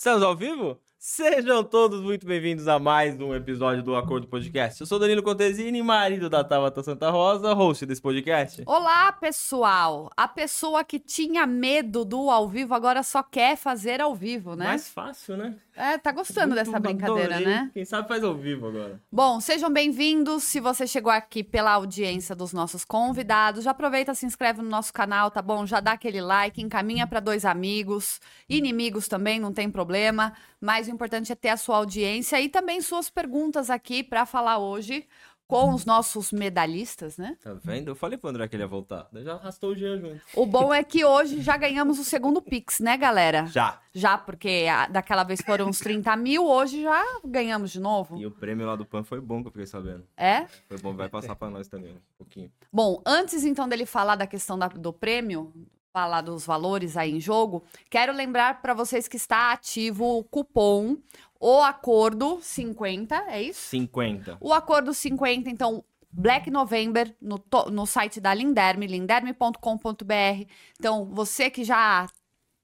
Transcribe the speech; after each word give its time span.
Estamos 0.00 0.22
ao 0.22 0.34
vivo? 0.34 0.80
Sejam 0.96 1.62
todos 1.62 2.00
muito 2.00 2.26
bem-vindos 2.26 2.66
a 2.66 2.78
mais 2.78 3.20
um 3.20 3.34
episódio 3.34 3.82
do 3.82 3.94
Acordo 3.94 4.26
Podcast. 4.26 4.80
Eu 4.80 4.86
sou 4.86 4.98
Danilo 4.98 5.22
Contesini, 5.22 5.82
marido 5.82 6.30
da 6.30 6.42
Tabata 6.42 6.82
Santa 6.82 7.10
Rosa, 7.10 7.52
host 7.52 7.84
desse 7.84 8.00
podcast. 8.00 8.62
Olá, 8.64 9.12
pessoal! 9.12 10.10
A 10.16 10.26
pessoa 10.26 10.82
que 10.84 10.98
tinha 10.98 11.46
medo 11.46 12.02
do 12.02 12.30
ao 12.30 12.48
vivo 12.48 12.72
agora 12.72 13.02
só 13.02 13.22
quer 13.22 13.58
fazer 13.58 14.00
ao 14.00 14.14
vivo, 14.14 14.56
né? 14.56 14.64
Mais 14.64 14.88
fácil, 14.88 15.36
né? 15.36 15.58
É, 15.80 15.96
tá 15.96 16.12
gostando 16.12 16.54
dessa 16.54 16.78
brincadeira, 16.78 17.36
adorei. 17.36 17.46
né? 17.46 17.70
Quem 17.72 17.86
sabe 17.86 18.06
faz 18.06 18.22
ao 18.22 18.34
vivo 18.34 18.66
agora. 18.66 19.00
Bom, 19.10 19.40
sejam 19.40 19.72
bem-vindos. 19.72 20.44
Se 20.44 20.60
você 20.60 20.86
chegou 20.86 21.10
aqui 21.10 21.42
pela 21.42 21.70
audiência 21.70 22.36
dos 22.36 22.52
nossos 22.52 22.84
convidados, 22.84 23.64
já 23.64 23.70
aproveita, 23.70 24.14
se 24.14 24.26
inscreve 24.26 24.60
no 24.60 24.68
nosso 24.68 24.92
canal, 24.92 25.30
tá 25.30 25.40
bom? 25.40 25.64
Já 25.64 25.80
dá 25.80 25.92
aquele 25.92 26.20
like, 26.20 26.60
encaminha 26.60 27.06
para 27.06 27.18
dois 27.18 27.46
amigos, 27.46 28.20
inimigos 28.46 29.08
também, 29.08 29.40
não 29.40 29.54
tem 29.54 29.70
problema. 29.70 30.34
Mas 30.60 30.86
o 30.86 30.90
importante 30.90 31.32
é 31.32 31.34
ter 31.34 31.48
a 31.48 31.56
sua 31.56 31.78
audiência 31.78 32.38
e 32.38 32.50
também 32.50 32.82
suas 32.82 33.08
perguntas 33.08 33.70
aqui 33.70 34.02
para 34.02 34.26
falar 34.26 34.58
hoje 34.58 35.08
com 35.50 35.74
os 35.74 35.84
nossos 35.84 36.30
medalhistas, 36.32 37.18
né? 37.18 37.36
Tá 37.42 37.52
vendo? 37.54 37.88
Eu 37.88 37.96
falei 37.96 38.16
pro 38.16 38.30
André 38.30 38.46
que 38.48 38.54
ele 38.56 38.62
ia 38.62 38.66
voltar. 38.68 39.08
Já 39.12 39.34
arrastou 39.34 39.70
o 39.72 39.74
Jean 39.76 39.98
junto. 39.98 40.20
O 40.36 40.46
bom 40.46 40.72
é 40.72 40.84
que 40.84 41.04
hoje 41.04 41.40
já 41.42 41.56
ganhamos 41.56 41.98
o 41.98 42.04
segundo 42.04 42.40
Pix, 42.40 42.78
né, 42.80 42.96
galera? 42.96 43.46
Já. 43.46 43.80
Já, 43.92 44.16
porque 44.16 44.66
a- 44.70 44.86
daquela 44.86 45.24
vez 45.24 45.40
foram 45.40 45.68
uns 45.68 45.80
30 45.80 46.14
mil, 46.16 46.46
hoje 46.46 46.82
já 46.82 47.02
ganhamos 47.24 47.72
de 47.72 47.80
novo. 47.80 48.16
E 48.16 48.24
o 48.26 48.30
prêmio 48.30 48.64
lá 48.66 48.76
do 48.76 48.86
PAN 48.86 49.02
foi 49.02 49.20
bom 49.20 49.42
que 49.42 49.48
eu 49.48 49.52
fiquei 49.52 49.66
sabendo. 49.66 50.04
É? 50.16 50.46
Foi 50.68 50.78
bom, 50.78 50.94
vai 50.94 51.08
passar 51.08 51.34
pra 51.34 51.50
nós 51.50 51.66
também 51.66 51.92
um 51.92 52.00
pouquinho. 52.16 52.50
Bom, 52.72 53.02
antes 53.04 53.44
então 53.44 53.68
dele 53.68 53.84
falar 53.84 54.14
da 54.14 54.26
questão 54.26 54.56
da- 54.58 54.68
do 54.68 54.92
prêmio, 54.92 55.52
falar 55.92 56.20
dos 56.20 56.46
valores 56.46 56.96
aí 56.96 57.10
em 57.12 57.20
jogo, 57.20 57.62
quero 57.88 58.12
lembrar 58.12 58.62
para 58.62 58.74
vocês 58.74 59.08
que 59.08 59.16
está 59.16 59.52
ativo 59.52 60.18
o 60.18 60.24
cupom 60.24 60.96
O 61.38 61.60
Acordo 61.60 62.38
50, 62.40 63.14
é 63.28 63.42
isso? 63.42 63.68
50. 63.70 64.38
O 64.40 64.52
Acordo 64.52 64.92
50, 64.94 65.48
então, 65.48 65.84
Black 66.12 66.50
November 66.50 67.14
no, 67.20 67.42
no 67.70 67.86
site 67.86 68.20
da 68.20 68.34
Linderme, 68.34 68.86
linderme.com.br. 68.86 70.44
Então, 70.78 71.06
você 71.06 71.48
que 71.50 71.64
já 71.64 72.06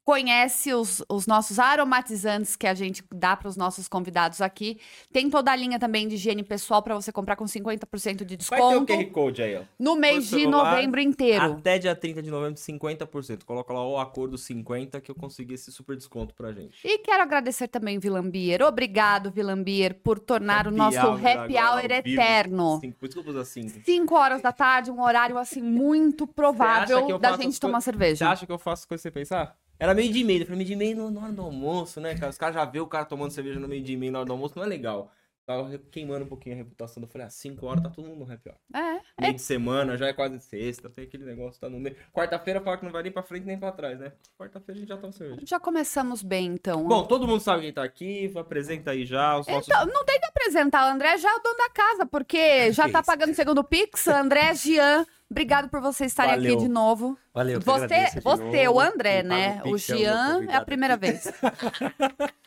conhece 0.07 0.73
os, 0.73 1.03
os 1.09 1.27
nossos 1.27 1.59
aromatizantes 1.59 2.55
que 2.55 2.69
a 2.69 2.75
gente 2.75 3.03
dá 3.12 3.37
para 3.37 3.49
os 3.49 3.57
nossos 3.57 3.89
convidados 3.89 4.41
aqui, 4.41 4.79
tem 5.12 5.29
toda 5.29 5.51
a 5.51 5.57
linha 5.57 5.81
também 5.81 6.07
de 6.07 6.15
higiene 6.15 6.45
pessoal 6.45 6.81
para 6.81 6.95
você 6.95 7.11
comprar 7.11 7.35
com 7.35 7.45
50% 7.45 8.25
de 8.25 8.37
Vai 8.49 8.61
ter 8.61 8.65
o 8.65 8.87
desconto 8.87 8.87
QR 8.87 9.11
Code 9.11 9.43
aí, 9.43 9.57
ó. 9.57 9.62
no 9.77 9.97
mês 9.97 10.29
de 10.29 10.43
celular, 10.43 10.77
novembro 10.77 11.01
inteiro. 11.01 11.55
Até 11.55 11.81
dia 11.81 11.97
30 11.97 12.23
de 12.23 12.31
novembro, 12.31 12.55
50%. 12.55 13.43
Coloca 13.43 13.73
lá 13.73 13.84
o 13.84 13.99
acordo 13.99 14.39
50 14.39 15.01
que 15.01 15.11
eu 15.11 15.15
consegui 15.17 15.55
esse 15.55 15.73
super 15.73 15.97
desconto 15.97 16.37
pra 16.37 16.53
gente. 16.53 16.79
E 16.84 16.99
quero 16.99 17.25
agradecer 17.25 17.67
também, 17.67 17.99
Vilambier. 17.99 18.62
Obrigado, 18.62 19.33
Vilambier, 19.33 19.93
por 20.05 20.21
tornar 20.21 20.67
o 20.67 20.69
Happy 20.69 20.79
nosso 20.79 20.99
hour 21.01 21.27
happy 21.27 21.57
hour 21.57 21.91
eterno. 21.91 22.79
Cinco, 22.81 22.97
por 23.01 23.07
isso 23.07 23.15
que 23.15 23.19
eu 23.19 23.25
pus 23.25 23.37
assim. 23.37 23.69
5 23.69 24.15
horas 24.15 24.41
da 24.41 24.53
tarde, 24.53 24.89
um 24.89 25.03
horário 25.03 25.37
assim 25.37 25.61
muito 25.61 26.29
provável 26.29 27.19
da 27.19 27.37
gente 27.37 27.59
tomar 27.59 27.81
Você 27.81 27.87
cerveja. 27.87 28.31
acha 28.31 28.47
que 28.47 28.53
eu 28.53 28.59
faço 28.59 28.87
coisa 28.87 29.03
sem 29.03 29.11
pensar? 29.11 29.56
Era 29.78 29.94
meio 29.94 30.12
de 30.12 30.25
meio. 30.25 30.42
Eu 30.42 30.47
falei, 30.47 30.59
meio 30.59 30.69
de 30.69 30.76
meio 30.76 31.10
na 31.10 31.20
hora 31.22 31.32
do 31.32 31.42
almoço, 31.42 32.00
né, 32.00 32.14
cara? 32.14 32.31
Os 32.31 32.38
caras 32.38 32.54
já 32.54 32.64
vê 32.64 32.81
o 32.81 32.87
cara 32.87 33.04
tomando 33.04 33.31
cerveja 33.32 33.60
no 33.60 33.69
meio 33.69 33.82
de 33.82 33.97
meio 33.97 34.12
na 34.12 34.19
hora 34.20 34.26
do 34.26 34.32
almoço, 34.32 34.54
não 34.56 34.64
é 34.64 34.66
legal. 34.69 35.12
Tava 35.47 35.79
queimando 35.93 36.25
um 36.25 36.29
pouquinho 36.29 36.57
a 36.57 36.59
reputação. 36.59 37.01
Eu 37.01 37.09
falei, 37.09 37.29
ah, 37.29 37.31
5 37.31 37.65
horas 37.65 37.81
tá 37.81 37.89
todo 37.89 38.09
mundo 38.09 38.27
no 38.27 38.33
happy 38.33 38.49
hour. 38.49 38.59
É, 38.75 39.01
Meio 39.21 39.34
de 39.34 39.41
semana, 39.41 39.97
já 39.97 40.09
é 40.09 40.12
quase 40.12 40.41
sexta, 40.41 40.91
tem 40.91 41.05
aquele 41.05 41.25
negócio, 41.25 41.61
tá 41.61 41.69
no 41.71 41.79
meio. 41.79 41.95
Quarta-feira 42.12 42.61
fala 42.61 42.77
que 42.77 42.84
não 42.84 42.91
vai 42.91 43.05
nem 43.05 43.12
pra 43.12 43.23
frente 43.23 43.45
nem 43.47 43.57
pra 43.57 43.71
trás, 43.71 43.97
né? 44.01 44.11
Quarta-feira 44.37 44.77
a 44.77 44.81
gente 44.81 44.89
já 44.89 44.97
toma 44.97 45.12
cerveja. 45.12 45.41
já 45.47 45.61
começamos 45.61 46.21
bem, 46.21 46.47
então. 46.47 46.83
Bom, 46.89 47.05
todo 47.07 47.29
mundo 47.29 47.41
sabe 47.41 47.62
quem 47.62 47.73
tá 47.73 47.84
aqui, 47.84 48.33
apresenta 48.37 48.91
aí 48.91 49.07
já 49.07 49.39
os 49.39 49.47
nossos. 49.47 49.69
Então, 49.69 49.87
não 49.87 50.05
tem 50.05 50.19
que 50.19 50.27
apresentar, 50.27 50.89
o 50.91 50.95
André 50.95 51.17
já 51.17 51.31
é 51.31 51.34
o 51.37 51.41
dono 51.41 51.57
da 51.59 51.71
casa, 51.71 52.05
porque 52.07 52.73
já 52.75 52.87
Que 52.87 52.93
tá 52.93 53.03
pagando 53.05 53.31
o 53.31 53.34
segundo 53.34 53.63
Pix. 53.63 54.09
André, 54.09 54.53
Jean, 54.53 55.07
obrigado 55.31 55.69
por 55.69 55.81
vocês 55.81 56.11
estarem 56.11 56.34
Valeu. 56.34 56.55
aqui 56.55 56.63
de 56.65 56.69
novo. 56.69 57.17
Valeu, 57.33 57.61
Você, 57.61 57.84
agradeço 57.84 58.21
você 58.21 58.65
novo. 58.65 58.78
o 58.78 58.81
André, 58.81 59.23
né? 59.23 59.61
O 59.65 59.71
Pix 59.75 59.91
é 59.91 60.03
é 60.51 60.57
a 60.57 60.65
primeira 60.65 60.97
vez. 60.97 61.31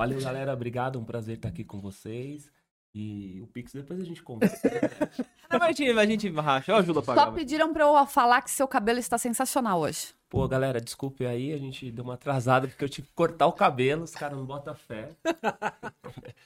Valeu, 0.00 0.18
galera. 0.18 0.54
Obrigado. 0.54 0.98
Um 0.98 1.04
prazer 1.04 1.36
estar 1.36 1.50
aqui 1.50 1.62
com 1.62 1.78
vocês. 1.78 2.50
E 2.94 3.38
o 3.42 3.46
Pix 3.46 3.74
depois 3.74 4.00
a 4.00 4.04
gente 4.04 4.22
conversa. 4.22 4.58
Não, 5.52 5.62
a 5.62 5.72
gente, 5.72 5.90
a 5.90 6.06
gente 6.06 6.30
racha, 6.30 6.72
eu 6.72 6.76
ajudo 6.76 7.00
a 7.00 7.02
Só 7.02 7.14
pagar. 7.14 7.32
pediram 7.32 7.70
pra 7.70 7.84
eu 7.84 8.06
falar 8.06 8.40
que 8.40 8.50
seu 8.50 8.66
cabelo 8.66 8.98
está 8.98 9.18
sensacional 9.18 9.80
hoje. 9.80 10.14
Pô, 10.30 10.48
galera, 10.48 10.80
desculpe 10.80 11.26
aí. 11.26 11.52
A 11.52 11.58
gente 11.58 11.92
deu 11.92 12.02
uma 12.02 12.14
atrasada 12.14 12.66
porque 12.66 12.82
eu 12.82 12.88
tive 12.88 13.08
que 13.08 13.12
cortar 13.12 13.46
o 13.46 13.52
cabelo. 13.52 14.04
Os 14.04 14.12
caras 14.12 14.38
não 14.38 14.46
botam 14.46 14.74
fé. 14.74 15.10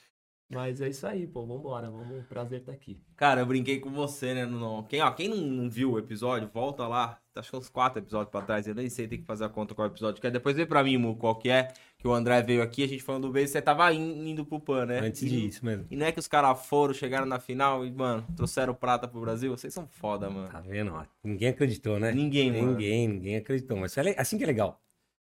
Mas 0.51 0.79
é 0.81 0.89
isso 0.89 1.07
aí, 1.07 1.25
pô. 1.25 1.45
Vambora. 1.45 1.89
Vamos. 1.89 2.25
Prazer 2.27 2.59
estar 2.59 2.73
aqui. 2.73 2.99
Cara, 3.15 3.39
eu 3.39 3.45
brinquei 3.45 3.79
com 3.79 3.89
você, 3.89 4.33
né? 4.33 4.45
No... 4.45 4.83
Quem, 4.83 5.01
ó, 5.01 5.09
quem 5.11 5.29
não, 5.29 5.37
não 5.37 5.69
viu 5.69 5.93
o 5.93 5.99
episódio, 5.99 6.49
volta 6.53 6.85
lá. 6.87 7.19
Acho 7.33 7.51
que 7.51 7.57
uns 7.57 7.69
quatro 7.69 7.99
episódios 7.99 8.29
pra 8.29 8.41
trás. 8.41 8.67
Eu 8.67 8.75
nem 8.75 8.89
sei, 8.89 9.07
tem 9.07 9.19
que 9.19 9.25
fazer 9.25 9.45
a 9.45 9.49
conta 9.49 9.73
qual 9.73 9.87
episódio 9.87 10.19
que 10.21 10.27
é. 10.27 10.31
Depois 10.31 10.55
vê 10.55 10.65
pra 10.65 10.83
mim, 10.83 10.97
Mu, 10.97 11.15
qual 11.15 11.35
que 11.35 11.49
é. 11.49 11.73
Que 12.05 12.09
o 12.09 12.13
André 12.13 12.39
veio 12.43 12.61
aqui, 12.61 12.83
a 12.83 12.87
gente 12.87 13.01
falando 13.01 13.23
do 13.25 13.31
beijo. 13.33 13.51
Você 13.51 13.59
tava 13.59 13.91
in- 13.91 14.29
indo 14.29 14.45
pro 14.45 14.59
PAN, 14.59 14.85
né? 14.85 14.99
Antes 14.99 15.23
E- 15.23 15.27
disso 15.27 15.65
mesmo. 15.65 15.87
E 15.89 15.95
não 15.95 16.05
é 16.05 16.11
que 16.11 16.19
os 16.19 16.27
caras 16.27 16.63
foram, 16.67 16.93
chegaram 16.93 17.25
na 17.25 17.39
final 17.39 17.83
e, 17.83 17.91
mano, 17.91 18.23
trouxeram 18.35 18.75
prata 18.75 19.07
pro 19.07 19.19
Brasil. 19.21 19.49
Vocês 19.57 19.73
são 19.73 19.87
foda, 19.87 20.29
mano. 20.29 20.47
Tá 20.49 20.61
vendo? 20.61 20.93
ó? 20.93 21.03
Ninguém 21.23 21.47
acreditou, 21.47 21.99
né? 21.99 22.11
Ninguém, 22.11 22.51
mano. 22.51 22.73
Ninguém, 22.73 23.07
ninguém 23.07 23.37
acreditou. 23.37 23.75
Mas 23.75 23.97
é 23.97 24.13
assim 24.21 24.37
que 24.37 24.43
é 24.43 24.47
legal. 24.47 24.79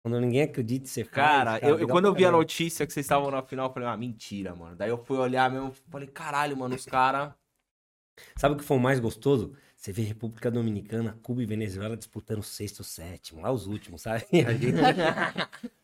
Quando 0.03 0.21
ninguém 0.21 0.43
acredita, 0.43 0.85
você 0.85 1.03
faz. 1.03 1.15
Cara, 1.15 1.57
eu, 1.57 1.69
eu- 1.69 1.75
legal 1.77 1.89
quando 1.89 2.05
eu 2.05 2.13
vi 2.13 2.23
a 2.23 2.31
notícia 2.31 2.85
que 2.85 2.93
vocês 2.93 3.03
estavam 3.03 3.31
na 3.31 3.41
final, 3.41 3.69
eu 3.69 3.73
falei, 3.73 3.89
ah, 3.89 3.97
mentira, 3.97 4.53
mano. 4.53 4.75
Daí 4.75 4.91
eu 4.91 5.03
fui 5.03 5.17
olhar 5.17 5.49
mesmo, 5.49 5.73
falei, 5.89 6.07
caralho, 6.07 6.55
mano, 6.55 6.75
os 6.75 6.85
caras. 6.85 7.33
Sabe 8.35 8.53
o 8.53 8.57
que 8.59 8.63
foi 8.63 8.77
o 8.77 8.79
mais 8.79 8.99
gostoso? 8.99 9.53
Você 9.75 9.91
vê 9.91 10.03
República 10.03 10.51
Dominicana, 10.51 11.17
Cuba 11.23 11.41
e 11.41 11.45
Venezuela 11.47 11.97
disputando 11.97 12.43
sexto, 12.43 12.83
sétimo, 12.83 13.41
lá 13.41 13.49
os 13.51 13.65
últimos, 13.65 14.01
sabe? 14.03 14.25
A 14.45 14.53
gente... 14.53 14.75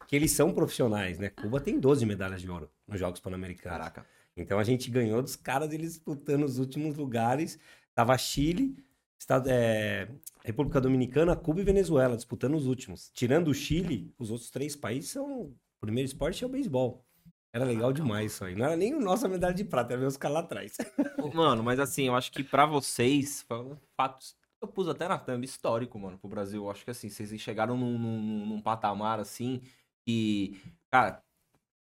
que 0.08 0.16
eles 0.16 0.32
são 0.32 0.54
profissionais, 0.54 1.18
né? 1.18 1.30
Cuba 1.30 1.60
tem 1.60 1.80
12 1.80 2.06
medalhas 2.06 2.42
de 2.42 2.50
ouro 2.50 2.70
nos 2.88 3.00
Jogos 3.00 3.20
Pan-Americanos. 3.20 3.78
Caraca. 3.78 4.06
Então 4.38 4.60
a 4.60 4.64
gente 4.64 4.90
ganhou 4.92 5.22
dos 5.22 5.36
caras, 5.36 5.72
eles 5.72 5.94
disputando 5.94 6.44
os 6.44 6.60
últimos 6.60 6.96
lugares. 6.96 7.58
Tava 7.94 8.18
Chile, 8.18 8.76
Estado- 9.18 9.48
é, 9.50 10.08
República 10.44 10.82
Dominicana, 10.82 11.36
Cuba 11.36 11.62
e 11.62 11.64
Venezuela 11.64 12.16
disputando 12.16 12.56
os 12.56 12.68
últimos. 12.68 13.10
Tirando 13.14 13.48
o 13.48 13.54
Chile, 13.54 14.14
os 14.20 14.32
outros 14.32 14.50
três 14.50 14.76
países 14.76 15.12
são. 15.12 15.44
O 15.44 15.56
primeiro 15.82 16.06
esporte 16.06 16.44
é 16.44 16.48
o 16.48 16.50
beisebol. 16.50 17.06
Era 17.54 17.64
legal 17.64 17.94
demais 17.94 18.34
isso 18.34 18.44
aí. 18.44 18.54
Não 18.54 18.66
era 18.66 18.76
nem 18.76 18.94
o 18.94 19.00
nossa 19.00 19.30
medalha 19.30 19.54
de 19.54 19.64
prata, 19.64 19.94
era 19.94 20.02
ver 20.02 20.08
os 20.08 20.18
caras 20.18 20.36
lá 20.36 20.40
atrás. 20.42 20.76
Mano, 21.34 21.64
mas 21.64 21.80
assim, 21.80 22.08
eu 22.08 22.16
acho 22.16 22.30
que 22.32 22.44
pra 22.44 22.66
vocês, 22.66 23.44
foi 23.48 23.58
um 23.58 23.78
fato. 23.96 24.26
Eu 24.62 24.68
pus 24.68 24.90
até 24.90 25.08
na 25.08 25.18
thumb 25.18 25.44
histórico, 25.46 25.98
mano, 25.98 26.18
pro 26.18 26.30
Brasil. 26.30 26.64
Eu 26.64 26.70
acho 26.72 26.84
que 26.84 26.92
assim, 26.92 27.08
vocês 27.10 27.30
chegaram 27.40 27.78
num, 27.78 27.98
num, 27.98 28.46
num 28.46 28.62
patamar 28.62 29.20
assim 29.20 29.62
que. 30.06 30.56
Cara, 30.92 31.24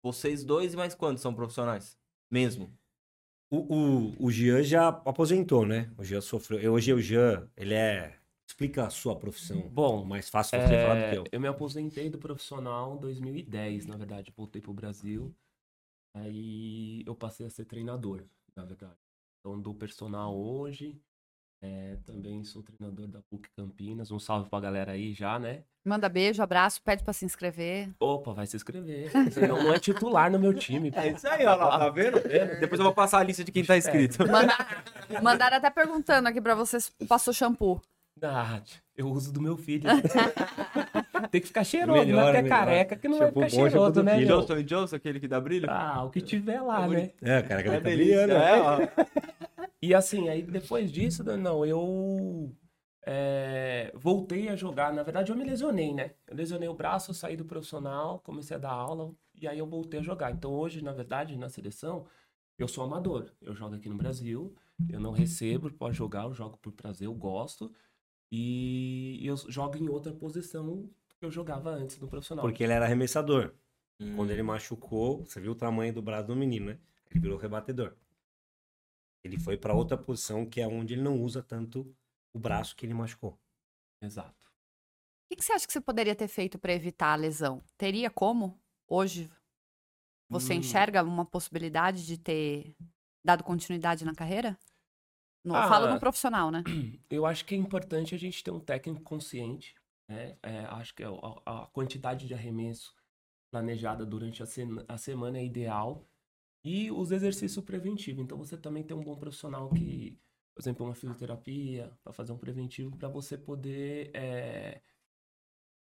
vocês 0.03 0.45
dois 0.45 0.75
e 0.75 0.77
mais 0.77 0.95
quantos 0.95 1.23
são 1.23 1.35
profissionais? 1.35 1.99
Mesmo. 2.31 2.73
O, 3.51 3.59
o, 4.19 4.27
o 4.27 4.31
Jean 4.31 4.63
já 4.63 4.89
aposentou, 4.89 5.65
né? 5.67 5.93
O 5.97 6.05
Jean 6.05 6.21
sofreu. 6.21 6.59
eu- 6.61 6.73
Hoje 6.73 6.93
o 6.93 7.01
Jean, 7.01 7.49
ele 7.57 7.75
é. 7.75 8.19
Explica 8.49 8.87
a 8.87 8.91
sua 8.91 9.19
profissão. 9.19 9.61
Bom, 9.69 10.05
mais 10.05 10.29
fácil 10.31 10.57
você 10.59 10.67
falar 10.69 10.95
do 10.95 11.01
que 11.11 11.17
É, 11.17 11.19
eu. 11.19 11.25
eu 11.33 11.41
me 11.41 11.49
aposentei 11.49 12.09
do 12.09 12.17
profissional 12.17 12.95
em 12.97 13.01
2010, 13.01 13.87
na 13.87 13.97
verdade. 13.97 14.33
Voltei 14.37 14.63
pro 14.63 14.73
Brasil. 14.73 15.35
Aí 16.15 17.03
eu 17.05 17.15
passei 17.15 17.47
a 17.47 17.51
ser 17.51 17.65
treinador, 17.65 18.25
na 18.55 18.65
verdade. 18.65 18.97
Então, 19.41 19.61
do 19.61 19.75
personal 19.75 20.37
hoje. 20.37 21.01
É, 21.63 21.97
também 22.05 22.45
sou 22.45 22.63
treinador 22.63 23.09
da 23.09 23.21
PUC 23.23 23.49
Campinas. 23.57 24.11
Um 24.13 24.19
salve 24.19 24.49
pra 24.49 24.61
galera 24.61 24.93
aí 24.93 25.13
já, 25.13 25.39
né? 25.39 25.65
Manda 25.87 26.09
beijo, 26.09 26.43
abraço, 26.43 26.83
pede 26.83 27.05
pra 27.05 27.13
se 27.13 27.25
inscrever. 27.25 27.89
Opa, 28.01 28.33
vai 28.33 28.47
se 28.47 28.57
inscrever. 28.57 29.09
Senão 29.31 29.63
não 29.63 29.73
é 29.73 29.79
titular 29.79 30.31
no 30.31 30.39
meu 30.39 30.53
time. 30.53 30.91
pô. 30.91 30.99
É 30.99 31.09
isso 31.13 31.29
aí, 31.29 31.47
ó, 31.47 31.57
tá 31.79 31.89
vendo? 31.91 32.21
Depois 32.59 32.79
eu 32.81 32.85
vou 32.85 32.93
passar 32.93 33.21
a 33.21 33.23
lista 33.23 33.45
de 33.45 33.53
quem 33.53 33.65
tá 33.65 33.77
inscrito. 33.77 34.27
Manda- 34.27 34.57
Mandaram 35.23 35.57
até 35.59 35.71
perguntando 35.71 36.29
aqui 36.29 36.41
pra 36.41 36.55
vocês, 36.57 36.91
passou 37.09 37.33
shampoo. 37.33 37.81
Ah, 38.23 38.61
eu 38.97 39.09
uso 39.09 39.31
do 39.33 39.41
meu 39.43 39.57
filho. 39.57 39.85
Tem 41.31 41.41
que 41.41 41.47
ficar 41.47 41.65
cheiroso, 41.65 42.01
Melhor, 42.01 42.17
não 42.17 42.23
é 42.23 42.25
porque 42.33 42.39
é 42.39 42.43
melhor. 42.43 42.59
careca 42.59 42.97
que 42.97 43.09
não 43.09 43.19
vai 43.19 43.27
Shampoo 43.29 43.43
ficar 43.43 43.57
bom, 43.57 43.63
shampoo 43.69 43.71
cheiroso, 43.71 44.03
né? 44.03 44.19
filho. 44.19 44.27
Johnson 44.29 44.63
Johnson, 44.63 44.97
aquele 44.97 45.21
que 45.21 45.29
dá 45.29 45.41
brilho? 45.41 45.67
Ah, 45.71 46.03
o 46.05 46.11
que 46.11 46.21
tiver 46.21 46.61
lá, 46.63 46.87
né? 46.89 47.11
É, 47.23 47.43
cara, 47.43 47.63
que 47.63 47.69
É 47.69 47.73
tá 47.73 47.79
delícia, 47.81 48.27
brilhando. 48.27 48.33
é, 48.33 48.61
ó. 48.61 48.79
E 49.83 49.95
assim, 49.95 50.29
aí 50.31 50.43
depois 50.43 50.91
disso, 50.91 51.23
não, 51.37 51.65
eu 51.65 52.51
é, 53.09 53.93
voltei 53.95 54.49
a 54.49 54.57
jogar. 54.57 54.93
Na 54.93 55.05
verdade, 55.05 55.31
eu 55.31 55.37
me 55.37 55.45
lesionei, 55.45 55.95
né? 55.95 56.15
Eu 56.27 56.37
lesionei 56.37 56.69
o 56.69 56.75
braço, 56.75 57.15
saí 57.15 57.37
do 57.37 57.45
profissional, 57.45 58.19
comecei 58.19 58.57
a 58.57 58.59
dar 58.59 58.73
aula, 58.73 59.15
e 59.41 59.47
aí 59.47 59.61
eu 59.61 59.67
voltei 59.67 60.01
a 60.01 60.03
jogar. 60.03 60.33
Então 60.33 60.53
hoje, 60.53 60.83
na 60.83 60.93
verdade, 60.93 61.37
na 61.37 61.49
seleção, 61.49 62.05
eu 62.59 62.67
sou 62.67 62.83
amador. 62.83 63.31
Eu 63.41 63.55
jogo 63.55 63.77
aqui 63.77 63.89
no 63.89 63.97
Brasil, 63.97 64.57
eu 64.91 64.99
não 64.99 65.13
recebo 65.13 65.71
para 65.71 65.93
jogar, 65.93 66.25
eu 66.25 66.35
jogo 66.35 66.59
por 66.59 66.73
prazer, 66.73 67.07
eu 67.07 67.15
gosto. 67.15 67.73
E 68.31 69.25
eu 69.25 69.37
jogo 69.37 69.77
em 69.79 69.89
outra 69.89 70.13
posição 70.13 70.91
que 71.17 71.25
eu 71.25 71.31
jogava 71.31 71.71
antes 71.71 72.01
no 72.01 72.09
profissional. 72.09 72.45
Porque 72.45 72.65
ele 72.65 72.73
era 72.73 72.87
arremessador. 72.87 73.55
Hum. 74.01 74.17
Quando 74.17 74.33
ele 74.33 74.43
machucou, 74.43 75.25
você 75.25 75.41
viu 75.41 75.53
o 75.53 75.55
tamanho 75.55 75.95
do 75.95 76.03
braço 76.03 76.27
do 76.27 76.35
menino, 76.35 76.67
né? 76.67 76.79
Ele 77.09 77.21
virou 77.21 77.39
rebatedor. 77.39 77.95
Ele 79.23 79.39
foi 79.39 79.57
pra 79.57 79.75
outra 79.75 79.97
posição 79.97 80.45
que 80.45 80.61
é 80.61 80.67
onde 80.67 80.95
ele 80.95 81.03
não 81.03 81.21
usa 81.23 81.41
tanto 81.41 81.95
o 82.37 82.39
braço 82.39 82.77
que 82.77 82.85
ele 82.85 82.93
machucou. 82.95 83.39
Exato. 84.03 84.47
O 84.47 85.29
que, 85.31 85.37
que 85.37 85.45
você 85.45 85.53
acha 85.55 85.67
que 85.67 85.73
você 85.73 85.81
poderia 85.81 86.15
ter 86.15 86.29
feito 86.29 86.59
pra 86.59 86.73
evitar 86.73 87.13
a 87.13 87.17
lesão? 87.17 87.63
Teria 87.77 88.11
como? 88.11 88.61
Hoje, 88.87 89.29
você 90.29 90.55
Hum. 90.55 90.59
enxerga 90.59 91.03
uma 91.03 91.25
possibilidade 91.25 92.07
de 92.07 92.19
ter 92.19 92.77
dado 93.25 93.43
continuidade 93.43 94.05
na 94.05 94.15
carreira? 94.15 94.57
No, 95.45 95.55
Ah. 95.55 95.69
Falo 95.69 95.93
no 95.93 95.99
profissional, 95.99 96.51
né? 96.51 96.63
Eu 97.11 97.25
acho 97.25 97.45
que 97.45 97.55
é 97.55 97.59
importante 97.59 98.15
a 98.15 98.19
gente 98.19 98.45
ter 98.45 98.51
um 98.51 98.61
técnico 98.61 99.03
consciente, 99.03 99.75
né? 100.09 100.37
É, 100.43 100.61
acho 100.67 100.95
que 100.95 101.03
a, 101.03 101.11
a 101.47 101.67
quantidade 101.69 102.27
de 102.27 102.35
arremesso 102.35 102.95
planejada 103.51 104.05
durante 104.05 104.43
a, 104.43 104.47
sena- 104.47 104.85
a 104.89 104.99
semana 104.99 105.39
é 105.39 105.45
ideal. 105.45 106.05
E 106.65 106.91
os 106.91 107.13
exercícios 107.13 107.65
preventivos. 107.65 108.23
Então 108.25 108.37
você 108.37 108.57
também 108.57 108.83
tem 108.83 108.97
um 108.97 109.03
bom 109.05 109.17
profissional 109.17 109.71
que, 109.71 110.19
por 110.57 110.63
exemplo, 110.63 110.87
uma 110.87 110.95
fisioterapia, 110.95 111.93
para 112.03 112.15
fazer 112.15 112.33
um 112.33 112.39
preventivo, 112.39 112.97
para 112.97 113.09
você 113.09 113.37
poder 113.37 114.11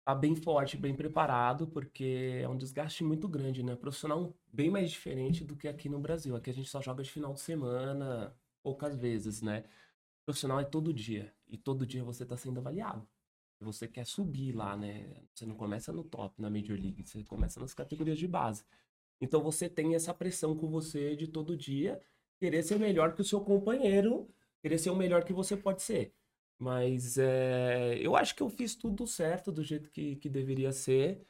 estar 0.01 0.15
bem 0.17 0.35
forte, 0.35 0.77
bem 0.77 0.95
preparado, 0.95 1.69
porque 1.69 2.41
é 2.43 2.49
um 2.49 2.57
desgaste 2.57 3.05
muito 3.05 3.29
grande, 3.29 3.63
né? 3.63 3.77
Profissional 3.77 4.35
bem 4.53 4.71
mais 4.71 4.91
diferente 4.91 5.45
do 5.45 5.57
que 5.57 5.69
aqui 5.69 5.89
no 5.89 6.01
Brasil. 6.01 6.35
Aqui 6.37 6.51
a 6.51 6.55
gente 6.55 6.69
só 6.69 6.83
joga 6.83 7.03
de 7.03 7.11
final 7.11 7.33
de 7.33 7.41
semana, 7.41 8.37
poucas 8.63 8.97
vezes, 8.97 9.41
né? 9.41 9.65
profissional 10.27 10.59
é 10.59 10.65
todo 10.65 10.93
dia. 10.93 11.33
E 11.49 11.57
todo 11.57 11.87
dia 11.87 12.03
você 12.03 12.25
está 12.25 12.37
sendo 12.37 12.59
avaliado. 12.59 13.07
Você 13.61 13.89
quer 13.89 14.05
subir 14.05 14.53
lá, 14.53 14.77
né? 14.77 15.07
Você 15.33 15.47
não 15.47 15.55
começa 15.55 15.93
no 15.93 16.05
top, 16.05 16.43
na 16.43 16.51
Major 16.51 16.77
League. 16.77 17.07
Você 17.07 17.23
começa 17.25 17.61
nas 17.61 17.73
categorias 17.73 18.19
de 18.19 18.27
base. 18.27 18.65
Então 19.21 19.41
você 19.43 19.69
tem 19.69 19.95
essa 19.95 20.13
pressão 20.13 20.57
com 20.57 20.69
você 20.69 21.17
de 21.17 21.29
todo 21.29 21.57
dia. 21.57 22.03
Querer 22.39 22.63
ser 22.65 22.79
melhor 22.79 23.15
que 23.15 23.23
o 23.23 23.25
seu 23.25 23.41
companheiro. 23.41 24.29
Querer 24.67 24.79
ser 24.79 24.91
o 24.91 24.97
melhor 24.97 25.23
que 25.23 25.33
você 25.33 25.57
pode 25.57 25.81
ser. 25.81 26.13
Mas 26.59 27.17
é, 27.19 27.97
eu 28.01 28.17
acho 28.17 28.35
que 28.35 28.43
eu 28.43 28.49
fiz 28.51 28.75
tudo 28.75 29.07
certo 29.07 29.53
do 29.53 29.63
jeito 29.63 29.89
que, 29.91 30.17
que 30.17 30.29
deveria 30.29 30.73
ser. 30.73 31.25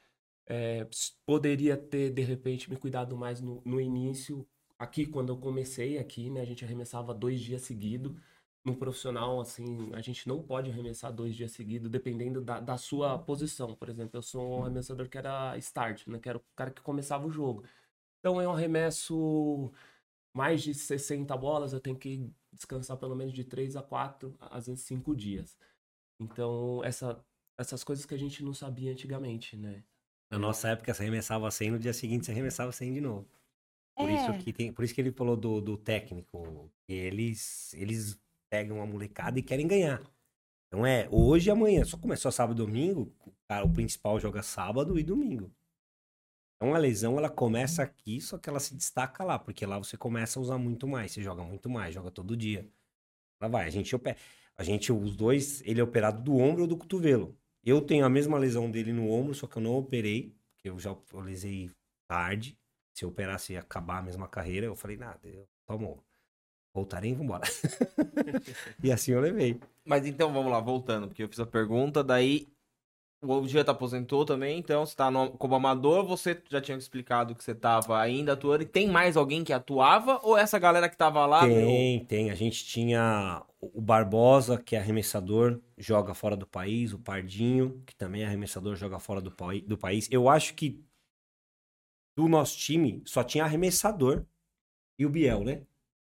É, 0.47 0.87
poderia 1.23 1.77
ter, 1.77 2.09
de 2.09 2.23
repente, 2.23 2.67
me 2.67 2.75
cuidado 2.75 3.15
mais 3.15 3.39
no, 3.39 3.61
no 3.63 3.79
início. 3.79 4.43
Aqui, 4.79 5.05
quando 5.05 5.29
eu 5.29 5.37
comecei 5.37 5.99
aqui, 5.99 6.31
né? 6.31 6.41
A 6.41 6.45
gente 6.45 6.65
arremessava 6.65 7.13
dois 7.13 7.39
dias 7.39 7.61
seguidos 7.61 8.19
no 8.65 8.75
profissional, 8.75 9.39
assim, 9.39 9.91
a 9.93 10.01
gente 10.01 10.27
não 10.27 10.41
pode 10.41 10.71
arremessar 10.71 11.13
dois 11.13 11.35
dias 11.35 11.51
seguidos, 11.51 11.91
dependendo 11.91 12.41
da, 12.41 12.59
da 12.59 12.75
sua 12.75 13.19
posição. 13.19 13.75
Por 13.75 13.87
exemplo, 13.87 14.17
eu 14.17 14.23
sou 14.23 14.61
um 14.61 14.63
arremessador 14.63 15.07
que 15.07 15.17
era 15.19 15.55
start, 15.59 16.07
né? 16.07 16.17
Que 16.17 16.29
era 16.29 16.39
o 16.39 16.43
cara 16.55 16.71
que 16.71 16.81
começava 16.81 17.27
o 17.27 17.29
jogo. 17.29 17.63
Então 18.19 18.41
eu 18.41 18.51
arremesso 18.51 19.71
mais 20.33 20.61
de 20.63 20.73
60 20.73 21.35
bolas, 21.37 21.73
eu 21.73 21.79
tenho 21.79 21.97
que 21.97 22.31
descansar 22.57 22.97
pelo 22.97 23.15
menos 23.15 23.33
de 23.33 23.43
3 23.43 23.75
a 23.75 23.81
4, 23.81 24.35
às 24.39 24.67
vezes 24.67 24.83
5 24.83 25.15
dias. 25.15 25.57
Então, 26.19 26.83
essa, 26.83 27.23
essas 27.57 27.83
coisas 27.83 28.05
que 28.05 28.13
a 28.13 28.17
gente 28.17 28.43
não 28.43 28.53
sabia 28.53 28.91
antigamente, 28.91 29.55
né? 29.55 29.83
Na 30.31 30.37
nossa 30.37 30.69
época, 30.69 30.93
você 30.93 31.03
arremessava 31.03 31.49
100, 31.49 31.71
no 31.71 31.79
dia 31.79 31.93
seguinte 31.93 32.25
você 32.25 32.31
arremessava 32.31 32.71
100 32.71 32.93
de 32.93 33.01
novo. 33.01 33.27
Por, 33.95 34.09
É. 34.09 34.13
isso, 34.15 34.43
que 34.43 34.53
tem, 34.53 34.73
por 34.73 34.83
isso 34.83 34.93
que 34.93 35.01
ele 35.01 35.11
falou 35.11 35.37
do, 35.37 35.61
do 35.61 35.77
técnico. 35.77 36.69
que 36.85 36.93
Eles, 36.93 37.73
eles 37.73 38.19
pegam 38.49 38.81
a 38.81 38.85
molecada 38.85 39.39
e 39.39 39.43
querem 39.43 39.67
ganhar. 39.67 40.01
Então 40.67 40.85
é, 40.85 41.07
hoje 41.11 41.49
e 41.49 41.51
amanhã. 41.51 41.85
Só 41.85 41.97
começou 41.97 42.31
sábado 42.31 42.61
e 42.61 42.65
domingo, 42.65 43.13
o 43.25 43.31
cara, 43.47 43.65
o 43.65 43.73
principal 43.73 44.19
joga 44.19 44.43
sábado 44.43 44.99
e 44.99 45.03
domingo. 45.03 45.51
Então 46.57 46.73
a 46.73 46.77
lesão, 46.77 47.17
ela 47.17 47.29
começa 47.29 47.83
aqui, 47.83 48.19
só 48.19 48.37
que 48.37 48.49
ela 48.49 48.59
se 48.59 48.75
destaca 48.75 49.23
lá, 49.23 49.37
porque 49.37 49.63
lá 49.65 49.77
você 49.77 49.95
começa 49.95 50.39
a 50.39 50.41
usar 50.41 50.57
muito 50.57 50.87
mais, 50.87 51.11
você 51.11 51.21
joga 51.21 51.43
muito 51.43 51.69
mais, 51.69 51.93
joga 51.93 52.09
todo 52.09 52.35
dia. 52.35 52.67
Lá 53.39 53.47
vai, 53.47 53.67
a 53.67 53.69
gente, 53.69 53.95
opera, 53.95 54.17
a 54.57 54.63
gente, 54.63 54.91
os 54.91 55.15
dois, 55.15 55.61
ele 55.61 55.79
é 55.79 55.83
operado 55.83 56.21
do 56.23 56.35
ombro 56.35 56.63
ou 56.63 56.67
do 56.67 56.75
cotovelo. 56.75 57.37
Eu 57.63 57.79
tenho 57.81 58.03
a 58.05 58.09
mesma 58.09 58.39
lesão 58.39 58.71
dele 58.71 58.91
no 58.91 59.09
ombro, 59.11 59.35
só 59.35 59.45
que 59.45 59.57
eu 59.57 59.61
não 59.61 59.75
operei, 59.75 60.35
porque 60.55 60.69
eu 60.69 60.79
já 60.79 60.89
eu 61.13 61.19
lesei 61.19 61.69
tarde. 62.07 62.57
Se 62.91 63.05
eu 63.05 63.09
operasse 63.09 63.53
ia 63.53 63.59
acabar 63.59 63.99
a 63.99 64.01
mesma 64.01 64.27
carreira, 64.27 64.65
eu 64.65 64.75
falei, 64.75 64.97
nada, 64.97 65.19
eu 65.27 65.47
tomo, 65.67 66.03
voltarei 66.73 67.11
e 67.11 67.13
vambora. 67.13 67.43
e 68.83 68.91
assim 68.91 69.11
eu 69.11 69.21
levei. 69.21 69.59
Mas 69.85 70.07
então, 70.07 70.33
vamos 70.33 70.51
lá, 70.51 70.59
voltando, 70.59 71.07
porque 71.07 71.21
eu 71.21 71.29
fiz 71.29 71.39
a 71.39 71.45
pergunta, 71.45 72.03
daí 72.03 72.47
o 73.21 73.47
Janta 73.47 73.71
aposentou 73.71 74.25
também, 74.25 74.59
então 74.59 74.85
você 74.85 74.95
tá 74.95 75.09
no, 75.09 75.31
como 75.31 75.55
amador, 75.55 76.05
você 76.05 76.39
já 76.49 76.61
tinha 76.61 76.77
explicado 76.77 77.33
que 77.33 77.43
você 77.43 77.55
tava 77.55 77.99
ainda 77.99 78.33
atuando, 78.33 78.63
e 78.63 78.67
tem 78.67 78.87
mais 78.87 79.17
alguém 79.17 79.43
que 79.43 79.51
atuava, 79.51 80.19
ou 80.23 80.37
essa 80.37 80.59
galera 80.59 80.87
que 80.87 80.95
tava 80.95 81.25
lá... 81.25 81.45
meu, 81.47 81.55
Tem, 81.65 82.05
tem. 82.05 82.31
A 82.31 82.35
gente 82.35 82.63
tinha 82.65 83.43
o 83.59 83.81
Barbosa, 83.81 84.61
que 84.61 84.75
é 84.75 84.79
arremessador, 84.79 85.59
joga 85.77 86.13
fora 86.13 86.37
do 86.37 86.45
país, 86.45 86.93
o 86.93 86.99
Pardinho, 86.99 87.81
que 87.85 87.95
também 87.95 88.21
é 88.21 88.25
arremessador, 88.25 88.75
joga 88.75 88.99
fora 88.99 89.19
do, 89.19 89.33
do 89.65 89.77
país. 89.77 90.07
Eu 90.11 90.29
acho 90.29 90.53
que 90.53 90.83
do 92.15 92.27
nosso 92.27 92.57
time 92.57 93.01
só 93.05 93.23
tinha 93.23 93.43
arremessador 93.43 94.25
e 94.97 95.05
o 95.05 95.09
Biel, 95.09 95.43
né? 95.43 95.63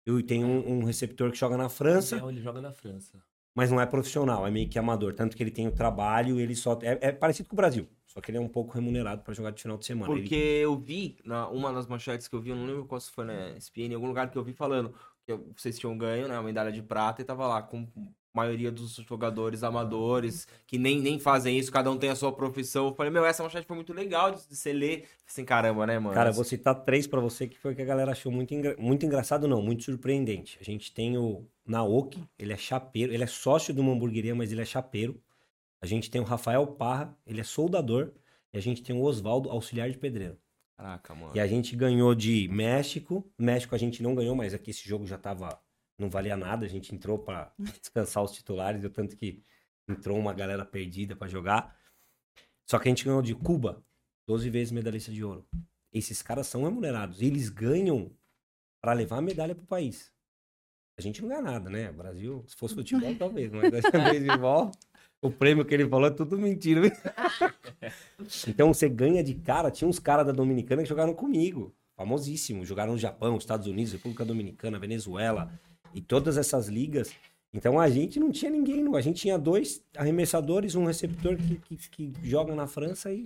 Eu 0.05 0.21
tenho 0.23 0.45
um, 0.45 0.79
um 0.79 0.83
receptor 0.83 1.31
que 1.31 1.37
joga 1.37 1.57
na 1.57 1.67
França, 1.69 2.17
Então, 2.17 2.29
ele 2.29 2.41
joga 2.41 2.61
na 2.61 2.71
França. 2.71 3.19
Mas 3.55 3.71
não 3.71 3.79
é 3.81 3.85
profissional, 3.85 4.45
é 4.45 4.51
meio 4.51 4.67
que 4.69 4.77
amador. 4.77 5.13
Tanto 5.15 5.35
que 5.35 5.41
ele 5.41 5.49
tem 5.51 5.65
o 5.67 5.71
trabalho, 5.71 6.39
ele 6.39 6.53
só. 6.55 6.77
É, 6.83 6.99
é 7.07 7.11
parecido 7.11 7.47
com 7.49 7.55
o 7.55 7.57
Brasil, 7.57 7.87
só 8.05 8.19
que 8.21 8.29
ele 8.29 8.37
é 8.37 8.41
um 8.41 8.49
pouco 8.49 8.73
remunerado 8.73 9.23
pra 9.23 9.33
jogar 9.33 9.51
de 9.51 9.61
final 9.61 9.77
de 9.77 9.85
semana. 9.85 10.11
Ele- 10.11 10.21
Porque 10.21 10.35
eu 10.35 10.77
vi, 10.77 11.17
na, 11.23 11.47
uma 11.47 11.71
das 11.73 11.87
manchetes 11.87 12.27
que 12.27 12.35
eu 12.35 12.41
vi, 12.41 12.49
eu 12.51 12.55
não 12.55 12.65
lembro 12.65 12.85
qual 12.85 12.99
se 12.99 13.09
foi 13.11 13.25
na 13.25 13.51
SPN, 13.57 13.93
em 13.93 13.95
algum 13.95 14.07
lugar 14.07 14.29
que 14.29 14.37
eu 14.37 14.43
vi 14.43 14.53
falando 14.53 14.93
que 15.25 15.33
vocês 15.55 15.79
tinham 15.79 15.97
ganho, 15.97 16.27
né, 16.27 16.35
uma 16.35 16.43
medalha 16.43 16.71
de 16.71 16.83
prata, 16.83 17.21
e 17.21 17.25
tava 17.25 17.47
lá 17.47 17.61
com 17.63 17.87
maioria 18.35 18.71
dos 18.71 18.95
jogadores 18.95 19.63
amadores, 19.63 20.47
que 20.67 20.77
nem, 20.77 20.99
nem 20.99 21.19
fazem 21.19 21.57
isso, 21.57 21.71
cada 21.71 21.89
um 21.89 21.97
tem 21.97 22.09
a 22.09 22.15
sua 22.15 22.31
profissão. 22.31 22.87
Eu 22.87 22.93
falei, 22.95 23.11
meu, 23.11 23.25
essa 23.25 23.41
manchete 23.43 23.65
foi 23.65 23.75
muito 23.75 23.93
legal 23.93 24.31
de, 24.31 24.47
de 24.47 24.55
você 24.55 24.73
ler. 24.73 25.07
Assim, 25.27 25.45
caramba, 25.45 25.87
né, 25.87 25.97
mano? 25.97 26.13
Cara, 26.13 26.31
vou 26.31 26.43
citar 26.43 26.75
três 26.83 27.07
pra 27.07 27.19
você 27.19 27.47
que 27.47 27.57
foi 27.57 27.73
que 27.73 27.81
a 27.81 27.85
galera 27.85 28.11
achou 28.11 28.31
muito, 28.31 28.53
engra- 28.53 28.75
muito 28.77 29.05
engraçado, 29.05 29.47
não, 29.47 29.61
muito 29.61 29.83
surpreendente. 29.83 30.57
A 30.59 30.63
gente 30.63 30.91
tem 30.93 31.17
o 31.17 31.45
Naoki, 31.65 32.21
ele 32.37 32.53
é 32.53 32.57
chapeiro, 32.57 33.13
ele 33.13 33.23
é 33.23 33.27
sócio 33.27 33.73
de 33.73 33.79
uma 33.81 33.93
hamburgueria, 33.93 34.35
mas 34.35 34.51
ele 34.51 34.61
é 34.61 34.65
chapeiro. 34.65 35.19
A 35.81 35.85
gente 35.85 36.09
tem 36.11 36.19
o 36.21 36.23
Rafael 36.23 36.65
Parra, 36.67 37.15
ele 37.25 37.41
é 37.41 37.43
soldador. 37.43 38.11
E 38.53 38.57
a 38.57 38.61
gente 38.61 38.81
tem 38.81 38.95
o 38.95 39.01
Oswaldo, 39.01 39.49
auxiliar 39.49 39.89
de 39.89 39.97
pedreiro. 39.97 40.37
Caraca, 40.77 41.13
mano. 41.13 41.31
E 41.35 41.39
a 41.39 41.47
gente 41.47 41.75
ganhou 41.75 42.15
de 42.15 42.47
México. 42.47 43.25
México 43.37 43.75
a 43.75 43.77
gente 43.77 44.01
não 44.01 44.15
ganhou, 44.15 44.35
mas 44.35 44.53
aqui 44.53 44.71
esse 44.71 44.87
jogo 44.87 45.05
já 45.05 45.17
tava. 45.17 45.59
Não 45.97 46.09
valia 46.09 46.35
nada. 46.35 46.65
A 46.65 46.69
gente 46.69 46.93
entrou 46.93 47.19
pra 47.19 47.51
descansar 47.81 48.23
os 48.23 48.31
titulares, 48.31 48.81
deu 48.81 48.89
tanto 48.89 49.15
que 49.15 49.43
entrou 49.87 50.17
uma 50.17 50.33
galera 50.33 50.65
perdida 50.65 51.15
pra 51.15 51.27
jogar. 51.27 51.77
Só 52.69 52.79
que 52.79 52.87
a 52.87 52.91
gente 52.91 53.05
ganhou 53.05 53.21
de 53.21 53.35
Cuba, 53.35 53.83
12 54.27 54.49
vezes 54.49 54.71
medalhista 54.71 55.11
de 55.11 55.23
ouro. 55.23 55.47
Esses 55.93 56.21
caras 56.21 56.47
são 56.47 56.63
remunerados. 56.63 57.21
E 57.21 57.25
eles 57.25 57.49
ganham 57.49 58.11
pra 58.81 58.93
levar 58.93 59.17
a 59.17 59.21
medalha 59.21 59.55
pro 59.55 59.65
país. 59.65 60.11
A 60.97 61.01
gente 61.01 61.21
não 61.21 61.29
ganha 61.29 61.41
nada, 61.41 61.69
né? 61.69 61.89
O 61.89 61.93
Brasil, 61.93 62.43
se 62.47 62.55
fosse 62.55 62.73
futebol, 62.73 63.13
talvez, 63.19 63.51
mas 63.51 63.85
futebol, 63.85 64.71
o 65.21 65.29
prêmio 65.29 65.65
que 65.65 65.73
ele 65.73 65.87
falou 65.87 66.07
é 66.07 66.11
tudo 66.11 66.37
mentira. 66.37 66.81
Então 68.47 68.73
você 68.73 68.89
ganha 68.89 69.23
de 69.23 69.35
cara. 69.35 69.69
Tinha 69.69 69.87
uns 69.87 69.99
caras 69.99 70.25
da 70.25 70.31
Dominicana 70.31 70.81
que 70.81 70.89
jogaram 70.89 71.13
comigo. 71.13 71.75
Famosíssimo. 71.95 72.65
Jogaram 72.65 72.93
no 72.93 72.97
Japão, 72.97 73.37
Estados 73.37 73.67
Unidos, 73.67 73.93
República 73.93 74.25
Dominicana, 74.25 74.79
Venezuela. 74.79 75.51
E 75.95 76.01
todas 76.01 76.37
essas 76.37 76.67
ligas. 76.67 77.11
Então 77.53 77.79
a 77.79 77.89
gente 77.89 78.19
não 78.19 78.31
tinha 78.31 78.51
ninguém. 78.51 78.83
Não. 78.83 78.95
A 78.95 79.01
gente 79.01 79.21
tinha 79.21 79.37
dois 79.39 79.81
arremessadores, 79.95 80.75
um 80.75 80.85
receptor 80.85 81.37
que, 81.37 81.55
que, 81.57 81.89
que 81.89 82.13
joga 82.21 82.53
na 82.53 82.67
França 82.67 83.11
e, 83.13 83.23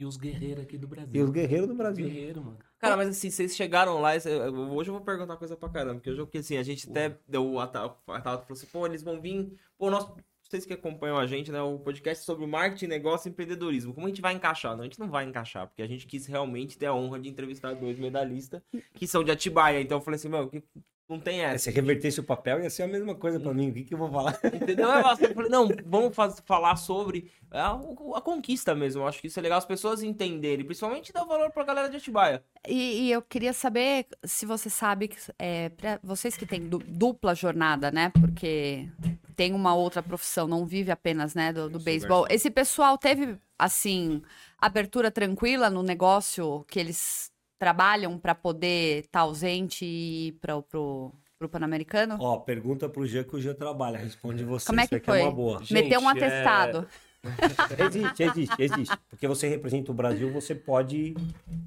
E 0.00 0.04
os 0.06 0.16
guerreiros 0.16 0.64
aqui 0.64 0.78
do 0.78 0.88
Brasil. 0.88 1.14
e 1.14 1.22
os 1.22 1.30
guerreiros 1.30 1.68
do 1.68 1.74
Brasil. 1.74 2.06
Guerreiro, 2.06 2.42
mano. 2.42 2.58
Cara, 2.78 2.96
mas 2.96 3.08
assim, 3.08 3.30
vocês 3.30 3.54
chegaram 3.54 4.00
lá, 4.00 4.12
hoje 4.14 4.90
eu 4.90 4.94
vou 4.94 5.00
perguntar 5.00 5.36
coisa 5.36 5.56
pra 5.56 5.68
caramba, 5.68 5.94
porque 5.94 6.10
hoje 6.10 6.20
porque 6.20 6.38
assim, 6.38 6.56
a 6.56 6.62
gente 6.62 6.90
até 6.90 7.16
deu, 7.28 7.58
a 7.58 7.66
Tata 7.66 7.94
a 8.08 8.20
Tata 8.20 8.42
falou 8.44 8.58
assim, 8.58 8.66
pô, 8.66 8.86
eles 8.86 9.02
vão 9.02 9.20
vir, 9.22 9.52
pô, 9.78 9.90
nós, 9.90 10.06
vocês 10.42 10.66
que 10.66 10.74
acompanham 10.74 11.16
a 11.16 11.26
gente, 11.26 11.50
né, 11.50 11.62
o 11.62 11.78
podcast 11.78 12.24
sobre 12.26 12.46
marketing, 12.46 12.86
negócio 12.88 13.28
e 13.28 13.30
empreendedorismo, 13.30 13.94
como 13.94 14.06
a 14.06 14.10
gente 14.10 14.20
vai 14.20 14.34
encaixar? 14.34 14.74
Não, 14.74 14.82
a 14.82 14.84
gente 14.84 15.00
não 15.00 15.08
vai 15.08 15.24
encaixar, 15.24 15.66
porque 15.66 15.80
a 15.80 15.86
gente 15.86 16.06
quis 16.06 16.26
realmente 16.26 16.76
ter 16.76 16.84
a 16.86 16.94
honra 16.94 17.18
de 17.18 17.28
entrevistar 17.30 17.72
dois 17.74 17.98
medalhistas 17.98 18.60
que 18.92 19.06
são 19.06 19.24
de 19.24 19.30
Atibaia, 19.30 19.80
então 19.80 19.96
eu 19.98 20.02
falei 20.02 20.16
assim, 20.16 20.28
meu, 20.28 20.48
que- 20.50 20.62
não 21.08 21.20
tem 21.20 21.40
essa. 21.42 21.64
Se 21.64 21.70
revertesse 21.70 22.18
o 22.20 22.24
papel, 22.24 22.62
ia 22.62 22.70
ser 22.70 22.82
a 22.84 22.86
mesma 22.88 23.14
coisa 23.14 23.38
pra 23.38 23.52
mim. 23.52 23.70
O 23.70 23.74
que, 23.74 23.84
que 23.84 23.94
eu 23.94 23.98
vou 23.98 24.10
falar? 24.10 24.38
Entendeu? 24.44 24.88
Eu 24.88 25.34
falei, 25.34 25.50
não, 25.50 25.68
vamos 25.84 26.14
faz- 26.14 26.42
falar 26.46 26.76
sobre 26.76 27.30
a, 27.50 27.72
a 28.14 28.20
conquista 28.20 28.74
mesmo. 28.74 29.02
Eu 29.02 29.08
acho 29.08 29.20
que 29.20 29.26
isso 29.26 29.38
é 29.38 29.42
legal 29.42 29.58
as 29.58 29.66
pessoas 29.66 30.02
entenderem, 30.02 30.64
principalmente 30.64 31.12
dar 31.12 31.24
valor 31.24 31.50
pra 31.50 31.64
galera 31.64 31.88
de 31.90 31.96
Atibaia. 31.98 32.42
E, 32.66 33.02
e 33.08 33.12
eu 33.12 33.20
queria 33.20 33.52
saber 33.52 34.06
se 34.24 34.46
você 34.46 34.70
sabe, 34.70 35.08
que, 35.08 35.16
é, 35.38 35.68
pra 35.68 36.00
vocês 36.02 36.36
que 36.36 36.46
têm 36.46 36.66
du- 36.68 36.78
dupla 36.86 37.34
jornada, 37.34 37.90
né? 37.90 38.10
Porque 38.18 38.88
tem 39.36 39.52
uma 39.52 39.74
outra 39.74 40.02
profissão, 40.02 40.46
não 40.48 40.64
vive 40.64 40.90
apenas, 40.90 41.34
né, 41.34 41.52
do, 41.52 41.68
do 41.68 41.78
beisebol. 41.80 42.26
Esse 42.30 42.50
pessoal 42.50 42.96
teve 42.96 43.36
assim, 43.58 44.22
abertura 44.58 45.10
tranquila 45.10 45.68
no 45.68 45.82
negócio 45.82 46.64
que 46.68 46.78
eles 46.80 47.30
trabalham 47.64 48.18
para 48.18 48.34
poder 48.34 49.04
estar 49.04 49.20
ausente 49.20 49.86
e 49.86 50.26
ir 50.28 50.32
para 50.32 50.60
pro, 50.60 51.10
pro 51.38 51.48
Pan-Americano? 51.48 52.18
Ó, 52.20 52.36
pergunta 52.40 52.90
pro 52.90 53.06
Jean 53.06 53.24
que 53.24 53.36
o 53.36 53.40
Jean 53.40 53.54
trabalha. 53.54 53.96
Responde 53.96 54.44
você. 54.44 54.66
Como 54.66 54.80
é 54.80 54.82
isso 54.82 54.90
que 54.90 54.96
aqui 54.96 55.06
foi? 55.06 55.20
é 55.20 55.22
uma 55.22 55.32
boa. 55.32 55.58
Gente, 55.60 55.72
Meteu 55.72 56.00
um 56.00 56.08
é- 56.10 56.12
atestado. 56.12 56.86
Existe, 57.88 58.22
existe, 58.22 58.62
existe. 58.62 58.98
Porque 59.08 59.26
você 59.26 59.48
representa 59.48 59.90
o 59.90 59.94
Brasil, 59.94 60.30
você 60.30 60.54
pode. 60.54 61.14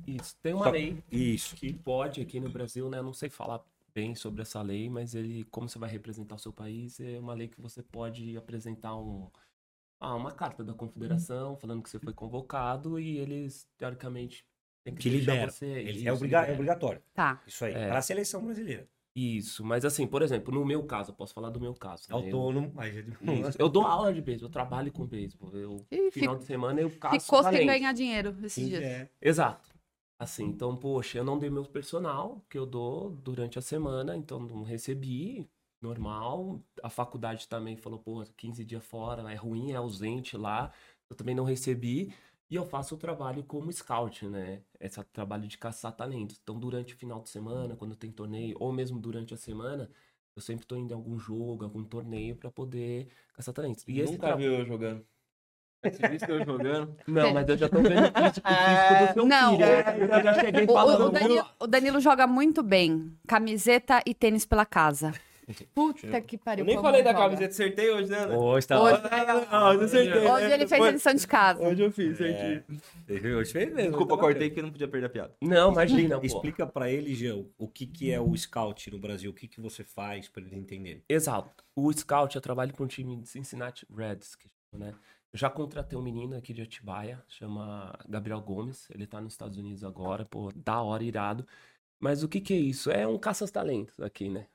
Isso. 0.06 0.36
Tem 0.40 0.54
uma 0.54 0.66
Só- 0.66 0.70
lei 0.70 1.04
Isso. 1.12 1.56
que 1.56 1.74
pode 1.74 2.22
aqui 2.22 2.40
no 2.40 2.48
Brasil, 2.48 2.88
né? 2.92 3.02
Não 3.02 3.12
sei 3.12 3.28
falar 3.28 3.62
bem 3.92 4.14
sobre 4.14 4.44
essa 4.44 4.62
lei, 4.62 4.88
mas 4.88 5.16
ele, 5.16 5.46
como 5.46 5.68
você 5.68 5.80
vai 5.80 5.90
representar 5.90 6.36
o 6.36 6.38
seu 6.38 6.54
país, 6.54 7.00
é 7.00 7.18
uma 7.20 7.34
lei 7.34 7.48
que 7.48 7.60
você 7.60 7.82
pode 7.82 8.38
apresentar 8.38 8.96
um, 8.96 9.32
ah, 10.00 10.14
uma 10.14 10.32
carta 10.32 10.64
da 10.64 10.76
confederação 10.76 11.58
falando 11.58 11.82
que 11.82 11.90
você 11.90 11.98
foi 11.98 12.14
convocado 12.14 13.00
e 13.00 13.18
eles, 13.18 13.68
teoricamente, 13.80 14.46
têm 14.92 14.96
que 14.96 15.02
Te 15.10 15.26
você. 15.48 15.66
Ele 15.66 15.92
isso, 16.00 16.08
é, 16.10 16.14
obriga- 16.14 16.38
é 16.38 16.42
libera. 16.42 16.54
obrigatório. 16.56 17.02
Tá. 17.14 17.42
Isso 17.48 17.64
aí. 17.66 17.74
É. 17.74 17.88
Para 17.88 18.00
a 18.00 18.02
seleção 18.02 18.44
brasileira. 18.44 18.88
Isso, 19.16 19.66
mas 19.66 19.84
assim, 19.84 20.06
por 20.06 20.22
exemplo, 20.22 20.54
no 20.54 20.64
meu 20.64 20.84
caso, 20.84 21.10
eu 21.10 21.16
posso 21.16 21.34
falar 21.34 21.50
do 21.50 21.60
meu 21.60 21.74
caso. 21.74 22.04
né? 22.08 22.14
Eu- 22.14 22.18
Autônomo. 22.18 22.72
Mas... 22.76 22.94
Isso. 22.96 23.58
Eu 23.60 23.68
dou 23.68 23.84
aula 23.84 24.14
de 24.14 24.22
beisebol, 24.22 24.48
eu 24.48 24.52
trabalho 24.54 24.92
com 24.92 25.06
beisebol. 25.08 25.50
Eu, 25.56 25.86
Ih, 25.92 26.12
final 26.12 26.36
fico- 26.36 26.38
de 26.38 26.44
semana 26.46 26.82
eu 26.82 26.92
caço 26.92 27.20
Ficou 27.22 27.42
sem 27.44 27.52
talento. 27.52 27.66
ganhar 27.68 27.94
dinheiro 27.94 28.30
esses 28.44 28.54
Sim, 28.54 28.66
dias. 28.68 28.84
é. 28.84 29.10
Exato. 29.22 29.72
Assim, 30.20 30.46
então, 30.46 30.76
poxa, 30.76 31.18
eu 31.18 31.24
não 31.24 31.38
dei 31.40 31.50
meu 31.50 31.64
personal 31.66 32.44
que 32.50 32.58
eu 32.58 32.66
dou 32.66 33.10
durante 33.10 33.58
a 33.58 33.62
semana, 33.62 34.16
então 34.16 34.40
não 34.40 34.62
recebi, 34.64 35.48
normal. 35.82 36.60
A 36.84 36.90
faculdade 36.90 37.48
também 37.48 37.76
falou, 37.76 37.98
pô, 38.00 38.24
15 38.36 38.64
dias 38.64 38.84
fora, 38.84 39.32
é 39.32 39.36
ruim, 39.36 39.72
é 39.72 39.76
ausente 39.76 40.38
lá. 40.38 40.72
Eu 41.10 41.16
também 41.16 41.34
não 41.36 41.44
recebi. 41.44 42.14
E 42.50 42.56
eu 42.56 42.66
faço 42.66 42.96
o 42.96 42.98
trabalho 42.98 43.44
como 43.44 43.72
scout, 43.72 44.26
né? 44.28 44.62
Esse 44.80 45.04
trabalho 45.06 45.48
de 45.48 45.58
caçar 45.58 45.92
talentos. 45.92 46.40
Então, 46.42 46.58
durante 46.58 46.94
o 46.94 46.98
final 46.98 47.22
de 47.22 47.30
semana, 47.30 47.76
quando 47.76 47.96
tem 47.96 48.12
torneio, 48.12 48.56
ou 48.60 48.72
mesmo 48.72 49.00
durante 49.00 49.34
a 49.34 49.38
semana, 49.38 49.90
eu 50.36 50.42
sempre 50.42 50.66
tô 50.66 50.76
indo 50.78 50.92
em 50.92 50.96
algum 50.96 51.20
jogo, 51.20 51.66
algum 51.66 51.84
torneio 51.84 52.36
para 52.38 52.50
poder 52.50 53.10
caçar 53.34 53.54
talentos. 53.54 53.84
E 53.88 54.00
esse 54.00 54.14
Nunca 54.14 54.28
tra- 54.28 54.36
viu 54.38 54.54
eu 54.54 54.66
jogando. 54.66 55.06
Você 55.84 56.08
viu 56.08 56.36
eu 56.38 56.46
jogando? 56.46 56.98
Não, 57.08 57.34
mas 57.34 57.50
eu 57.50 57.58
já 57.58 57.68
tô 57.70 57.82
vendo 57.82 58.08
o 58.08 58.34
físico, 58.34 59.08
do 59.08 59.14
seu 59.14 59.26
Não. 59.26 59.58
filho. 59.58 59.70
Eu 60.16 60.24
já 60.24 60.34
cheguei 60.36 60.66
O, 60.68 60.72
o- 60.72 60.74
falando. 60.74 61.06
o 61.06 61.10
Danilo, 61.10 61.46
o 61.60 61.68
Danilo 61.68 62.00
joga 62.00 62.26
muito 62.28 62.64
bem. 62.64 63.14
Camiseta 63.28 64.02
e 64.06 64.14
tênis 64.14 64.46
pela 64.46 64.66
casa. 64.66 65.14
Puta 65.74 66.22
que 66.22 66.38
pariu. 66.38 66.64
Eu 66.64 66.68
nem 66.68 66.76
falei 66.82 67.00
ele 67.02 67.06
da 67.06 67.12
joga. 67.14 67.24
camiseta, 67.24 67.50
acertei 67.52 67.90
hoje, 67.90 68.12
né? 68.12 68.28
Hoje 68.28 68.68
tá. 68.68 68.82
Hoje- 68.82 69.02
Não, 69.50 69.74
eu 69.74 69.82
acertei. 69.82 70.28
Hoje 70.28 70.52
ele 70.52 70.68
fez 70.68 70.82
a 70.84 70.92
lição 70.92 71.14
de 71.14 71.28
casa. 71.28 71.62
Hoje 71.64 71.82
eu 71.82 71.92
fiz, 71.92 72.20
É. 72.20 72.64
Hoje 73.10 73.52
fez 73.54 73.74
mesmo. 73.74 73.92
Desculpa, 73.92 74.16
tá 74.16 74.22
cortei 74.22 74.50
porque 74.50 74.60
eu 74.60 74.64
não 74.66 74.72
podia 74.72 74.88
perder 74.88 75.08
a 75.08 75.10
piada. 75.10 75.36
Não, 75.42 75.72
imagina, 75.72 76.20
pô. 76.20 76.26
Explica 76.26 76.68
pra 76.68 76.92
ele, 76.92 77.14
Jean, 77.16 77.46
o 77.58 77.68
que, 77.68 77.86
que 77.86 78.12
é 78.12 78.20
o 78.20 78.36
scout 78.36 78.92
no 78.92 79.00
Brasil, 79.00 79.32
o 79.32 79.34
que, 79.34 79.48
que 79.48 79.62
você 79.62 79.84
faz 79.84 80.28
pra 80.28 80.42
eles 80.42 80.54
entenderem. 80.54 81.02
Exato. 81.08 81.64
O 81.76 81.92
Scout, 81.94 82.36
eu 82.36 82.42
trabalho 82.42 82.74
para 82.74 82.84
um 82.84 82.88
time 82.88 83.16
de 83.16 83.28
Cincinnati 83.30 83.86
Reds, 83.96 84.36
né? 84.74 84.94
Eu 85.32 85.38
já 85.40 85.50
contratei 85.50 85.98
um 85.98 86.02
menino 86.02 86.36
aqui 86.36 86.54
de 86.54 86.62
Atibaia, 86.62 87.24
chama 87.28 87.94
Gabriel 88.10 88.42
Gomes. 88.42 88.90
Ele 88.90 89.06
tá 89.06 89.22
nos 89.22 89.34
Estados 89.34 89.58
Unidos 89.58 89.84
agora, 89.84 90.26
pô, 90.26 90.52
da 90.56 90.82
hora, 90.82 91.04
irado. 91.04 91.46
Mas 92.00 92.24
o 92.24 92.28
que 92.28 92.40
que 92.42 92.54
é 92.54 92.58
isso? 92.58 92.90
É 92.92 93.06
um 93.08 93.18
caça-talentos 93.18 94.00
aqui, 94.00 94.30
né? 94.30 94.48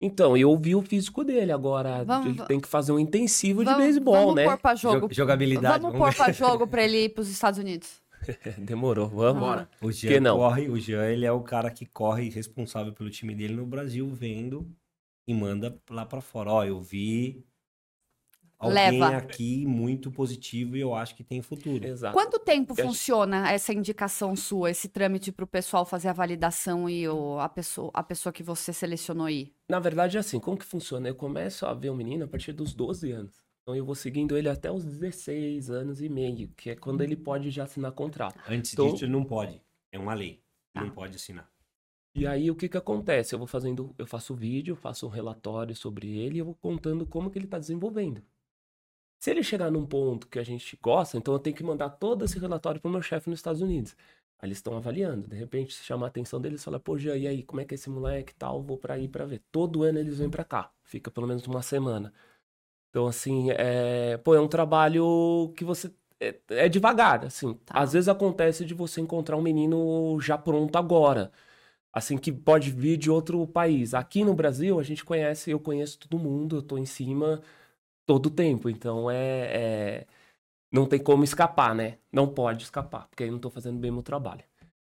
Então, 0.00 0.36
eu 0.36 0.56
vi 0.56 0.74
o 0.76 0.82
físico 0.82 1.24
dele 1.24 1.50
agora. 1.50 2.04
Vamos- 2.04 2.26
ele 2.38 2.46
tem 2.46 2.60
que 2.60 2.68
fazer 2.68 2.92
um 2.92 2.98
intensivo 2.98 3.60
de 3.60 3.64
Vamos, 3.70 3.82
beisebol, 3.84 4.14
vamos 4.14 4.34
né? 4.36 4.44
pôr 4.44 4.58
pra 4.58 4.74
jogo. 4.76 5.08
Jo- 5.08 5.14
Jogabilidade. 5.14 5.82
Vamos 5.82 5.98
pôr 5.98 6.14
pra 6.14 6.30
jogo 6.32 6.66
pra 6.68 6.84
ele 6.84 7.04
ir 7.04 7.08
pros 7.14 7.28
Estados 7.28 7.58
Unidos. 7.58 8.00
Demorou, 8.58 9.08
vamos. 9.08 9.40
Bora. 9.42 9.68
O 9.82 9.86
Que 9.88 9.92
Jean 9.92 10.20
não? 10.20 10.36
corre, 10.36 10.68
o 10.68 10.78
Jean 10.78 11.04
ele 11.06 11.24
é 11.26 11.32
o 11.32 11.40
cara 11.40 11.70
que 11.70 11.84
corre 11.86 12.28
responsável 12.28 12.92
pelo 12.92 13.10
time 13.10 13.34
dele 13.34 13.54
no 13.54 13.66
Brasil, 13.66 14.08
vendo 14.08 14.68
e 15.26 15.34
manda 15.34 15.76
lá 15.90 16.06
pra 16.06 16.20
fora. 16.20 16.50
Ó, 16.52 16.64
eu 16.64 16.80
vi 16.80 17.44
alguém 18.58 19.00
Leva. 19.00 19.16
aqui 19.16 19.64
muito 19.66 20.10
positivo 20.10 20.76
e 20.76 20.80
eu 20.80 20.94
acho 20.94 21.14
que 21.14 21.22
tem 21.22 21.40
futuro. 21.40 21.86
Exato. 21.86 22.12
Quanto 22.12 22.38
tempo 22.38 22.72
Eu 22.76 22.84
acho- 22.84 22.88
funciona 22.94 23.50
essa 23.50 23.72
indicação 23.72 24.34
sua, 24.34 24.70
esse 24.70 24.88
trâmite 24.88 25.30
pro 25.30 25.46
pessoal 25.46 25.84
fazer 25.86 26.08
a 26.08 26.12
validação 26.12 26.88
e 26.90 27.06
o, 27.08 27.38
a, 27.38 27.48
pessoa, 27.48 27.90
a 27.94 28.02
pessoa 28.02 28.32
que 28.32 28.42
você 28.42 28.72
selecionou 28.72 29.26
aí? 29.26 29.52
Na 29.68 29.78
verdade, 29.78 30.16
é 30.16 30.20
assim, 30.20 30.40
como 30.40 30.56
que 30.58 30.64
funciona? 30.64 31.08
Eu 31.08 31.14
começo 31.14 31.64
a 31.66 31.72
ver 31.74 31.90
o 31.90 31.94
menino 31.94 32.24
a 32.24 32.28
partir 32.28 32.52
dos 32.52 32.74
12 32.74 33.10
anos. 33.12 33.40
Então 33.62 33.76
eu 33.76 33.84
vou 33.84 33.94
seguindo 33.94 34.36
ele 34.36 34.48
até 34.48 34.72
os 34.72 34.82
16 34.84 35.68
anos 35.70 36.00
e 36.00 36.08
meio, 36.08 36.48
que 36.56 36.70
é 36.70 36.74
quando 36.74 37.02
ele 37.02 37.14
pode 37.16 37.50
já 37.50 37.64
assinar 37.64 37.92
contrato. 37.92 38.38
Antes 38.48 38.72
Então- 38.72 38.90
disso, 38.90 39.04
ele 39.04 39.12
não 39.12 39.22
pode. 39.24 39.60
É 39.92 39.98
uma 39.98 40.14
lei. 40.14 40.40
Tá. 40.72 40.82
Não 40.82 40.90
pode 40.90 41.16
assinar. 41.16 41.48
E 42.14 42.26
aí 42.26 42.50
o 42.50 42.56
que 42.56 42.68
que 42.68 42.76
acontece? 42.76 43.34
Eu 43.34 43.38
vou 43.38 43.46
fazendo, 43.46 43.94
eu 43.98 44.06
faço 44.06 44.34
vídeo, 44.34 44.74
faço 44.74 45.06
um 45.06 45.10
relatório 45.10 45.76
sobre 45.76 46.18
ele 46.18 46.36
e 46.36 46.38
eu 46.38 46.46
vou 46.46 46.54
contando 46.54 47.06
como 47.06 47.30
que 47.30 47.38
ele 47.38 47.44
está 47.44 47.58
desenvolvendo. 47.58 48.22
Se 49.18 49.30
ele 49.30 49.42
chegar 49.42 49.70
num 49.70 49.84
ponto 49.84 50.28
que 50.28 50.38
a 50.38 50.44
gente 50.44 50.78
gosta, 50.80 51.16
então 51.16 51.34
eu 51.34 51.40
tenho 51.40 51.56
que 51.56 51.64
mandar 51.64 51.90
todo 51.90 52.24
esse 52.24 52.38
relatório 52.38 52.80
pro 52.80 52.90
meu 52.90 53.02
chefe 53.02 53.28
nos 53.28 53.40
Estados 53.40 53.60
Unidos. 53.60 53.96
Aí 54.40 54.46
eles 54.48 54.58
estão 54.58 54.76
avaliando. 54.76 55.26
De 55.28 55.36
repente, 55.36 55.74
se 55.74 55.82
chamar 55.84 56.06
a 56.06 56.08
atenção 56.08 56.40
deles, 56.40 56.62
fala, 56.62 56.78
pô, 56.78 56.96
Jean, 56.96 57.16
e 57.16 57.26
aí, 57.26 57.42
como 57.42 57.60
é 57.60 57.64
que 57.64 57.74
é 57.74 57.76
esse 57.76 57.90
moleque 57.90 58.32
e 58.32 58.36
tal? 58.36 58.62
Vou 58.62 58.78
pra 58.78 58.96
ir 58.98 59.08
pra 59.08 59.24
ver. 59.26 59.42
Todo 59.50 59.82
ano 59.82 59.98
eles 59.98 60.18
vêm 60.18 60.30
pra 60.30 60.44
cá. 60.44 60.70
Fica 60.84 61.10
pelo 61.10 61.26
menos 61.26 61.46
uma 61.46 61.62
semana. 61.62 62.12
Então, 62.90 63.06
assim, 63.06 63.50
é... 63.50 64.16
Pô, 64.18 64.34
é 64.34 64.40
um 64.40 64.48
trabalho 64.48 65.52
que 65.56 65.64
você... 65.64 65.92
É, 66.20 66.36
é 66.50 66.68
devagar, 66.68 67.24
assim. 67.24 67.54
Tá. 67.66 67.74
Às 67.80 67.92
vezes 67.94 68.08
acontece 68.08 68.64
de 68.64 68.74
você 68.74 69.00
encontrar 69.00 69.36
um 69.36 69.42
menino 69.42 70.18
já 70.20 70.38
pronto 70.38 70.76
agora. 70.76 71.32
Assim, 71.92 72.18
que 72.18 72.32
pode 72.32 72.70
vir 72.70 72.96
de 72.98 73.10
outro 73.10 73.46
país. 73.46 73.94
Aqui 73.94 74.24
no 74.24 74.34
Brasil, 74.34 74.78
a 74.80 74.82
gente 74.82 75.04
conhece, 75.04 75.50
eu 75.50 75.60
conheço 75.60 75.98
todo 75.98 76.18
mundo, 76.18 76.56
eu 76.56 76.62
tô 76.62 76.78
em 76.78 76.86
cima 76.86 77.42
todo 78.08 78.26
o 78.26 78.30
tempo. 78.30 78.70
Então, 78.70 79.10
é... 79.10 80.04
é 80.04 80.06
não 80.72 80.86
tem 80.86 80.98
como 81.02 81.24
escapar, 81.24 81.74
né? 81.74 81.98
Não 82.12 82.28
pode 82.28 82.64
escapar, 82.64 83.08
porque 83.08 83.24
aí 83.24 83.30
não 83.30 83.38
tô 83.38 83.50
fazendo 83.50 83.78
bem 83.78 83.90
meu 83.90 84.02
trabalho. 84.02 84.44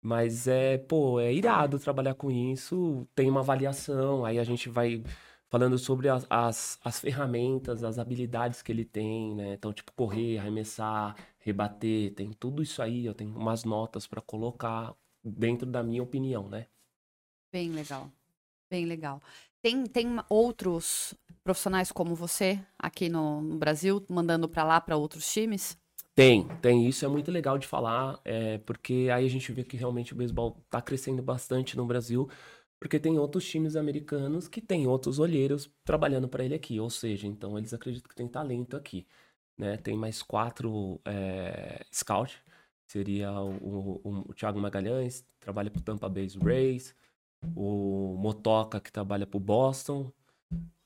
Mas 0.02 0.47
é, 0.47 0.78
pô, 0.78 1.18
é 1.21 1.33
irado 1.33 1.78
trabalhar 1.78 2.14
com 2.14 2.30
isso, 2.30 3.09
tem 3.14 3.28
uma 3.30 3.40
avaliação, 3.40 4.25
aí 4.25 4.38
a 4.38 4.44
gente 4.44 4.68
vai 4.68 5.02
falando 5.49 5.78
sobre 5.78 6.09
as, 6.09 6.26
as, 6.30 6.78
as 6.85 7.00
ferramentas, 7.00 7.83
as 7.85 7.99
habilidades 7.99 8.62
que 8.62 8.71
ele 8.71 8.85
tem, 8.85 9.35
né? 9.35 9.54
Então, 9.54 9.73
tipo, 9.73 9.92
correr, 9.92 10.38
arremessar, 10.38 11.16
rebater, 11.38 12.14
tem 12.14 12.33
tudo 12.33 12.62
isso 12.62 12.83
aí, 12.83 13.06
eu 13.06 13.14
tenho 13.14 13.35
umas 13.37 13.64
notas 13.64 14.06
pra 14.06 14.21
colocar 14.21 14.94
dentro 15.25 15.66
da 15.66 15.83
minha 15.83 16.02
opinião, 16.02 16.49
né? 16.49 16.66
Bem 17.52 17.71
legal. 17.71 18.11
Bem 18.71 18.85
legal. 18.85 19.23
Tem, 19.64 19.87
tem 19.87 20.06
outros 20.28 21.14
profissionais 21.42 21.90
como 21.90 22.14
você 22.14 22.61
aqui 22.78 23.09
no, 23.09 23.40
no 23.40 23.56
Brasil, 23.56 24.04
mandando 24.11 24.47
pra 24.47 24.62
lá 24.62 24.78
pra 24.78 24.94
outros 24.94 25.26
times? 25.33 25.75
Tem, 26.14 26.47
tem. 26.61 26.87
Isso 26.87 27.02
é 27.02 27.09
muito 27.09 27.30
legal 27.30 27.56
de 27.56 27.66
falar, 27.66 28.21
é, 28.26 28.59
porque 28.59 29.09
aí 29.11 29.25
a 29.25 29.30
gente 29.30 29.50
vê 29.52 29.64
que 29.64 29.75
realmente 29.75 30.12
o 30.12 30.16
beisebol 30.16 30.62
tá 30.68 30.83
crescendo 30.83 31.23
bastante 31.23 31.78
no 31.78 31.87
Brasil, 31.87 32.28
porque 32.78 33.00
tem 33.00 33.18
outros 33.18 33.49
times 33.49 33.75
americanos 33.75 34.49
que 34.49 34.61
tem 34.61 34.87
outros 34.87 35.18
olheiros 35.18 35.71
trabalhando 35.83 36.28
para 36.28 36.44
ele 36.44 36.54
aqui, 36.54 36.78
ou 36.78 36.90
seja, 36.90 37.26
então 37.26 37.56
eles 37.56 37.73
acreditam 37.73 38.11
que 38.11 38.14
tem 38.14 38.28
talento 38.28 38.76
aqui, 38.76 39.06
né? 39.56 39.78
Tem 39.78 39.97
mais 39.97 40.23
quatro 40.23 41.00
é, 41.06 41.87
seria 42.87 43.33
o, 43.33 43.99
o, 44.04 44.25
o 44.28 44.35
Thiago 44.35 44.61
Magalhães, 44.61 45.25
trabalha 45.40 45.71
pro 45.71 45.80
Tampa 45.80 46.06
Bay 46.06 46.28
Rays, 46.42 46.94
o 47.55 48.17
Motoca, 48.19 48.81
que 48.81 48.93
trabalha 48.93 49.27
pro 49.27 49.41
Boston, 49.41 50.11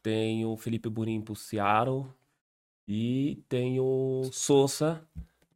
tem 0.03 0.45
o 0.45 0.57
Felipe 0.57 0.89
Burim 0.89 1.21
pro 1.21 1.35
Seattle, 1.37 2.07
e 2.87 3.43
tem 3.49 3.79
o 3.81 4.29
Sousa, 4.33 5.07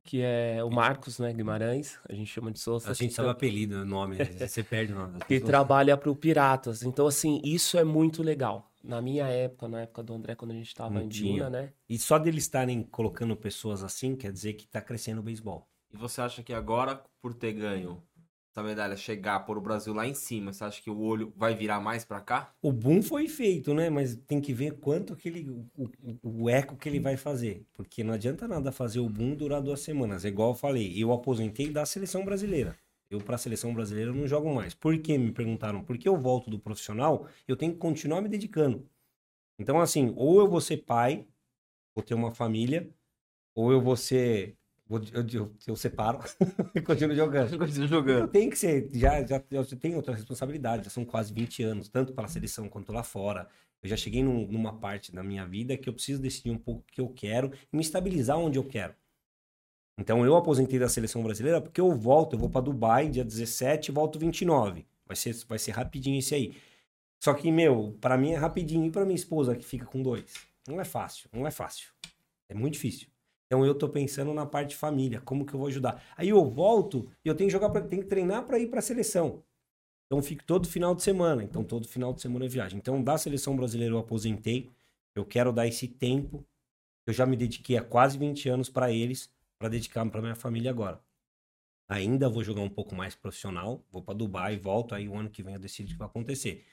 que 0.05 0.21
é 0.21 0.63
o 0.63 0.71
Marcos, 0.71 1.19
né, 1.19 1.33
Guimarães, 1.33 1.99
a 2.09 2.13
gente 2.15 2.27
chama 2.27 2.51
de 2.51 2.59
Sousa. 2.59 2.91
A 2.91 2.95
gente 2.95 3.15
sabe 3.15 3.27
tra- 3.27 3.33
apelido, 3.33 3.77
o 3.77 3.85
nome. 3.85 4.17
Você 4.39 4.63
perde 4.63 4.93
o 4.93 4.97
nome. 4.97 5.19
que 5.27 5.41
trabalha 5.41 5.97
para 5.97 6.11
o 6.11 6.17
Piratas. 6.17 6.83
Então, 6.83 7.07
assim, 7.07 7.41
isso 7.45 7.79
é 7.79 7.85
muito 7.85 8.23
legal. 8.23 8.71
Na 8.85 9.01
minha 9.01 9.27
época, 9.29 9.69
na 9.69 9.83
época 9.83 10.03
do 10.03 10.13
André, 10.13 10.35
quando 10.35 10.51
a 10.51 10.55
gente 10.55 10.75
tava 10.75 10.95
Não 10.95 11.03
em. 11.03 11.09
Biúna, 11.09 11.49
né? 11.49 11.73
E 11.89 11.97
só 11.99 12.19
deles 12.19 12.43
estarem 12.45 12.83
colocando 12.83 13.37
pessoas 13.37 13.85
assim, 13.85 14.17
quer 14.17 14.33
dizer 14.33 14.55
que 14.55 14.67
tá 14.67 14.81
crescendo 14.81 15.21
o 15.21 15.23
beisebol. 15.23 15.69
E 15.93 15.97
você 15.97 16.21
acha 16.21 16.43
que 16.43 16.53
agora, 16.53 17.01
por 17.21 17.33
ter 17.33 17.53
ganho 17.53 18.03
essa 18.53 18.63
medalha, 18.63 18.97
chegar, 18.97 19.41
pôr 19.41 19.57
o 19.57 19.61
Brasil 19.63 19.95
lá 19.95 20.07
em 20.07 20.13
cima, 20.13 20.53
você 20.53 20.63
acha 20.63 20.83
que 20.83 20.91
o 20.91 21.01
olho 21.01 21.33
vai 21.35 21.55
virar 21.55 21.81
mais 21.81 22.05
pra 22.05 22.21
cá? 22.21 22.55
O 22.61 22.71
boom 22.71 23.01
foi 23.03 23.27
feito, 23.27 23.73
né? 23.73 23.89
Mas 23.89 24.15
tem 24.15 24.41
que 24.43 24.53
ver 24.53 24.79
quanto 24.79 25.17
que 25.17 25.29
ele. 25.29 25.49
O, 25.75 25.89
o- 26.23 26.51
eco 26.51 26.77
que 26.77 26.89
ele 26.89 27.01
vai 27.01 27.17
fazer. 27.17 27.67
Porque 27.73 28.05
não 28.05 28.13
adianta 28.13 28.47
nada 28.47 28.71
fazer 28.71 29.01
o 29.01 29.09
boom 29.09 29.35
durar 29.35 29.63
duas 29.63 29.81
semanas. 29.81 30.25
É 30.25 30.29
igual 30.29 30.51
eu 30.51 30.55
falei, 30.55 30.93
eu 31.03 31.13
aposentei 31.13 31.71
da 31.71 31.87
seleção 31.87 32.25
brasileira. 32.25 32.77
Eu, 33.11 33.21
pra 33.21 33.39
seleção 33.39 33.73
brasileira, 33.75 34.13
não 34.13 34.27
jogo 34.27 34.55
mais. 34.55 34.75
Por 34.75 34.99
que? 34.99 35.17
Me 35.17 35.33
perguntaram. 35.33 35.83
Porque 35.85 36.09
eu 36.09 36.17
volto 36.17 36.51
do 36.51 36.59
profissional, 36.59 37.27
eu 37.49 37.57
tenho 37.57 37.73
que 37.73 37.79
continuar 37.79 38.21
me 38.21 38.29
dedicando. 38.29 38.87
Então, 39.59 39.81
assim, 39.81 40.13
ou 40.17 40.41
eu 40.41 40.49
vou 40.49 40.61
ser 40.61 40.79
pai, 40.79 41.27
vou 41.95 42.05
ter 42.05 42.15
uma 42.15 42.33
família, 42.33 42.91
ou 43.55 43.73
eu 43.73 43.81
vou 43.81 43.97
ser 43.97 44.57
eu, 44.97 45.27
eu, 45.33 45.53
eu 45.67 45.77
separo 45.77 46.19
e 46.75 46.81
continuo 46.81 47.15
jogando. 47.17 47.57
Continua 47.59 47.85
Eu 47.85 47.89
jogando. 47.89 48.29
tenho 48.29 48.51
que 48.51 48.59
ser, 48.59 48.89
já, 48.93 49.25
já, 49.27 49.43
já 49.51 49.77
tenho 49.77 49.97
outra 49.97 50.15
responsabilidade, 50.15 50.85
já 50.85 50.91
são 50.91 51.05
quase 51.05 51.33
20 51.33 51.63
anos, 51.63 51.89
tanto 51.89 52.13
para 52.13 52.25
a 52.27 52.29
seleção 52.29 52.69
quanto 52.69 52.93
lá 52.93 53.03
fora. 53.03 53.49
Eu 53.83 53.89
já 53.89 53.97
cheguei 53.97 54.23
num- 54.23 54.47
numa 54.47 54.73
parte 54.79 55.11
da 55.13 55.23
minha 55.23 55.45
vida 55.47 55.77
que 55.77 55.89
eu 55.89 55.93
preciso 55.93 56.21
decidir 56.23 56.51
um 56.51 56.59
pouco 56.59 56.81
o 56.83 56.93
que 56.93 57.01
eu 57.01 57.09
quero 57.09 57.53
e 57.73 57.77
me 57.77 57.83
estabilizar 57.83 58.39
onde 58.39 58.59
eu 58.59 58.65
quero. 58.65 58.95
Então 59.99 60.25
eu 60.25 60.37
aposentei 60.37 60.79
da 60.79 60.89
seleção 60.89 61.23
brasileira 61.23 61.61
porque 61.61 61.81
eu 61.81 61.93
volto, 61.95 62.35
eu 62.35 62.39
vou 62.39 62.49
para 62.49 62.61
Dubai 62.63 63.09
dia 63.09 63.25
17 63.25 63.91
e 63.91 63.95
volto 63.95 64.19
29. 64.19 64.87
Vai 65.07 65.17
ser, 65.17 65.35
vai 65.49 65.59
ser 65.59 65.73
rapidinho 65.73 66.19
esse 66.19 66.35
aí. 66.35 66.55
Só 67.23 67.35
que, 67.35 67.53
meu, 67.53 67.97
para 68.01 68.17
mim 68.17 68.33
é 68.33 68.37
rapidinho 68.37 68.87
e 68.87 68.91
para 68.91 69.05
minha 69.05 69.15
esposa 69.15 69.55
que 69.55 69.65
fica 69.65 69.85
com 69.85 70.03
dois. 70.03 70.25
Não 70.67 70.81
é 70.81 70.85
fácil, 70.85 71.29
não 71.33 71.47
é 71.47 71.51
fácil. 71.51 71.91
É 72.49 72.55
muito 72.55 72.75
difícil. 72.75 73.09
Então 73.53 73.67
eu 73.67 73.75
tô 73.75 73.87
pensando 73.87 74.33
na 74.33 74.47
parte 74.47 74.75
família, 74.75 75.21
como 75.21 75.45
que 75.45 75.53
eu 75.53 75.59
vou 75.59 75.69
ajudar. 75.69 76.03
Aí 76.17 76.31
eu 76.31 76.43
volto 76.43 77.11
e 77.23 77.29
eu 77.29 77.35
tenho 77.35 77.49
que 77.49 77.53
jogar, 77.53 77.69
pra, 77.69 77.83
tenho 77.83 78.01
que 78.03 78.09
treinar 78.09 78.47
para 78.47 78.59
ir 78.59 78.69
para 78.69 78.79
a 78.79 78.83
seleção. 78.83 79.43
Então 80.07 80.19
eu 80.19 80.23
fico 80.23 80.45
todo 80.45 80.69
final 80.69 80.95
de 80.95 81.03
semana. 81.03 81.45
Então 81.45 81.65
todo 81.65 81.89
final 81.89 82.15
de 82.15 82.23
semana 82.23 82.47
é 82.47 82.49
viagem. 82.49 82.79
Então 82.79 83.03
da 83.05 83.19
seleção 83.19 83.57
brasileira 83.57 83.95
eu 83.95 83.99
aposentei. 83.99 84.71
Eu 85.15 85.25
quero 85.27 85.53
dar 85.53 85.67
esse 85.67 85.89
tempo. 85.89 86.47
Eu 87.07 87.13
já 87.15 87.27
me 87.27 87.37
dediquei 87.37 87.77
há 87.77 87.85
quase 87.85 88.19
20 88.19 88.49
anos 88.49 88.69
para 88.71 88.93
eles, 88.93 89.31
para 89.59 89.69
dedicar 89.69 90.05
para 90.11 90.23
minha 90.23 90.37
família 90.37 90.71
agora. 90.71 91.01
Ainda 91.89 92.29
vou 92.29 92.45
jogar 92.45 92.63
um 92.63 92.71
pouco 92.71 92.95
mais 92.95 93.15
profissional, 93.15 93.85
vou 93.91 94.03
para 94.03 94.15
Dubai, 94.15 94.57
volto 94.59 94.95
aí 94.95 95.09
o 95.09 95.17
ano 95.17 95.31
que 95.31 95.43
vem 95.43 95.55
eu 95.55 95.61
decido 95.61 95.89
o 95.91 95.93
que 95.93 95.99
vai 95.99 96.09
acontecer. 96.09 96.65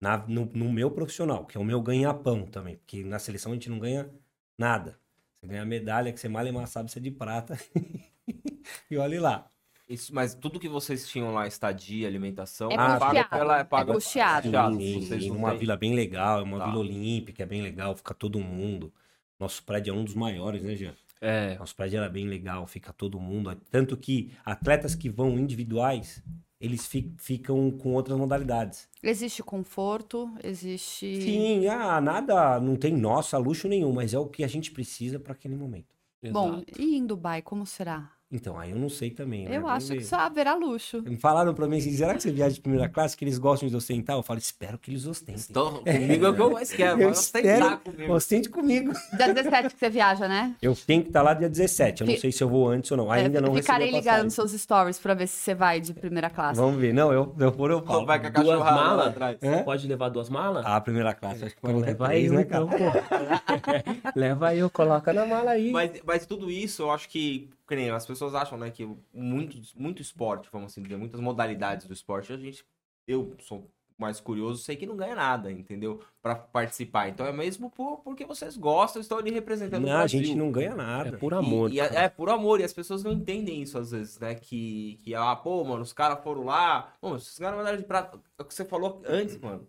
Na- 0.00 0.26
no, 0.28 0.46
no 0.46 0.72
meu 0.72 0.90
profissional, 0.90 1.46
que 1.46 1.56
é 1.58 1.60
o 1.60 1.64
meu 1.64 1.82
ganha-pão 1.82 2.46
também, 2.46 2.76
porque 2.76 3.04
na 3.04 3.18
seleção 3.18 3.52
a 3.52 3.54
gente 3.56 3.70
não 3.70 3.78
ganha 3.80 4.10
nada. 4.58 4.98
Você 5.44 5.48
ganha 5.48 5.64
medalha 5.64 6.10
que 6.10 6.18
você 6.18 6.26
mal 6.28 6.46
e 6.46 6.66
sabe 6.66 6.90
se 6.90 6.98
é 6.98 7.02
de 7.02 7.10
prata. 7.10 7.58
e 8.90 8.96
olhe 8.96 9.18
lá. 9.18 9.46
Isso, 9.86 10.14
mas 10.14 10.34
tudo 10.34 10.58
que 10.58 10.68
vocês 10.68 11.06
tinham 11.06 11.34
lá, 11.34 11.46
estadia, 11.46 12.08
alimentação, 12.08 12.70
É 12.72 12.76
paga 12.76 12.98
custeado. 12.98 13.28
pela- 13.28 13.58
é 13.58 13.64
paga 13.64 13.90
É 13.90 13.94
custeado. 13.94 14.76
Sim, 14.80 15.30
uma 15.30 15.50
têm. 15.50 15.58
vila 15.58 15.76
bem 15.76 15.94
legal, 15.94 16.40
é 16.40 16.42
uma 16.42 16.58
Tá. 16.58 16.64
vila 16.66 16.78
olímpica, 16.78 17.42
é 17.42 17.46
bem 17.46 17.60
legal, 17.60 17.94
fica 17.94 18.14
todo 18.14 18.40
mundo. 18.40 18.90
Nosso 19.38 19.62
prédio 19.62 19.90
é 19.92 19.94
um 19.94 20.02
dos 20.04 20.14
maiores, 20.14 20.62
né, 20.62 20.74
Jean? 20.74 20.94
É, 21.20 21.58
Nosso 21.58 21.76
prédio 21.76 21.98
era 21.98 22.08
bem 22.08 22.26
legal, 22.26 22.66
fica 22.66 22.92
todo 22.94 23.20
mundo. 23.20 23.54
Tanto 23.70 23.94
que 23.96 24.32
atletas 24.44 24.94
que 24.94 25.10
vão 25.10 25.38
individuais, 25.38 26.22
eles 26.64 26.86
fi- 26.86 27.12
ficam 27.18 27.70
com 27.70 27.92
outras 27.94 28.16
modalidades. 28.18 28.88
Existe 29.02 29.42
conforto, 29.42 30.30
existe. 30.42 31.20
Sim, 31.20 31.66
ah, 31.68 32.00
nada, 32.00 32.58
não 32.60 32.76
tem 32.76 32.92
nossa, 32.96 33.36
luxo 33.38 33.68
nenhum, 33.68 33.92
mas 33.92 34.14
é 34.14 34.18
o 34.18 34.26
que 34.26 34.42
a 34.42 34.48
gente 34.48 34.70
precisa 34.70 35.18
para 35.20 35.32
aquele 35.32 35.56
momento. 35.56 35.94
Bom, 36.22 36.54
Exato. 36.54 36.80
e 36.80 36.96
em 36.96 37.06
Dubai, 37.06 37.42
como 37.42 37.66
será? 37.66 38.10
Então, 38.34 38.58
aí 38.58 38.72
eu 38.72 38.76
não 38.76 38.88
sei 38.88 39.10
também. 39.10 39.44
né? 39.44 39.56
Eu 39.56 39.60
Vamos 39.62 39.76
acho 39.76 39.86
que 39.92 39.98
ver. 39.98 40.04
só 40.04 40.16
haverá 40.16 40.54
luxo. 40.56 41.04
Falaram 41.20 41.54
pra 41.54 41.68
mim 41.68 41.78
assim, 41.78 41.92
será 41.92 42.14
que 42.14 42.22
você 42.22 42.32
viaja 42.32 42.52
de 42.56 42.60
primeira 42.60 42.88
classe, 42.88 43.16
que 43.16 43.24
eles 43.24 43.38
gostam 43.38 43.68
de 43.68 43.76
ostentar? 43.76 44.16
Eu 44.16 44.24
falo, 44.24 44.40
espero 44.40 44.76
que 44.76 44.90
eles 44.90 45.06
ostentem. 45.06 45.40
então, 45.48 45.82
comigo 45.84 46.26
é 46.26 46.30
o 46.30 46.34
que 46.34 46.42
eu 46.42 46.50
mais 46.50 46.72
quero. 46.72 47.00
Eu 47.00 47.10
espero. 47.10 47.78
comigo. 47.78 48.12
Ostente 48.12 48.48
comigo. 48.48 48.92
Dia 49.16 49.32
17 49.32 49.68
que 49.74 49.78
você 49.78 49.88
viaja, 49.88 50.26
né? 50.26 50.56
Eu 50.60 50.74
tenho 50.74 51.02
que 51.02 51.10
estar 51.10 51.22
lá 51.22 51.32
dia 51.32 51.48
17. 51.48 52.00
Eu 52.02 52.08
não 52.08 52.16
sei 52.16 52.32
se 52.32 52.42
eu 52.42 52.48
vou 52.48 52.68
antes 52.68 52.90
ou 52.90 52.96
não. 52.96 53.10
Ainda 53.10 53.38
É, 53.38 53.40
não 53.40 53.54
Ficarei 53.54 53.90
ligado 53.92 54.24
nos 54.24 54.34
seus 54.34 54.50
stories 54.52 54.98
pra 54.98 55.14
ver 55.14 55.28
se 55.28 55.36
você 55.36 55.54
vai 55.54 55.80
de 55.80 55.94
primeira 55.94 56.28
classe. 56.28 56.58
Vamos 56.60 56.80
ver. 56.80 56.92
Não, 56.92 57.12
eu, 57.12 57.32
eu 57.38 57.52
for, 57.52 57.70
eu 57.70 57.82
falo. 57.82 58.04
Vai 58.04 58.18
com 58.20 58.26
a 58.26 58.30
Duas 58.30 58.58
malas? 58.58 59.06
atrás. 59.06 59.38
Hã? 59.42 59.62
Pode 59.62 59.86
levar 59.86 60.08
duas 60.08 60.28
malas? 60.28 60.66
Ah, 60.66 60.74
a 60.76 60.80
primeira 60.80 61.14
classe, 61.14 61.44
acho 61.44 61.54
que 61.54 61.60
pode 61.60 61.74
Então 61.74 61.86
levar 61.86 62.08
leva 62.08 62.14
três, 62.14 62.32
eu, 62.32 62.38
né, 62.38 62.44
cara? 62.44 62.64
então, 62.64 62.78
pô. 62.78 64.10
leva 64.18 64.54
eu, 64.56 64.68
coloca 64.68 65.12
na 65.12 65.24
mala 65.24 65.52
aí. 65.52 65.70
Mas, 65.70 65.92
mas 66.04 66.26
tudo 66.26 66.50
isso, 66.50 66.82
eu 66.82 66.90
acho 66.90 67.08
que, 67.08 67.48
que 67.66 67.76
nem 67.76 67.90
as 67.90 68.06
pessoas 68.06 68.34
acham, 68.34 68.58
né, 68.58 68.70
que 68.70 68.84
muito, 69.12 69.56
muito 69.76 70.02
esporte, 70.02 70.48
vamos 70.52 70.72
assim 70.72 70.82
dizer, 70.82 70.96
muitas 70.96 71.20
modalidades 71.20 71.86
do 71.86 71.92
esporte, 71.94 72.32
a 72.32 72.36
gente, 72.36 72.64
eu 73.06 73.34
sou 73.40 73.70
mais 73.96 74.18
curioso, 74.20 74.60
sei 74.62 74.74
que 74.74 74.86
não 74.86 74.96
ganha 74.96 75.14
nada, 75.14 75.52
entendeu? 75.52 76.00
Pra 76.20 76.34
participar. 76.34 77.08
Então 77.08 77.24
é 77.24 77.32
mesmo 77.32 77.70
por, 77.70 77.98
porque 77.98 78.24
vocês 78.24 78.56
gostam, 78.56 79.00
estão 79.00 79.18
ali 79.18 79.30
representando 79.30 79.84
o 79.84 79.86
Não, 79.86 79.92
a 79.94 79.98
Brasil. 79.98 80.18
gente 80.24 80.34
não 80.34 80.50
ganha 80.50 80.72
É 80.72 80.74
nada. 80.74 81.16
por 81.16 81.32
amor. 81.32 81.70
E, 81.70 81.74
e 81.76 81.80
é- 81.80 81.94
é 82.04 82.08
por 82.08 82.28
amor, 82.28 82.58
e 82.60 82.64
as 82.64 82.72
pessoas 82.72 83.04
não 83.04 83.12
entendem 83.12 83.62
isso 83.62 83.78
às 83.78 83.92
vezes, 83.92 84.18
né? 84.18 84.34
Que, 84.34 84.98
que 85.04 85.14
ah, 85.14 85.36
pô, 85.36 85.62
mano, 85.62 85.82
os 85.82 85.92
caras 85.92 86.22
foram 86.24 86.42
lá. 86.44 86.92
Pô, 87.00 87.14
esses 87.14 87.38
caras 87.38 87.56
mandaram 87.56 87.78
de 87.78 87.84
prata. 87.84 88.20
É 88.36 88.42
o 88.42 88.44
que 88.44 88.52
você 88.52 88.64
falou 88.64 89.00
antes, 89.06 89.38
mano. 89.38 89.64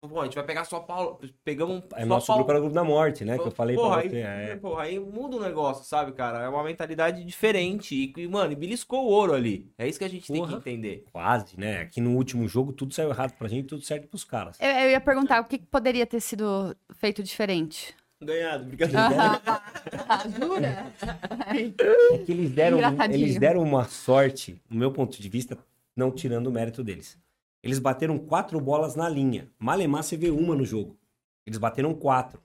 Pô, 0.00 0.20
a 0.20 0.24
gente 0.24 0.36
vai 0.36 0.44
pegar 0.44 0.64
São 0.64 0.80
Paulo. 0.84 1.18
Pegamos. 1.44 1.82
É, 1.96 2.04
nosso 2.04 2.28
Paulo. 2.28 2.44
grupo 2.44 2.52
era 2.52 2.58
o 2.60 2.62
grupo 2.62 2.74
da 2.74 2.84
morte, 2.84 3.24
né? 3.24 3.36
Que 3.36 3.48
eu 3.48 3.50
falei 3.50 3.74
porra, 3.74 3.96
pra 3.96 4.00
aí, 4.02 4.08
você. 4.08 4.16
É. 4.18 4.56
Porra, 4.56 4.82
aí 4.84 5.00
muda 5.00 5.36
o 5.36 5.40
negócio, 5.40 5.84
sabe, 5.84 6.12
cara? 6.12 6.44
É 6.44 6.48
uma 6.48 6.62
mentalidade 6.62 7.24
diferente. 7.24 8.12
E, 8.16 8.28
mano, 8.28 8.52
e 8.52 8.56
beliscou 8.56 9.04
o 9.04 9.08
ouro 9.08 9.34
ali. 9.34 9.68
É 9.76 9.88
isso 9.88 9.98
que 9.98 10.04
a 10.04 10.08
gente 10.08 10.30
tem 10.30 10.40
Porra. 10.40 10.52
que 10.52 10.70
entender. 10.70 11.04
Quase, 11.12 11.58
né? 11.58 11.80
Aqui 11.80 12.00
no 12.00 12.14
último 12.14 12.46
jogo 12.46 12.72
tudo 12.72 12.94
saiu 12.94 13.10
errado 13.10 13.32
pra 13.32 13.48
gente, 13.48 13.66
tudo 13.66 13.82
certo 13.82 14.06
pros 14.06 14.22
caras. 14.22 14.56
Eu, 14.60 14.68
eu 14.70 14.90
ia 14.90 15.00
perguntar 15.00 15.40
o 15.40 15.44
que 15.44 15.58
poderia 15.58 16.06
ter 16.06 16.20
sido 16.20 16.76
feito 16.94 17.20
diferente. 17.20 17.92
Ganhado, 18.22 18.64
brincadeira. 18.66 19.02
Jura? 20.38 20.92
É 21.48 22.18
que 22.18 22.30
eles 22.32 22.50
deram, 22.50 22.78
eles 23.10 23.38
deram 23.38 23.62
uma 23.62 23.84
sorte, 23.84 24.60
no 24.68 24.78
meu 24.78 24.92
ponto 24.92 25.20
de 25.20 25.28
vista, 25.28 25.56
não 25.96 26.10
tirando 26.10 26.48
o 26.48 26.52
mérito 26.52 26.84
deles. 26.84 27.18
Eles 27.62 27.78
bateram 27.78 28.18
quatro 28.18 28.60
bolas 28.60 28.94
na 28.94 29.08
linha. 29.08 29.50
Malemar 29.58 30.02
você 30.02 30.16
vê 30.16 30.30
uma 30.30 30.54
no 30.54 30.64
jogo. 30.64 30.98
Eles 31.46 31.58
bateram 31.58 31.94
quatro. 31.94 32.42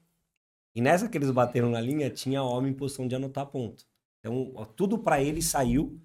E 0.76 0.82
nessa 0.82 1.08
que 1.08 1.18
eles 1.18 1.30
bateram 1.30 1.70
na 1.70 1.80
linha, 1.80 2.10
tinha 2.10 2.42
homem 2.42 2.72
em 2.72 2.76
posição 2.76 3.08
de 3.08 3.16
anotar 3.16 3.46
ponto. 3.46 3.86
Então, 4.20 4.52
ó, 4.56 4.66
tudo 4.66 4.98
pra 4.98 5.22
eles 5.22 5.46
saiu, 5.46 6.00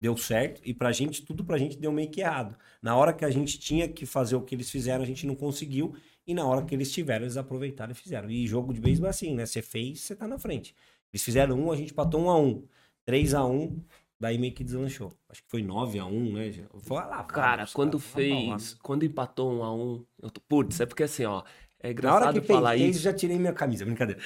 deu 0.00 0.16
certo, 0.16 0.62
e 0.64 0.72
pra 0.72 0.92
gente, 0.92 1.22
tudo 1.22 1.44
pra 1.44 1.58
gente 1.58 1.76
deu 1.76 1.92
meio 1.92 2.10
que 2.10 2.20
errado. 2.20 2.56
Na 2.80 2.96
hora 2.96 3.12
que 3.12 3.24
a 3.24 3.30
gente 3.30 3.58
tinha 3.58 3.88
que 3.88 4.06
fazer 4.06 4.36
o 4.36 4.42
que 4.42 4.54
eles 4.54 4.70
fizeram, 4.70 5.02
a 5.02 5.06
gente 5.06 5.26
não 5.26 5.34
conseguiu, 5.34 5.94
e 6.26 6.32
na 6.32 6.46
hora 6.46 6.64
que 6.64 6.74
eles 6.74 6.90
tiveram, 6.92 7.24
eles 7.24 7.36
aproveitaram 7.36 7.92
e 7.92 7.94
fizeram. 7.94 8.30
E 8.30 8.46
jogo 8.46 8.72
de 8.72 8.80
beisebol 8.80 9.08
é 9.08 9.10
assim, 9.10 9.34
né? 9.34 9.44
Você 9.44 9.60
fez, 9.60 10.00
você 10.00 10.16
tá 10.16 10.26
na 10.26 10.38
frente. 10.38 10.74
Eles 11.12 11.22
fizeram 11.22 11.58
um, 11.58 11.70
a 11.70 11.76
gente 11.76 11.92
patou 11.92 12.22
um 12.22 12.30
a 12.30 12.38
um. 12.38 12.66
3 13.04 13.34
a 13.34 13.44
1 13.44 13.80
daí 14.20 14.38
meio 14.38 14.54
que 14.54 14.64
deslanchou. 14.64 15.12
Acho 15.28 15.42
que 15.42 15.50
foi 15.50 15.62
9 15.62 15.98
a 15.98 16.06
1 16.06 16.32
né? 16.32 16.52
Foi 16.80 16.96
lá, 16.98 17.22
Cara, 17.24 17.66
quando 17.72 17.98
paulada. 18.00 18.58
fez. 18.60 18.74
Quando 18.82 19.04
empatou 19.04 19.52
um 19.52 19.62
a 19.62 19.74
um. 19.74 20.04
Eu 20.22 20.30
tô, 20.30 20.40
putz, 20.42 20.80
é 20.80 20.86
porque 20.86 21.02
assim, 21.04 21.24
ó. 21.24 21.42
É 21.78 21.92
Na 21.92 22.14
hora 22.14 22.24
engraçado 22.30 22.40
que 22.40 22.46
falar 22.46 22.70
fez, 22.78 22.96
isso. 22.96 23.04
já 23.04 23.12
tirei 23.12 23.38
minha 23.38 23.52
camisa, 23.52 23.84
brincadeira. 23.84 24.20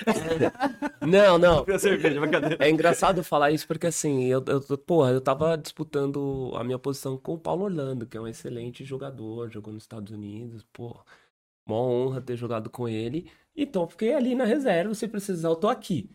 Não, 1.06 1.36
não. 1.36 1.64
Cerveja, 1.78 2.20
brincadeira. 2.20 2.56
É 2.64 2.70
engraçado 2.70 3.24
falar 3.24 3.50
isso 3.50 3.66
porque 3.66 3.88
assim, 3.88 4.24
eu, 4.26 4.42
eu, 4.46 4.60
porra, 4.78 5.10
eu 5.10 5.20
tava 5.20 5.58
disputando 5.58 6.52
a 6.54 6.62
minha 6.62 6.78
posição 6.78 7.18
com 7.18 7.34
o 7.34 7.38
Paulo 7.38 7.64
Orlando, 7.64 8.06
que 8.06 8.16
é 8.16 8.20
um 8.20 8.28
excelente 8.28 8.84
jogador, 8.84 9.50
jogou 9.50 9.72
nos 9.72 9.82
Estados 9.82 10.12
Unidos, 10.12 10.64
pô. 10.72 10.96
Mó 11.66 11.82
honra 11.82 12.20
ter 12.20 12.36
jogado 12.36 12.70
com 12.70 12.88
ele. 12.88 13.30
Então, 13.54 13.86
fiquei 13.88 14.14
ali 14.14 14.34
na 14.34 14.44
reserva, 14.44 14.94
se 14.94 15.06
precisar, 15.08 15.48
eu 15.48 15.56
tô 15.56 15.68
aqui. 15.68 16.08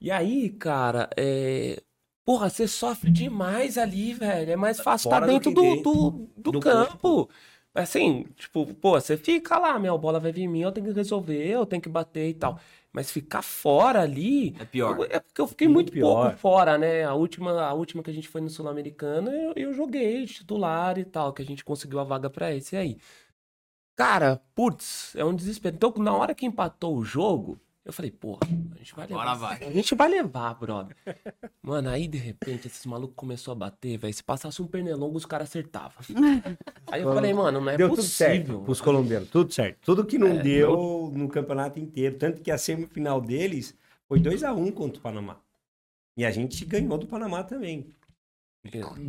E 0.00 0.10
aí, 0.10 0.50
cara, 0.50 1.10
é. 1.16 1.82
Porra, 2.26 2.50
você 2.50 2.68
sofre 2.68 3.10
demais 3.10 3.78
ali, 3.78 4.12
velho. 4.12 4.50
É 4.52 4.56
mais 4.56 4.80
fácil 4.80 5.06
estar 5.06 5.20
do 5.20 5.26
dentro 5.26 5.50
do, 5.52 5.60
dentro 5.62 5.92
do, 5.92 6.10
do 6.42 6.52
do 6.52 6.60
campo. 6.60 7.30
Assim, 7.74 8.24
tipo, 8.36 8.66
pô, 8.74 8.98
você 9.00 9.16
fica 9.16 9.58
lá, 9.58 9.78
minha 9.78 9.96
bola 9.98 10.18
vai 10.18 10.32
vir 10.32 10.42
em 10.44 10.48
mim, 10.48 10.62
eu 10.62 10.72
tenho 10.72 10.86
que 10.88 10.92
resolver, 10.94 11.46
eu 11.48 11.66
tenho 11.66 11.80
que 11.82 11.88
bater 11.90 12.30
e 12.30 12.34
tal. 12.34 12.58
Mas 12.92 13.10
ficar 13.10 13.42
fora 13.42 14.00
ali. 14.02 14.56
É 14.58 14.64
pior. 14.64 14.96
eu- 14.98 15.04
É 15.10 15.20
porque 15.20 15.40
eu 15.40 15.46
fiquei 15.46 15.68
Muito 15.68 15.92
muito, 15.92 16.00
pouco 16.00 16.38
fora, 16.38 16.78
né? 16.78 17.04
A 17.04 17.14
última, 17.14 17.52
a 17.62 17.74
última 17.74 18.02
que 18.02 18.10
a 18.10 18.14
gente 18.14 18.28
foi 18.28 18.40
no 18.40 18.48
Sul-Americano, 18.50 19.30
eu, 19.30 19.52
eu 19.56 19.74
joguei 19.74 20.24
de 20.24 20.34
titular 20.34 20.98
e 20.98 21.04
tal, 21.04 21.32
que 21.34 21.42
a 21.42 21.44
gente 21.44 21.64
conseguiu 21.64 22.00
a 22.00 22.04
vaga 22.04 22.30
pra 22.30 22.52
esse 22.54 22.76
aí. 22.76 22.98
Cara, 23.96 24.40
putz, 24.54 25.14
é 25.16 25.24
um 25.24 25.34
desespero. 25.34 25.74
Então, 25.76 25.92
na 25.98 26.14
hora 26.14 26.34
que 26.34 26.44
empatou 26.46 26.96
o 26.96 27.04
jogo, 27.04 27.58
eu 27.86 27.92
falei, 27.92 28.10
porra, 28.10 28.40
a 28.74 28.78
gente 28.78 28.94
vai 28.96 29.06
levar. 29.06 29.22
Agora 29.22 29.34
vai. 29.38 29.64
A 29.64 29.70
gente 29.70 29.94
vai 29.94 30.08
levar, 30.08 30.54
brother. 30.54 30.96
Mano, 31.62 31.88
aí 31.88 32.08
de 32.08 32.18
repente 32.18 32.66
esses 32.66 32.84
malucos 32.84 33.14
começou 33.16 33.52
a 33.52 33.54
bater, 33.54 33.96
velho. 33.96 34.12
Se 34.12 34.24
passasse 34.24 34.60
um 34.60 34.66
pernilongo, 34.66 35.16
os 35.16 35.24
caras 35.24 35.48
acertavam. 35.48 35.92
Aí 36.90 37.02
eu 37.02 37.14
falei, 37.14 37.32
mano, 37.32 37.60
não 37.60 37.70
é 37.70 37.76
deu 37.76 37.88
tudo 37.90 38.02
certo 38.02 38.40
possível. 38.40 38.60
pros 38.62 38.80
colombianos, 38.80 39.28
tudo 39.30 39.52
certo. 39.52 39.78
Tudo 39.84 40.04
que 40.04 40.18
não 40.18 40.28
É, 40.38 40.42
deu 40.42 41.12
no 41.14 41.28
campeonato 41.28 41.78
inteiro. 41.78 42.16
Tanto 42.16 42.40
que 42.42 42.50
a 42.50 42.58
semifinal 42.58 43.20
deles 43.20 43.72
foi 44.08 44.18
2 44.18 44.42
a 44.42 44.52
1 44.52 44.72
contra 44.72 44.98
o 44.98 45.02
Panamá. 45.02 45.36
E 46.16 46.24
a 46.24 46.30
gente 46.32 46.64
ganhou 46.64 46.98
do 46.98 47.06
Panamá 47.06 47.44
também. 47.44 47.86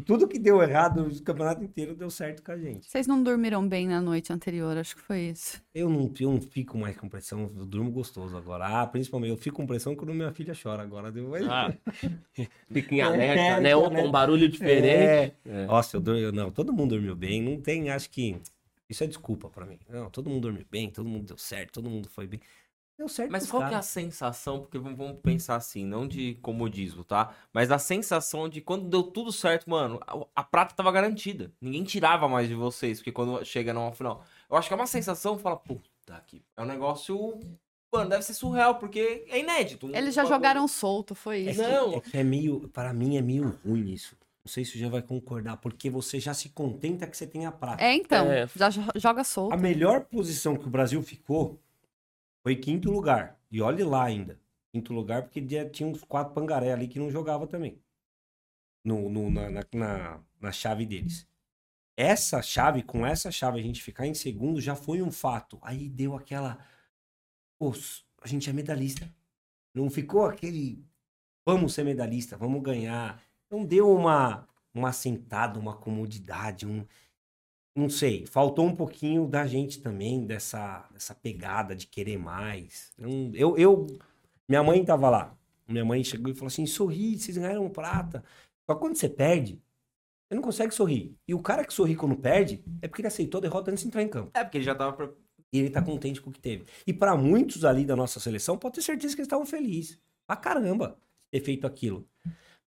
Tudo 0.06 0.28
que 0.28 0.40
deu 0.40 0.62
errado 0.62 1.04
no 1.04 1.22
campeonato 1.22 1.64
inteiro 1.64 1.96
deu 1.96 2.10
certo 2.10 2.44
com 2.44 2.52
a 2.52 2.58
gente. 2.58 2.90
Vocês 2.90 3.08
não 3.08 3.22
dormiram 3.24 3.68
bem 3.68 3.88
na 3.88 4.00
noite 4.02 4.32
anterior, 4.34 4.78
acho 4.78 4.96
que 4.96 5.02
foi 5.02 5.20
isso. 5.30 5.62
Eu 5.74 5.90
não, 5.90 6.12
eu 6.20 6.32
não 6.32 6.42
fico 6.42 6.78
mais 6.78 6.96
com 6.98 7.08
pressão, 7.10 7.52
eu 7.56 7.66
durmo 7.66 7.92
gostoso 7.92 8.36
agora. 8.38 8.82
Ah, 8.82 8.88
principalmente, 8.88 9.32
eu 9.32 9.38
fico 9.38 9.58
com 9.58 9.68
pressão 9.68 9.96
quando 9.96 10.14
minha 10.14 10.32
filha 10.32 10.54
chora 10.62 10.82
agora. 10.84 11.12
Deu... 11.12 11.32
Ah, 11.50 11.74
fica 12.72 12.96
em 12.96 13.00
É, 13.00 13.04
alerta, 13.04 13.60
né? 13.62 13.70
fica 13.70 13.78
Um, 13.78 13.86
alerta. 13.86 14.08
um 14.08 14.12
barulho 14.12 14.50
diferente. 14.50 15.34
É. 15.46 15.66
Nossa, 15.66 15.98
eu 15.98 16.02
dormi, 16.02 16.32
não, 16.32 16.52
todo 16.52 16.74
mundo 16.74 16.92
dormiu 16.92 17.16
bem. 17.16 17.42
Não 17.42 17.60
tem, 17.62 17.90
acho 17.90 18.10
que 18.10 18.38
isso 18.90 19.04
é 19.04 19.08
desculpa 19.08 19.50
pra 19.50 19.66
mim. 19.66 19.80
Não, 19.90 20.10
todo 20.10 20.30
mundo 20.30 20.42
dormiu 20.44 20.66
bem, 20.72 20.90
todo 20.90 21.08
mundo 21.08 21.26
deu 21.26 21.38
certo, 21.38 21.74
todo 21.74 21.90
mundo 21.90 22.08
foi 22.10 22.28
bem. 22.28 22.40
Deu 22.98 23.08
certo 23.08 23.32
Mas 23.32 23.50
qual 23.50 23.68
que 23.68 23.76
é 23.76 23.78
a 23.78 23.82
sensação? 23.84 24.60
Porque 24.62 24.80
vamos, 24.80 25.20
pensar 25.22 25.56
assim, 25.56 25.86
não 25.86 26.08
de 26.08 26.34
comodismo, 26.42 27.04
tá? 27.04 27.32
Mas 27.54 27.70
a 27.72 27.78
sensação 27.78 28.50
de 28.50 28.60
quando 28.60 28.90
deu 28.90 29.04
tudo 29.04 29.32
certo, 29.32 29.70
mano, 29.70 30.00
a, 30.08 30.26
a 30.38 30.44
prata 30.44 30.74
tava 30.74 30.92
garantida. 30.92 31.52
Ninguém 31.62 31.84
tirava 31.84 32.28
mais 32.28 32.48
de 32.48 32.56
vocês, 32.56 32.98
porque 32.98 33.12
quando 33.12 33.46
chega 33.46 33.72
numa 33.72 33.92
final. 33.92 34.24
Eu 34.50 34.58
acho 34.58 34.68
que 34.68 34.74
é 34.74 34.78
uma 34.78 34.88
sensação, 34.88 35.38
fala, 35.38 35.56
puta 35.58 35.88
que. 36.26 36.42
É 36.56 36.62
um 36.62 36.66
negócio. 36.66 37.40
Mano, 37.94 38.10
deve 38.10 38.24
ser 38.24 38.34
surreal, 38.34 38.76
porque 38.80 39.26
é 39.30 39.40
inédito. 39.40 39.90
Eles 39.94 40.16
já 40.16 40.26
jogaram 40.26 40.68
solto, 40.68 41.14
foi 41.14 41.48
É 41.48 41.52
isso. 41.52 41.62
que, 41.64 41.70
Não. 41.70 41.94
é 41.94 42.00
que 42.02 42.18
é 42.18 42.24
meio, 42.24 42.68
para 42.70 42.92
mim 42.94 43.16
é 43.16 43.22
meio 43.22 43.58
ruim 43.64 43.92
isso. 43.92 44.18
Não 44.44 44.52
sei 44.52 44.66
se 44.66 44.72
você 44.72 44.80
já 44.80 44.90
vai 44.90 45.02
concordar, 45.02 45.58
porque 45.58 45.90
você 45.90 46.20
já 46.20 46.34
se 46.34 46.50
contenta 46.50 47.06
que 47.06 47.16
você 47.16 47.28
tem 47.28 47.46
a 47.46 47.52
prata. 47.52 47.84
É, 47.84 47.94
então, 47.94 48.26
É. 48.32 48.48
já 48.56 48.70
jo- 48.70 48.82
joga 48.96 49.24
solto. 49.24 49.54
A 49.54 49.58
melhor 49.58 50.06
posição 50.06 50.56
que 50.56 50.66
o 50.66 50.70
Brasil 50.70 51.02
ficou 51.04 51.60
foi 52.48 52.56
quinto 52.56 52.90
lugar. 52.90 53.38
E 53.52 53.62
olhe 53.62 53.84
lá 53.84 54.06
ainda. 54.06 54.40
Quinto 54.72 54.94
lugar, 54.94 55.24
porque 55.24 55.42
tinha 55.70 55.86
uns 55.90 56.02
quatro 56.06 56.34
pangaré 56.34 56.72
ali 56.72 56.88
que 56.88 56.98
não 56.98 57.12
jogava 57.12 57.46
também. 57.46 57.78
No, 58.86 59.10
no- 59.10 59.30
na, 59.30 59.50
na, 59.50 59.62
na- 59.74 60.24
na 60.40 60.52
chave 60.54 60.86
deles. 60.86 61.28
Essa 61.98 62.42
chave, 62.42 62.84
com 62.84 63.06
essa 63.06 63.32
chave, 63.32 63.60
a 63.60 63.64
gente 63.64 63.84
ficar 63.84 64.08
em 64.08 64.14
segundo 64.14 64.62
já 64.62 64.76
foi 64.76 65.02
um 65.02 65.12
fato. 65.12 65.60
Aí 65.62 65.90
deu 65.90 66.16
aquela. 66.16 66.66
Pô, 67.60 67.74
a 68.22 68.28
gente 68.28 68.50
é 68.50 68.54
medalhista. 68.54 69.14
Não 69.74 69.90
ficou 69.90 70.26
aquele. 70.26 70.86
Vamos 71.46 71.74
ser 71.74 71.84
medalhista, 71.84 72.38
vamos 72.38 72.62
ganhar. 72.64 73.22
Então 73.48 73.66
deu 73.66 73.92
uma, 73.92 74.48
uma 74.74 74.94
sentada, 74.94 75.60
uma 75.60 75.76
comodidade, 75.78 76.68
um, 76.68 76.86
não 77.78 77.90
sei, 77.90 78.26
faltou 78.26 78.66
um 78.66 78.76
pouquinho 78.76 79.28
da 79.28 79.46
gente 79.46 79.80
também, 79.80 80.26
dessa, 80.26 80.88
dessa 80.92 81.14
pegada 81.14 81.76
de 81.76 81.86
querer 81.86 82.18
mais. 82.18 82.92
Eu, 83.34 83.56
eu, 83.56 83.88
minha 84.50 84.64
mãe 84.64 84.84
tava 84.84 85.10
lá. 85.12 85.38
Minha 85.68 85.86
mãe 85.86 86.04
chegou 86.04 86.32
e 86.32 86.34
falou 86.34 86.48
assim: 86.48 86.66
sorri, 86.66 87.20
vocês 87.20 87.38
ganharam 87.38 87.70
prata. 87.70 88.24
Só 88.66 88.74
que 88.74 88.82
quando 88.82 88.96
você 88.96 89.08
perde, 89.08 89.62
você 90.28 90.36
não 90.36 90.42
consegue 90.42 90.74
sorrir. 90.74 91.16
E 91.28 91.36
o 91.36 91.40
cara 91.40 91.64
que 91.64 91.74
sorri 91.74 91.96
quando 91.96 92.16
perde 92.16 92.64
é 92.82 92.88
porque 92.88 93.02
ele 93.02 93.10
aceitou 93.10 93.38
a 93.38 93.42
derrota 93.42 93.70
antes 93.70 93.84
de 93.84 93.90
entrar 93.90 94.02
em 94.02 94.10
campo. 94.10 94.32
É, 94.34 94.44
porque 94.44 94.58
ele 94.58 94.66
já 94.66 94.74
tava. 94.74 95.16
E 95.54 95.60
ele 95.60 95.70
tá 95.70 95.82
contente 95.82 96.20
com 96.20 96.32
o 96.32 96.34
que 96.34 96.40
teve. 96.40 96.66
E 96.86 96.92
para 96.92 97.16
muitos 97.16 97.64
ali 97.64 97.86
da 97.86 97.96
nossa 97.96 98.20
seleção, 98.20 98.58
pode 98.58 98.76
ter 98.76 98.82
certeza 98.82 99.14
que 99.16 99.22
eles 99.22 99.28
estavam 99.28 99.46
felizes. 99.46 100.00
Pra 100.26 100.36
caramba 100.36 100.98
ter 101.30 101.42
feito 101.42 101.68
aquilo. 101.68 102.08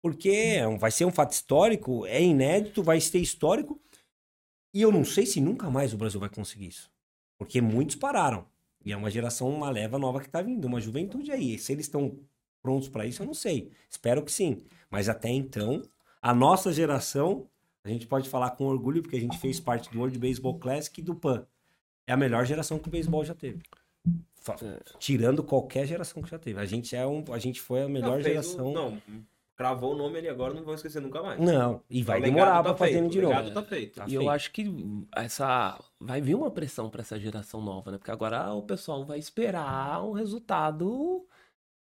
Porque 0.00 0.30
é 0.30 0.76
vai 0.78 0.90
ser 0.90 1.04
um 1.04 1.10
fato 1.10 1.32
histórico, 1.32 2.06
é 2.06 2.22
inédito, 2.22 2.82
vai 2.82 3.00
ser 3.00 3.18
histórico. 3.18 3.80
E 4.72 4.80
eu 4.82 4.92
não 4.92 5.04
sei 5.04 5.26
se 5.26 5.40
nunca 5.40 5.68
mais 5.70 5.92
o 5.92 5.96
Brasil 5.96 6.20
vai 6.20 6.28
conseguir 6.28 6.68
isso. 6.68 6.90
Porque 7.38 7.60
muitos 7.60 7.96
pararam. 7.96 8.44
E 8.84 8.92
é 8.92 8.96
uma 8.96 9.10
geração, 9.10 9.50
uma 9.50 9.70
leva 9.70 9.98
nova 9.98 10.20
que 10.20 10.28
tá 10.28 10.40
vindo, 10.40 10.64
uma 10.66 10.80
juventude 10.80 11.30
aí. 11.32 11.58
Se 11.58 11.72
eles 11.72 11.86
estão 11.86 12.18
prontos 12.62 12.88
para 12.88 13.04
isso, 13.06 13.22
eu 13.22 13.26
não 13.26 13.34
sei. 13.34 13.70
Espero 13.88 14.22
que 14.22 14.32
sim. 14.32 14.58
Mas 14.90 15.08
até 15.08 15.28
então, 15.28 15.82
a 16.22 16.32
nossa 16.34 16.72
geração, 16.72 17.46
a 17.84 17.88
gente 17.88 18.06
pode 18.06 18.28
falar 18.28 18.50
com 18.52 18.64
orgulho, 18.66 19.02
porque 19.02 19.16
a 19.16 19.20
gente 19.20 19.38
fez 19.38 19.58
parte 19.60 19.90
do 19.90 19.98
World 19.98 20.18
Baseball 20.18 20.58
Classic 20.58 21.00
e 21.00 21.04
do 21.04 21.14
PAN. 21.14 21.46
É 22.06 22.12
a 22.12 22.16
melhor 22.16 22.44
geração 22.46 22.78
que 22.78 22.88
o 22.88 22.90
beisebol 22.90 23.24
já 23.24 23.34
teve. 23.34 23.60
Fa- 24.34 24.56
Tirando 24.98 25.42
qualquer 25.42 25.86
geração 25.86 26.22
que 26.22 26.30
já 26.30 26.38
teve. 26.38 26.58
A 26.58 26.64
gente, 26.64 26.96
é 26.96 27.06
um, 27.06 27.22
a 27.32 27.38
gente 27.38 27.60
foi 27.60 27.82
a 27.82 27.88
melhor 27.88 28.16
Não, 28.18 28.24
fez 28.24 28.26
o- 28.26 28.42
geração. 28.50 28.72
Não, 28.72 29.02
cravou 29.60 29.92
o 29.92 29.96
nome 29.96 30.16
ali 30.16 30.26
agora, 30.28 30.54
não 30.54 30.62
vou 30.62 30.72
esquecer 30.74 31.02
nunca 31.02 31.22
mais. 31.22 31.38
Não, 31.38 31.82
e 31.90 32.02
vai 32.02 32.18
O 32.18 32.22
legado 32.22 32.34
demorar 32.34 32.56
tá 32.56 32.62
pra 32.62 32.74
fazer 32.76 33.06
de 33.10 33.18
o 33.18 33.22
novo. 33.22 33.34
legado 33.34 33.52
tá 33.52 33.62
feito. 33.62 33.96
Tá 33.96 34.06
E 34.08 34.14
eu 34.14 34.20
feito. 34.22 34.30
acho 34.30 34.50
que 34.52 35.06
essa 35.14 35.78
vai 36.00 36.18
vir 36.22 36.34
uma 36.34 36.50
pressão 36.50 36.88
pra 36.88 37.02
essa 37.02 37.20
geração 37.20 37.60
nova, 37.60 37.90
né? 37.90 37.98
Porque 37.98 38.10
agora 38.10 38.54
o 38.54 38.62
pessoal 38.62 39.04
vai 39.04 39.18
esperar 39.18 40.02
um 40.02 40.12
resultado 40.12 41.26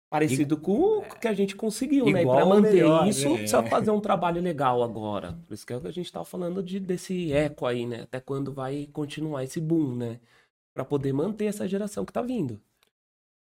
parecido 0.09 0.57
com 0.57 1.01
o 1.01 1.03
que 1.03 1.29
a 1.29 1.35
gente 1.35 1.55
conseguiu, 1.55 2.07
né? 2.07 2.21
E 2.21 2.23
Igual 2.23 2.37
pra 2.39 2.47
manter 2.47 2.73
melhor, 2.73 3.07
isso, 3.07 3.29
né? 3.29 3.35
precisa 3.37 3.63
fazer 3.65 3.91
um 3.91 4.01
trabalho 4.01 4.41
legal 4.41 4.83
agora. 4.83 5.39
Por 5.47 5.53
isso 5.53 5.67
que 5.67 5.73
é 5.75 5.77
o 5.77 5.81
que 5.83 5.89
a 5.89 5.93
gente 5.93 6.11
tava 6.11 6.25
falando 6.25 6.63
de, 6.63 6.81
desse 6.81 7.31
eco 7.35 7.67
aí, 7.67 7.85
né? 7.85 8.01
Até 8.05 8.19
quando 8.19 8.51
vai 8.51 8.89
continuar 8.95 9.45
esse 9.45 9.61
boom, 9.61 9.95
né? 9.95 10.21
Pra 10.73 10.87
poder 10.87 11.13
manter 11.13 11.45
essa 11.45 11.69
geração 11.69 12.07
que 12.07 12.13
tá 12.15 12.23
vindo. 12.23 12.59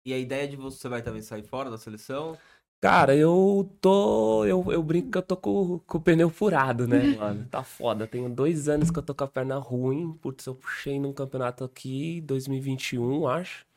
E 0.05 0.13
a 0.13 0.17
ideia 0.19 0.47
de 0.47 0.55
você 0.55 0.87
vai 0.87 1.01
também 1.01 1.21
sair 1.23 1.43
fora 1.43 1.71
da 1.71 1.77
seleção? 1.79 2.37
Cara, 2.81 3.15
eu 3.15 3.69
tô. 3.79 4.43
Eu, 4.43 4.65
eu 4.71 4.81
brinco 4.81 5.11
que 5.11 5.17
eu 5.19 5.21
tô 5.21 5.37
com, 5.37 5.77
com 5.85 5.97
o 5.99 6.01
pneu 6.01 6.31
furado, 6.31 6.87
né, 6.87 6.97
mano? 7.15 7.47
Tá 7.49 7.63
foda. 7.63 8.07
Tenho 8.07 8.27
dois 8.27 8.67
anos 8.67 8.89
que 8.89 8.97
eu 8.97 9.03
tô 9.03 9.13
com 9.13 9.23
a 9.23 9.27
perna 9.27 9.57
ruim. 9.57 10.13
Putz, 10.13 10.47
eu 10.47 10.55
puxei 10.55 10.99
num 10.99 11.13
campeonato 11.13 11.63
aqui, 11.63 12.21
2021, 12.21 13.27
acho. 13.27 13.67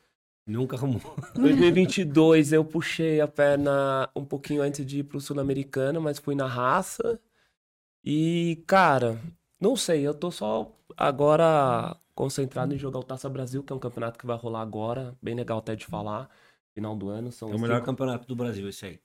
Nunca 0.47 0.75
arrumou. 0.75 1.01
2022 1.35 2.51
eu 2.51 2.65
puxei 2.65 3.21
a 3.21 3.27
perna 3.27 4.09
um 4.15 4.25
pouquinho 4.25 4.63
antes 4.63 4.83
de 4.83 4.99
ir 4.99 5.03
pro 5.03 5.21
Sul-Americana, 5.21 5.99
mas 5.99 6.17
fui 6.17 6.33
na 6.33 6.47
raça. 6.47 7.19
E, 8.03 8.63
cara, 8.67 9.19
não 9.59 9.75
sei, 9.75 10.01
eu 10.01 10.13
tô 10.13 10.31
só 10.31 10.71
agora 10.97 11.95
concentrado 12.15 12.73
em 12.73 12.77
jogar 12.77 12.99
o 12.99 13.03
Taça 13.03 13.29
Brasil, 13.29 13.63
que 13.63 13.71
é 13.71 13.75
um 13.75 13.79
campeonato 13.79 14.17
que 14.17 14.25
vai 14.25 14.37
rolar 14.37 14.61
agora. 14.61 15.15
Bem 15.21 15.35
legal 15.35 15.59
até 15.59 15.75
de 15.75 15.85
falar. 15.85 16.29
Final 16.75 16.95
do 16.95 17.09
ano. 17.09 17.31
São 17.31 17.49
É 17.51 17.55
o 17.55 17.59
melhor 17.59 17.75
cinco- 17.77 17.85
campeonato 17.85 18.27
do 18.27 18.35
Brasil, 18.35 18.67
esse 18.67 18.85
aí. 18.85 18.99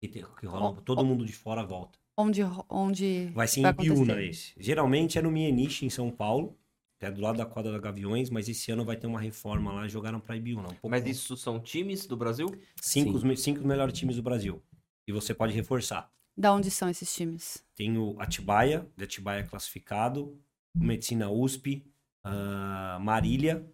Que, 0.00 0.08
tem- 0.08 0.24
que 0.38 0.46
rola, 0.46 0.80
todo 0.82 1.04
mundo 1.04 1.24
de 1.26 1.32
fora 1.32 1.62
volta. 1.64 1.98
Onde, 2.16 2.40
onde 2.68 3.30
Vai 3.34 3.48
ser 3.48 3.60
em 3.60 3.62
Vai 3.64 3.72
Ibiúna 3.72 4.12
acontecer. 4.14 4.28
esse. 4.28 4.52
Geralmente 4.58 5.18
é 5.18 5.22
no 5.22 5.30
Mieniche, 5.30 5.84
em 5.84 5.90
São 5.90 6.10
Paulo. 6.10 6.56
que 6.98 7.06
É 7.06 7.10
do 7.10 7.22
lado 7.22 7.38
da 7.38 7.46
quadra 7.46 7.72
da 7.72 7.78
Gaviões, 7.78 8.28
mas 8.28 8.46
esse 8.46 8.70
ano 8.70 8.84
vai 8.84 8.94
ter 8.94 9.06
uma 9.06 9.18
reforma 9.18 9.72
lá. 9.72 9.88
Jogaram 9.88 10.20
pra 10.20 10.36
Ibiúna. 10.36 10.66
Um 10.68 10.72
pouco 10.72 10.90
Mas 10.90 11.06
isso 11.06 11.34
são 11.34 11.58
times 11.58 12.06
do 12.06 12.14
Brasil? 12.14 12.46
Cinco, 12.78 13.10
Sim. 13.12 13.16
os 13.16 13.24
me- 13.24 13.36
cinco 13.38 13.66
melhores 13.66 13.98
times 13.98 14.16
do 14.16 14.22
Brasil. 14.22 14.62
E 15.08 15.12
você 15.12 15.32
pode 15.32 15.54
reforçar. 15.54 16.12
Da 16.36 16.52
onde 16.52 16.70
são 16.70 16.90
esses 16.90 17.14
times? 17.14 17.64
Tem 17.74 17.96
o 17.96 18.20
Atibaia, 18.20 18.86
de 18.98 19.04
Atibaia 19.04 19.44
classificado, 19.44 20.38
o 20.76 20.84
Medicina 20.84 21.30
USP, 21.30 21.86
ah, 22.22 22.98
Marília, 23.00 23.66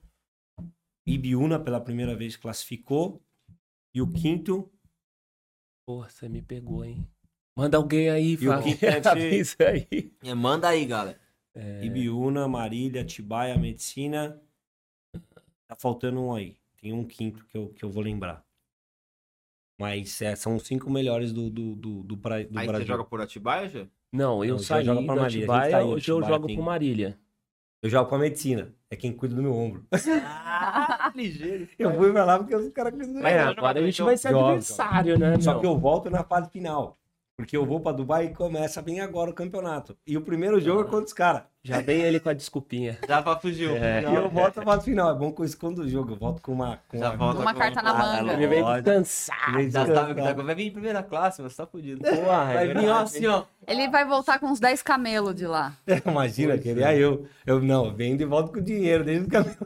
Ibiúna 1.04 1.58
pela 1.58 1.80
primeira 1.80 2.14
vez 2.16 2.36
classificou, 2.36 3.20
e 3.96 4.02
o 4.02 4.12
quinto, 4.12 4.70
Porra, 5.88 6.08
você 6.08 6.28
me 6.28 6.42
pegou, 6.42 6.84
hein? 6.84 7.06
Manda 7.56 7.76
alguém 7.76 8.10
aí, 8.10 8.32
E 8.40 8.48
o 8.48 8.52
deve 8.60 8.76
ser- 8.76 9.06
Avisa 9.08 9.56
aí. 9.68 10.12
É, 10.22 10.34
manda 10.34 10.68
aí, 10.68 10.84
galera. 10.84 11.18
É, 11.54 11.84
Ibiúna, 11.84 12.46
Marília, 12.48 13.02
Atibaia, 13.02 13.56
Medicina. 13.56 14.40
Tá 15.68 15.76
faltando 15.78 16.20
um 16.20 16.34
aí. 16.34 16.56
Tem 16.80 16.92
um 16.92 17.04
quinto 17.06 17.46
que 17.46 17.56
eu, 17.56 17.68
que 17.70 17.84
eu 17.84 17.90
vou 17.90 18.02
lembrar. 18.02 18.44
Mas 19.80 20.20
é, 20.22 20.34
são 20.34 20.56
os 20.56 20.64
cinco 20.66 20.90
melhores 20.90 21.32
do, 21.32 21.48
do, 21.50 21.76
do, 21.76 22.02
do, 22.02 22.16
pra- 22.16 22.42
do 22.42 22.58
aí 22.58 22.66
Brasil. 22.66 22.84
você 22.86 22.92
joga 22.92 23.04
por 23.04 23.20
Atibaia, 23.20 23.68
já? 23.68 23.86
Não, 24.12 24.44
eu 24.44 24.54
Não, 24.56 24.58
saí 24.58 24.84
joga 24.84 25.00
do 25.00 25.06
pra 25.06 25.16
Marília. 25.16 25.46
A 25.52 25.56
Atibaia, 25.58 25.70
tá 25.78 25.84
hoje 25.84 26.10
eu 26.10 26.22
jogo 26.22 26.46
tem- 26.46 26.56
pro 26.56 26.64
Marília. 26.64 27.18
Eu 27.82 27.90
jogo 27.90 28.08
pra 28.08 28.18
Medicina. 28.18 28.74
É 28.90 28.96
quem 28.96 29.12
cuida 29.12 29.34
do 29.34 29.42
meu 29.42 29.54
ombro. 29.54 29.86
Ah, 30.24 30.95
ligeiro. 31.16 31.68
Eu 31.78 31.94
fui 31.94 32.12
pra 32.12 32.24
lá 32.24 32.38
porque 32.38 32.54
os 32.54 32.68
caras 32.70 32.94
meu 32.94 33.26
É, 33.26 33.40
agora 33.40 33.80
a 33.80 33.82
gente 33.82 34.02
vai 34.02 34.16
ser 34.16 34.30
Joga. 34.30 34.46
adversário, 34.48 35.18
né, 35.18 35.40
Só 35.40 35.52
meu? 35.52 35.60
que 35.60 35.66
eu 35.66 35.78
volto 35.78 36.10
na 36.10 36.22
fase 36.22 36.50
final. 36.50 36.98
Porque 37.36 37.56
eu 37.56 37.66
vou 37.66 37.80
pra 37.80 37.92
Dubai 37.92 38.26
e 38.26 38.34
começa 38.34 38.80
bem 38.80 39.00
agora 39.00 39.30
o 39.30 39.34
campeonato. 39.34 39.96
E 40.06 40.16
o 40.16 40.22
primeiro 40.22 40.58
jogo 40.60 40.80
é 40.82 40.84
contra 40.84 41.04
os 41.04 41.12
caras. 41.12 41.42
Já 41.66 41.80
vem 41.80 42.00
ele 42.02 42.20
com 42.20 42.28
a 42.28 42.32
desculpinha. 42.32 42.96
Dá 43.08 43.20
pra 43.20 43.36
fugir. 43.36 43.70
É. 43.70 44.02
E 44.08 44.14
eu 44.14 44.28
volto 44.30 44.62
fase 44.62 44.84
final. 44.84 45.10
É 45.10 45.14
bom 45.14 45.32
que 45.32 45.40
eu 45.40 45.44
escondo 45.44 45.82
o 45.82 45.88
jogo. 45.88 46.12
Eu 46.12 46.16
volto 46.16 46.40
com 46.40 46.52
uma. 46.52 46.78
Com 46.88 46.96
Já 46.96 47.08
uma... 47.10 47.16
volta 47.16 47.40
Uma 47.40 47.52
com- 47.52 47.58
carta 47.58 47.82
na 47.82 47.90
Ah, 47.90 48.22
manga. 48.22 48.32
Ele 48.34 48.46
vem 48.46 48.62
cansado. 48.84 49.70
Já 49.70 49.84
sabe 49.86 50.12
o 50.12 50.14
que 50.14 50.22
tá. 50.22 50.32
Vai 50.32 50.54
vir 50.54 50.66
em 50.66 50.70
primeira 50.70 51.02
classe, 51.02 51.42
mas 51.42 51.56
tá 51.56 51.66
fudido. 51.66 52.02
Porra, 52.02 52.52
é 52.52 52.54
Vai 52.54 52.68
vir, 52.74 52.88
ó, 52.88 52.98
assim, 52.98 53.26
ó. 53.26 53.42
Ele 53.66 53.88
vai 53.88 54.04
voltar 54.04 54.38
com 54.38 54.46
uns 54.46 54.60
10 54.60 54.80
camelos 54.82 55.34
de 55.34 55.46
lá. 55.46 55.72
Imagina, 56.06 56.56
queria 56.56 56.94
eu. 56.94 57.26
Eu 57.44 57.60
não, 57.60 57.92
vendo 57.92 58.20
e 58.20 58.24
volto 58.24 58.52
com 58.52 58.62
dinheiro 58.62 59.02
desde 59.02 59.26
o 59.26 59.28
caminho. 59.28 59.56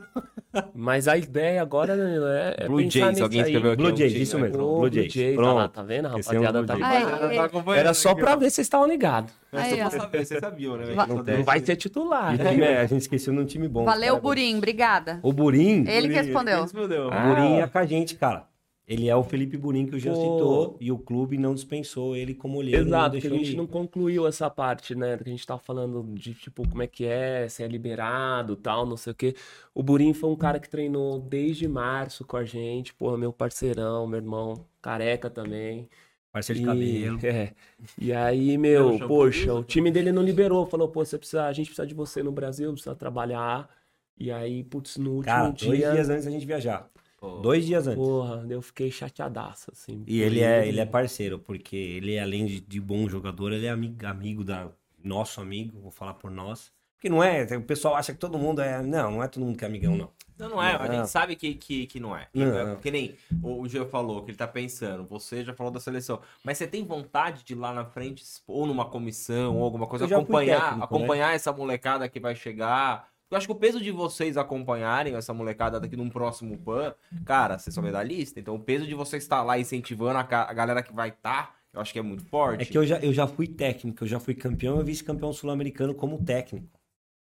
Mas 0.73 1.07
a 1.07 1.15
ideia 1.15 1.61
agora, 1.61 1.95
Danilo, 1.95 2.27
é, 2.27 2.55
é 2.57 2.67
Blue 2.67 2.81
Jays, 2.81 3.11
nisso 3.11 3.23
alguém 3.23 3.41
aí. 3.41 3.45
escreveu 3.47 3.71
aqui. 3.71 3.83
Blue 3.83 3.95
Jays, 3.95 4.13
isso 4.13 4.37
mesmo. 4.37 4.57
Blue 4.57 4.91
Jays. 4.91 5.35
Pronto. 5.35 5.55
lá, 5.55 5.67
tá 5.69 5.81
vendo? 5.81 6.07
É 6.07 6.09
um 6.09 6.17
rapaziada 6.17 6.63
tá. 6.65 6.73
Aí, 6.75 7.37
acompanhando 7.39 7.79
Era 7.79 7.93
só 7.93 8.13
pra 8.13 8.35
ver 8.35 8.49
se 8.49 8.55
vocês 8.55 8.65
estavam 8.65 8.87
ligados. 8.87 9.31
Mas 9.51 9.73
Aí, 9.73 9.79
só 9.79 9.85
ó. 9.87 9.89
saber, 9.89 10.25
vocês 10.25 10.39
sabiam, 10.39 10.77
né? 10.77 10.85
Não 11.07 11.21
dez. 11.23 11.37
Não 11.39 11.45
vai 11.45 11.59
ser 11.59 11.75
titular. 11.75 12.33
E 12.33 12.41
o 12.41 12.49
time 12.51 12.63
é- 12.63 12.79
a 12.81 12.85
gente 12.85 13.01
esqueceu 13.01 13.33
num 13.33 13.45
time 13.45 13.67
bom. 13.67 13.83
Valeu, 13.83 14.11
cara. 14.13 14.21
Burim. 14.21 14.57
Obrigada. 14.57 15.19
O 15.21 15.33
Burim. 15.33 15.79
Ele 15.87 16.07
que 16.07 16.13
Burim, 16.13 16.13
respondeu. 16.13 16.61
respondeu. 16.61 17.07
O 17.07 17.11
Ah. 17.11 17.27
Burim 17.27 17.55
é 17.59 17.67
com 17.67 17.77
a 17.77 17.85
gente, 17.85 18.15
cara. 18.15 18.47
Ele 18.87 19.07
é 19.07 19.15
o 19.15 19.23
Felipe 19.23 19.55
Burim 19.57 19.85
que 19.85 19.95
o 19.95 19.99
Jean 19.99 20.15
citou 20.15 20.75
e 20.81 20.91
o 20.91 20.97
clube 20.97 21.37
não 21.37 21.53
dispensou 21.53 22.13
ele 22.15 22.33
como 22.33 22.57
olheiro. 22.57 22.85
Exato, 22.85 23.15
não 23.15 23.21
porque 23.21 23.27
a 23.27 23.37
gente 23.37 23.53
ir. 23.53 23.55
não 23.55 23.65
concluiu 23.67 24.27
essa 24.27 24.49
parte, 24.49 24.95
né? 24.95 25.15
Que 25.17 25.23
a 25.29 25.31
gente 25.31 25.45
tava 25.47 25.61
falando 25.61 26.03
de, 26.13 26.33
tipo, 26.33 26.67
como 26.67 26.81
é 26.83 26.87
que 26.87 27.05
é, 27.05 27.47
se 27.47 27.63
é 27.63 27.67
liberado 27.67 28.55
tal, 28.57 28.85
não 28.85 28.97
sei 28.97 29.11
o 29.11 29.15
quê. 29.15 29.33
O 29.73 29.81
Burim 29.83 30.13
foi 30.13 30.29
um 30.29 30.35
cara 30.35 30.59
que 30.59 30.69
treinou 30.69 31.19
desde 31.19 31.67
março 31.69 32.25
com 32.25 32.35
a 32.35 32.43
gente, 32.43 32.93
porra, 32.93 33.17
meu 33.17 33.31
parceirão, 33.31 34.05
meu 34.07 34.17
irmão, 34.19 34.65
careca 34.81 35.29
também. 35.29 35.87
Parceiro 36.31 36.59
de 36.59 36.65
E, 36.65 36.67
cabelo. 36.67 37.19
é. 37.25 37.53
E 37.97 38.13
aí, 38.13 38.57
Meu, 38.57 38.97
poxa, 39.07 39.53
o 39.53 39.63
time 39.63 39.91
dele 39.91 40.11
não 40.11 40.21
liberou, 40.23 40.65
falou, 40.65 40.87
pô, 40.87 41.03
você 41.03 41.17
precisa, 41.17 41.45
a 41.45 41.53
gente 41.53 41.67
precisa 41.67 41.85
de 41.85 41.93
você 41.93 42.23
no 42.23 42.31
Brasil, 42.31 42.71
precisa 42.71 42.95
trabalhar. 42.95 43.69
E 44.17 44.31
aí, 44.31 44.63
putz, 44.63 44.97
no 44.97 45.11
último 45.11 45.25
Cara, 45.25 45.49
dois 45.49 45.79
dia. 45.79 45.91
dias 45.91 46.09
antes 46.09 46.25
da 46.25 46.31
gente 46.31 46.45
viajar. 46.45 46.89
Pô, 47.19 47.37
Dois 47.37 47.65
dias 47.65 47.85
antes. 47.85 48.03
Porra, 48.03 48.45
eu 48.49 48.61
fiquei 48.61 48.89
chateadaço, 48.89 49.71
assim. 49.71 50.03
E 50.07 50.21
ele 50.21 50.39
é, 50.39 50.67
ele 50.67 50.79
é 50.79 50.85
parceiro, 50.85 51.37
porque 51.37 51.75
ele, 51.75 52.17
além 52.17 52.45
de, 52.45 52.61
de 52.61 52.79
bom 52.81 53.07
jogador, 53.07 53.51
ele 53.51 53.65
é 53.67 53.69
amigo, 53.69 54.05
amigo 54.05 54.43
da. 54.43 54.69
Nosso 55.03 55.41
amigo, 55.41 55.79
vou 55.79 55.89
falar 55.89 56.13
por 56.13 56.29
nós. 56.29 56.71
Porque 56.95 57.09
não 57.09 57.23
é, 57.23 57.43
o 57.57 57.63
pessoal 57.63 57.95
acha 57.95 58.13
que 58.13 58.19
todo 58.19 58.37
mundo 58.37 58.61
é. 58.61 58.83
Não, 58.83 59.11
não 59.11 59.23
é 59.23 59.27
todo 59.27 59.43
mundo 59.43 59.57
que 59.57 59.63
é 59.63 59.67
amigão, 59.67 59.95
não. 59.95 60.11
Não, 60.41 60.49
não 60.49 60.63
é. 60.63 60.75
A 60.75 60.87
Não. 60.87 60.95
gente 60.95 61.09
sabe 61.09 61.35
que, 61.35 61.53
que, 61.53 61.85
que 61.85 61.99
não 61.99 62.17
é. 62.17 62.27
Não. 62.33 62.73
É 62.73 62.75
Que 62.77 62.89
nem 62.89 63.15
o, 63.43 63.67
Gio 63.67 63.85
falou, 63.85 64.23
que 64.23 64.31
ele 64.31 64.37
tá 64.37 64.47
pensando. 64.47 65.05
Você 65.05 65.43
já 65.43 65.53
falou 65.53 65.71
da 65.71 65.79
seleção. 65.79 66.19
Mas 66.43 66.57
você 66.57 66.65
tem 66.65 66.83
vontade 66.83 67.43
de 67.43 67.53
ir 67.53 67.55
lá 67.55 67.71
na 67.71 67.85
frente, 67.85 68.23
ou 68.47 68.65
numa 68.65 68.85
comissão, 68.85 69.55
ou 69.57 69.63
alguma 69.63 69.85
coisa, 69.85 70.05
acompanhar, 70.05 70.59
técnico, 70.59 70.79
né? 70.79 70.83
acompanhar 70.83 71.35
essa 71.35 71.53
molecada 71.53 72.09
que 72.09 72.19
vai 72.19 72.35
chegar? 72.35 73.07
Eu 73.29 73.37
acho 73.37 73.47
que 73.47 73.53
o 73.53 73.55
peso 73.55 73.79
de 73.79 73.91
vocês 73.91 74.35
acompanharem 74.35 75.15
essa 75.15 75.33
molecada 75.33 75.79
daqui 75.79 75.95
num 75.95 76.09
próximo 76.09 76.57
PAN, 76.57 76.93
cara, 77.23 77.57
vocês 77.59 77.73
são 77.73 77.83
medalhistas. 77.83 78.41
Então 78.41 78.55
o 78.55 78.59
peso 78.59 78.85
de 78.87 78.95
você 78.95 79.17
estar 79.17 79.43
lá 79.43 79.59
incentivando 79.59 80.17
a, 80.17 80.21
a 80.21 80.53
galera 80.53 80.83
que 80.83 80.91
vai 80.91 81.09
estar, 81.09 81.55
eu 81.71 81.79
acho 81.79 81.93
que 81.93 81.99
é 81.99 82.01
muito 82.01 82.25
forte. 82.25 82.63
É 82.63 82.65
que 82.65 82.77
eu 82.77 82.85
já, 82.85 82.97
eu 82.99 83.13
já 83.13 83.27
fui 83.27 83.47
técnico, 83.47 84.03
eu 84.03 84.07
já 84.07 84.19
fui 84.19 84.33
campeão 84.33 84.81
e 84.81 84.83
vice-campeão 84.83 85.31
sul-americano 85.31 85.93
como 85.93 86.21
técnico. 86.21 86.80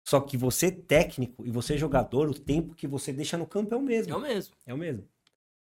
Só 0.09 0.21
que 0.21 0.37
você 0.37 0.71
técnico 0.71 1.45
e 1.45 1.51
você 1.51 1.77
jogador, 1.77 2.29
o 2.29 2.35
tempo 2.35 2.75
que 2.75 2.87
você 2.87 3.12
deixa 3.12 3.37
no 3.37 3.47
campo 3.47 3.75
é 3.75 3.77
o 3.77 3.81
É 3.81 3.83
mesmo. 3.83 4.16
o 4.16 4.21
mesmo. 4.21 4.55
É 4.64 4.73
o 4.73 4.79
mesmo. 4.79 5.05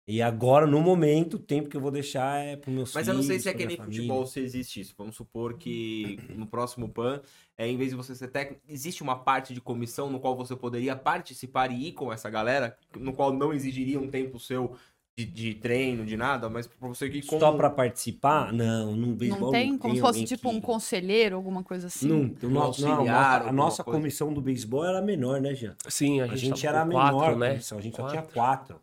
E 0.07 0.23
agora, 0.23 0.67
no 0.67 0.81
momento, 0.81 1.35
o 1.35 1.39
tempo 1.39 1.69
que 1.69 1.77
eu 1.77 1.81
vou 1.83 1.91
deixar 1.91 2.39
é 2.43 2.57
pro 2.57 2.71
meus 2.71 2.95
Mas 2.95 3.05
filhos, 3.05 3.09
eu 3.09 3.15
não 3.15 3.23
sei 3.23 3.39
se 3.41 3.49
é 3.49 3.53
que 3.53 3.67
nem 3.67 3.77
família. 3.77 3.97
futebol 4.01 4.27
se 4.27 4.41
existe 4.41 4.81
isso. 4.81 4.95
Vamos 4.97 5.17
supor 5.17 5.59
que 5.59 6.19
no 6.35 6.47
próximo 6.47 6.89
PAN, 6.89 7.21
é, 7.59 7.69
em 7.69 7.77
vez 7.77 7.91
de 7.91 7.97
você 7.97 8.15
ser 8.15 8.29
técnico, 8.29 8.63
existe 8.67 9.03
uma 9.03 9.17
parte 9.19 9.53
de 9.53 9.61
comissão 9.61 10.09
no 10.09 10.19
qual 10.19 10.35
você 10.35 10.57
poderia 10.57 10.97
participar 10.97 11.71
e 11.71 11.89
ir 11.89 11.93
com 11.93 12.11
essa 12.11 12.31
galera, 12.31 12.79
no 12.97 13.13
qual 13.13 13.35
não 13.35 13.53
exigiria 13.53 14.01
um 14.01 14.09
tempo 14.09 14.41
seu 14.41 14.75
de, 15.19 15.25
de 15.27 15.55
treino, 15.55 16.07
de 16.07 16.17
nada, 16.17 16.49
mas 16.49 16.69
pra 16.69 16.87
você 16.89 17.11
que 17.11 17.23
como... 17.27 17.41
Só 17.41 17.51
pra 17.57 17.69
participar? 17.69 18.53
Não, 18.53 18.95
não 18.95 19.15
beisebol 19.17 19.47
Não 19.47 19.51
tem? 19.51 19.77
Como 19.77 19.93
se 19.95 20.01
fosse 20.01 20.25
tipo 20.25 20.49
um 20.49 20.61
que- 20.61 20.67
conselheiro, 20.67 21.35
alguma 21.35 21.65
coisa 21.65 21.89
assim? 21.89 22.07
Não, 22.09 22.17
Um 22.21 22.37
não, 22.43 22.51
não, 22.51 22.61
a 22.61 22.65
auxiliar, 22.67 22.97
nossa, 22.99 23.49
a 23.49 23.53
nossa 23.53 23.85
coisa. 23.85 23.99
comissão 23.99 24.33
do 24.33 24.41
beisebol 24.41 24.85
era 24.85 25.03
menor, 25.03 25.41
né, 25.41 25.55
Jean? 25.55 25.75
Sim, 25.89 26.21
a 26.21 26.25
A 26.25 26.27
gente, 26.29 26.39
gente 26.41 26.67
era 26.67 26.85
menor 26.85 27.13
quatro, 27.13 27.37
né? 27.39 27.49
comissão, 27.51 27.79
a 27.79 27.81
gente 27.81 27.97
só 27.97 28.07
tinha 28.07 28.23
Quatro. 28.23 28.35
quatro. 28.77 28.81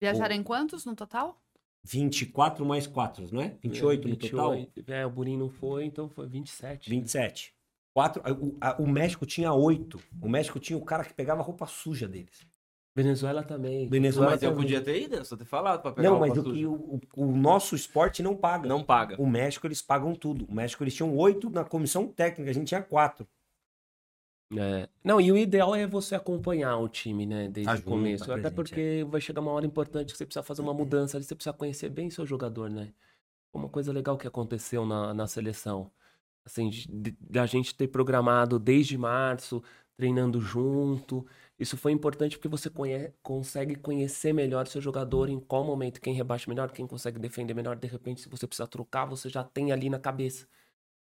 Viajaram 0.00 0.34
em 0.36 0.42
quantos 0.44 0.84
no 0.84 0.94
total? 0.94 1.36
24 1.82 2.64
mais 2.64 2.86
4, 2.86 3.28
não 3.32 3.42
é? 3.42 3.56
28 3.62 4.08
no 4.08 4.16
total? 4.16 4.52
28. 4.52 4.92
É, 4.92 5.04
o 5.04 5.10
Burim 5.10 5.36
não 5.36 5.50
foi, 5.50 5.84
então 5.84 6.08
foi 6.08 6.26
27. 6.28 6.88
27. 6.88 7.52
Quatro, 7.92 8.22
o, 8.40 8.56
a- 8.60 8.76
o 8.80 8.86
México 8.86 9.26
tinha 9.26 9.52
oito. 9.52 10.00
O 10.20 10.28
México 10.28 10.58
tinha 10.60 10.76
o 10.78 10.84
cara 10.84 11.04
que 11.04 11.12
pegava 11.12 11.40
a 11.40 11.44
roupa 11.44 11.66
suja 11.66 12.06
deles. 12.08 12.46
Venezuela 12.94 13.42
também. 13.42 13.88
Venezuela 13.88 14.30
Mas 14.32 14.42
eu 14.42 14.50
também. 14.50 14.64
podia 14.64 14.80
ter 14.80 15.02
ido, 15.02 15.24
só 15.24 15.36
ter 15.36 15.44
falado 15.44 15.82
pra 15.82 15.90
pegar 15.92 16.08
Não, 16.10 16.20
mas 16.20 16.36
o, 16.38 16.44
que 16.44 16.64
o, 16.64 17.00
o- 17.16 17.36
nosso 17.36 17.74
esporte 17.74 18.22
não 18.22 18.36
paga. 18.36 18.68
Não 18.68 18.84
paga. 18.84 19.20
O 19.20 19.26
México, 19.26 19.66
eles 19.66 19.82
pagam 19.82 20.14
tudo. 20.14 20.44
O 20.48 20.54
México, 20.54 20.84
eles 20.84 20.94
tinham 20.94 21.16
oito 21.16 21.50
na 21.50 21.64
comissão 21.64 22.06
técnica, 22.06 22.50
a 22.50 22.54
gente 22.54 22.68
tinha 22.68 22.82
quatro. 22.82 23.26
É. 24.56 24.88
Não, 25.02 25.20
e 25.20 25.32
o 25.32 25.36
ideal 25.36 25.74
é 25.74 25.86
você 25.86 26.14
acompanhar 26.14 26.76
o 26.78 26.88
time, 26.88 27.26
né, 27.26 27.48
desde 27.48 27.72
Tá 27.72 27.78
o 27.80 27.82
começo. 27.82 28.26
tá 28.26 28.34
Até 28.34 28.42
presente, 28.42 28.54
porque 28.54 29.04
vai 29.10 29.20
chegar 29.20 29.40
uma 29.40 29.50
hora 29.50 29.66
importante 29.66 30.12
que 30.12 30.18
você 30.18 30.24
precisa 30.24 30.42
fazer 30.44 30.62
uma 30.62 30.74
mudança 30.74 31.16
ali, 31.16 31.24
você 31.24 31.34
precisa 31.34 31.52
conhecer 31.52 31.88
bem 31.88 32.10
seu 32.10 32.24
jogador, 32.24 32.70
né? 32.70 32.92
Uma 33.52 33.68
coisa 33.68 33.92
legal 33.92 34.16
que 34.18 34.26
aconteceu 34.26 34.84
na, 34.86 35.14
na 35.14 35.26
seleção. 35.26 35.90
Assim, 36.44 36.70
da 37.20 37.46
gente 37.46 37.74
ter 37.74 37.88
programado 37.88 38.58
desde 38.58 38.98
março, 38.98 39.62
treinando 39.96 40.40
junto. 40.40 41.26
Isso 41.58 41.76
foi 41.76 41.92
importante 41.92 42.36
porque 42.36 42.48
você 42.48 42.68
conhe- 42.70 43.12
consegue 43.22 43.76
conhecer 43.76 44.32
melhor 44.32 44.66
seu 44.66 44.80
jogador, 44.80 45.28
em 45.30 45.38
qual 45.40 45.64
momento, 45.64 46.00
quem 46.00 46.14
rebate 46.14 46.48
melhor, 46.48 46.70
quem 46.72 46.86
consegue 46.86 47.18
defender 47.18 47.54
melhor. 47.54 47.76
De 47.76 47.86
repente, 47.88 48.20
se 48.22 48.28
você 48.28 48.46
precisar 48.46 48.66
trocar, 48.66 49.06
você 49.06 49.28
já 49.28 49.44
tem 49.44 49.72
ali 49.72 49.88
na 49.88 49.98
cabeça. 49.98 50.46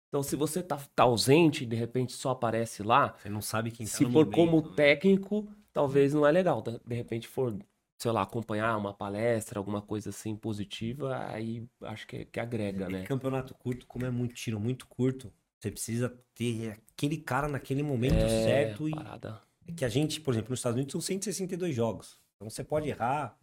Então, 0.09 0.23
se 0.23 0.37
você 0.37 0.63
tá, 0.63 0.77
tá 0.95 1.05
ausente 1.05 1.65
e 1.65 1.67
de 1.67 1.77
repente 1.77 2.13
só 2.13 2.31
aparece 2.31 2.83
lá, 2.83 3.17
Você 3.17 3.29
não 3.31 3.41
sabe 3.41 3.71
quem 3.71 3.89
tá 3.89 3.99
se 3.99 4.05
for 4.07 4.27
momento. 4.27 4.31
como 4.31 4.63
técnico, 4.63 5.49
talvez 5.73 6.15
não 6.15 6.27
é 6.27 6.33
legal. 6.33 6.63
De 6.63 6.79
de 6.81 6.95
repente 6.95 7.29
for, 7.29 7.59
sei 7.99 8.13
lá, 8.13 8.23
acompanhar 8.23 8.77
uma 8.79 8.95
palestra, 8.95 9.59
alguma 9.59 9.83
coisa 9.83 10.11
assim 10.11 10.37
positiva, 10.37 11.17
aí 11.29 11.67
acho 11.83 12.07
que, 12.07 12.25
que 12.27 12.41
agrega, 12.41 12.89
E 12.89 12.91
né? 12.91 13.05
campeonato 13.05 13.55
curto, 13.55 13.87
como 13.87 14.05
é 14.05 14.11
muito 14.11 14.35
tiro 14.35 14.59
muito 14.59 14.87
curto, 14.87 15.33
você 15.59 15.71
precisa 15.71 16.09
ter 16.35 16.73
aquele 16.91 17.17
cara 17.19 17.49
naquele 17.49 17.83
momento 17.83 18.29
É, 18.29 18.29
certo. 18.29 18.89
E 18.89 18.95
parada. 18.95 19.41
Que 19.77 19.85
a 19.85 19.89
gente, 19.89 20.21
por 20.21 20.35
exemplo, 20.35 20.51
nos 20.51 20.59
Estados 20.61 20.77
Unidos 20.77 20.93
são 20.93 21.01
162 21.01 21.75
jogos. 21.75 22.19
Então 22.37 22.49
você 22.51 22.65
pode 22.65 22.89
errar 22.89 23.37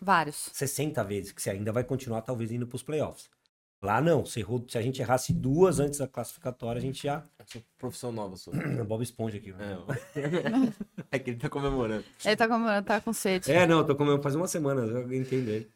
Vários. 0.00 0.50
60 0.52 1.02
vezes, 1.04 1.30
que 1.32 1.40
você 1.40 1.50
ainda 1.50 1.70
vai 1.72 1.84
continuar 1.84 2.22
talvez 2.22 2.50
indo 2.50 2.66
pros 2.66 2.82
playoffs. 2.82 3.30
Lá 3.80 4.00
não, 4.00 4.24
se, 4.24 4.40
errou- 4.40 4.64
se 4.68 4.78
a 4.78 4.82
gente 4.82 5.00
errasse 5.02 5.32
duas 5.32 5.80
antes 5.80 5.98
da 5.98 6.06
classificatória, 6.06 6.78
a 6.78 6.82
gente 6.82 7.02
já. 7.02 7.24
Profissão 7.78 8.12
nova 8.12 8.36
sua. 8.36 8.52
Bob 8.86 9.02
Esponja 9.02 9.38
aqui. 9.38 9.52
né? 9.52 9.76
É. 11.10 11.16
é 11.16 11.18
que 11.18 11.30
ele 11.30 11.38
tá 11.38 11.48
comemorando. 11.48 12.04
Ele 12.24 12.36
tá 12.36 12.46
com, 12.48 12.82
tá 12.84 13.00
com 13.00 13.12
sede. 13.12 13.50
É, 13.50 13.66
não, 13.66 13.84
tô 13.84 13.96
comendo 13.96 14.22
faz 14.22 14.34
uma 14.36 14.46
semana, 14.46 14.82
eu 14.82 15.12
entendi. 15.12 15.66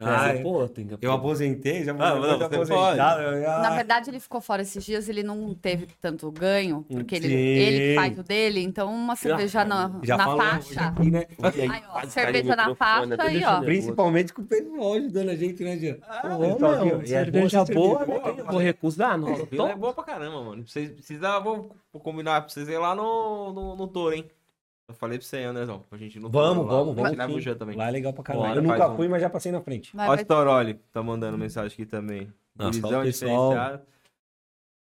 Ah, 0.00 0.30
Ah, 0.30 0.42
pô, 0.42 0.68
tem 0.68 0.88
que... 0.88 0.98
eu 1.00 1.12
aposentei, 1.12 1.84
já 1.84 1.92
Ah, 1.92 1.94
não, 2.16 2.22
já 2.22 2.36
você 2.48 2.54
aposentado, 2.56 3.22
eu 3.22 3.40
já- 3.42 3.58
Na 3.60 3.70
verdade, 3.70 4.10
ele 4.10 4.18
ficou 4.18 4.40
fora 4.40 4.60
esses 4.62 4.84
dias, 4.84 5.08
ele 5.08 5.22
não 5.22 5.54
teve 5.54 5.86
tanto 6.00 6.30
ganho, 6.32 6.84
porque 6.90 7.14
ele, 7.14 7.32
ele 7.32 7.94
faz 7.94 8.18
o 8.18 8.22
dele, 8.24 8.60
então 8.60 8.92
uma 8.92 9.14
cerveja 9.14 9.64
na, 9.64 10.00
já 10.02 10.16
na 10.16 10.24
faixa. 10.36 10.80
aqui, 10.88 11.10
né? 11.12 11.26
Aí, 11.70 11.82
ó, 11.88 11.92
Quase 11.92 12.10
cerveja 12.10 12.56
na 12.56 12.74
faixa 12.74 13.22
aí, 13.22 13.32
deixa 13.34 13.52
ó. 13.54 13.58
eu. 13.60 13.64
Principalmente 13.64 14.32
com 14.34 14.42
o 14.42 14.46
pessoal 14.46 14.94
ajudando 14.94 15.28
a 15.28 15.36
gente, 15.36 15.62
né, 15.62 15.76
Jean? 15.78 15.94
Ô, 15.94 16.38
Pessoal, 16.52 16.84
meu, 16.86 16.98
e 17.00 17.02
é 17.04 17.06
cerveja 17.06 17.64
bom 17.64 17.74
boa, 17.74 18.04
boa. 18.04 18.34
vou 18.50 18.58
recusar, 18.60 19.16
não. 19.16 19.28
É 19.68 19.76
boa 19.76 19.92
pra 19.94 20.02
caramba, 20.04 20.42
mano. 20.42 20.66
Vocês 20.66 20.90
vou 21.92 22.00
combinar 22.02 22.40
pra 22.40 22.50
vocês 22.50 22.68
ir 22.68 22.78
lá 22.78 22.94
no, 22.96 23.52
no, 23.52 23.76
no 23.76 23.86
Toro, 23.86 24.12
hein? 24.14 24.28
Eu 24.86 24.94
falei 24.94 25.18
pra 25.18 25.26
você, 25.26 25.38
Anderson, 25.42 25.78
pra 25.88 25.98
gente 25.98 26.20
no 26.20 26.28
Vamos, 26.28 26.64
Toro 26.66 26.66
lá. 26.66 26.72
vamos, 26.84 26.98
A 27.20 27.26
vamos. 27.26 27.42
Jean 27.42 27.54
também. 27.54 27.74
Lá 27.76 27.88
é 27.88 27.90
legal 27.90 28.12
pra 28.12 28.22
caralho. 28.22 28.46
Bora, 28.46 28.58
eu 28.58 28.62
nunca 28.62 28.90
um. 28.90 28.96
fui, 28.96 29.08
mas 29.08 29.22
já 29.22 29.30
passei 29.30 29.50
na 29.50 29.60
frente. 29.62 29.92
Ó, 29.96 30.14
Storoli 30.16 30.74
tá 30.92 31.02
mandando 31.02 31.38
mensagem 31.38 31.72
aqui 31.72 31.86
também. 31.86 32.28
Nossa, 32.54 32.78
Gurizão 32.80 33.02
pessoal- 33.02 33.48
diferenciado. 33.50 33.82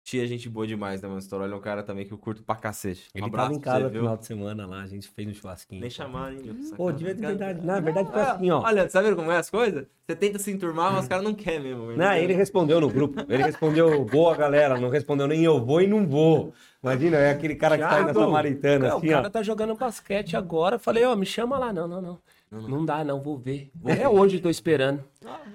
Tia, 0.05 0.27
gente 0.27 0.49
boa 0.49 0.67
demais, 0.67 1.01
né, 1.01 1.07
mano? 1.07 1.21
O 1.21 1.23
Storoli 1.23 1.53
é 1.53 1.57
um 1.57 1.61
cara 1.61 1.81
também 1.83 2.05
que 2.05 2.13
eu 2.13 2.19
curto 2.19 2.43
pra 2.43 2.57
cacete. 2.57 3.09
Um 3.15 3.19
Ele 3.19 3.27
abraço 3.27 3.47
tava 3.51 3.55
em 3.57 3.61
casa 3.61 3.85
no 3.85 3.91
final 3.91 4.17
de 4.17 4.27
semana 4.27 4.67
lá, 4.67 4.83
a 4.83 4.87
gente 4.87 5.07
fez 5.09 5.29
um 5.29 5.33
churrasquinho. 5.33 5.81
Nem 5.81 5.89
chamaram, 5.91 6.35
hein? 6.37 6.61
Pô, 6.77 6.91
devia 6.91 7.15
ter 7.15 7.21
verdade. 7.25 7.65
Na 7.65 7.79
verdade, 7.79 8.11
foi 8.11 8.21
Ah, 8.21 8.33
assim, 8.33 8.51
ó. 8.51 8.63
Olha, 8.63 8.89
sabe 8.91 9.15
como 9.15 9.31
é 9.31 9.37
as 9.37 9.49
coisas? 9.49 9.87
Você 10.05 10.17
tenta 10.17 10.41
se 10.41 10.51
enturmar, 10.51 10.93
mas 10.93 11.03
os 11.05 11.09
caras 11.09 11.25
não 11.25 11.33
querem 11.33 11.61
mesmo. 11.61 11.93
Não, 11.97 12.13
ele 12.15 12.33
respondeu 12.33 12.81
no 12.81 12.91
grupo. 12.91 13.25
Ele 13.29 13.45
respondeu, 13.45 14.05
boa 14.05 14.37
galera, 14.37 14.77
não 14.79 14.89
respondeu 14.91 15.29
nem 15.29 15.45
eu 15.45 15.65
vou 15.65 15.81
e 15.81 15.87
não 15.87 16.05
vou. 16.05 16.53
Imagina, 16.83 17.19
é 17.19 17.31
aquele 17.31 17.55
cara 17.55 17.77
que 17.79 17.85
tá 17.85 17.91
aí 17.91 18.01
na 18.05 18.13
Thiago, 18.13 18.21
Samaritana, 18.21 18.87
É, 18.89 18.95
o 18.95 18.97
assim, 18.97 19.09
cara 19.09 19.29
ó. 19.29 19.31
tá 19.31 19.41
jogando 19.43 19.77
basquete 19.77 20.37
agora. 20.37 20.81
Falei, 20.81 21.05
ó, 21.05 21.15
me 21.15 21.25
chama 21.25 21.57
lá. 21.57 21.73
Não, 21.73 21.87
não, 21.87 22.03
não. 22.03 22.19
Não, 22.51 22.61
Não, 22.63 22.69
não. 22.69 22.85
dá, 22.85 23.05
não, 23.05 23.23
vou 23.23 23.39
ver. 23.39 23.71
É 23.87 24.07
hoje, 24.09 24.41
tô 24.41 24.51
esperando. 24.51 25.03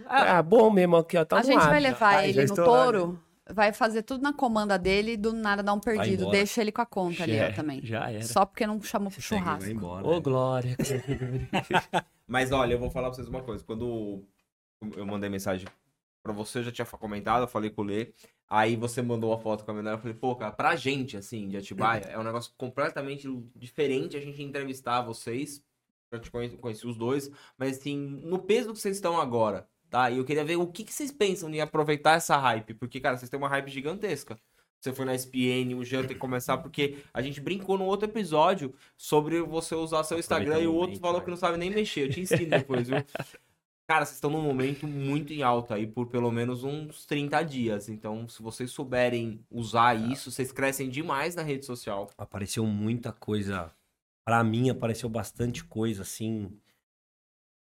Ah, 0.08 0.38
Ah, 0.38 0.42
bom 0.42 0.72
mesmo 0.72 0.96
aqui, 0.96 1.18
ó. 1.18 1.26
Tá 1.26 1.38
a 1.38 1.44
gente 1.44 1.60
vai 1.60 1.82
levar 1.82 2.16
Ah, 2.16 2.22
já 2.24 2.42
ele 2.42 2.46
no 2.46 2.56
touro, 2.56 3.20
vai 3.54 3.74
fazer 3.74 4.04
tudo 4.04 4.22
na 4.22 4.34
comanda 4.34 4.78
dele 4.78 5.14
e 5.14 5.18
do 5.18 5.34
nada 5.34 5.62
dar 5.64 5.74
um 5.74 5.80
perdido. 5.80 6.30
Deixa 6.30 6.62
ele 6.62 6.72
com 6.72 6.82
a 6.82 6.86
conta 6.86 7.24
ali, 7.24 7.34
ó, 7.36 7.48
Já- 7.50 7.54
também. 7.54 7.82
Já 7.84 8.10
era. 8.10 8.24
Só 8.24 8.46
porque 8.46 8.66
não 8.68 8.82
chamou 8.82 9.12
pro 9.12 9.22
churrasco. 9.22 9.70
embora. 9.70 10.06
Ô, 10.06 10.22
Glória. 10.22 10.76
Mas 12.28 12.52
olha, 12.52 12.74
eu 12.74 12.80
vou 12.80 12.90
falar 12.90 13.08
pra 13.08 13.16
vocês 13.16 13.28
uma 13.28 13.42
coisa. 13.42 13.64
Quando 13.64 14.24
eu 14.96 15.06
mandei 15.06 15.30
mensagem 15.30 15.68
pra 16.22 16.34
você, 16.34 16.60
eu 16.60 16.64
já 16.64 16.72
tinha 16.72 16.86
comentado, 16.86 17.44
eu 17.44 17.48
falei 17.48 17.70
com 17.70 17.82
o 17.82 17.86
Lê. 17.86 18.14
Aí 18.50 18.76
você 18.76 19.02
mandou 19.02 19.34
a 19.34 19.38
foto 19.38 19.66
com 19.66 19.72
a 19.72 19.74
menor, 19.74 19.92
eu 19.94 19.98
falei, 19.98 20.14
pô, 20.14 20.36
cara, 20.36 20.52
pra 20.52 20.76
gente, 20.76 21.18
assim, 21.18 21.50
de 21.50 21.58
Atibaia, 21.58 22.02
é 22.06 22.18
um 22.18 22.24
negócio 22.24 22.54
completamente 22.58 23.28
diferente 23.56 24.16
a 24.16 24.22
gente 24.22 24.42
entrevistar 24.42 25.02
vocês. 25.02 25.62
Eu 26.10 26.20
te 26.20 26.32
conheci, 26.32 26.56
conheci 26.56 26.88
os 26.88 26.96
dois, 26.96 27.30
mas 27.58 27.78
assim, 27.78 27.98
no 28.24 28.40
peso 28.40 28.72
que 28.72 28.80
vocês 28.80 28.96
estão 28.96 29.20
agora, 29.20 29.68
tá? 29.90 30.10
E 30.10 30.18
eu 30.18 30.26
queria 30.26 30.46
ver 30.46 30.58
o 30.58 30.68
que, 30.68 30.84
que 30.84 30.94
vocês 30.94 31.12
pensam 31.12 31.50
em 31.50 31.62
aproveitar 31.62 32.14
essa 32.14 32.38
hype, 32.38 32.74
porque, 32.74 33.00
cara, 33.00 33.18
vocês 33.18 33.30
têm 33.30 33.38
uma 33.38 33.50
hype 33.50 33.70
gigantesca. 33.70 34.38
Você 34.80 34.94
foi 34.94 35.06
na 35.06 35.16
SPN, 35.16 35.74
o 35.76 35.84
Jean 35.84 36.02
tem 36.02 36.10
que 36.10 36.16
começar, 36.16 36.58
porque 36.60 36.98
a 37.14 37.22
gente 37.22 37.42
brincou 37.42 37.78
no 37.78 37.86
outro 37.86 38.08
episódio 38.08 38.74
sobre 38.96 39.42
você 39.42 39.74
usar 39.74 40.04
seu 40.04 40.20
Instagram 40.20 40.60
e 40.60 40.68
o 40.68 40.74
outro 40.74 41.00
falou 41.00 41.22
que 41.22 41.30
não 41.30 41.38
sabe 41.38 41.58
nem 41.58 41.72
mexer. 41.72 42.02
Eu 42.02 42.10
te 42.12 42.22
ensino 42.22 42.50
depois, 42.50 42.88
viu? 42.88 42.98
Cara, 43.90 44.04
vocês 44.04 44.18
estão 44.18 44.30
num 44.30 44.42
momento 44.42 44.86
muito 44.86 45.32
em 45.32 45.42
alta 45.42 45.76
aí 45.76 45.88
por 45.88 46.08
pelo 46.08 46.30
menos 46.30 46.66
uns 46.66 47.06
30 47.06 47.42
dias. 47.44 47.88
Então, 47.88 48.28
se 48.28 48.44
vocês 48.44 48.70
souberem 48.70 49.40
usar 49.50 49.96
isso, 49.96 50.30
vocês 50.30 50.52
crescem 50.52 50.90
demais 50.90 51.36
na 51.36 51.42
rede 51.42 51.66
social. 51.66 52.12
Apareceu 52.18 52.66
muita 52.66 53.14
coisa. 53.14 53.74
Pra 54.26 54.44
mim, 54.44 54.70
apareceu 54.70 55.08
bastante 55.08 55.64
coisa, 55.64 56.02
assim. 56.02 56.52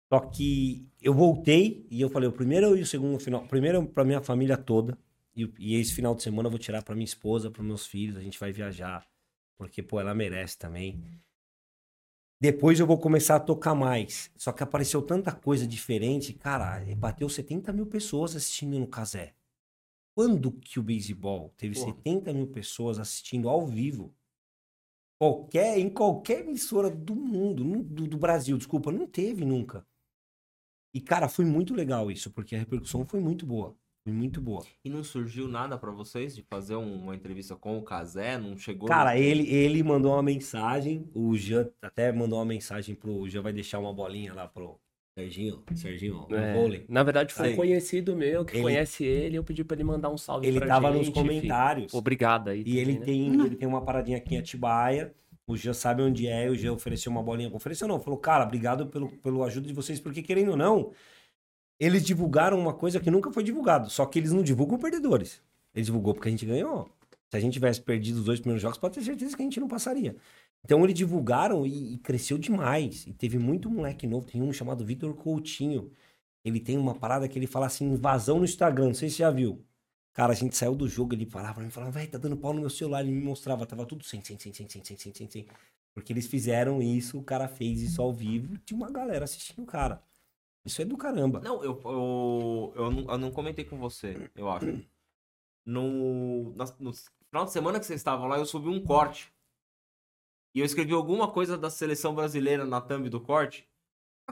Só 0.07 0.21
que 0.21 0.87
eu 1.05 1.13
voltei 1.13 1.85
e 1.91 2.01
eu 2.01 2.09
falei, 2.09 2.27
o 2.27 2.31
primeiro 2.31 2.75
e 2.75 2.81
o 2.81 2.85
segundo 2.85 3.19
final. 3.19 3.45
Primeiro 3.47 3.85
pra 3.85 4.03
minha 4.03 4.21
família 4.21 4.57
toda. 4.57 4.97
E, 5.35 5.47
e 5.59 5.75
esse 5.75 5.93
final 5.93 6.15
de 6.15 6.23
semana 6.23 6.47
eu 6.47 6.51
vou 6.51 6.57
tirar 6.57 6.81
pra 6.81 6.95
minha 6.95 7.05
esposa, 7.05 7.51
pros 7.51 7.63
meus 7.63 7.85
filhos. 7.85 8.17
A 8.17 8.21
gente 8.21 8.39
vai 8.39 8.51
viajar. 8.51 9.07
Porque, 9.55 9.83
pô, 9.83 9.99
ela 9.99 10.15
merece 10.15 10.57
também. 10.57 10.99
Depois 12.41 12.79
eu 12.79 12.87
vou 12.87 12.97
começar 12.97 13.35
a 13.35 13.39
tocar 13.39 13.75
mais. 13.75 14.31
Só 14.35 14.51
que 14.51 14.63
apareceu 14.63 14.99
tanta 14.99 15.31
coisa 15.31 15.67
diferente. 15.67 16.33
Cara, 16.33 16.83
bateu 16.95 17.29
70 17.29 17.71
mil 17.71 17.85
pessoas 17.85 18.35
assistindo 18.35 18.79
no 18.79 18.87
Casé. 18.87 19.35
Quando 20.15 20.53
que 20.53 20.79
o 20.79 20.83
beisebol 20.83 21.53
teve 21.55 21.75
Porra. 21.75 21.93
70 21.97 22.33
mil 22.33 22.47
pessoas 22.47 22.97
assistindo 22.97 23.47
ao 23.47 23.67
vivo? 23.67 24.11
Qualquer, 25.19 25.77
em 25.77 25.87
qualquer 25.87 26.39
emissora 26.39 26.89
do 26.89 27.15
mundo, 27.15 27.63
do, 27.83 28.07
do 28.07 28.17
Brasil, 28.17 28.57
desculpa, 28.57 28.91
não 28.91 29.05
teve 29.05 29.45
nunca. 29.45 29.85
E, 30.95 31.01
cara, 31.01 31.27
foi 31.27 31.43
muito 31.45 31.73
legal 31.75 32.09
isso, 32.09 32.31
porque 32.31 32.55
a 32.55 32.59
repercussão 32.59 33.05
foi 33.05 33.19
muito 33.19 33.45
boa. 33.45 33.75
Foi 34.07 34.13
muito 34.13 34.39
boa. 34.39 34.63
E 34.85 34.89
não 34.89 35.03
surgiu 35.03 35.47
nada 35.47 35.77
pra 35.77 35.91
vocês 35.91 36.35
de 36.35 36.41
fazer 36.43 36.75
um- 36.75 37.03
uma 37.03 37.15
entrevista 37.15 37.55
com 37.55 37.77
o 37.77 37.81
Casé? 37.81 38.37
Não 38.37 38.55
chegou? 38.57 38.87
Cara, 38.87 39.17
ele, 39.17 39.49
ele 39.51 39.83
mandou 39.83 40.13
uma 40.13 40.23
mensagem, 40.23 41.09
o 41.13 41.35
Jean 41.35 41.67
até 41.81 42.11
mandou 42.11 42.39
uma 42.39 42.45
mensagem 42.45 42.95
pro. 42.95 43.11
O 43.11 43.27
Jean 43.27 43.41
vai 43.41 43.51
deixar 43.51 43.79
uma 43.79 43.91
bolinha 43.93 44.33
lá 44.33 44.47
pro 44.47 44.79
Serginho, 45.17 45.63
Serginho, 45.75 46.27
no 46.29 46.35
É, 46.35 46.53
vôlei. 46.53 46.85
na 46.89 47.01
verdade, 47.01 47.33
foi 47.33 47.53
um 47.53 47.55
conhecido 47.55 48.15
meu 48.15 48.43
que 48.45 48.55
Ele- 48.57 48.63
conhece 48.63 49.03
ele. 49.05 49.37
Eu 49.37 49.43
pedi 49.43 49.63
pra 49.63 49.75
ele 49.75 49.83
mandar 49.85 50.09
um 50.09 50.17
salve 50.17 50.45
Ele 50.45 50.59
pra 50.59 50.67
tava 50.67 50.91
gente. 50.91 51.05
nos 51.05 51.09
comentários. 51.09 51.93
Obrigado 51.93 52.49
aí. 52.49 52.63
E 52.65 52.77
ele 52.77 52.97
também, 52.97 53.29
né? 53.29 53.37
tem, 53.37 53.45
ele 53.47 53.55
tem 53.55 53.67
uma 53.67 53.81
paradinha 53.81 54.17
aqui 54.17 54.35
em 54.35 54.39
Atibaia. 54.39 55.13
O 55.47 55.55
Jean 55.55 55.73
sabe 55.73 56.01
onde 56.01 56.27
é, 56.27 56.49
o 56.49 56.55
Jean 56.55 56.73
ofereceu 56.73 57.11
uma 57.11 57.21
bolinha. 57.21 57.53
Ofereceu 57.53 57.87
não, 57.87 57.99
falou, 57.99 58.19
cara, 58.19 58.43
obrigado 58.43 58.87
pelo, 58.87 59.09
pelo 59.17 59.43
ajuda 59.43 59.67
de 59.67 59.73
vocês, 59.73 59.99
porque 59.99 60.23
querendo 60.23 60.51
ou 60.51 60.57
não, 60.57 60.91
eles 61.79 62.03
divulgaram 62.03 62.59
uma 62.59 62.73
coisa 62.73 62.99
que 62.99 63.11
nunca 63.11 63.31
foi 63.31 63.43
divulgado. 63.43 63.89
Só 63.89 64.05
que 64.05 64.17
eles 64.19 64.31
não 64.31 64.41
divulgam 64.41 64.79
perdedores. 64.79 65.41
Eles 65.73 65.87
divulgou 65.87 66.13
porque 66.13 66.29
a 66.29 66.31
gente 66.31 66.45
ganhou. 66.45 66.89
Se 67.29 67.37
a 67.37 67.39
gente 67.39 67.53
tivesse 67.53 67.81
perdido 67.81 68.19
os 68.19 68.25
dois 68.25 68.39
primeiros 68.39 68.61
jogos, 68.61 68.77
pode 68.77 68.95
ter 68.95 69.03
certeza 69.03 69.35
que 69.35 69.41
a 69.41 69.45
gente 69.45 69.59
não 69.59 69.67
passaria. 69.67 70.15
Então 70.63 70.83
eles 70.83 70.95
divulgaram 70.95 71.65
e, 71.65 71.93
e 71.93 71.97
cresceu 71.99 72.37
demais. 72.37 73.05
E 73.05 73.13
teve 73.13 73.37
muito 73.37 73.69
moleque 73.69 74.07
novo. 74.07 74.25
Tem 74.25 74.41
um 74.41 74.51
chamado 74.53 74.85
Vitor 74.85 75.13
Coutinho. 75.13 75.91
Ele 76.43 76.59
tem 76.59 76.77
uma 76.77 76.95
parada 76.95 77.27
que 77.27 77.37
ele 77.37 77.47
fala 77.47 77.67
assim, 77.67 77.85
invasão 77.85 78.39
no 78.39 78.45
Instagram. 78.45 78.87
Não 78.87 78.93
sei 78.93 79.09
se 79.09 79.17
você 79.17 79.23
já 79.23 79.31
viu. 79.31 79.63
Cara, 80.15 80.31
a 80.31 80.35
gente 80.35 80.55
saiu 80.57 80.73
do 80.75 80.87
jogo, 80.87 81.13
ele 81.13 81.25
falava 81.27 81.55
pra 81.55 81.63
mim, 81.63 81.69
falava, 81.69 81.91
velho, 81.91 82.09
tá 82.09 82.17
dando 82.17 82.37
pau 82.37 82.53
no 82.53 82.61
meu 82.61 82.69
celular. 82.71 83.01
Ele 83.01 83.11
me 83.11 83.21
mostrava, 83.21 83.65
tava 83.67 83.85
tudo 83.85 84.03
sem, 84.03 84.21
sem, 84.23 84.39
sem, 84.39 84.51
sem, 84.51 84.67
sem, 84.67 84.83
sem, 84.83 84.97
sem, 84.97 85.13
sem, 85.13 85.29
sem. 85.29 85.47
Porque 85.93 86.11
eles 86.11 86.25
fizeram 86.25 86.81
isso, 86.81 87.19
o 87.19 87.23
cara 87.23 87.47
fez 87.47 87.81
isso 87.81 88.01
ao 88.01 88.11
vivo, 88.13 88.57
tinha 88.59 88.77
uma 88.77 88.89
galera 88.91 89.25
assistindo 89.25 89.61
o 89.61 89.65
cara. 89.67 90.01
Isso 90.65 90.81
é 90.81 90.85
do 90.85 90.97
caramba. 90.97 91.39
Não, 91.41 91.63
eu, 91.63 91.79
eu, 91.85 92.73
eu, 92.75 92.91
não, 92.91 93.11
eu 93.11 93.17
não 93.17 93.31
comentei 93.31 93.63
com 93.65 93.77
você, 93.77 94.29
eu 94.35 94.49
acho. 94.49 94.65
No, 95.65 96.53
na- 96.55 96.65
no 96.79 96.93
final 96.93 97.45
de 97.45 97.51
semana 97.51 97.79
que 97.79 97.85
vocês 97.85 97.99
estavam 97.99 98.27
lá, 98.27 98.37
eu 98.37 98.45
subi 98.45 98.69
um 98.69 98.83
corte. 98.83 99.31
E 100.55 100.59
eu 100.59 100.65
escrevi 100.65 100.93
alguma 100.93 101.29
coisa 101.31 101.57
da 101.57 101.69
seleção 101.69 102.15
brasileira 102.15 102.65
na 102.65 102.79
thumb 102.79 103.09
do 103.09 103.19
corte. 103.19 103.67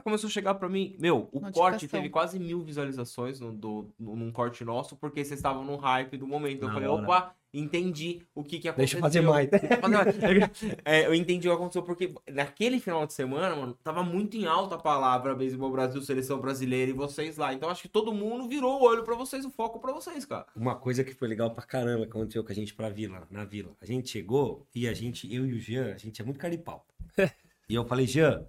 Começou 0.02 0.28
a 0.28 0.30
chegar 0.30 0.54
pra 0.54 0.68
mim. 0.68 0.96
Meu, 0.98 1.16
o 1.16 1.40
Notificação. 1.40 1.52
corte 1.52 1.88
teve 1.88 2.10
quase 2.10 2.38
mil 2.38 2.60
visualizações 2.62 3.40
no, 3.40 3.52
do, 3.52 3.88
no- 3.98 4.16
num 4.16 4.30
corte 4.32 4.64
nosso, 4.64 4.96
porque 4.96 5.24
vocês 5.24 5.38
estavam 5.38 5.64
no 5.64 5.76
hype 5.76 6.16
do 6.16 6.26
momento. 6.26 6.62
Eu 6.62 6.68
Na 6.68 6.74
falei, 6.74 6.88
hora. 6.88 7.02
opa, 7.02 7.34
entendi 7.54 8.20
o 8.34 8.42
que, 8.44 8.58
que 8.58 8.68
aconteceu. 8.68 8.76
Deixa 8.76 8.96
eu 8.98 9.00
fazer 9.00 9.20
mais. 9.22 9.48
Deixa 9.48 9.66
eu 9.74 9.80
fazer 9.80 9.96
mais. 9.96 10.50
É, 10.84 11.06
eu 11.06 11.14
entendi 11.14 11.48
o 11.48 11.52
que 11.52 11.56
aconteceu, 11.56 11.82
porque 11.82 12.12
naquele 12.28 12.80
final 12.80 13.06
de 13.06 13.14
semana, 13.14 13.54
mano, 13.56 13.78
tava 13.82 14.02
muito 14.02 14.36
em 14.36 14.44
alta 14.46 14.74
a 14.74 14.78
palavra 14.78 15.34
Beisebol 15.34 15.70
Brasil, 15.70 16.02
Seleção 16.02 16.38
Brasileira 16.38 16.90
e 16.90 16.94
vocês 16.94 17.36
lá. 17.38 17.54
Então 17.54 17.70
acho 17.70 17.82
que 17.82 17.88
todo 17.88 18.12
mundo 18.12 18.46
virou 18.48 18.80
o 18.80 18.84
olho 18.84 19.04
pra 19.04 19.14
vocês, 19.14 19.44
o 19.44 19.50
foco 19.50 19.78
pra 19.78 19.92
vocês, 19.92 20.26
cara. 20.26 20.46
Uma 20.56 20.74
coisa 20.74 21.02
que 21.04 21.14
foi 21.14 21.28
legal 21.28 21.50
pra 21.52 21.64
caramba 21.64 22.04
que 22.04 22.10
aconteceu 22.10 22.44
com 22.44 22.52
a 22.52 22.54
gente 22.54 22.74
pra 22.74 22.90
vila, 22.90 23.26
na 23.30 23.44
vila. 23.44 23.70
A 23.80 23.86
gente 23.86 24.10
chegou 24.10 24.66
e 24.74 24.86
a 24.88 24.92
gente, 24.92 25.32
eu 25.32 25.46
e 25.46 25.52
o 25.54 25.58
Jean, 25.60 25.94
a 25.94 25.98
gente 25.98 26.20
é 26.20 26.24
muito 26.24 26.38
cara 26.40 26.54
de 26.54 26.62
pau. 26.62 26.84
e 27.68 27.74
eu 27.74 27.84
falei, 27.86 28.06
Jean, 28.06 28.44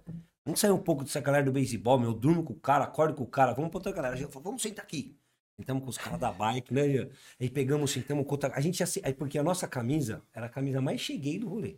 vamos 0.46 0.58
sair 0.60 0.70
um 0.70 0.78
pouco 0.78 1.04
dessa 1.04 1.20
galera 1.20 1.44
do 1.44 1.52
beisebol, 1.52 1.98
meu. 1.98 2.10
Eu 2.10 2.14
durmo 2.14 2.42
com 2.42 2.54
o 2.54 2.56
cara, 2.58 2.84
acordo 2.84 3.14
com 3.14 3.24
o 3.24 3.26
cara, 3.26 3.52
vamos 3.52 3.68
pra 3.70 3.78
outra 3.78 3.92
galera. 3.92 4.16
Falou, 4.28 4.42
vamos 4.44 4.62
sentar 4.62 4.82
aqui. 4.84 5.14
Sentamos 5.58 5.82
com 5.84 5.90
os 5.90 5.98
caras 5.98 6.18
da 6.18 6.30
bike, 6.32 6.72
né, 6.72 6.88
Jean? 6.88 7.08
Aí 7.40 7.50
pegamos, 7.50 7.90
sentamos 7.90 8.24
com 8.24 8.32
outra. 8.32 8.50
A 8.54 8.60
gente 8.60 8.80
ia 8.80 8.86
se- 8.86 9.00
aí 9.04 9.12
Porque 9.12 9.38
a 9.38 9.42
nossa 9.42 9.66
camisa 9.68 10.22
era 10.32 10.46
a 10.46 10.48
camisa 10.48 10.80
mais 10.80 11.00
cheguei 11.00 11.38
do 11.38 11.48
rolê. 11.48 11.76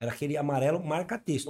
Era 0.00 0.12
aquele 0.12 0.36
amarelo 0.36 0.82
marca-texto. 0.82 1.46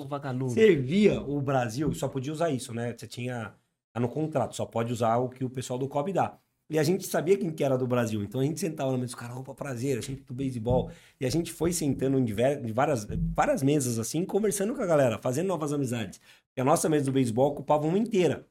Servia 0.50 1.20
o 1.20 1.40
Brasil, 1.40 1.92
só 1.94 2.08
podia 2.08 2.32
usar 2.32 2.50
isso, 2.50 2.72
né? 2.74 2.94
Você 2.96 3.06
tinha 3.06 3.54
tá 3.92 3.98
no 4.00 4.08
contrato, 4.08 4.54
só 4.54 4.64
pode 4.66 4.92
usar 4.92 5.16
o 5.16 5.28
que 5.28 5.44
o 5.44 5.50
pessoal 5.50 5.78
do 5.78 5.88
COB 5.88 6.12
dá. 6.12 6.38
E 6.70 6.78
a 6.78 6.84
gente 6.84 7.04
sabia 7.04 7.36
quem 7.36 7.50
que 7.50 7.64
era 7.64 7.76
do 7.76 7.84
Brasil, 7.84 8.22
então 8.22 8.40
a 8.40 8.44
gente 8.44 8.60
sentava 8.60 8.92
na 8.92 8.96
mesa, 8.96 9.08
os 9.08 9.14
caras, 9.16 9.36
opa, 9.36 9.52
prazer, 9.52 9.98
a 9.98 10.00
gente 10.00 10.22
do 10.22 10.32
beisebol. 10.32 10.88
E 11.20 11.26
a 11.26 11.30
gente 11.30 11.52
foi 11.52 11.72
sentando 11.72 12.16
em 12.16 12.72
várias, 12.72 13.04
várias 13.34 13.60
mesas 13.60 13.98
assim, 13.98 14.24
conversando 14.24 14.72
com 14.72 14.80
a 14.80 14.86
galera, 14.86 15.18
fazendo 15.18 15.48
novas 15.48 15.72
amizades. 15.72 16.20
Porque 16.46 16.60
a 16.60 16.64
nossa 16.64 16.88
mesa 16.88 17.06
do 17.06 17.12
beisebol 17.12 17.50
ocupava 17.50 17.88
uma 17.88 17.98
inteira. 17.98 18.46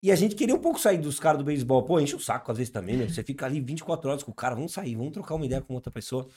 E 0.00 0.12
a 0.12 0.14
gente 0.14 0.36
queria 0.36 0.54
um 0.54 0.60
pouco 0.60 0.78
sair 0.78 0.98
dos 0.98 1.18
caras 1.18 1.38
do 1.38 1.44
beisebol. 1.44 1.82
Pô, 1.82 1.98
enche 1.98 2.14
o 2.14 2.20
saco 2.20 2.52
às 2.52 2.58
vezes 2.58 2.70
também, 2.72 2.96
né? 2.96 3.08
Você 3.08 3.24
fica 3.24 3.44
ali 3.46 3.60
24 3.60 4.08
horas 4.08 4.22
com 4.22 4.30
o 4.30 4.34
cara, 4.34 4.54
vamos 4.54 4.70
sair, 4.70 4.94
vamos 4.94 5.12
trocar 5.12 5.34
uma 5.34 5.46
ideia 5.46 5.62
com 5.62 5.74
outra 5.74 5.90
pessoa. 5.90 6.28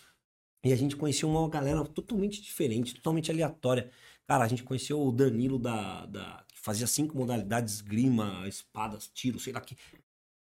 E 0.64 0.74
a 0.74 0.76
gente 0.76 0.96
conheceu 0.96 1.30
uma 1.30 1.48
galera 1.50 1.84
totalmente 1.86 2.42
diferente, 2.42 2.96
totalmente 2.96 3.30
aleatória. 3.30 3.92
Cara, 4.26 4.44
a 4.44 4.48
gente 4.48 4.64
conheceu 4.64 5.00
o 5.00 5.12
Danilo 5.12 5.60
da, 5.60 6.06
da 6.08 6.44
que 6.48 6.58
fazia 6.58 6.88
cinco 6.88 7.16
modalidades, 7.16 7.76
esgrima, 7.76 8.48
espadas, 8.48 9.08
tiro, 9.14 9.40
sei 9.40 9.54
lá 9.54 9.62
que. 9.62 9.78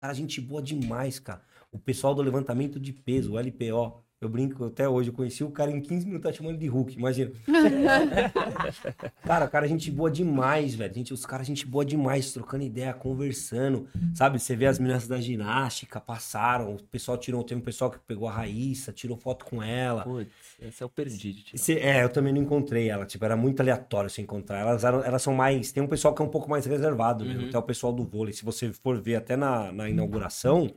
Cara, 0.07 0.15
gente 0.15 0.41
boa 0.41 0.63
demais, 0.63 1.19
cara. 1.19 1.43
O 1.73 1.81
pessoal 1.81 2.15
do 2.15 2.23
levantamento 2.23 2.79
de 2.79 2.93
peso, 2.93 3.33
o 3.33 3.39
LPO. 3.41 4.06
Eu 4.19 4.31
brinco 4.31 4.65
até 4.65 4.89
hoje, 4.89 5.11
eu 5.11 5.15
conheci 5.15 5.45
o 5.45 5.51
cara 5.51 5.71
em 5.71 5.79
15 5.79 6.07
minutos, 6.07 6.31
tá 6.31 6.35
chamando 6.35 6.57
de 6.59 6.67
Hulk, 6.67 6.97
imagina. 6.97 7.33
Cara, 9.23 9.49
cara, 9.49 9.67
gente 9.69 9.91
boa 9.91 10.11
demais, 10.11 10.75
velho. 10.75 10.95
Gente, 10.95 11.13
os 11.13 11.27
caras, 11.27 11.47
gente 11.47 11.67
boa 11.67 11.85
demais, 11.85 12.33
trocando 12.33 12.65
ideia, 12.65 12.95
conversando. 12.95 13.87
Sabe, 14.15 14.39
você 14.39 14.55
vê 14.57 14.67
as 14.67 14.79
meninas 14.79 15.07
da 15.07 15.21
ginástica, 15.21 16.01
passaram. 16.01 16.75
O 16.75 16.83
pessoal 16.85 17.19
tirou. 17.19 17.43
Teve 17.45 17.61
um 17.61 17.65
pessoal 17.65 17.91
que 17.91 17.99
pegou 17.99 18.29
a 18.29 18.33
Raíssa, 18.33 18.93
tirou 18.93 19.17
foto 19.17 19.45
com 19.45 19.63
ela. 19.63 20.03
Putz, 20.05 20.31
esse 20.61 20.83
é 20.83 20.87
o 20.87 20.89
perdido. 20.89 21.43
tio. 21.43 21.59
Cê- 21.59 21.79
é, 21.81 22.03
eu 22.03 22.09
também 22.09 22.33
não 22.33 22.41
encontrei 22.43 22.89
ela. 22.89 23.05
Tipo, 23.05 23.25
era 23.25 23.37
muito 23.37 23.61
aleatório 23.61 24.09
você 24.09 24.23
encontrar. 24.23 24.61
Elas, 24.61 24.85
eram- 24.85 25.03
elas 25.05 25.23
são 25.23 25.35
mais. 25.35 25.73
Tem 25.73 25.83
um 25.83 25.89
pessoal 25.89 26.15
que 26.15 26.23
é 26.23 26.25
um 26.25 26.29
pouco 26.31 26.49
mais 26.49 26.65
reservado 26.67 27.25
mesmo. 27.25 27.43
Uhum. 27.43 27.49
Até 27.49 27.59
o 27.59 27.63
pessoal 27.63 27.93
do 27.93 28.05
vôlei. 28.05 28.33
Se 28.33 28.45
você 28.45 28.73
for 28.73 29.01
ver 29.01 29.17
até 29.17 29.37
na, 29.37 29.73
na 29.73 29.89
inauguração, 29.91 30.71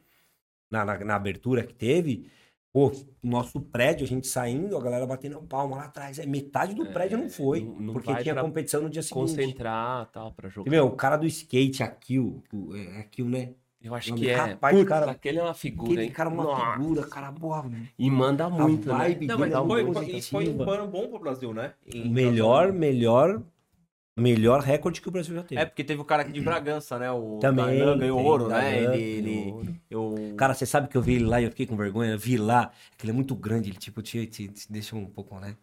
na, 0.70 0.84
na, 0.84 0.98
na 1.06 1.16
abertura 1.16 1.64
que 1.64 1.74
teve. 1.74 2.28
Pô, 2.72 2.92
nosso 3.24 3.60
prédio, 3.60 4.06
a 4.06 4.08
gente 4.08 4.28
saindo, 4.28 4.78
a 4.78 4.82
galera 4.82 5.06
batendo 5.08 5.42
palma 5.42 5.76
lá 5.78 5.86
atrás. 5.86 6.20
É, 6.20 6.26
metade 6.26 6.76
do 6.76 6.84
É, 6.84 6.92
prédio 6.92 7.18
não 7.18 7.28
foi. 7.30 7.62
não- 7.62 7.80
não 7.80 7.94
porque 7.94 8.16
tinha 8.18 8.36
competição 8.36 8.82
no 8.84 8.90
dia 8.90 9.02
seguinte. 9.02 9.32
Concentrar 9.32 10.06
tal, 10.12 10.32
pra 10.34 10.50
jogar. 10.50 10.68
E, 10.68 10.72
meu, 10.72 10.86
o 10.86 10.92
cara 10.96 11.18
do 11.18 11.26
skate, 11.26 11.82
aqui, 11.82 12.20
o, 12.20 12.44
o- 12.54 12.76
é 12.76 13.00
aqui, 13.00 13.24
né? 13.24 13.54
Eu 13.82 13.96
acho 13.96 14.14
que 14.14 14.30
é. 14.30 14.36
rapaz, 14.36 14.76
Putz, 14.76 14.90
cara, 14.90 15.10
aquele 15.12 15.40
é 15.40 15.44
uma 15.44 15.54
figura, 15.54 15.92
Aquele 15.94 16.06
hein? 16.08 16.12
cara 16.12 16.30
é 16.30 16.34
uma 16.34 16.44
Nossa. 16.44 16.74
figura, 16.78 17.08
cara, 17.08 17.32
boa. 17.32 17.66
E 17.98 18.12
manda 18.12 18.50
muito, 18.50 18.90
né? 18.90 18.94
vibe 18.94 19.26
Não, 19.28 19.40
mas 19.40 19.52
foi, 19.54 19.94
foi, 19.94 20.22
foi 20.22 20.50
um 20.50 20.58
pano 20.58 20.88
bom 20.88 21.08
pro 21.08 21.20
Brasil, 21.20 21.54
né? 21.54 21.74
Em 21.88 22.12
Melhor, 22.12 22.74
melhor, 22.74 23.42
melhor 24.20 24.62
recorde 24.62 25.02
que 25.02 25.08
o 25.08 25.12
Brasil 25.12 25.36
já 25.36 25.44
teve. 25.44 25.62
É, 25.62 25.66
porque 25.66 25.84
teve 25.84 26.02
o 26.02 26.06
cara 26.06 26.24
aqui 26.24 26.32
de 26.32 26.42
Bragança, 26.42 27.00
né? 27.00 27.12
O 27.12 27.40
Também, 27.40 27.80
Darlan 27.80 27.98
ganhou 27.98 28.24
ouro, 28.24 28.48
né? 28.48 28.84
Ele, 28.84 29.02
ele, 29.02 29.52
Ouro. 29.52 29.76
eu... 29.90 30.36
Cara, 30.38 30.54
você 30.54 30.66
sabe 30.66 30.88
que 30.88 30.98
eu 30.98 31.02
vi 31.02 31.16
ele 31.16 31.26
lá 31.26 31.42
e 31.42 31.46
eu 31.46 31.50
fiquei 31.50 31.66
com 31.66 31.76
vergonha? 31.76 32.12
Eu 32.12 32.20
vi 32.20 32.38
lá, 32.38 32.72
que 32.98 33.06
ele 33.06 33.12
é 33.12 33.16
muito 33.16 33.36
grande, 33.36 33.70
ele 33.70 33.78
tipo, 33.78 34.02
te, 34.02 34.26
te, 34.28 34.48
te 34.48 34.72
deixa 34.72 34.96
um 34.96 35.06
pouco, 35.06 35.40
né? 35.40 35.56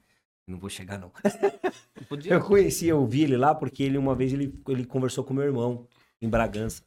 Não 0.46 0.58
vou 0.58 0.70
chegar, 0.70 0.98
não. 0.98 1.10
Eu 2.24 2.40
conheci, 2.40 2.86
eu 2.86 3.04
vi 3.04 3.24
ele 3.24 3.36
lá 3.36 3.52
porque 3.52 3.82
ele, 3.82 3.98
uma 3.98 4.14
vez, 4.14 4.32
ele, 4.32 4.54
ele 4.68 4.84
conversou 4.84 5.24
com 5.24 5.34
meu 5.34 5.42
irmão 5.42 5.88
em 6.22 6.28
Bragança. 6.28 6.82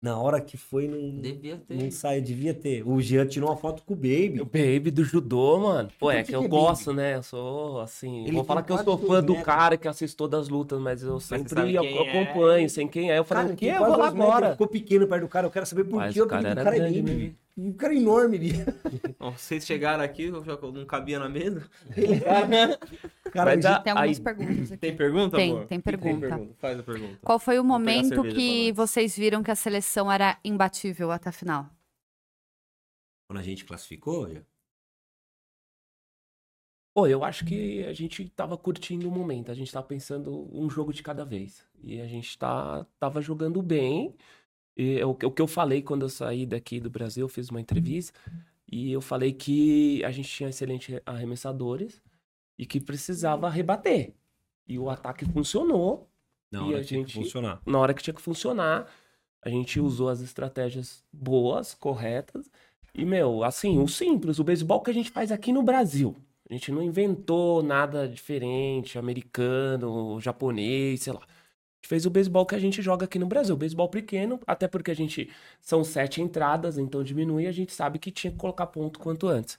Na 0.00 0.16
hora 0.16 0.40
que 0.40 0.56
foi, 0.56 0.86
não, 0.86 1.20
Devia 1.20 1.56
ter. 1.56 1.74
não 1.74 1.90
saiu, 1.90 2.22
devia 2.22 2.54
ter. 2.54 2.86
O 2.86 3.00
Jean 3.00 3.26
tirou 3.26 3.50
uma 3.50 3.56
foto 3.56 3.82
com 3.82 3.94
o 3.94 3.96
Baby. 3.96 4.40
O 4.40 4.44
Baby 4.44 4.92
do 4.92 5.02
judô, 5.02 5.58
mano. 5.58 5.88
Pô, 5.98 6.08
é 6.08 6.20
O 6.20 6.24
que 6.24 6.28
que 6.30 6.36
eu 6.36 6.44
é 6.44 6.48
gosto, 6.48 6.92
né? 6.92 7.16
Eu 7.16 7.22
sou, 7.24 7.80
assim... 7.80 8.22
Ele 8.22 8.30
vou 8.32 8.44
falar 8.44 8.62
que 8.62 8.70
eu 8.70 8.78
sou 8.78 8.96
fã 8.96 9.20
do 9.20 9.32
metros. 9.32 9.44
cara 9.44 9.76
que 9.76 9.88
assiste 9.88 10.16
todas 10.16 10.42
as 10.42 10.48
lutas, 10.48 10.78
mas 10.80 11.02
eu 11.02 11.18
sempre 11.18 11.74
eu- 11.74 11.82
é. 11.82 12.20
acompanho, 12.20 12.70
sem 12.70 12.86
quem 12.86 13.10
é. 13.10 13.18
Eu 13.18 13.24
falei, 13.24 13.42
Cara, 13.44 13.54
o 13.54 13.56
quê? 13.56 13.66
Eu 13.66 13.78
vou 13.86 13.96
lá 13.98 14.06
agora. 14.06 14.52
Ficou 14.52 14.68
pequeno 14.68 15.06
perto 15.08 15.22
do 15.22 15.28
cara, 15.28 15.46
eu 15.46 15.50
quero 15.50 15.66
saber 15.66 15.82
por 15.82 15.96
Mas 15.96 16.14
que 16.14 16.20
o 16.20 16.24
o 16.24 16.28
cara 16.28 16.48
era 16.48 16.62
cara 16.62 16.76
é 16.76 16.78
grande 16.78 17.02
Baby. 17.02 17.36
Mesmo. 17.58 17.70
Um 17.70 17.76
cara 17.76 17.94
enorme 17.94 18.36
ali. 18.36 18.52
Vocês 19.36 19.66
chegaram 19.66 20.02
aqui, 20.02 20.24
eu 20.24 20.44
já 20.44 20.56
não 20.60 20.86
cabia 20.86 21.18
na 21.18 21.28
mesa. 21.28 21.68
Cara, 23.32 23.56
Mas 23.56 23.64
a- 23.66 23.80
Tem 23.80 23.92
algumas 23.92 24.18
Aí- 24.18 24.24
perguntas 24.24 24.72
aqui. 24.72 24.80
Tem 24.80 24.96
pergunta, 24.96 25.36
Tem, 25.36 25.50
amor? 25.52 25.66
tem 25.66 25.78
O 25.78 25.82
que 25.82 25.90
pergunta. 25.92 26.54
Faz 26.58 26.78
a 26.78 26.82
pergunta. 26.82 27.18
Qual 27.22 27.38
foi 27.38 27.58
o 27.58 27.64
momento 27.64 28.22
que 28.22 28.72
vocês 28.72 29.16
viram 29.16 29.42
que 29.42 29.50
a 29.50 29.56
seleção 29.56 30.10
era 30.10 30.38
imbatível 30.44 31.10
até 31.10 31.28
a 31.28 31.32
final? 31.32 31.68
Quando 33.28 33.40
a 33.40 33.42
gente 33.42 33.64
classificou, 33.64 34.28
já. 34.32 34.40
Pô, 36.94 37.06
eu 37.06 37.22
acho 37.22 37.44
que 37.44 37.84
a 37.84 37.92
gente 37.92 38.28
tava 38.30 38.56
curtindo 38.56 39.08
o 39.08 39.12
momento, 39.12 39.52
a 39.52 39.54
gente 39.54 39.70
tava 39.70 39.86
pensando 39.86 40.48
um 40.52 40.68
jogo 40.68 40.92
de 40.92 41.02
cada 41.02 41.24
vez. 41.24 41.64
E 41.84 42.00
a 42.00 42.06
gente 42.08 42.36
tá, 42.36 42.84
tava 42.98 43.20
jogando 43.20 43.62
bem. 43.62 44.16
E 44.78 44.98
é 45.00 45.04
o, 45.04 45.14
que- 45.14 45.28
que 45.30 45.42
eu 45.42 45.48
falei 45.48 45.82
quando 45.82 46.02
eu 46.02 46.08
saí 46.08 46.46
daqui 46.46 46.78
do 46.78 46.88
Brasil, 46.88 47.24
eu 47.24 47.28
fiz 47.28 47.48
uma 47.50 47.60
entrevista, 47.60 48.16
e 48.70 48.92
eu 48.92 49.00
falei 49.00 49.32
que 49.32 50.04
a 50.04 50.10
gente 50.12 50.28
tinha 50.28 50.48
excelentes 50.50 51.00
arremessadores 51.04 52.00
e 52.58 52.64
que 52.64 52.80
precisava 52.80 53.48
rebater. 53.50 54.14
E 54.68 54.78
o 54.78 54.88
ataque 54.88 55.24
funcionou. 55.24 56.08
Não, 56.50 56.70
E 56.70 56.74
a 56.74 56.78
a 56.78 56.82
gente 56.82 57.12
gente- 57.12 57.14
funcionar. 57.24 57.60
Na 57.66 57.78
hora 57.78 57.92
que 57.92 58.02
tinha 58.02 58.14
que 58.14 58.22
funcionar, 58.22 58.86
a 59.42 59.48
gente 59.50 59.80
usou 59.80 60.08
as 60.08 60.20
estratégias 60.20 61.04
boas, 61.12 61.74
corretas. 61.74 62.50
E, 62.94 63.04
meu, 63.04 63.42
assim, 63.44 63.78
o 63.78 63.86
simples, 63.88 64.38
o 64.38 64.44
beisebol 64.44 64.80
que 64.80 64.90
a 64.90 64.94
gente 64.94 65.10
faz 65.10 65.30
aqui 65.32 65.52
no 65.52 65.62
Brasil. 65.62 66.16
A 66.48 66.52
gente 66.54 66.72
não 66.72 66.82
inventou 66.82 67.62
nada 67.62 68.08
diferente, 68.08 68.98
americano, 68.98 70.18
japonês, 70.20 71.02
sei 71.02 71.12
lá. 71.12 71.20
Fez 71.82 72.04
o 72.06 72.10
beisebol 72.10 72.44
que 72.46 72.54
a 72.54 72.58
gente 72.58 72.82
joga 72.82 73.04
aqui 73.06 73.18
no 73.18 73.26
Brasil. 73.26 73.56
Beisebol 73.56 73.88
pequeno, 73.88 74.40
até 74.46 74.68
porque 74.68 74.90
a 74.90 74.94
gente 74.94 75.30
são 75.60 75.84
sete 75.84 76.20
entradas, 76.20 76.76
então 76.78 77.02
diminui, 77.02 77.46
a 77.46 77.52
gente 77.52 77.72
sabe 77.72 77.98
que 77.98 78.10
tinha 78.10 78.30
que 78.32 78.36
colocar 78.38 78.66
ponto 78.66 78.98
quanto 78.98 79.26
antes. 79.28 79.58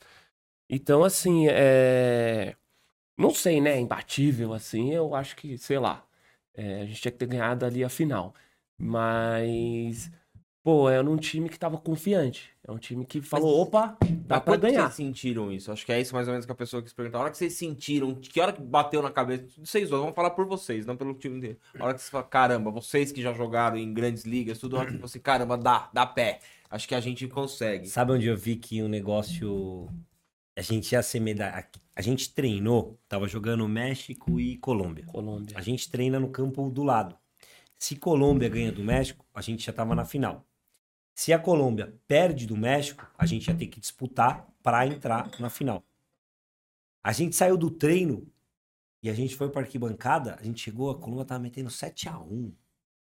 Então, 0.70 1.03
assim, 1.03 1.47
é. 1.49 2.55
Não 3.17 3.32
sei, 3.34 3.61
né? 3.61 3.80
Imbatível, 3.80 4.53
assim, 4.53 4.93
eu 4.93 5.13
acho 5.15 5.36
que, 5.36 5.57
sei 5.57 5.80
lá. 5.80 6.07
é, 6.53 6.82
a 6.84 6.86
gente 6.86 7.01
tinha 7.01 7.11
que 7.11 7.17
ter 7.20 7.28
ganhado 7.28 7.65
ali 7.65 7.84
a 7.84 7.89
final. 7.89 8.36
Mas, 8.78 10.11
pô, 10.64 10.89
era 10.89 11.10
um 11.10 11.18
time 11.18 11.49
que 11.49 11.57
tava 11.57 11.78
confiante. 11.78 12.51
É 12.68 12.72
um 12.72 12.78
time 12.78 13.05
que 13.05 13.22
falou, 13.22 13.62
opa, 13.62 13.97
dá 14.01 14.07
Mas 14.10 14.26
pra 14.28 14.41
quando 14.41 14.62
ganhar. 14.62 14.84
vocês 14.84 14.93
sentiram 14.95 15.51
isso? 15.51 15.72
Acho 15.72 15.86
que 15.86 15.91
é 15.91 15.99
isso 15.99 16.14
mais 16.14 16.28
ou 16.28 16.34
menos 16.34 16.45
que 16.45 16.51
a 16.51 16.55
pessoa 16.55 16.84
quis 16.84 16.93
perguntar. 16.93 17.18
A 17.18 17.22
hora 17.22 17.32
que 17.32 17.38
vocês 17.38 17.53
sentiram, 17.53 18.14
que 18.16 18.39
hora 18.39 18.53
que 18.53 18.62
bateu 18.62 19.01
na 19.01 19.10
cabeça, 19.12 19.45
vocês 19.57 19.89
dois, 19.89 20.01
vamos 20.01 20.16
falar 20.16 20.32
por 20.32 20.45
vocês, 20.45 20.86
não 20.86 20.95
pelo 20.95 21.14
time 21.14 21.38
inteiro. 21.38 21.57
A 21.80 21.86
hora 21.86 21.93
que 21.93 22.01
vocês 22.01 22.10
falam, 22.10 22.28
caramba, 22.28 22.70
vocês 22.72 23.12
que 23.12 23.22
já 23.22 23.34
jogaram 23.34 23.78
em 23.78 23.93
grandes 23.93 24.24
ligas, 24.24 24.60
tudo, 24.60 24.78
a 24.78 24.82
hora 24.82 24.91
que 24.91 24.97
você, 24.97 25.20
caramba, 25.20 25.57
dá, 25.57 25.89
dá 25.93 26.05
pé. 26.05 26.39
Acho 26.70 26.88
que 26.88 26.93
a 26.93 26.99
gente 26.99 27.28
consegue. 27.28 27.88
Sabe 27.88 28.12
onde 28.12 28.28
eu 28.28 28.38
vi 28.38 28.55
que 28.55 28.82
o 28.82 28.88
negócio. 28.88 29.89
A 30.55 30.62
gente 30.62 30.91
ia 30.91 31.01
ser 31.01 31.20
medalha. 31.20 31.68
A 31.95 32.01
gente 32.01 32.34
treinou, 32.34 32.99
tava 33.07 33.28
jogando 33.28 33.68
México 33.68 34.39
e 34.39 34.57
Colômbia. 34.57 35.05
Colômbia. 35.05 35.57
A 35.57 35.62
gente 35.62 35.89
treina 35.89 36.20
no 36.20 36.30
campo 36.30 36.70
do 36.70 36.84
lado. 36.84 37.16
Se 37.78 37.95
Colômbia 37.95 38.49
ganha 38.49 38.72
do 38.72 38.84
México, 38.84 39.26
a 39.34 39.41
gente 39.41 39.66
já 39.66 39.72
tava 39.74 39.95
na 39.95 40.03
final. 40.05 40.45
Se 41.20 41.34
a 41.34 41.38
Colômbia 41.38 41.93
perde 42.07 42.47
do 42.47 42.55
México, 42.55 43.05
a 43.17 43.26
gente 43.26 43.49
ia 43.49 43.53
ter 43.53 43.67
que 43.67 43.78
disputar 43.78 44.47
para 44.63 44.88
entrar 44.88 45.30
na 45.38 45.49
final. 45.49 45.84
A 47.03 47.11
gente 47.11 47.36
saiu 47.36 47.57
do 47.57 47.70
treino 47.70 48.26
e 49.03 49.09
a 49.09 49.13
gente 49.13 49.36
foi 49.36 49.49
para 49.49 49.59
arquibancada, 49.59 50.38
a 50.39 50.43
gente 50.45 50.61
chegou, 50.61 50.89
a 50.89 50.97
Colômbia 50.97 51.26
tava 51.26 51.41
metendo 51.41 51.70
7 51.70 52.07
a 52.07 52.17
1 52.17 52.53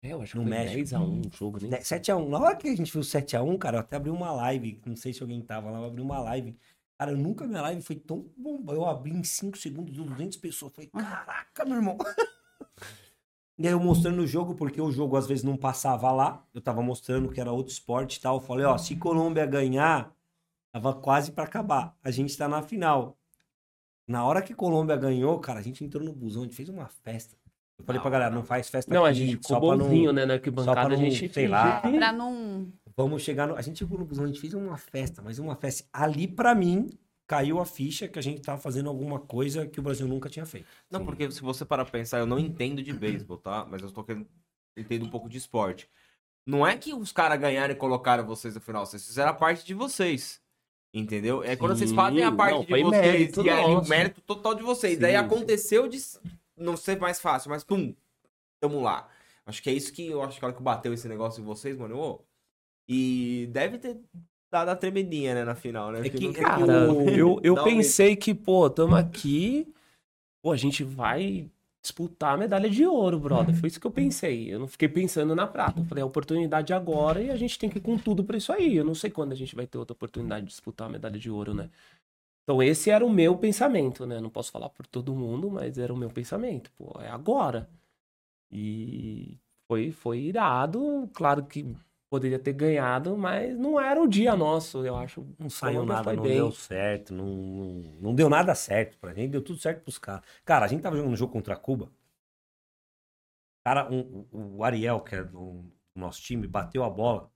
É, 0.02 0.12
eu 0.12 0.22
acho 0.22 0.34
que 0.34 0.40
No 0.40 0.44
foi 0.44 0.52
México. 0.52 0.98
10x1 0.98 1.26
o 1.26 1.38
jogo, 1.38 1.66
né? 1.66 1.80
7x1. 1.80 2.28
Na 2.28 2.40
hora 2.40 2.56
que 2.58 2.68
a 2.68 2.76
gente 2.76 2.92
viu 2.92 3.02
7x1, 3.02 3.58
cara, 3.58 3.78
eu 3.78 3.80
até 3.80 3.96
abri 3.96 4.10
uma 4.10 4.34
live. 4.34 4.82
Não 4.86 4.98
sei 4.98 5.14
se 5.14 5.22
alguém 5.22 5.42
tava 5.42 5.72
lá, 5.72 5.80
eu 5.80 5.86
abri 5.86 6.02
uma 6.02 6.20
live. 6.20 6.58
Cara, 6.98 7.16
nunca 7.16 7.48
minha 7.48 7.62
live 7.62 7.82
foi 7.82 7.96
tão 7.96 8.30
bomba. 8.36 8.74
Eu 8.74 8.86
abri 8.86 9.14
em 9.14 9.24
5 9.24 9.58
segundos, 9.58 9.96
200 9.96 10.36
pessoas. 10.36 10.74
Falei, 10.74 10.90
caraca, 10.90 11.64
meu 11.64 11.78
irmão. 11.78 11.98
e 13.62 13.68
aí 13.68 13.74
eu 13.74 13.80
mostrando 13.80 14.22
o 14.22 14.28
jogo, 14.28 14.56
porque 14.56 14.82
o 14.82 14.92
jogo 14.92 15.16
às 15.16 15.28
vezes 15.28 15.44
não 15.44 15.56
passava 15.56 16.12
lá. 16.12 16.44
Eu 16.54 16.62
tava 16.62 16.82
mostrando 16.82 17.30
que 17.30 17.40
era 17.40 17.52
outro 17.52 17.72
esporte 17.72 18.18
e 18.18 18.22
tal. 18.22 18.38
Eu 18.38 18.42
falei, 18.42 18.66
ó, 18.66 18.78
se 18.78 18.96
Colômbia 18.96 19.46
ganhar, 19.46 20.12
tava 20.74 20.94
quase 20.94 21.32
pra 21.32 21.44
acabar. 21.44 21.96
A 22.04 22.10
gente 22.12 22.36
tá 22.38 22.48
na 22.48 22.62
final. 22.62 23.18
Na 24.08 24.26
hora 24.26 24.42
que 24.42 24.54
Colômbia 24.54 24.96
ganhou, 24.98 25.40
cara, 25.40 25.60
a 25.60 25.62
gente 25.62 25.84
entrou 25.84 26.04
no 26.04 26.12
busão, 26.14 26.42
a 26.42 26.46
gente 26.46 26.56
fez 26.56 26.68
uma 26.70 26.88
festa. 26.88 27.38
Eu 27.78 27.86
falei 27.86 28.02
pra 28.02 28.10
galera, 28.12 28.34
não 28.36 28.44
faz 28.44 28.70
festa 28.70 28.94
Não, 28.94 29.06
a 29.06 29.10
aqui, 29.10 29.20
gente 29.20 29.32
ficou 29.38 29.48
só 29.48 29.60
pra 29.60 29.70
não- 29.70 29.86
bonzinho, 29.86 30.12
né? 30.14 30.26
Na 30.26 30.34
só 30.34 30.36
arquibancada 30.38 30.74
pra 30.74 30.84
a 30.86 30.90
não, 30.90 30.98
gente... 30.98 31.34
sei 31.34 31.48
lá, 31.48 31.82
Pra 31.82 32.12
não. 32.12 32.72
Vamos 32.96 33.22
chegar 33.24 33.48
no. 33.48 33.56
A 33.56 33.62
gente 33.62 33.80
chegou 33.80 33.98
no 33.98 34.06
busão, 34.06 34.26
a 34.26 34.28
gente 34.28 34.40
fez 34.40 34.54
uma 34.54 34.78
festa, 34.78 35.22
mas 35.22 35.40
uma 35.40 35.56
festa. 35.56 35.88
Ali, 35.94 36.28
pra 36.28 36.54
mim, 36.54 36.88
caiu 37.28 37.60
a 37.60 37.66
ficha 37.66 38.08
que 38.08 38.20
a 38.20 38.22
gente 38.22 38.42
tava 38.42 38.62
fazendo 38.62 38.90
alguma 38.90 39.20
coisa 39.20 39.66
que 39.66 39.80
o 39.80 39.84
Brasil 39.84 40.08
nunca 40.08 40.30
tinha 40.30 40.46
feito. 40.46 40.68
Não, 40.90 41.06
porque 41.06 41.32
se 41.32 41.42
você 41.42 41.64
parar 41.64 41.86
pra 41.86 41.92
pensar, 41.92 42.20
eu 42.20 42.26
não 42.26 42.38
entendo 42.38 42.84
de 42.84 42.92
beisebol, 42.92 43.38
tá? 43.38 43.66
Mas 43.70 43.82
eu 43.82 43.92
tô 43.92 44.04
querendo. 44.04 44.28
Entendo 44.76 45.06
um 45.06 45.10
pouco 45.10 45.30
de 45.30 45.38
esporte. 45.38 45.90
Não 46.46 46.66
é 46.66 46.78
que 46.78 46.94
os 46.94 47.12
caras 47.12 47.40
ganharam 47.40 47.74
e 47.74 47.78
colocaram 47.78 48.26
vocês 48.26 48.56
no 48.56 48.62
final, 48.62 48.86
vocês 48.86 49.06
fizeram 49.06 49.32
a 49.32 49.34
parte 49.34 49.66
de 49.66 49.74
vocês. 49.74 50.42
Entendeu? 50.94 51.44
É 51.44 51.56
quando 51.56 51.78
vocês 51.78 51.90
Sim, 51.90 51.96
fazem 51.96 52.24
a 52.24 52.32
parte 52.32 52.54
não, 52.54 52.66
de 52.66 52.84
vocês 52.84 52.90
mérito 52.90 53.46
e 53.46 53.50
aí 53.50 53.66
o 53.66 53.88
mérito 53.88 54.22
total 54.22 54.56
de 54.56 54.64
vocês. 54.64 54.96
Sim, 54.96 55.00
Daí 55.00 55.12
sim. 55.12 55.18
aconteceu 55.18 55.88
de 55.88 55.98
não 56.58 56.76
ser 56.76 57.00
mais 57.00 57.20
fácil, 57.20 57.50
mas 57.50 57.64
pum, 57.64 57.96
tamo 58.60 58.82
lá. 58.82 59.08
Acho 59.46 59.64
que 59.64 59.70
é 59.70 59.74
isso 59.74 59.94
que 59.94 60.08
eu 60.08 60.22
acho 60.22 60.38
que 60.38 60.44
a 60.44 60.50
hora 60.50 60.58
que 60.58 60.62
bateu 60.62 60.94
esse 60.94 61.08
negócio 61.08 61.42
em 61.42 61.46
vocês, 61.46 61.78
mano. 61.78 61.98
ô, 61.98 62.22
e 62.88 63.48
deve 63.52 63.78
ter 63.78 63.98
dado 64.52 64.70
a 64.70 64.76
tremendinha, 64.76 65.34
né, 65.34 65.44
na 65.46 65.56
final, 65.56 65.92
né? 65.92 66.02
É 66.06 66.10
que- 66.10 66.18
é 66.28 66.34
como- 66.34 66.34
Cara, 66.34 66.86
eu, 67.18 67.40
eu 67.44 67.56
Dá 67.56 67.62
um 67.62 67.66
pensei 67.66 68.16
que, 68.16 68.34
pô, 68.36 68.70
tamo 68.70 68.96
aqui, 68.96 69.68
pô, 70.44 70.52
a 70.52 70.58
gente 70.58 70.84
vai 70.84 71.50
disputar 71.82 72.36
a 72.36 72.38
medalha 72.38 72.70
de 72.70 72.86
ouro, 72.86 73.20
brother. 73.20 73.56
Foi 73.56 73.68
isso 73.68 73.80
que 73.80 73.88
eu 73.88 73.92
pensei. 73.92 74.54
Eu 74.54 74.60
não 74.60 74.68
fiquei 74.68 74.88
pensando 74.88 75.34
na 75.36 75.48
prata. 75.48 75.80
Eu 75.80 75.86
falei, 75.86 76.04
a 76.04 76.06
oportunidade 76.06 76.74
agora 76.74 77.22
e 77.24 77.32
a 77.32 77.36
gente 77.36 77.58
tem 77.58 77.70
que 77.70 77.80
ir 77.80 77.82
com 77.82 77.98
tudo 77.98 78.24
pra 78.24 78.38
isso 78.38 78.52
aí. 78.54 78.76
Eu 78.78 78.86
não 78.86 78.94
sei 78.94 79.10
quando 79.10 79.32
a 79.32 79.36
gente 79.36 79.56
vai 79.56 79.66
ter 79.66 79.80
outra 79.80 79.94
oportunidade 79.94 80.46
de 80.46 80.52
disputar 80.52 80.88
a 80.88 80.92
medalha 80.92 81.18
de 81.18 81.32
ouro, 81.32 81.54
né? 81.56 81.70
Então 82.44 82.62
esse 82.62 82.90
era 82.92 83.06
o 83.06 83.10
meu 83.10 83.38
pensamento, 83.38 84.06
né? 84.06 84.20
Não 84.22 84.30
posso 84.30 84.52
falar 84.52 84.70
por 84.70 84.86
todo 84.86 85.16
mundo, 85.16 85.50
mas 85.50 85.78
era 85.80 85.94
o 85.94 85.98
meu 85.98 86.10
pensamento. 86.10 86.72
Pô, 86.78 87.00
é 87.02 87.08
agora. 87.10 87.68
E 88.52 89.38
foi, 89.68 89.92
foi 89.92 90.20
irado. 90.20 91.10
Claro 91.14 91.46
que 91.46 91.66
poderia 92.12 92.38
ter 92.38 92.54
ganhado, 92.54 93.18
mas 93.18 93.58
não 93.58 93.80
era 93.80 94.00
o 94.02 94.08
dia 94.08 94.36
nosso, 94.36 94.86
eu 94.86 94.96
acho. 94.98 95.26
Não 95.40 95.50
saiu 95.50 95.86
nada, 95.86 96.14
não 96.14 96.24
bem. 96.24 96.34
deu 96.36 96.52
certo, 96.52 97.14
não, 97.14 97.26
não, 97.26 97.68
não 98.02 98.16
deu 98.16 98.30
nada 98.30 98.54
certo 98.54 98.98
pra 99.00 99.14
gente, 99.14 99.32
deu 99.32 99.42
tudo 99.42 99.60
certo 99.60 99.82
pros 99.84 99.98
caras. 99.98 100.26
Cara, 100.44 100.66
a 100.66 100.68
gente 100.68 100.82
tava 100.84 100.98
jogando 100.98 101.14
um 101.14 101.16
jogo 101.16 101.32
contra 101.32 101.56
Cuba. 101.56 101.90
Cara, 103.66 103.90
um- 103.92 104.28
o 104.32 104.58
o 104.58 104.64
Ariel, 104.64 105.02
que 105.02 105.16
é 105.16 105.24
do 105.24 105.64
nosso 105.96 106.22
time, 106.22 106.48
bateu 106.48 106.84
a 106.84 106.90
bola. 106.90 107.32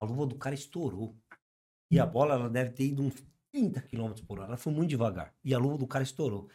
A 0.00 0.06
luva 0.06 0.26
do 0.26 0.36
cara 0.36 0.54
estourou. 0.54 1.16
E 1.90 2.00
a 2.00 2.06
bola, 2.06 2.34
ela 2.34 2.50
deve 2.50 2.72
ter 2.72 2.84
ido 2.86 3.02
uns 3.02 3.14
30 3.52 3.82
km 3.82 4.22
por 4.22 4.38
hora. 4.38 4.48
Ela 4.50 4.56
foi 4.58 4.72
muito 4.72 4.90
devagar. 4.90 5.34
E 5.44 5.54
a 5.54 5.58
luva 5.58 5.78
do 5.78 5.86
cara 5.86 6.04
estourou. 6.04 6.48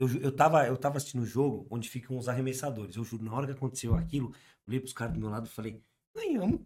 Eu, 0.00 0.08
eu, 0.20 0.32
tava, 0.36 0.66
eu 0.66 0.76
tava 0.76 0.98
assistindo 0.98 1.22
o 1.22 1.26
jogo 1.26 1.66
onde 1.70 1.88
ficam 1.90 2.18
os 2.18 2.28
arremessadores. 2.28 2.96
Eu 2.96 3.04
juro, 3.04 3.24
na 3.24 3.34
hora 3.34 3.46
que 3.46 3.52
aconteceu 3.52 3.94
aquilo, 3.94 4.34
olhei 4.68 4.80
pros 4.80 4.92
caras 4.92 5.14
do 5.14 5.20
meu 5.20 5.30
lado 5.30 5.46
e 5.46 5.50
falei, 5.50 5.82
ganhamos. 6.16 6.60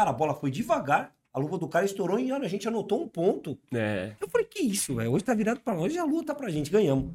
Cara, 0.00 0.10
a 0.10 0.14
bola 0.14 0.34
foi 0.34 0.50
devagar. 0.50 1.14
A 1.30 1.38
luva 1.38 1.58
do 1.58 1.68
cara 1.68 1.84
estourou 1.84 2.18
e 2.18 2.32
olha, 2.32 2.46
a 2.46 2.48
gente 2.48 2.66
anotou 2.66 3.02
um 3.02 3.06
ponto. 3.06 3.58
É. 3.70 4.14
Eu 4.18 4.30
falei, 4.30 4.46
que 4.46 4.62
isso, 4.62 4.94
velho? 4.96 5.12
Hoje 5.12 5.22
tá 5.22 5.34
virado 5.34 5.60
pra 5.60 5.74
nós, 5.74 5.84
hoje 5.84 5.98
a 5.98 6.04
luta 6.04 6.34
pra 6.34 6.48
gente, 6.48 6.70
ganhamos. 6.70 7.12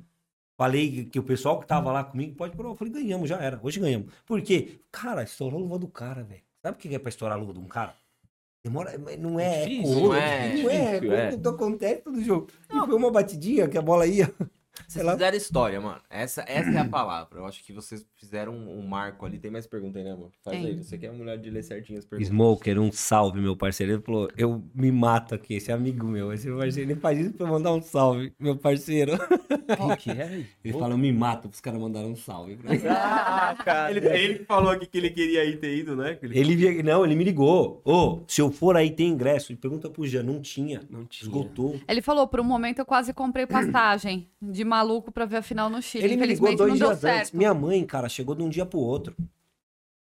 Falei 0.55 1.05
que, 1.05 1.17
o 1.17 1.23
pessoal 1.23 1.59
que 1.59 1.65
tava 1.65 1.91
lá 1.91 2.03
comigo 2.03 2.35
pode 2.35 2.55
provar. 2.55 2.73
Eu 2.73 2.75
falei, 2.75 2.93
ganhamos, 2.93 3.27
já 3.27 3.37
era. 3.37 3.59
Hoje 3.63 3.79
ganhamos. 3.79 4.13
Por 4.23 4.39
quê? 4.39 4.79
Cara, 4.91 5.23
estourou 5.23 5.59
a 5.59 5.63
luva 5.63 5.79
do 5.79 5.87
cara, 5.87 6.23
velho. 6.23 6.43
Sabe 6.61 6.77
o 6.77 6.79
que 6.79 6.93
é 6.93 6.99
pra 6.99 7.09
estourar 7.09 7.35
a 7.35 7.41
luva 7.41 7.53
de 7.53 7.59
um 7.59 7.65
cara? 7.65 7.95
Demora, 8.63 8.95
não 9.17 9.39
é, 9.39 9.63
é 9.63 9.65
Difícil, 9.65 9.93
cor, 9.95 10.03
não 10.03 10.15
é? 10.15 10.55
não 10.55 10.69
é, 10.69 10.93
Difícil, 10.93 11.13
é. 11.15 11.29
quando 11.31 11.49
acontece 11.49 12.01
todo 12.03 12.21
jogo. 12.23 12.47
E 12.69 12.85
foi 12.85 12.95
uma 12.95 13.11
batidinha 13.11 13.67
que 13.67 13.79
a 13.79 13.81
bola 13.81 14.05
ia. 14.05 14.31
Vocês 14.87 15.05
lá. 15.05 15.13
fizeram 15.13 15.37
história, 15.37 15.81
mano. 15.81 15.99
Essa, 16.09 16.43
essa 16.47 16.69
é 16.69 16.77
a 16.77 16.85
palavra. 16.85 17.39
Eu 17.39 17.45
acho 17.45 17.63
que 17.63 17.73
vocês 17.73 18.05
fizeram 18.15 18.53
um, 18.53 18.79
um 18.79 18.87
marco 18.87 19.25
ali. 19.25 19.37
Tem 19.39 19.49
mais 19.51 19.65
pergunta 19.67 19.97
aí, 19.99 20.05
né, 20.05 20.11
amor? 20.11 20.31
Faz 20.43 20.57
Tem. 20.57 20.65
aí. 20.67 20.77
Você 20.83 20.97
que 20.97 21.05
é 21.05 21.09
a 21.09 21.13
mulher 21.13 21.37
de 21.37 21.49
ler 21.49 21.63
certinho 21.63 21.97
as 21.99 22.05
perguntas. 22.05 22.29
Smoker, 22.31 22.79
um 22.79 22.91
salve, 22.91 23.39
meu 23.39 23.55
parceiro. 23.55 23.93
Ele 23.93 24.01
falou, 24.01 24.29
eu 24.37 24.63
me 24.73 24.91
mato 24.91 25.35
aqui, 25.35 25.55
esse 25.55 25.71
amigo 25.71 26.05
meu. 26.07 26.31
Esse 26.33 26.49
parceiro, 26.51 26.91
ele 26.91 26.99
faz 26.99 27.19
isso 27.19 27.33
pra 27.33 27.45
eu 27.47 27.51
mandar 27.51 27.73
um 27.73 27.81
salve, 27.81 28.33
meu 28.39 28.55
parceiro. 28.57 29.13
Qual 29.77 29.95
que 29.97 30.11
é? 30.11 30.43
Ele 30.63 30.73
fala, 30.77 30.93
eu 30.93 30.97
me 30.97 31.11
mato 31.11 31.47
pros 31.49 31.61
caras 31.61 31.79
mandarem 31.79 32.09
um 32.11 32.15
salve 32.15 32.55
pra 32.57 32.71
mim. 32.71 32.81
Ah, 33.37 33.55
cara. 33.63 33.91
Ele, 33.91 34.07
ele 34.07 34.39
que 34.39 34.45
falou 34.45 34.69
aqui 34.71 34.85
que 34.85 34.97
ele 34.97 35.09
queria 35.09 35.43
ir 35.45 35.59
ter 35.59 35.75
ido, 35.77 35.95
né? 35.95 36.17
Ele- 36.21 36.37
Ele 36.39 36.83
não, 36.83 37.05
ele 37.05 37.15
me 37.15 37.23
ligou. 37.23 37.81
Ô, 37.85 38.21
se 38.27 38.41
eu 38.41 38.51
for 38.51 38.75
aí 38.75 38.89
tem 38.91 39.09
ingresso. 39.09 39.51
Ele 39.51 39.59
pergunta 39.59 39.89
pro 39.89 40.05
Jean, 40.05 40.23
não 40.23 40.41
tinha. 40.41 40.81
Não 40.89 41.05
tinha. 41.05 41.27
Esgotou. 41.27 41.79
Ele 41.87 42.01
falou, 42.01 42.27
por 42.27 42.39
um 42.39 42.43
momento 42.43 42.79
eu 42.79 42.85
quase 42.85 43.13
comprei 43.13 43.45
passagem 43.45 44.27
de 44.41 44.64
maluco 44.65 45.11
pra 45.11 45.25
ver 45.25 45.37
a 45.37 45.41
final 45.41 45.69
no 45.69 45.81
Chile. 45.81 46.03
Ele 46.03 46.17
me 46.17 46.25
ligou 46.25 46.55
dois 46.55 46.73
dias 46.75 47.03
antes. 47.03 47.31
Minha 47.31 47.53
mãe, 47.53 47.85
cara, 47.85 48.09
chegou 48.09 48.35
de 48.35 48.43
um 48.43 48.49
dia 48.49 48.65
pro 48.65 48.79
outro. 48.79 49.15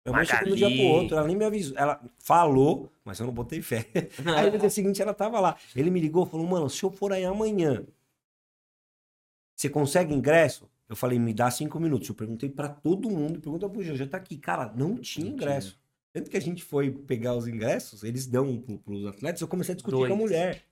Minha 0.05 0.17
mãe 0.17 0.25
chegou 0.25 0.45
de 0.45 0.51
um 0.53 0.55
dia 0.55 0.69
pro 0.69 0.85
outro. 0.85 1.17
Ela 1.17 1.27
nem 1.27 1.35
me 1.35 1.45
avisou. 1.45 1.77
Ela 1.77 2.01
falou, 2.19 2.91
mas 3.03 3.19
eu 3.19 3.25
não 3.25 3.33
botei 3.33 3.61
fé. 3.61 3.85
Aí 4.37 4.51
no 4.51 4.57
dia 4.57 4.69
seguinte 4.69 5.01
ela 5.01 5.13
tava 5.13 5.39
lá. 5.39 5.55
Ele 5.75 5.89
me 5.89 5.99
ligou 5.99 6.25
e 6.25 6.29
falou, 6.29 6.45
mano, 6.47 6.69
se 6.69 6.83
eu 6.83 6.91
for 6.91 7.13
aí 7.13 7.25
amanhã, 7.25 7.83
você 9.55 9.69
consegue 9.69 10.13
ingresso? 10.13 10.69
Eu 10.87 10.95
falei, 10.95 11.19
me 11.19 11.33
dá 11.33 11.51
cinco 11.51 11.79
minutos. 11.79 12.07
Eu 12.07 12.15
perguntei 12.15 12.49
pra 12.49 12.69
todo 12.69 13.09
mundo, 13.09 13.39
pergunta 13.39 13.67
pro 13.67 13.83
Jean, 13.83 13.95
já 13.95 14.07
tá 14.07 14.17
aqui. 14.17 14.37
Cara, 14.37 14.71
não 14.75 14.95
tinha 14.95 15.29
ingresso. 15.29 15.77
Tanto 16.13 16.29
que 16.29 16.37
a 16.37 16.41
gente 16.41 16.63
foi 16.63 16.89
pegar 16.89 17.35
os 17.35 17.47
ingressos, 17.47 18.03
eles 18.03 18.25
dão 18.25 18.57
pro, 18.57 18.77
pros 18.79 19.05
atletas, 19.05 19.41
eu 19.41 19.47
comecei 19.47 19.73
a 19.73 19.75
discutir 19.75 19.97
com 19.97 20.05
a 20.05 20.07
Dois. 20.07 20.19
mulher. 20.19 20.63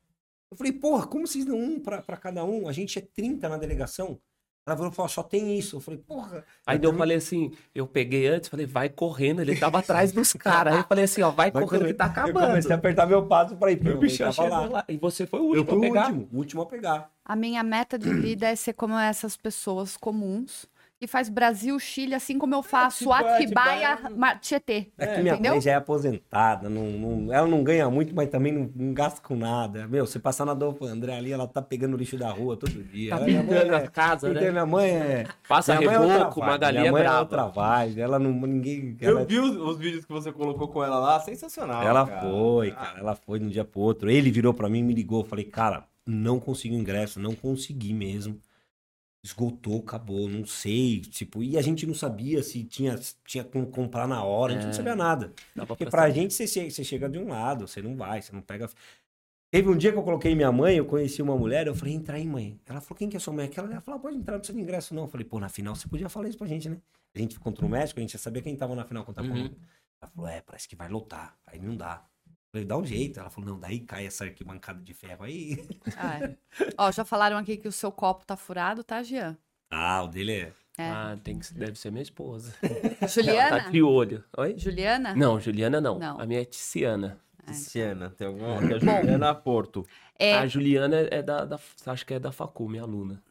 Eu 0.51 0.57
falei, 0.57 0.71
porra, 0.71 1.07
como 1.07 1.25
vocês 1.27 1.45
dão 1.45 1.57
um 1.57 1.79
pra, 1.79 2.01
pra 2.01 2.17
cada 2.17 2.43
um? 2.45 2.67
A 2.67 2.71
gente 2.71 2.97
é 2.99 3.01
30 3.01 3.49
na 3.49 3.57
delegação. 3.57 4.19
Ela 4.67 4.91
falou, 4.91 5.07
só 5.09 5.21
tem 5.21 5.59
isso. 5.59 5.75
Eu 5.75 5.79
falei, 5.79 5.99
porra. 5.99 6.43
Aí 6.65 6.79
eu 6.81 6.91
falei 6.97 7.17
assim, 7.17 7.51
eu 7.73 7.85
peguei 7.85 8.25
antes, 8.27 8.49
falei, 8.49 8.65
vai 8.65 8.89
correndo, 8.89 9.39
ele 9.41 9.55
tava 9.55 9.77
atrás 9.77 10.11
dos 10.11 10.33
caras. 10.33 10.73
Aí 10.73 10.79
eu 10.79 10.85
falei 10.87 11.03
assim, 11.03 11.21
ó, 11.21 11.29
vai, 11.29 11.51
Vai 11.51 11.61
correndo 11.63 11.81
correr. 11.81 11.93
que 11.93 11.97
tá 11.99 12.05
Eu 12.05 12.09
acabando. 12.11 12.47
comecei 12.47 12.71
a 12.71 12.75
apertar 12.75 13.05
meu 13.05 13.27
passo 13.27 13.55
pra 13.57 13.71
ir. 13.71 13.87
O 13.87 13.97
bicho 13.99 14.17
tava 14.17 14.31
chegou 14.31 14.49
lá. 14.49 14.65
lá. 14.67 14.85
E 14.89 14.97
você 14.97 15.27
foi 15.27 15.39
o 15.39 15.53
Eu 15.53 15.59
último 15.61 15.65
fui 15.65 15.75
a 15.75 15.77
o 15.77 15.81
pegar. 15.93 16.05
último, 16.07 16.29
o 16.31 16.37
último 16.37 16.61
a 16.63 16.65
pegar. 16.65 17.11
A 17.23 17.35
minha 17.35 17.61
meta 17.61 17.97
de 17.99 18.11
vida 18.11 18.47
é 18.47 18.55
ser 18.55 18.73
como 18.73 18.97
essas 18.97 19.37
pessoas 19.37 19.95
comuns 19.97 20.65
E 21.01 21.07
faz 21.07 21.27
Brasil, 21.27 21.77
Chile, 21.77 22.15
assim 22.15 22.39
como 22.39 22.55
eu 22.55 22.63
faço 22.63 22.99
tipo, 22.99 23.13
é, 23.13 23.35
Atibaia, 23.35 23.95
tipo, 23.97 24.07
é- 24.07 24.09
Ma- 24.11 24.35
Tietê. 24.37 24.87
É 24.97 25.07
que 25.07 25.21
minha 25.21 25.33
entendeu? 25.33 25.51
mãe 25.51 25.61
já 25.61 25.71
é 25.71 25.75
aposentada, 25.75 26.69
não, 26.69 26.83
não- 26.85 27.33
ela 27.33 27.45
não 27.45 27.61
ganha 27.65 27.89
muito, 27.89 28.15
mas 28.15 28.29
também 28.29 28.53
não, 28.53 28.71
não 28.73 28.93
gasta 28.93 29.19
com 29.21 29.35
nada. 29.35 29.87
Meu, 29.89 30.07
você 30.07 30.19
passar 30.19 30.45
na 30.45 30.53
Adolfo 30.53 30.85
André 30.85 31.13
ali, 31.17 31.33
ela 31.33 31.47
tá 31.47 31.61
pegando 31.61 31.97
lixo 31.97 32.17
da 32.17 32.29
rua 32.31 32.55
todo 32.55 32.71
dia. 32.81 33.09
Tá 33.09 33.19
Minha 33.25 33.43
mãe 33.43 33.53
pintando 33.55 33.73
é- 33.73 33.77
a 33.83 33.87
casa, 33.87 34.29
né? 34.33 34.51
minha 34.51 34.65
mãe 34.65 34.89
é. 34.89 35.25
Passa 35.49 35.75
minha 35.77 35.91
mãe 35.99 36.09
é 36.09 36.13
reboco, 36.17 36.39
Magali 36.39 36.77
minha 36.77 36.87
é 36.87 36.91
mãe 36.91 37.01
é 37.01 37.03
brava. 37.03 37.19
outra 37.19 37.47
vibe. 37.47 37.99
Ela 38.01 38.17
não. 38.17 38.31
Ninguém. 38.31 38.95
Eu 39.01 39.17
Ela, 39.17 39.25
vi 39.25 39.37
os, 39.37 39.55
os 39.57 39.77
vídeos 39.77 40.05
que 40.05 40.13
você 40.13 40.31
colocou 40.31 40.69
com 40.69 40.81
ela 40.81 40.97
lá, 40.97 41.19
sensacional. 41.19 41.83
ela 41.83 42.07
cara. 42.07 42.21
foi, 42.21 42.71
cara. 42.71 42.99
Ela 42.99 43.15
foi 43.15 43.39
de 43.39 43.45
um 43.45 43.49
dia 43.49 43.65
pro 43.65 43.81
outro. 43.81 44.09
Ele 44.09 44.31
virou 44.31 44.53
pra 44.53 44.69
mim 44.69 44.79
e 44.79 44.83
me 44.83 44.93
ligou. 44.93 45.21
Eu 45.21 45.25
falei, 45.27 45.43
cara, 45.43 45.83
não 46.07 46.39
consegui 46.39 46.73
ingresso, 46.75 47.19
não 47.19 47.35
consegui 47.35 47.93
mesmo. 47.93 48.39
Esgotou, 49.25 49.79
acabou, 49.79 50.29
não 50.29 50.45
sei. 50.45 51.01
Tipo, 51.01 51.41
e 51.41 51.57
a 51.57 51.61
gente 51.61 51.83
não 51.87 51.95
sabia 51.95 52.43
se 52.43 52.63
tinha, 52.63 52.95
tinha 53.25 53.43
como 53.43 53.65
comprar 53.65 54.07
na 54.07 54.23
hora, 54.23 54.51
a 54.51 54.55
gente 54.55 54.65
não 54.65 54.69
É. 54.69 54.73
sabia 54.73 54.95
nada. 54.95 55.33
Dá 55.55 55.65
Porque 55.65 55.85
pra 55.87 56.03
saber. 56.03 56.13
gente, 56.13 56.33
você 56.35 56.45
chega, 56.45 56.69
você 56.69 56.83
chega 56.83 57.09
de 57.09 57.17
um 57.17 57.27
lado, 57.29 57.67
você 57.67 57.81
não 57.81 57.95
vai, 57.95 58.21
você 58.21 58.31
não 58.31 58.41
pega. 58.41 58.69
Teve 59.51 59.67
um 59.67 59.75
dia 59.75 59.91
que 59.91 59.97
eu 59.97 60.03
coloquei 60.03 60.35
minha 60.35 60.51
mãe, 60.51 60.75
eu 60.77 60.85
conheci 60.85 61.23
uma 61.23 61.35
mulher, 61.35 61.65
eu 61.65 61.73
falei, 61.73 61.95
entra 61.95 62.17
aí, 62.17 62.27
mãe. 62.27 62.59
Ela 62.67 62.79
falou, 62.81 62.97
quem 62.99 63.09
que 63.09 63.17
é 63.17 63.19
sua 63.19 63.33
mãe? 63.33 63.45
Aquela, 63.47 63.71
ela 63.71 63.81
falou, 63.81 63.97
"Ah, 63.99 64.01
pode 64.01 64.17
entrar, 64.17 64.33
não 64.33 64.39
precisa 64.41 64.55
de 64.57 64.63
ingresso, 64.63 64.93
não. 64.93 65.03
Eu 65.03 65.07
falei, 65.07 65.25
pô, 65.25 65.39
na 65.39 65.49
final 65.49 65.75
você 65.75 65.87
podia 65.87 66.07
falar 66.07 66.27
isso 66.29 66.37
pra 66.37 66.45
gente, 66.45 66.69
né? 66.69 66.77
A 67.15 67.17
gente 67.19 67.39
contra 67.39 67.65
o 67.65 67.69
México, 67.69 67.99
a 67.99 68.01
gente 68.01 68.13
já 68.13 68.19
sabia 68.19 68.43
quem 68.43 68.55
tava 68.55 68.75
na 68.75 68.85
final 68.85 69.03
contra 69.05 69.23
a 69.23 69.25
Uhum. 69.25 69.49
Ela 70.01 70.11
falou, 70.13 70.29
é, 70.29 70.41
parece 70.41 70.67
que 70.69 70.75
vai 70.75 70.87
lotar. 70.89 71.35
Aí 71.47 71.57
não 71.59 71.75
dá. 71.75 72.05
Falei, 72.55 72.65
dá 72.65 72.77
um 72.77 72.85
jeito. 72.85 73.19
Ela 73.19 73.29
falou, 73.29 73.49
não, 73.49 73.59
daí 73.59 73.81
cai 73.81 74.05
essa 74.07 74.23
arquibancada 74.23 74.81
de 74.81 74.93
ferro 74.93 75.25
aí. 75.25 75.67
Ah, 75.97 76.19
é. 76.23 76.37
Ó, 76.77 76.89
já 76.89 77.03
falaram 77.03 77.35
aqui 77.35 77.57
que 77.57 77.67
o 77.67 77.71
seu 77.71 77.91
copo 77.91 78.25
tá 78.25 78.37
furado, 78.37 78.81
tá, 78.81 79.03
Jean? 79.03 79.37
Ah, 79.69 80.03
o 80.03 80.07
dele 80.07 80.31
é. 80.31 80.53
É. 80.77 80.89
Ah, 80.89 81.17
tem 81.21 81.37
que, 81.37 81.53
deve 81.53 81.77
ser 81.77 81.91
minha 81.91 82.01
esposa. 82.01 82.53
Juliana? 83.09 83.63
Tá 83.63 83.69
de 83.69 83.83
olho. 83.83 84.23
Oi? 84.37 84.57
Juliana? 84.57 85.13
Não, 85.13 85.37
Juliana 85.37 85.81
não. 85.81 85.99
Não. 85.99 86.17
A 86.17 86.25
minha 86.25 86.41
é 86.41 86.45
Tiziana. 86.45 87.19
Tiziana, 87.45 88.09
tem 88.11 88.25
alguma 88.27 88.57
que 88.65 88.73
é 88.73 88.75
a 88.77 89.01
Juliana 89.01 89.35
Porto. 89.35 89.85
É, 90.17 90.35
A 90.35 90.47
Juliana 90.47 90.95
é 91.11 91.21
da, 91.21 91.43
da. 91.43 91.59
Acho 91.87 92.05
que 92.05 92.13
é 92.13 92.19
da 92.19 92.31
Facu, 92.31 92.69
minha 92.69 92.83
aluna. 92.83 93.21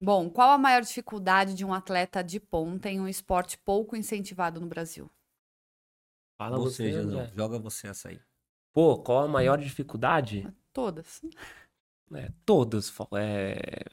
bom, 0.00 0.30
qual 0.30 0.50
a 0.50 0.58
maior 0.58 0.82
dificuldade 0.82 1.54
de 1.54 1.64
um 1.64 1.74
atleta 1.74 2.22
de 2.22 2.38
ponta 2.38 2.88
em 2.88 3.00
um 3.00 3.08
esporte 3.08 3.58
pouco 3.58 3.96
incentivado 3.96 4.60
no 4.60 4.66
Brasil? 4.68 5.10
Fala 6.38 6.56
você, 6.56 7.02
você. 7.02 7.32
Joga 7.36 7.58
você 7.58 7.88
essa 7.88 8.08
aí. 8.08 8.20
Pô, 8.72 8.98
qual 8.98 9.24
a 9.24 9.28
maior 9.28 9.58
dificuldade? 9.58 10.46
Todas. 10.72 11.20
É, 12.14 12.28
todas. 12.44 12.92
É... 13.16 13.84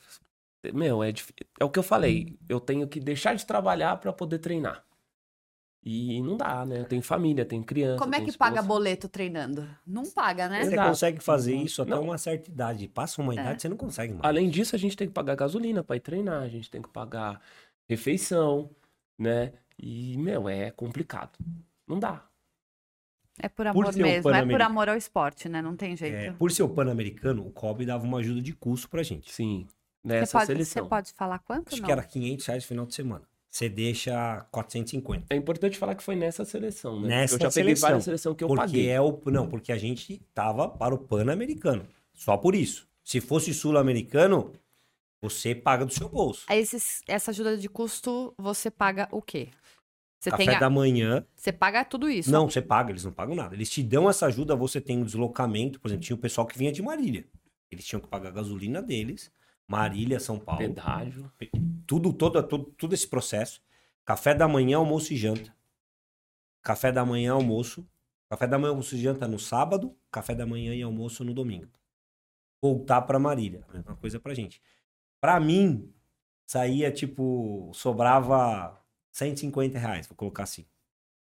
Meu, 0.73 1.03
é, 1.03 1.11
dif- 1.11 1.34
é 1.59 1.63
o 1.65 1.69
que 1.69 1.80
eu 1.80 1.84
falei. 1.84 2.38
Eu 2.49 2.59
tenho 2.59 2.88
que 2.88 2.99
deixar 2.99 3.36
de 3.36 3.45
trabalhar 3.45 3.97
pra 3.97 4.11
poder 4.13 4.39
treinar. 4.39 4.84
E 5.84 6.21
não 6.21 6.36
dá, 6.36 6.65
né? 6.65 6.80
Eu 6.82 6.86
tenho 6.86 7.01
família, 7.01 7.45
tenho 7.45 7.63
criança. 7.63 7.99
Como 8.03 8.13
é 8.13 8.19
que 8.19 8.36
paga 8.38 8.61
boleto 8.61 9.07
treinando? 9.07 9.69
Não 9.86 10.03
paga, 10.09 10.49
né? 10.49 10.63
Você 10.63 10.73
Exato. 10.73 10.89
consegue 10.89 11.19
fazer 11.23 11.53
Uhum. 11.53 11.63
isso 11.63 11.82
até 11.82 11.91
Não. 11.91 12.03
uma 12.03 12.17
certa 12.17 12.49
idade. 12.49 12.88
Passa 12.89 13.21
uma 13.21 13.32
É. 13.34 13.36
idade, 13.36 13.61
você 13.61 13.69
não 13.69 13.78
consegue 13.78 14.13
mais. 14.13 14.25
Além 14.25 14.49
disso, 14.49 14.75
a 14.75 14.80
gente 14.80 14.97
tem 14.97 15.07
que 15.07 15.13
pagar 15.13 15.36
gasolina 15.36 15.84
pra 15.84 15.95
ir 15.95 16.01
treinar, 16.01 16.41
a 16.41 16.49
gente 16.49 16.69
tem 16.69 16.82
que 16.82 16.89
pagar 16.89 17.39
refeição, 17.88 18.69
né? 19.17 19.53
E, 19.78 20.17
meu, 20.17 20.49
é 20.49 20.71
complicado. 20.71 21.38
Não 21.88 21.99
dá. 21.99 22.28
É 23.40 23.48
por 23.50 23.68
amor 23.68 23.86
um 23.86 23.98
mesmo, 23.98 24.30
é 24.32 24.46
por 24.46 24.62
amor 24.62 24.90
ao 24.90 24.98
esporte, 24.98 25.48
né? 25.48 25.62
Não 25.62 25.76
tem 25.76 25.96
jeito. 25.96 26.16
É, 26.16 26.32
por 26.32 26.52
ser 26.52 26.64
o 26.64 26.70
Pan-Americano, 26.70 27.46
o 27.46 27.52
COB 27.52 27.86
dava 27.86 28.04
uma 28.04 28.20
ajuda 28.20 28.42
de 28.42 28.54
custo 28.54 28.90
pra 28.90 29.04
gente. 29.04 29.32
Sim. 29.32 29.68
Você 30.04 30.08
Nessa 30.08 30.38
pode, 30.40 30.46
você 30.48 30.54
seleção. 30.54 30.88
pode 30.88 31.14
falar 31.14 31.40
quanto? 31.40 31.68
Acho 31.74 31.82
não? 31.82 31.86
que 31.86 31.92
era 31.92 32.04
500 32.04 32.46
reais 32.46 32.64
no 32.64 32.68
final 32.68 32.86
de 32.86 32.96
semana. 32.96 33.24
Você 33.50 33.68
deixa 33.70 34.46
450. 34.52 35.26
É 35.30 35.36
importante 35.36 35.78
falar 35.78 35.96
que 35.96 36.04
foi 36.04 36.16
nessa 36.16 36.46
seleção, 36.46 37.00
né? 37.02 37.08
Nessa 37.10 37.36
eu 37.36 37.40
já 37.40 37.50
peguei 37.50 37.64
seleção, 37.64 37.90
várias 37.90 38.04
seleções 38.04 38.36
que 38.38 38.44
eu 38.44 38.48
porque 38.48 38.62
paguei. 38.62 38.90
é 38.90 39.02
o 39.02 39.20
não, 39.28 39.48
porque 39.48 39.72
a 39.72 39.78
gente 39.78 40.22
tava 40.34 40.68
para 40.70 40.94
o 40.94 40.98
Pan-Americano. 40.98 41.88
Só 42.14 42.38
por 42.38 42.56
isso. 42.56 42.88
Se 43.04 43.20
fosse 43.22 43.54
sul-americano, 43.54 44.52
você 45.22 45.56
paga 45.56 45.86
do 45.86 45.94
seu 45.94 46.08
bolso. 46.10 46.46
Aí 46.48 46.60
esses- 46.60 47.02
essa 47.08 47.32
ajuda 47.32 47.58
de 47.58 47.68
custo, 47.70 48.34
você 48.38 48.70
paga 48.70 49.08
o 49.12 49.22
quê? 49.22 49.50
Você, 50.20 50.32
Café 50.32 50.45
tem 50.45 50.55
a- 50.55 50.59
da 50.59 50.70
manhã. 50.70 51.26
você 51.36 51.51
paga 51.51 51.86
tudo 51.86 52.09
isso? 52.09 52.32
Não, 52.32 52.49
você 52.49 52.61
paga, 52.61 52.91
eles 52.91 53.03
não 53.03 53.11
pagam 53.11 53.36
nada. 53.36 53.53
Eles 53.55 53.70
te 53.70 53.84
dão 53.84 54.09
essa 54.09 54.26
ajuda, 54.26 54.55
você 54.55 54.82
tem 54.82 55.01
o 55.01 55.05
deslocamento. 55.05 55.80
Por 55.80 55.88
exemplo, 55.89 56.03
tinha 56.05 56.15
o 56.15 56.20
pessoal 56.20 56.47
que 56.47 56.57
vinha 56.57 56.72
de 56.72 56.82
Marília. 56.82 57.26
Eles 57.72 57.86
tinham 57.86 57.99
que 58.01 58.07
pagar 58.07 58.30
a 58.30 58.32
gasolina 58.32 58.82
deles. 58.82 59.32
Marília, 59.68 60.20
São 60.20 60.39
Paulo. 60.39 60.59
Pedágio. 60.61 61.32
tudo, 61.86 62.11
todo, 62.13 62.41
todo, 62.43 62.63
todo 62.78 62.93
esse 62.93 63.07
processo. 63.07 63.61
Café 64.05 64.34
da 64.34 64.47
manhã, 64.47 64.78
almoço 64.78 65.13
e 65.13 65.18
janta. 65.18 65.53
Café 66.63 66.91
da 66.91 67.05
manhã, 67.05 67.34
almoço. 67.34 67.86
Café 68.30 68.47
da 68.47 68.57
manhã, 68.57 68.72
almoço 68.72 68.95
e 68.95 68.99
janta 68.99 69.28
no 69.28 69.38
sábado. 69.39 69.95
Café 70.11 70.34
da 70.34 70.45
manhã 70.45 70.74
e 70.74 70.82
almoço 70.82 71.24
no 71.24 71.34
domingo. 71.34 71.68
Voltar 72.61 73.01
pra 73.03 73.20
Marília. 73.20 73.63
A 73.70 73.74
mesma 73.74 73.95
coisa 73.95 74.20
pra 74.20 74.34
gente. 74.34 74.61
Pra 75.22 75.39
mim, 75.39 75.93
saía 76.45 76.91
tipo. 76.91 77.70
Sobrava 77.74 78.80
150 79.18 79.78
reais, 79.80 80.07
vou 80.07 80.15
colocar 80.15 80.43
assim. 80.43 80.65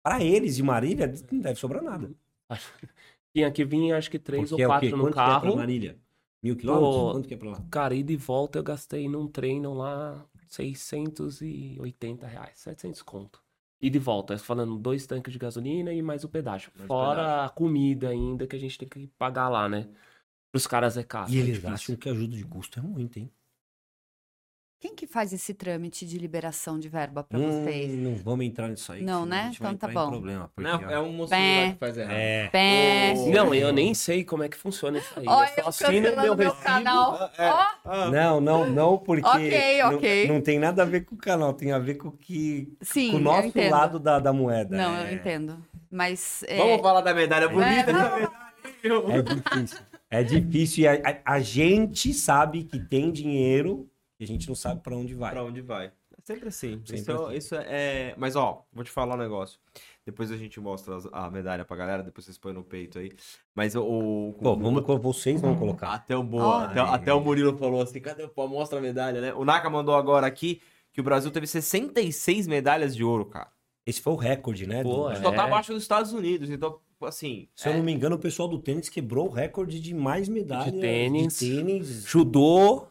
Pra 0.03 0.23
eles 0.23 0.55
de 0.55 0.63
Marília, 0.63 1.11
não 1.31 1.39
deve 1.41 1.59
sobrar 1.59 1.83
nada. 1.83 2.11
Tinha 3.35 3.51
que 3.51 3.65
vir, 3.65 3.91
acho 3.93 4.09
que 4.09 4.19
três 4.19 4.49
Porque 4.49 4.61
é 4.61 4.67
ou 4.67 4.79
quê? 4.79 4.91
quatro 4.91 4.97
no 4.97 5.03
Quanto 5.05 5.13
que 5.13 5.19
é 5.19 5.39
pra 5.39 5.39
carro. 5.41 5.55
Marília? 5.55 5.99
Mil 6.43 6.55
quilômetros? 6.55 6.95
Pô, 6.95 7.11
Quanto 7.11 7.27
que 7.27 7.33
é 7.33 7.37
pra 7.37 7.49
lá? 7.51 7.67
Cara, 7.69 7.95
ida 7.95 8.11
e 8.11 8.15
volta 8.17 8.57
eu 8.59 8.63
gastei 8.63 9.09
num 9.09 9.27
treino 9.27 9.73
lá 9.73 10.25
680 10.47 12.27
reais, 12.27 12.57
700 12.59 13.01
conto. 13.01 13.43
E 13.81 13.89
de 13.89 13.99
volta, 13.99 14.37
falando 14.37 14.77
dois 14.77 15.05
tanques 15.05 15.33
de 15.33 15.39
gasolina 15.39 15.93
e 15.93 16.01
mais 16.01 16.23
o 16.23 16.29
pedágio. 16.29 16.71
Mais 16.75 16.87
Fora 16.87 17.21
pedágio. 17.21 17.45
a 17.45 17.49
comida 17.49 18.09
ainda 18.09 18.47
que 18.47 18.55
a 18.55 18.59
gente 18.59 18.77
tem 18.77 18.87
que 18.87 19.07
pagar 19.17 19.49
lá, 19.49 19.67
né? 19.67 19.89
Os 20.55 20.65
caras 20.67 20.97
é 20.97 21.03
caro. 21.03 21.31
E 21.31 21.37
é 21.37 21.41
eles 21.41 21.55
difícil. 21.55 21.73
acham 21.73 21.95
que 21.97 22.09
ajuda 22.09 22.35
de 22.37 22.45
custo 22.45 22.79
é 22.79 22.81
muito, 22.81 23.17
hein? 23.19 23.31
Quem 24.79 24.93
que 24.93 25.07
faz 25.07 25.33
esse 25.33 25.53
trâmite 25.53 26.05
de 26.05 26.17
liberação 26.19 26.77
de 26.77 26.87
verba 26.89 27.23
pra 27.23 27.39
Hum, 27.39 27.63
vocês? 27.63 27.91
Não 27.97 28.15
vamos 28.17 28.45
entrar 28.45 28.67
nisso 28.67 28.91
aí. 28.91 29.01
Não, 29.01 29.25
né? 29.25 29.51
Então 29.55 29.75
tá 29.75 29.87
bom. 29.87 30.09
problema. 30.09 30.51
Porque, 30.53 30.69
Não, 30.69 30.79
ó, 30.79 30.91
é 30.91 30.99
um 30.99 31.11
moço 31.13 31.29
Pé. 31.31 31.71
que 31.71 31.79
faz 31.79 31.97
errado. 31.97 32.11
É. 32.13 32.47
Pé. 32.49 33.13
Ô, 33.17 33.29
Não, 33.31 33.53
eu 33.55 33.73
nem 33.73 33.93
sei 33.93 34.23
como 34.23 34.43
é 34.43 34.49
que 34.49 34.57
funciona 34.57 34.99
isso 34.99 35.11
aí. 35.17 35.25
Olha, 35.27 35.49
eu 35.57 35.63
eu 35.63 35.67
assino 35.69 36.15
meu 36.21 36.35
meu 36.35 36.53
canal. 36.55 37.15
Ah, 37.15 37.31
é. 37.37 37.47
Ah, 37.85 38.09
Não, 38.11 38.39
não, 38.41 38.69
não, 38.69 38.97
porque. 38.97 39.25
Ok, 39.27 39.81
não- 39.81 39.95
ok. 39.95 40.27
Não, 40.27 40.41
tem 40.41 40.59
nada 40.59 40.83
a 40.83 40.85
ver 40.85 41.05
com 41.05 41.15
o 41.15 41.17
canal, 41.17 41.53
tem 41.53 41.71
a 41.71 41.79
ver 41.79 41.95
com 41.95 42.09
o 42.09 42.11
que. 42.11 42.71
sim, 42.81 43.11
com 43.11 43.17
o 43.17 43.21
nosso 43.21 43.51
lado 43.69 43.97
da, 43.97 44.19
da 44.19 44.31
moeda. 44.33 44.75
Não, 44.77 44.95
é, 44.97 45.09
eu 45.09 45.15
entendo. 45.15 45.57
Mas 45.89 46.43
é, 46.47 46.57
Vamos 46.57 46.81
falar 46.81 47.01
da 47.01 47.13
medalha 47.13 47.47
bonita? 47.47 47.71
É, 47.89 47.93
medalha, 47.93 48.31
meu. 48.83 49.09
É 49.09 49.21
difícil. 49.23 49.79
É 50.11 50.23
difícil 50.23 50.83
e 50.83 50.87
a, 50.87 50.93
a- 50.93 51.33
a 51.35 51.39
gente 51.39 52.13
sabe 52.13 52.63
que 52.65 52.77
tem 52.79 53.11
dinheiro 53.11 53.89
e 54.19 54.23
a 54.23 54.27
gente 54.27 54.47
não 54.47 54.55
sabe 54.55 54.81
pra 54.81 54.95
onde 54.95 55.13
vai. 55.13 55.31
Pra 55.31 55.43
onde 55.43 55.61
vai? 55.61 55.87
É 55.87 56.21
sempre 56.23 56.47
assim. 56.47 56.81
Sempre 56.85 56.95
isso, 56.95 57.11
é- 57.11 57.15
assim. 57.15 57.35
isso 57.37 57.55
é. 57.55 58.15
Mas 58.17 58.35
ó, 58.35 58.65
vou 58.71 58.83
te 58.83 58.91
falar 58.91 59.15
um 59.15 59.17
negócio. 59.19 59.59
Depois 60.05 60.31
a 60.31 60.37
gente 60.37 60.59
mostra 60.59 60.97
a 61.11 61.29
medalha 61.29 61.65
pra 61.65 61.75
galera, 61.75 62.01
depois 62.03 62.25
vocês 62.25 62.37
põem 62.37 62.53
no 62.53 62.63
peito 62.63 62.97
aí. 62.99 63.11
Mas 63.53 63.75
o. 63.75 64.33
Pô, 64.41 64.55
vamos, 64.55 64.83
vocês 65.01 65.41
vão 65.41 65.55
colocar. 65.57 65.93
Até 65.93 66.15
o, 66.15 66.23
Boa, 66.23 66.43
Ó. 66.45 66.59
até, 66.61 66.79
até 66.79 67.13
o 67.13 67.19
Murilo 67.19 67.57
falou 67.57 67.81
assim: 67.81 67.99
cadê 67.99 68.23
o 68.23 68.29
pô, 68.29 68.47
Mostra 68.47 68.79
a 68.79 68.81
medalha, 68.81 69.19
né? 69.19 69.33
O 69.33 69.43
Naka 69.43 69.69
mandou 69.69 69.95
agora 69.95 70.25
aqui 70.27 70.61
que 70.93 71.01
o 71.01 71.03
Brasil 71.03 71.29
teve 71.31 71.45
66 71.47 72.47
medalhas 72.47 72.95
de 72.95 73.03
ouro, 73.03 73.25
cara. 73.25 73.49
Esse 73.85 74.01
foi 74.01 74.13
o 74.13 74.15
recorde, 74.15 74.65
né? 74.65 74.81
Pô, 74.81 74.89
do- 75.07 75.09
é. 75.11 75.15
Só 75.17 75.31
tá 75.31 75.43
abaixo 75.43 75.73
dos 75.73 75.83
Estados 75.83 76.13
Unidos. 76.13 76.49
Então, 76.49 76.79
assim. 77.03 77.47
Se 77.53 77.67
eu 77.67 77.73
não 77.75 77.83
me 77.83 77.91
engano, 77.91 78.15
o 78.15 78.19
pessoal 78.19 78.47
do 78.47 78.57
tênis 78.57 78.87
quebrou 78.89 79.27
o 79.27 79.31
recorde 79.31 79.79
de 79.79 79.93
mais 79.93 80.27
medalhas 80.29 80.73
De 80.73 80.79
tênis. 80.79 81.39
de 81.39 81.55
tênis. 81.55 82.05
Judô, 82.07 82.87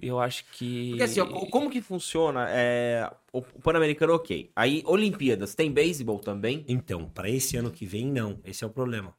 eu 0.00 0.18
acho 0.20 0.44
que. 0.52 0.90
Porque 0.90 1.02
assim, 1.02 1.20
ó, 1.20 1.26
co- 1.26 1.46
como 1.48 1.70
que 1.70 1.80
funciona? 1.80 2.46
É, 2.50 3.10
o 3.32 3.42
Pan-Americano, 3.42 4.14
ok. 4.14 4.50
Aí, 4.54 4.82
Olimpíadas, 4.86 5.54
tem 5.54 5.70
beisebol 5.72 6.18
também? 6.18 6.64
Então, 6.68 7.08
pra 7.08 7.28
esse 7.30 7.56
ano 7.56 7.70
que 7.70 7.86
vem, 7.86 8.06
não. 8.06 8.38
Esse 8.44 8.64
é 8.64 8.66
o 8.66 8.70
problema. 8.70 9.14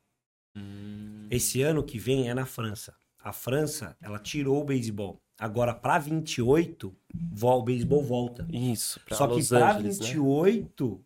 Esse 1.30 1.62
ano 1.62 1.84
que 1.84 1.98
vem 1.98 2.30
é 2.30 2.34
na 2.34 2.46
França. 2.46 2.94
A 3.22 3.32
França, 3.32 3.96
ela 4.02 4.20
tirou 4.20 4.62
o 4.62 4.66
beisebol. 4.66 5.22
Agora, 5.38 5.74
pra 5.74 5.98
28, 6.00 6.94
vol- 7.32 7.60
o 7.60 7.64
beisebol 7.64 8.04
volta. 8.04 8.46
Isso, 8.52 9.00
pra 9.06 9.16
Só 9.16 9.28
que 9.28 9.36
Los 9.36 9.50
pra 9.50 9.72
Angeles, 9.76 10.00
né? 10.00 10.08
28, 10.08 11.02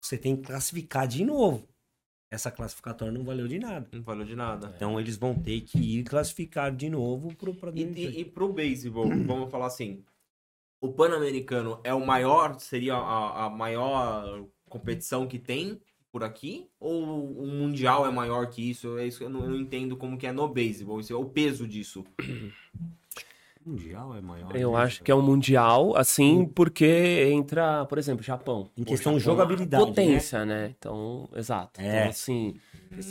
você 0.00 0.16
tem 0.16 0.36
que 0.36 0.42
classificar 0.42 1.08
de 1.08 1.24
novo. 1.24 1.66
Essa 2.30 2.50
classificatória 2.50 3.12
não 3.12 3.24
valeu 3.24 3.48
de 3.48 3.58
nada. 3.58 3.88
Não 3.92 4.02
valeu 4.02 4.24
de 4.24 4.36
nada. 4.36 4.72
Então 4.76 5.00
eles 5.00 5.16
vão 5.16 5.34
ter 5.34 5.60
que 5.62 5.78
ir 5.78 6.04
classificar 6.04 6.74
de 6.74 6.88
novo 6.88 7.34
pro 7.34 7.52
pra 7.52 7.70
E, 7.70 7.72
2028. 7.84 8.16
e, 8.16 8.20
e 8.20 8.24
pro 8.24 8.52
beisebol, 8.52 9.08
vamos 9.26 9.50
falar 9.50 9.66
assim, 9.66 10.04
o 10.80 10.92
Pan-Americano 10.92 11.80
é 11.82 11.92
o 11.92 12.06
maior, 12.06 12.58
seria 12.60 12.94
a, 12.94 13.46
a 13.46 13.50
maior 13.50 14.46
competição 14.68 15.26
que 15.26 15.38
tem 15.40 15.80
por 16.12 16.22
aqui? 16.22 16.68
Ou 16.78 17.30
o 17.36 17.46
Mundial 17.46 18.06
é 18.06 18.10
maior 18.12 18.48
que 18.48 18.70
isso? 18.70 18.96
É 18.96 19.06
isso 19.06 19.18
que 19.18 19.24
eu 19.24 19.30
não, 19.30 19.42
eu 19.44 19.50
não 19.50 19.56
entendo 19.56 19.96
como 19.96 20.16
que 20.16 20.26
é 20.26 20.32
no 20.32 20.46
beisebol, 20.48 21.00
isso 21.00 21.12
é 21.12 21.16
o 21.16 21.24
peso 21.24 21.66
disso. 21.66 22.04
Mundial 23.64 24.16
é 24.16 24.20
maior. 24.20 24.56
Eu 24.56 24.72
né? 24.72 24.78
acho 24.78 25.02
que 25.02 25.10
é 25.10 25.14
um 25.14 25.20
mundial, 25.22 25.94
assim, 25.96 26.46
porque 26.46 27.28
entra, 27.30 27.84
por 27.86 27.98
exemplo, 27.98 28.22
Japão. 28.24 28.70
Em 28.76 28.84
questão 28.84 29.12
de 29.12 29.18
é 29.18 29.20
jogabilidade, 29.20 29.84
Potência, 29.84 30.44
né? 30.46 30.74
Então, 30.78 31.28
exato. 31.34 31.80
É. 31.80 31.98
Então, 32.00 32.08
assim, 32.10 32.54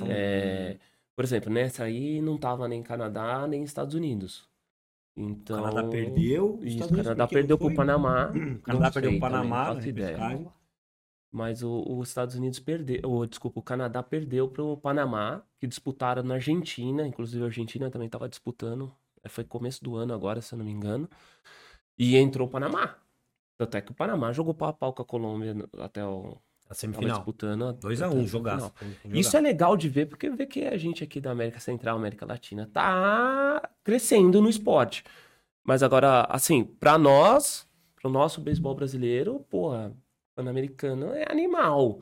é, 0.07 0.77
por 1.15 1.23
exemplo, 1.23 1.51
nessa 1.51 1.83
aí 1.83 2.19
não 2.21 2.37
tava 2.37 2.67
nem 2.67 2.81
Canadá, 2.81 3.45
nem 3.47 3.63
Estados 3.63 3.93
Unidos. 3.93 4.49
O 5.15 5.21
Então. 5.21 5.61
Canadá 5.63 5.87
perdeu. 5.87 6.59
Isso, 6.63 6.83
o 6.85 6.95
Canadá 6.95 7.27
perdeu 7.27 7.57
pro 7.57 7.67
foi? 7.67 7.75
Panamá. 7.75 8.31
O 8.31 8.59
Canadá 8.63 8.91
perdeu 8.91 9.11
também, 9.11 9.19
Panamá 9.19 9.65
faço 9.75 9.87
ideia. 9.87 10.51
Mas 11.31 11.61
o- 11.61 11.83
os 11.87 12.07
Estados 12.09 12.33
Unidos 12.33 12.59
perdeu, 12.59 13.01
ou 13.03 13.23
desculpa, 13.27 13.59
o 13.59 13.63
Canadá 13.63 14.01
perdeu 14.01 14.47
pro 14.47 14.75
Panamá, 14.77 15.43
que 15.59 15.67
disputaram 15.67 16.23
na 16.23 16.35
Argentina, 16.35 17.05
inclusive 17.05 17.43
a 17.43 17.45
Argentina 17.45 17.91
também 17.91 18.07
estava 18.07 18.27
disputando, 18.27 18.91
foi 19.27 19.43
começo 19.43 19.83
do 19.83 19.95
ano 19.95 20.13
agora, 20.13 20.41
se 20.41 20.53
eu 20.53 20.57
não 20.57 20.65
me 20.65 20.71
engano, 20.71 21.09
e 21.97 22.15
entrou 22.15 22.47
o 22.47 22.51
Panamá. 22.51 22.95
Tanto 23.57 23.75
é 23.75 23.81
que 23.81 23.91
o 23.91 23.93
Panamá 23.95 24.31
jogou 24.31 24.53
pau 24.53 24.69
a 24.69 24.73
pau 24.73 24.93
com 24.93 25.01
a 25.01 25.05
Colômbia 25.05 25.53
até 25.79 26.05
o 26.05 26.37
A 26.69 26.73
semifinal. 26.73 27.17
disputando. 27.17 27.65
a- 27.65 27.73
2x1, 27.73 28.05
até 28.11 28.19
a 28.21 28.25
jogaço. 28.25 28.73
Isso 29.05 29.35
é 29.35 29.41
legal 29.41 29.75
de 29.75 29.89
ver, 29.89 30.05
porque 30.05 30.29
vê 30.29 30.45
que 30.45 30.63
a 30.63 30.77
gente 30.77 31.03
aqui 31.03 31.19
da 31.19 31.31
América 31.31 31.59
Central, 31.59 31.97
América 31.97 32.25
Latina, 32.25 32.69
tá 32.71 33.69
crescendo 33.83 34.41
no 34.41 34.47
esporte. 34.49 35.03
Mas 35.63 35.83
agora, 35.83 36.25
assim, 36.29 36.63
pra 36.63 36.97
nós, 36.97 37.67
pro 37.95 38.09
nosso 38.09 38.39
beisebol 38.39 38.73
brasileiro, 38.75 39.41
porra, 39.49 39.91
pan-americano 40.35 41.13
é 41.13 41.29
animal. 41.29 41.99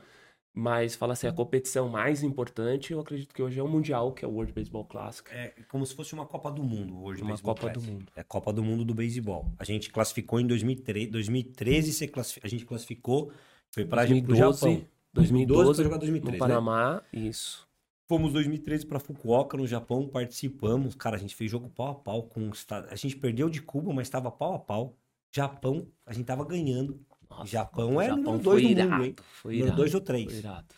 Mas 0.60 0.96
fala 0.96 1.14
assim, 1.14 1.28
a 1.28 1.32
competição 1.32 1.88
mais 1.88 2.24
importante, 2.24 2.92
eu 2.92 3.00
acredito 3.00 3.32
que 3.32 3.44
hoje 3.44 3.60
é 3.60 3.62
o 3.62 3.68
Mundial, 3.68 4.12
que 4.12 4.26
é 4.26 4.28
o 4.28 4.32
World 4.32 4.52
Baseball 4.54 4.84
Classic. 4.86 5.30
É 5.32 5.54
como 5.70 5.86
se 5.86 5.94
fosse 5.94 6.16
uma 6.16 6.26
Copa 6.26 6.50
do 6.50 6.64
Mundo 6.64 7.00
hoje. 7.04 7.22
Uma 7.22 7.38
Copa 7.38 7.70
do 7.70 7.80
Mundo. 7.80 8.06
É 8.16 8.24
Copa 8.24 8.52
do 8.52 8.64
Mundo 8.64 8.84
do 8.84 8.96
beisebol. 8.96 9.52
A 9.60 9.64
gente 9.64 9.92
classificou 9.92 10.40
em 10.40 10.48
2013. 10.48 11.12
2013 11.12 11.94
você 11.94 12.08
classifi- 12.08 12.42
a 12.44 12.48
gente 12.48 12.66
classificou. 12.66 13.32
Foi 13.72 13.86
pra 13.86 14.02
pro 14.02 14.10
2012, 14.10 14.60
Japão. 14.60 14.86
2012, 15.14 15.76
pra 15.76 15.84
jogar 15.84 15.96
no 15.98 16.00
2013. 16.00 16.32
né? 16.42 16.48
Panamá, 16.48 17.04
isso. 17.14 17.68
Fomos 18.10 18.34
2013 18.34 18.84
para 18.88 19.00
Fukuoka, 19.00 19.56
no 19.58 19.68
Japão, 19.68 20.08
participamos. 20.08 20.96
Cara, 20.96 21.18
a 21.18 21.20
gente 21.20 21.36
fez 21.36 21.52
jogo 21.52 21.70
pau 21.70 21.90
a 21.90 21.94
pau 21.96 22.24
com 22.24 22.50
A 22.90 22.96
gente 22.96 23.16
perdeu 23.16 23.48
de 23.48 23.62
Cuba, 23.62 23.94
mas 23.94 24.08
estava 24.08 24.32
pau 24.32 24.56
a 24.56 24.60
pau. 24.60 24.96
Japão, 25.32 25.86
a 26.04 26.14
gente 26.14 26.26
tava 26.26 26.44
ganhando. 26.44 27.00
Nossa, 27.30 27.46
Japão 27.46 28.00
é 28.02 28.06
Japão 28.08 28.24
número 28.24 28.44
foi 28.44 28.54
dois 28.54 28.64
do 28.64 28.70
irado, 28.70 28.92
mundo, 28.92 29.06
hein? 29.06 29.16
Foi 29.34 29.52
Número 29.54 29.68
irado, 29.68 29.82
2 29.82 29.94
ou 29.96 30.00
foi 30.02 30.06
3. 30.06 30.34
irado. 30.40 30.76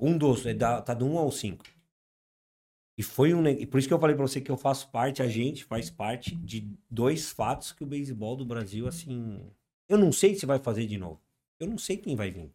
Um 0.00 0.18
dos, 0.18 0.46
é 0.46 0.54
da- 0.54 0.82
tá 0.82 0.94
do 0.94 1.06
1 1.06 1.18
ao 1.18 1.30
5. 1.30 1.64
E 2.96 3.02
foi 3.02 3.34
um. 3.34 3.46
e 3.46 3.66
Por 3.66 3.78
isso 3.78 3.88
que 3.88 3.94
eu 3.94 3.98
falei 3.98 4.14
pra 4.14 4.26
você 4.26 4.40
que 4.40 4.50
eu 4.50 4.56
faço 4.56 4.88
parte, 4.90 5.22
a 5.22 5.26
gente 5.28 5.64
faz 5.64 5.90
parte 5.90 6.34
de 6.36 6.68
dois 6.88 7.30
fatos 7.30 7.72
que 7.72 7.82
o 7.82 7.86
beisebol 7.86 8.36
do 8.36 8.44
Brasil, 8.44 8.86
assim. 8.86 9.40
Eu 9.88 9.98
não 9.98 10.12
sei 10.12 10.34
se 10.34 10.46
vai 10.46 10.58
fazer 10.58 10.86
de 10.86 10.96
novo. 10.96 11.20
Eu 11.58 11.66
não 11.66 11.76
sei 11.78 11.96
quem 11.96 12.14
vai 12.16 12.30
vir. 12.30 12.52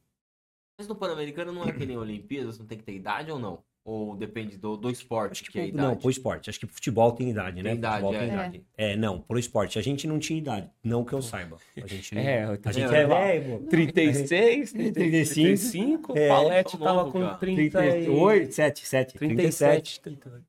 Mas 0.79 0.87
no 0.87 0.95
Pan-Americano 0.95 1.51
não 1.51 1.63
é 1.63 1.71
que 1.73 1.85
nem 1.85 1.97
Olimpíadas, 1.99 2.57
não 2.57 2.65
tem 2.65 2.77
que 2.77 2.83
ter 2.85 2.95
idade 2.95 3.29
ou 3.31 3.37
não? 3.39 3.63
Ou 3.89 4.15
depende 4.15 4.55
do, 4.55 4.77
do 4.77 4.91
esporte 4.91 5.31
Acho 5.31 5.43
que, 5.45 5.51
que 5.51 5.59
é 5.59 5.63
a 5.63 5.65
idade? 5.65 5.87
não, 5.87 5.95
pro 5.95 6.11
esporte. 6.11 6.47
Acho 6.47 6.59
que 6.59 6.67
futebol 6.67 7.11
tem 7.11 7.31
idade, 7.31 7.63
né? 7.63 7.71
Tem 7.71 7.79
idade, 7.79 7.95
futebol 7.95 8.13
é. 8.13 8.19
tem 8.19 8.27
idade. 8.27 8.65
É. 8.77 8.95
não, 8.95 9.19
pro 9.19 9.39
esporte. 9.39 9.79
A 9.79 9.81
gente 9.81 10.05
não 10.05 10.19
tinha 10.19 10.37
idade. 10.37 10.69
Não 10.83 11.03
que 11.03 11.11
eu 11.11 11.23
saiba. 11.23 11.57
A 11.75 11.87
gente 11.87 12.13
não. 12.13 12.21
É, 12.21 12.43
a 12.63 12.71
gente 12.71 12.93
é, 12.93 13.01
é 13.01 13.07
velho, 13.07 13.59
pô. 13.61 13.67
36, 13.67 14.71
35, 14.73 14.93
35, 14.93 16.17
é. 16.17 16.27
Paulette 16.27 16.77
Tá 16.77 16.83
tava 16.85 16.99
novo, 16.99 17.11
com 17.11 17.21
cara. 17.21 17.37
38, 17.37 18.53
7, 18.53 18.85
7, 18.85 19.13
37, 19.17 20.01
38. 20.01 20.45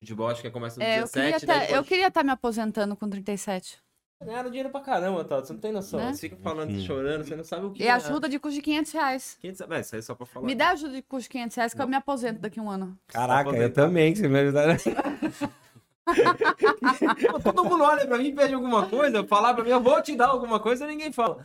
Futebol 0.00 0.28
acho 0.28 0.42
que 0.42 0.50
começa 0.50 0.78
no 0.78 0.84
É, 0.84 1.00
eu 1.00 1.08
queria 1.08 1.32
17, 1.32 1.46
tá- 1.46 1.64
eu 1.64 1.76
pode- 1.76 1.88
queria 1.88 2.08
estar 2.08 2.22
me 2.22 2.30
aposentando 2.30 2.94
com 2.94 3.08
37. 3.08 3.78
Ganharam 4.24 4.50
dinheiro 4.50 4.68
pra 4.70 4.80
caramba, 4.80 5.24
tá? 5.24 5.36
Você 5.36 5.52
não 5.52 5.60
tem 5.60 5.70
noção. 5.70 6.00
Né? 6.00 6.12
Você 6.12 6.28
fica 6.28 6.42
falando, 6.42 6.70
Hum. 6.72 6.80
chorando, 6.84 7.24
você 7.24 7.36
não 7.36 7.44
sabe 7.44 7.66
o 7.66 7.70
que 7.70 7.84
E 7.84 7.86
é. 7.86 7.90
ajuda 7.92 8.28
de 8.28 8.36
custo 8.40 8.56
de 8.56 8.62
500 8.62 8.92
reais. 8.92 9.38
500... 9.40 9.60
É, 9.70 9.80
isso 9.80 9.94
aí 9.94 9.98
é 10.00 10.02
só 10.02 10.14
pra 10.16 10.26
falar. 10.26 10.44
Me 10.46 10.54
dá 10.56 10.70
ajuda 10.70 10.94
de 10.94 11.02
custo 11.02 11.22
de 11.24 11.28
500 11.28 11.56
reais 11.56 11.74
que 11.74 11.80
eu 11.80 11.86
me 11.86 11.94
aposento 11.96 12.40
daqui 12.40 12.58
a 12.58 12.62
um 12.62 12.68
ano. 12.68 12.98
Caraca, 13.06 13.50
eu 13.50 13.72
também, 13.72 14.12
que 14.12 14.18
você 14.18 14.26
me 14.28 14.40
ajudar. 14.40 14.76
Todo 17.44 17.64
mundo 17.64 17.84
olha 17.84 18.06
pra 18.06 18.18
mim 18.18 18.28
e 18.28 18.32
pede 18.32 18.54
alguma 18.54 18.86
coisa, 18.86 19.22
falar 19.24 19.54
pra 19.54 19.62
mim, 19.62 19.70
eu 19.70 19.80
vou 19.80 20.00
te 20.02 20.16
dar 20.16 20.28
alguma 20.28 20.58
coisa, 20.58 20.86
ninguém 20.86 21.12
fala. 21.12 21.42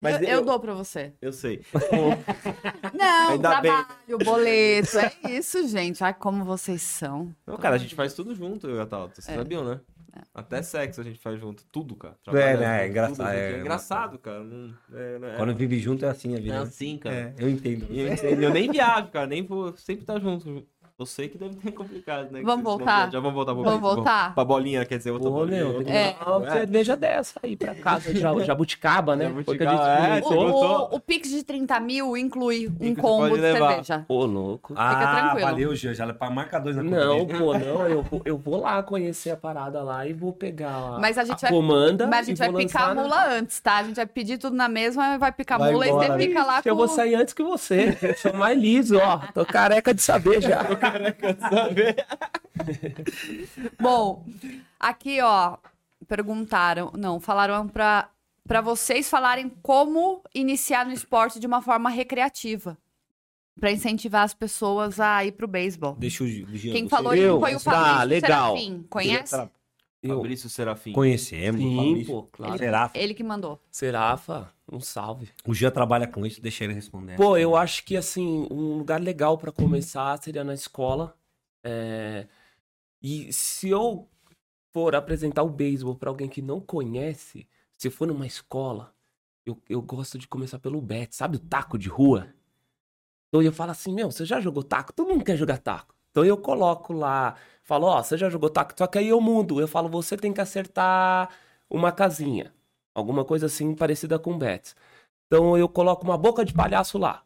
Mas 0.00 0.20
eu, 0.20 0.28
eu 0.28 0.44
dou 0.44 0.58
pra 0.58 0.74
você. 0.74 1.12
Eu 1.22 1.32
sei. 1.32 1.64
Não, 2.92 3.28
Ainda 3.30 3.60
bem. 3.60 3.70
trabalho, 3.72 4.18
boleto. 4.24 4.98
É 4.98 5.12
isso, 5.30 5.66
gente. 5.68 6.02
Ai, 6.02 6.12
como 6.12 6.44
vocês 6.44 6.82
são. 6.82 7.32
Não, 7.46 7.56
cara, 7.56 7.76
a 7.76 7.78
gente 7.78 7.94
faz 7.94 8.12
tudo 8.12 8.34
junto, 8.34 8.68
eu 8.68 8.78
e 8.78 8.80
a 8.80 8.86
Tauta. 8.86 9.14
Vocês 9.20 9.28
É. 9.28 9.36
sabiam, 9.38 9.62
né? 9.64 9.80
Até 10.34 10.62
sexo 10.62 11.00
a 11.00 11.04
gente 11.04 11.18
faz 11.18 11.40
junto. 11.40 11.64
Tudo, 11.72 11.96
cara. 11.96 12.16
É, 12.28 12.56
né? 12.56 12.84
É 12.84 12.88
engraçado, 12.88 13.28
é 13.30 13.52
É 13.52 13.60
engraçado, 13.60 14.18
cara. 14.18 14.42
Não, 14.44 14.74
é, 14.92 15.18
não 15.18 15.28
é- 15.28 15.36
Quando 15.36 15.54
vive 15.54 15.78
junto 15.78 16.04
é 16.04 16.08
assim 16.08 16.34
a 16.34 16.38
é 16.38 16.40
vida. 16.40 16.54
né? 16.56 16.62
assim, 16.62 16.98
cara. 16.98 17.14
É, 17.16 17.34
eu 17.38 17.48
entendo. 17.48 17.86
Eu, 17.90 18.12
entendo. 18.12 18.42
Eu 18.42 18.50
nem 18.50 18.70
viajo, 18.70 19.10
cara. 19.10 19.26
Nem 19.26 19.44
vou 19.44 19.76
sempre 19.76 20.02
estar 20.02 20.20
junto. 20.20 20.66
Eu 20.98 21.06
sei 21.06 21.28
que 21.28 21.36
deve 21.38 21.54
ser 21.60 21.72
complicado, 21.72 22.30
né? 22.30 22.42
Vamos 22.44 22.62
voltar? 22.64 23.10
Já 23.10 23.18
vamos 23.18 23.34
voltar 23.34 23.54
pro 23.54 23.62
Vamos 23.64 23.80
voltar? 23.80 24.34
Pra 24.34 24.44
bolinha, 24.44 24.84
quer 24.84 24.98
dizer, 24.98 25.10
outra 25.10 25.30
bolinha. 25.30 25.64
meu, 25.64 25.74
outra 25.76 25.92
É. 25.92 26.16
uma 26.26 26.50
cerveja 26.50 26.96
dessa 26.96 27.40
aí 27.42 27.56
pra 27.56 27.74
casa, 27.74 28.12
de 28.14 28.20
ja- 28.20 28.38
jabuticaba, 28.40 29.16
né? 29.16 29.24
Jabuticaba, 29.24 29.88
é, 30.16 30.20
O, 30.22 30.32
o, 30.32 30.94
o 30.96 31.00
Pix 31.00 31.30
de 31.30 31.42
30 31.42 31.80
mil 31.80 32.16
inclui 32.16 32.70
um 32.80 32.94
combo 32.94 33.34
de 33.34 33.40
cerveja. 33.40 34.04
Ô, 34.08 34.24
louco. 34.24 34.74
Ah, 34.76 35.20
tranquilo. 35.30 35.46
valeu, 35.50 35.74
Gil. 35.74 35.94
Já 35.94 36.12
para 36.12 36.30
marca 36.30 36.58
dois 36.60 36.76
na 36.76 36.82
conta 36.84 36.96
Não, 37.04 37.24
dele. 37.24 37.38
pô, 37.38 37.52
não, 37.58 37.88
eu, 37.88 38.02
vou- 38.08 38.22
eu 38.24 38.38
vou 38.38 38.60
lá 38.60 38.82
conhecer 38.82 39.30
a 39.30 39.36
parada 39.36 39.82
lá 39.82 40.06
e 40.06 40.12
vou 40.12 40.32
pegar 40.32 40.98
Mas 41.00 41.18
a 41.18 41.24
gente 41.24 41.40
vai- 41.42 41.50
comanda. 41.50 42.06
Mas 42.06 42.20
a 42.20 42.22
gente 42.30 42.38
vai 42.38 42.52
picar 42.52 42.90
a 42.90 42.94
na- 42.94 43.02
mula 43.02 43.26
antes, 43.34 43.58
tá? 43.60 43.78
A 43.78 43.82
gente 43.82 43.96
vai 43.96 44.06
pedir 44.06 44.38
tudo 44.38 44.54
na 44.54 44.68
mesma, 44.68 45.18
vai 45.18 45.32
picar 45.32 45.56
a 45.60 45.64
Vai 45.64 45.72
mula 45.72 45.86
embora, 45.88 46.04
e 46.04 46.08
você 46.08 46.12
né? 46.18 46.24
fica 46.26 46.44
lá 46.44 46.62
Eu 46.64 46.74
com... 46.74 46.78
vou 46.78 46.88
sair 46.88 47.14
antes 47.14 47.32
que 47.34 47.42
você. 47.42 47.96
Eu 48.02 48.14
sou 48.16 48.32
mais 48.34 48.58
liso, 48.58 48.98
ó. 48.98 49.18
Tô 49.34 49.44
careca 49.44 49.92
de 49.94 50.02
saber 50.02 50.40
já. 50.40 50.62
Bom, 53.80 54.24
aqui, 54.78 55.20
ó, 55.20 55.56
perguntaram, 56.06 56.92
não, 56.96 57.20
falaram 57.20 57.68
pra, 57.68 58.08
pra 58.46 58.60
vocês 58.60 59.08
falarem 59.08 59.50
como 59.62 60.22
iniciar 60.34 60.86
no 60.86 60.92
esporte 60.92 61.40
de 61.40 61.46
uma 61.46 61.62
forma 61.62 61.90
recreativa. 61.90 62.76
Pra 63.60 63.70
incentivar 63.70 64.22
as 64.22 64.32
pessoas 64.32 64.98
a 64.98 65.26
ir 65.26 65.32
pro 65.32 65.46
beisebol. 65.46 65.94
Deixa 65.96 66.24
o 66.24 66.26
Gil, 66.26 66.46
Quem 66.72 66.88
falou 66.88 67.14
Eu? 67.14 67.38
foi 67.38 67.54
o 67.54 67.60
Tá, 67.60 67.70
Fabrício 67.70 68.08
legal. 68.08 68.56
Serafim. 68.56 68.86
Conhece? 68.88 69.48
Eu, 70.02 70.16
Fabrício 70.16 70.48
Serafim. 70.50 70.92
Conhecemos. 70.92 71.60
o 71.60 71.64
sim, 71.64 71.76
Fabrício. 71.76 72.06
pô, 72.14 72.22
claro. 72.24 72.58
Serafa. 72.58 72.98
Ele 72.98 73.14
que 73.14 73.22
mandou. 73.22 73.60
Serafa, 73.70 74.52
um 74.70 74.80
salve. 74.80 75.30
O 75.46 75.54
Gil 75.54 75.70
trabalha 75.70 76.06
com 76.08 76.26
isso, 76.26 76.40
deixa 76.42 76.64
ele 76.64 76.72
responder. 76.74 77.16
Pô, 77.16 77.36
eu 77.36 77.54
acho 77.56 77.84
que 77.84 77.96
assim, 77.96 78.46
um 78.50 78.76
lugar 78.78 79.00
legal 79.00 79.38
pra 79.38 79.52
começar 79.52 80.20
seria 80.22 80.42
na 80.42 80.54
escola. 80.54 81.16
É, 81.64 82.26
E 83.00 83.32
se 83.32 83.68
eu 83.68 84.08
for 84.72 84.94
apresentar 84.96 85.42
o 85.44 85.50
beisebol 85.50 85.94
pra 85.94 86.10
alguém 86.10 86.28
que 86.28 86.42
não 86.42 86.60
conhece, 86.60 87.46
se 87.76 87.88
for 87.90 88.06
numa 88.08 88.26
escola, 88.26 88.92
eu, 89.46 89.56
eu 89.68 89.80
gosto 89.82 90.18
de 90.18 90.26
começar 90.26 90.58
pelo 90.58 90.80
bet, 90.80 91.14
sabe 91.14 91.36
o 91.36 91.40
taco 91.40 91.78
de 91.78 91.88
rua? 91.88 92.28
Então 93.28 93.40
eu 93.42 93.52
falo 93.52 93.70
assim, 93.70 93.94
meu, 93.94 94.10
você 94.10 94.24
já 94.24 94.40
jogou 94.40 94.62
taco? 94.62 94.92
Todo 94.92 95.08
mundo 95.08 95.24
quer 95.24 95.36
jogar 95.36 95.58
taco. 95.58 95.94
Então 96.10 96.24
eu 96.24 96.36
coloco 96.36 96.92
lá, 96.92 97.36
falo, 97.64 97.86
ó, 97.86 98.02
você 98.02 98.16
já 98.16 98.28
jogou 98.30 98.50
taco? 98.50 98.74
Só 98.76 98.86
que 98.86 98.98
aí 98.98 99.08
eu 99.08 99.20
mudo, 99.20 99.60
eu 99.60 99.68
falo, 99.68 99.88
você 99.88 100.16
tem 100.16 100.32
que 100.32 100.40
acertar 100.40 101.30
uma 101.70 101.92
casinha. 101.92 102.52
Alguma 102.94 103.24
coisa 103.24 103.46
assim 103.46 103.74
parecida 103.74 104.18
com 104.18 104.36
bets. 104.38 104.76
Então 105.26 105.56
eu 105.56 105.68
coloco 105.68 106.04
uma 106.04 106.18
boca 106.18 106.44
de 106.44 106.52
palhaço 106.52 106.98
lá. 106.98 107.22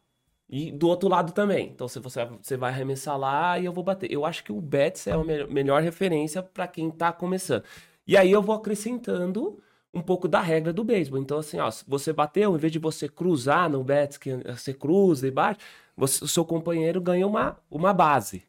E 0.48 0.70
do 0.70 0.88
outro 0.88 1.08
lado 1.08 1.32
também. 1.32 1.68
Então 1.70 1.88
se 1.88 1.98
você, 1.98 2.24
você 2.40 2.56
vai 2.56 2.70
arremessar 2.72 3.18
lá 3.18 3.58
e 3.58 3.64
eu 3.64 3.72
vou 3.72 3.82
bater. 3.84 4.10
Eu 4.12 4.24
acho 4.24 4.44
que 4.44 4.52
o 4.52 4.60
Bets 4.60 5.06
é 5.08 5.12
a 5.12 5.18
me- 5.18 5.46
melhor 5.46 5.82
referência 5.82 6.42
para 6.42 6.68
quem 6.68 6.90
tá 6.90 7.12
começando. 7.12 7.64
E 8.06 8.16
aí 8.16 8.30
eu 8.30 8.40
vou 8.42 8.54
acrescentando 8.54 9.60
um 9.92 10.00
pouco 10.02 10.28
da 10.28 10.40
regra 10.40 10.72
do 10.72 10.84
beisebol. 10.84 11.20
Então 11.20 11.38
assim, 11.38 11.58
ó, 11.58 11.70
você 11.88 12.12
bateu, 12.12 12.54
em 12.54 12.58
vez 12.58 12.72
de 12.72 12.78
você 12.78 13.08
cruzar 13.08 13.68
no 13.68 13.82
Bets, 13.82 14.18
que 14.18 14.36
você 14.52 14.72
cruza 14.72 15.26
e 15.26 15.30
bate, 15.30 15.64
você- 15.96 16.24
o 16.24 16.28
seu 16.28 16.44
companheiro 16.44 17.00
ganha 17.00 17.26
uma, 17.26 17.58
uma 17.70 17.92
base. 17.92 18.44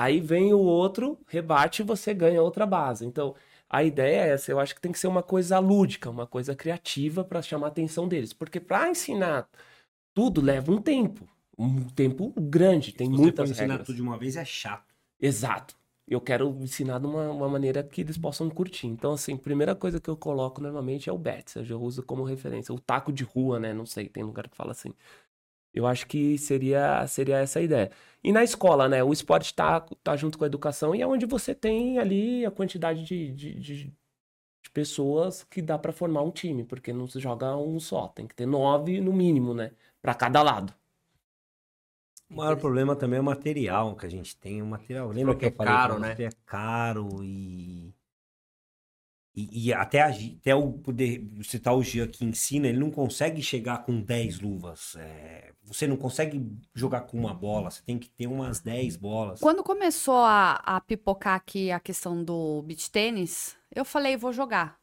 Aí 0.00 0.20
vem 0.20 0.54
o 0.54 0.60
outro, 0.60 1.18
rebate 1.26 1.82
e 1.82 1.84
você 1.84 2.14
ganha 2.14 2.40
outra 2.40 2.64
base. 2.64 3.04
Então, 3.04 3.34
a 3.68 3.82
ideia 3.82 4.26
é 4.26 4.28
essa. 4.28 4.52
Eu 4.52 4.60
acho 4.60 4.72
que 4.72 4.80
tem 4.80 4.92
que 4.92 4.98
ser 4.98 5.08
uma 5.08 5.24
coisa 5.24 5.58
lúdica, 5.58 6.08
uma 6.08 6.24
coisa 6.24 6.54
criativa 6.54 7.24
para 7.24 7.42
chamar 7.42 7.66
a 7.66 7.70
atenção 7.70 8.06
deles. 8.06 8.32
Porque 8.32 8.60
para 8.60 8.88
ensinar 8.88 9.48
tudo 10.14 10.40
leva 10.40 10.70
um 10.70 10.80
tempo. 10.80 11.28
Um 11.58 11.82
tempo 11.88 12.32
grande, 12.40 12.92
tem 12.92 13.08
Se 13.08 13.10
você 13.10 13.16
for 13.16 13.22
muitas 13.22 13.50
ensinar 13.50 13.66
regras. 13.70 13.86
tudo 13.86 13.96
de 13.96 14.02
uma 14.02 14.16
vez 14.16 14.36
é 14.36 14.44
chato. 14.44 14.94
Exato. 15.20 15.74
Eu 16.06 16.20
quero 16.20 16.48
ensinar 16.62 17.00
de 17.00 17.06
uma, 17.06 17.32
uma 17.32 17.48
maneira 17.48 17.82
que 17.82 18.02
eles 18.02 18.16
possam 18.16 18.48
curtir. 18.48 18.86
Então, 18.86 19.14
assim, 19.14 19.36
primeira 19.36 19.74
coisa 19.74 20.00
que 20.00 20.08
eu 20.08 20.16
coloco 20.16 20.60
normalmente 20.62 21.10
é 21.10 21.12
o 21.12 21.18
bets. 21.18 21.56
Eu 21.68 21.82
uso 21.82 22.04
como 22.04 22.22
referência. 22.22 22.72
O 22.72 22.78
taco 22.78 23.12
de 23.12 23.24
rua, 23.24 23.58
né? 23.58 23.74
Não 23.74 23.84
sei, 23.84 24.08
tem 24.08 24.22
lugar 24.22 24.48
que 24.48 24.56
fala 24.56 24.70
assim. 24.70 24.94
Eu 25.72 25.86
acho 25.86 26.06
que 26.06 26.38
seria, 26.38 27.06
seria 27.06 27.38
essa 27.38 27.58
a 27.60 27.62
ideia. 27.62 27.90
E 28.22 28.32
na 28.32 28.42
escola, 28.44 28.88
né? 28.88 29.02
O 29.04 29.12
esporte 29.12 29.54
tá, 29.54 29.80
tá 30.02 30.16
junto 30.16 30.38
com 30.38 30.44
a 30.44 30.46
educação 30.46 30.94
e 30.94 31.02
é 31.02 31.06
onde 31.06 31.26
você 31.26 31.54
tem 31.54 31.98
ali 31.98 32.44
a 32.46 32.50
quantidade 32.50 33.04
de, 33.04 33.32
de, 33.32 33.54
de- 33.54 33.94
pessoas 34.72 35.44
que 35.44 35.62
dá 35.62 35.78
pra 35.78 35.92
formar 35.92 36.22
um 36.22 36.30
time, 36.30 36.64
porque 36.64 36.92
não 36.92 37.06
se 37.08 37.20
joga 37.20 37.56
um 37.56 37.80
só, 37.80 38.08
tem 38.08 38.26
que 38.26 38.34
ter 38.34 38.46
nove 38.46 39.00
no 39.00 39.12
mínimo, 39.12 39.54
né? 39.54 39.72
Pra 40.02 40.14
cada 40.14 40.42
lado. 40.42 40.74
O 42.30 42.34
maior 42.36 42.56
problema 42.56 42.96
também 42.96 43.18
é 43.18 43.20
o 43.20 43.24
material 43.24 43.94
que 43.96 44.06
a 44.06 44.08
gente 44.08 44.36
tem. 44.36 44.62
O 44.62 44.66
material. 44.66 45.10
Lembra 45.10 45.34
que 45.36 45.46
que 45.46 45.46
é 45.46 45.50
falei 45.50 45.76
caro, 45.76 45.98
né? 45.98 46.12
É 46.18 46.30
caro 46.46 47.22
e. 47.22 47.94
E, 49.38 49.68
e 49.68 49.72
até, 49.72 50.00
a 50.00 50.08
até 50.08 50.52
o 50.52 50.72
poder 50.72 51.24
citar 51.44 51.72
o 51.72 51.82
Gia 51.82 52.08
que 52.08 52.24
ensina, 52.24 52.66
ele 52.66 52.80
não 52.80 52.90
consegue 52.90 53.40
chegar 53.40 53.84
com 53.84 54.00
10 54.00 54.40
luvas. 54.40 54.96
É, 54.96 55.52
você 55.62 55.86
não 55.86 55.96
consegue 55.96 56.44
jogar 56.74 57.02
com 57.02 57.16
uma 57.16 57.32
bola, 57.32 57.70
você 57.70 57.80
tem 57.82 57.98
que 57.98 58.10
ter 58.10 58.26
umas 58.26 58.58
10 58.58 58.96
bolas. 58.96 59.38
Quando 59.38 59.62
começou 59.62 60.16
a, 60.16 60.54
a 60.54 60.80
pipocar 60.80 61.36
aqui 61.36 61.70
a 61.70 61.78
questão 61.78 62.24
do 62.24 62.62
beach 62.62 62.90
tênis, 62.90 63.56
eu 63.72 63.84
falei, 63.84 64.16
vou 64.16 64.32
jogar. 64.32 64.76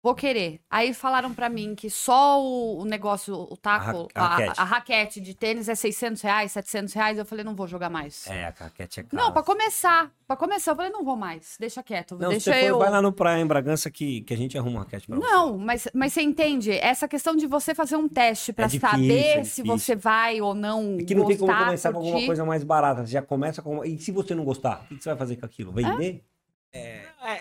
Vou 0.00 0.14
querer. 0.14 0.60
Aí 0.70 0.94
falaram 0.94 1.34
pra 1.34 1.48
mim 1.48 1.74
que 1.74 1.90
só 1.90 2.40
o, 2.40 2.80
o 2.82 2.84
negócio, 2.84 3.34
o 3.34 3.56
taco, 3.56 4.08
A 4.14 4.20
ra- 4.20 4.22
a 4.22 4.24
a, 4.24 4.28
raquete. 4.28 4.60
a 4.60 4.64
raquete 4.64 5.20
de 5.20 5.34
tênis 5.34 5.68
é 5.68 5.74
600 5.74 6.22
reais, 6.22 6.52
700 6.52 6.94
reais. 6.94 7.18
Eu 7.18 7.24
falei, 7.26 7.44
não 7.44 7.54
vou 7.56 7.66
jogar 7.66 7.90
mais. 7.90 8.26
É, 8.28 8.46
a 8.46 8.52
caquete 8.52 9.00
é 9.00 9.02
cara. 9.02 9.22
Não, 9.22 9.32
pra 9.32 9.42
começar. 9.42 10.10
Pra 10.26 10.36
começar, 10.36 10.70
eu 10.72 10.76
falei, 10.76 10.92
não 10.92 11.04
vou 11.04 11.16
mais. 11.16 11.56
Deixa 11.58 11.82
quieto. 11.82 12.16
Não, 12.16 12.28
deixa 12.28 12.52
você 12.52 12.70
eu. 12.70 12.78
vai 12.78 12.90
lá 12.90 13.02
no 13.02 13.12
Praia 13.12 13.40
em 13.42 13.46
Bragança 13.46 13.90
que, 13.90 14.20
que 14.20 14.32
a 14.32 14.36
gente 14.36 14.56
arruma 14.56 14.76
uma 14.76 14.84
raquete 14.84 15.06
pra 15.08 15.16
você. 15.16 15.26
Não, 15.26 15.58
mas, 15.58 15.88
mas 15.92 16.12
você 16.12 16.22
entende? 16.22 16.70
Essa 16.70 17.08
questão 17.08 17.34
de 17.34 17.46
você 17.46 17.74
fazer 17.74 17.96
um 17.96 18.08
teste 18.08 18.52
pra 18.52 18.66
É 18.66 18.68
saber 18.68 19.38
é 19.38 19.44
se 19.44 19.62
você 19.62 19.96
vai 19.96 20.40
ou 20.40 20.54
não. 20.54 20.96
É 21.00 21.02
que 21.04 21.14
não 21.14 21.26
tem 21.26 21.36
como 21.36 21.50
gostar, 21.50 21.64
começar 21.64 21.90
com 21.90 21.96
alguma 21.98 22.12
curtir. 22.12 22.26
coisa 22.26 22.44
mais 22.44 22.62
barata. 22.62 23.04
Você 23.04 23.12
já 23.12 23.22
começa 23.22 23.60
com. 23.62 23.84
E 23.84 23.98
se 23.98 24.12
você 24.12 24.34
não 24.34 24.44
gostar, 24.44 24.82
o 24.84 24.88
que 24.88 24.96
que 24.96 25.02
você 25.02 25.08
vai 25.08 25.18
fazer 25.18 25.36
com 25.36 25.46
aquilo? 25.46 25.72
Vender? 25.72 26.22
É, 26.24 26.27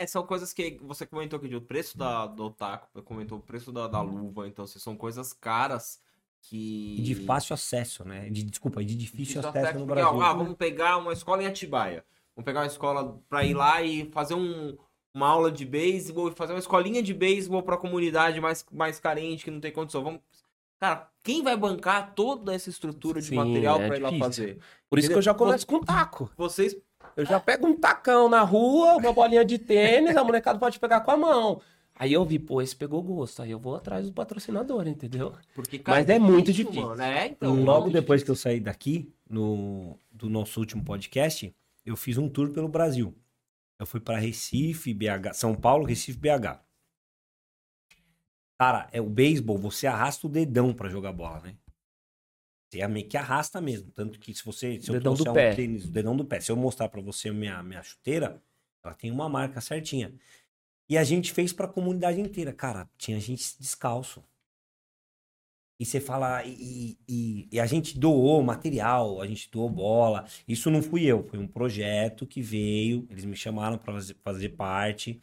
são 0.08 0.24
coisas 0.26 0.54
que 0.54 0.78
você 0.82 1.06
comentou 1.06 1.38
aqui 1.38 1.54
o 1.56 1.62
preço 1.62 1.98
da, 1.98 2.26
do 2.28 2.50
taco, 2.50 3.02
comentou 3.04 3.38
o 3.38 3.42
preço 3.42 3.72
da, 3.72 3.88
da 3.88 4.02
luva, 4.02 4.48
então 4.48 4.66
assim, 4.66 4.80
são 4.80 4.96
coisas 4.96 5.34
caras 5.34 6.00
que. 6.42 6.96
E 7.00 7.02
de 7.02 7.16
fácil 7.16 7.54
acesso, 7.54 8.06
né? 8.06 8.30
De, 8.30 8.44
desculpa, 8.44 8.84
de 8.84 8.96
difícil, 8.96 9.40
acesso, 9.40 9.58
acesso, 9.58 9.80
no 9.80 9.86
porque, 9.86 10.02
Brasil. 10.02 10.20
ó, 10.20 10.22
ah, 10.24 10.34
vamos 10.34 10.56
pegar 10.56 10.98
uma 10.98 11.14
escola 11.14 11.44
em 11.44 11.48
Atibaia. 11.48 12.06
Vamos 12.36 12.46
pegar 12.46 12.62
uma 12.62 12.68
escola 12.68 13.20
pra 13.28 13.44
ir 13.44 13.54
lá 13.54 13.82
e 13.82 14.10
fazer 14.12 14.36
um, 14.36 14.78
uma 15.14 15.28
aula 15.28 15.52
de 15.52 15.66
beisebol, 15.66 16.30
e 16.30 16.36
fazer 16.36 16.54
uma 16.54 16.60
escolinha 16.60 17.02
de 17.02 17.14
beisebol 17.14 17.64
pra 17.64 17.78
comunidade 17.78 18.40
mais, 18.40 18.66
mais 18.72 19.00
carente, 19.00 19.44
que 19.44 19.52
não 19.52 19.60
tem 19.60 19.72
condição. 19.72 20.04
Vamos. 20.04 20.22
Cara, 20.80 21.10
quem 21.24 21.42
vai 21.42 21.58
bancar 21.58 22.14
toda 22.14 22.54
essa 22.54 22.70
estrutura 22.70 23.20
de 23.20 23.28
Sim, 23.28 23.36
material 23.36 23.82
é 23.82 23.88
pra 23.88 23.98
ir 23.98 24.00
lá 24.00 24.10
difícil. 24.10 24.26
fazer? 24.26 24.60
Por 24.88 25.00
isso 25.00 25.10
que 25.10 25.16
eu 25.16 25.22
já 25.22 25.34
começo 25.34 25.66
com 25.66 25.82
taco. 25.82 26.32
Vocês. 26.38 26.76
Eu 27.18 27.26
já 27.26 27.40
pego 27.40 27.66
um 27.66 27.76
tacão 27.76 28.30
na 28.30 28.42
rua, 28.42 28.98
uma 28.98 29.12
bolinha 29.12 29.44
de 29.44 29.58
tênis, 29.58 30.16
a 30.16 30.24
molecada 30.24 30.60
pode 30.60 30.80
pegar 30.80 31.02
com 31.02 31.10
a 31.10 31.18
mão. 31.18 31.62
Aí 31.96 32.14
eu 32.14 32.24
vi, 32.24 32.38
pô, 32.38 32.62
esse 32.62 32.76
pegou 32.76 33.02
gosto. 33.02 33.42
Aí 33.42 33.50
eu 33.50 33.58
vou 33.58 33.76
atrás 33.76 34.06
do 34.06 34.14
patrocinador, 34.14 34.88
entendeu? 34.88 35.34
Porque, 35.56 35.82
Mas 35.86 36.08
é 36.08 36.20
muito 36.20 36.54
difícil. 36.54 36.84
Mano. 36.84 37.02
É, 37.02 37.26
então. 37.26 37.64
Logo 37.64 37.86
muito 37.86 37.94
depois 37.94 38.22
que 38.22 38.30
eu 38.30 38.36
saí 38.36 38.60
daqui, 38.60 39.12
no, 39.28 39.98
do 40.12 40.30
nosso 40.30 40.60
último 40.60 40.86
podcast, 40.86 41.52
eu 41.84 41.96
fiz 41.96 42.20
um 42.20 42.30
tour 42.30 42.52
pelo 42.52 42.68
Brasil. 42.68 43.16
Eu 43.80 43.88
fui 43.88 44.00
para 44.00 44.20
Recife, 44.20 44.94
BH, 44.94 45.34
São 45.34 45.56
Paulo, 45.56 45.86
Recife, 45.86 46.20
BH. 46.20 46.62
Cara, 48.60 48.88
é 48.92 49.02
o 49.02 49.10
beisebol, 49.10 49.58
você 49.58 49.88
arrasta 49.88 50.28
o 50.28 50.30
dedão 50.30 50.72
pra 50.72 50.90
jogar 50.90 51.14
bola, 51.14 51.40
né? 51.42 51.56
Você 52.70 52.82
é 52.82 52.88
meio 52.88 53.08
que 53.08 53.16
arrasta 53.18 53.62
mesmo. 53.62 53.92
Tanto 53.92 54.20
que 54.20 54.34
se 54.34 54.44
você. 54.44 54.80
Se 54.82 54.90
eu 54.90 54.94
Dedão 54.96 55.14
do 55.14 55.24
trouxer 55.24 55.34
pé. 55.34 55.54
um 55.54 55.56
tênis, 55.56 55.86
o 55.86 55.92
dedão 55.92 56.16
do 56.18 56.26
pé. 56.26 56.40
Se 56.40 56.52
eu 56.52 56.56
mostrar 56.56 56.90
pra 56.90 57.02
você 57.02 57.32
minha, 57.32 57.62
minha 57.64 57.82
chuteira, 57.82 58.42
ela 58.84 58.94
tem 58.94 59.10
uma 59.12 59.30
marca 59.30 59.62
certinha. 59.62 60.14
E 60.90 60.98
a 60.98 61.04
gente 61.04 61.32
fez 61.32 61.52
pra 61.54 61.68
comunidade 61.68 62.20
inteira. 62.20 62.52
Cara, 62.54 62.90
tinha 62.98 63.20
gente 63.20 63.58
descalço. 63.60 64.24
E 65.80 65.86
você 65.86 66.00
fala. 66.02 66.44
E, 66.46 66.98
e- 67.08 67.48
e 67.52 67.60
a 67.60 67.66
gente 67.66 67.98
doou 68.00 68.42
material, 68.44 69.22
a 69.22 69.28
gente 69.28 69.50
doou 69.52 69.70
bola. 69.70 70.26
Isso 70.48 70.70
não 70.72 70.82
fui 70.82 71.06
eu, 71.06 71.24
foi 71.24 71.38
um 71.40 71.48
projeto 71.48 72.26
que 72.26 72.42
veio. 72.42 73.06
Eles 73.10 73.26
me 73.26 73.36
chamaram 73.36 73.78
pra 73.78 73.94
fazer, 73.94 74.16
fazer 74.24 74.50
parte. 74.50 75.22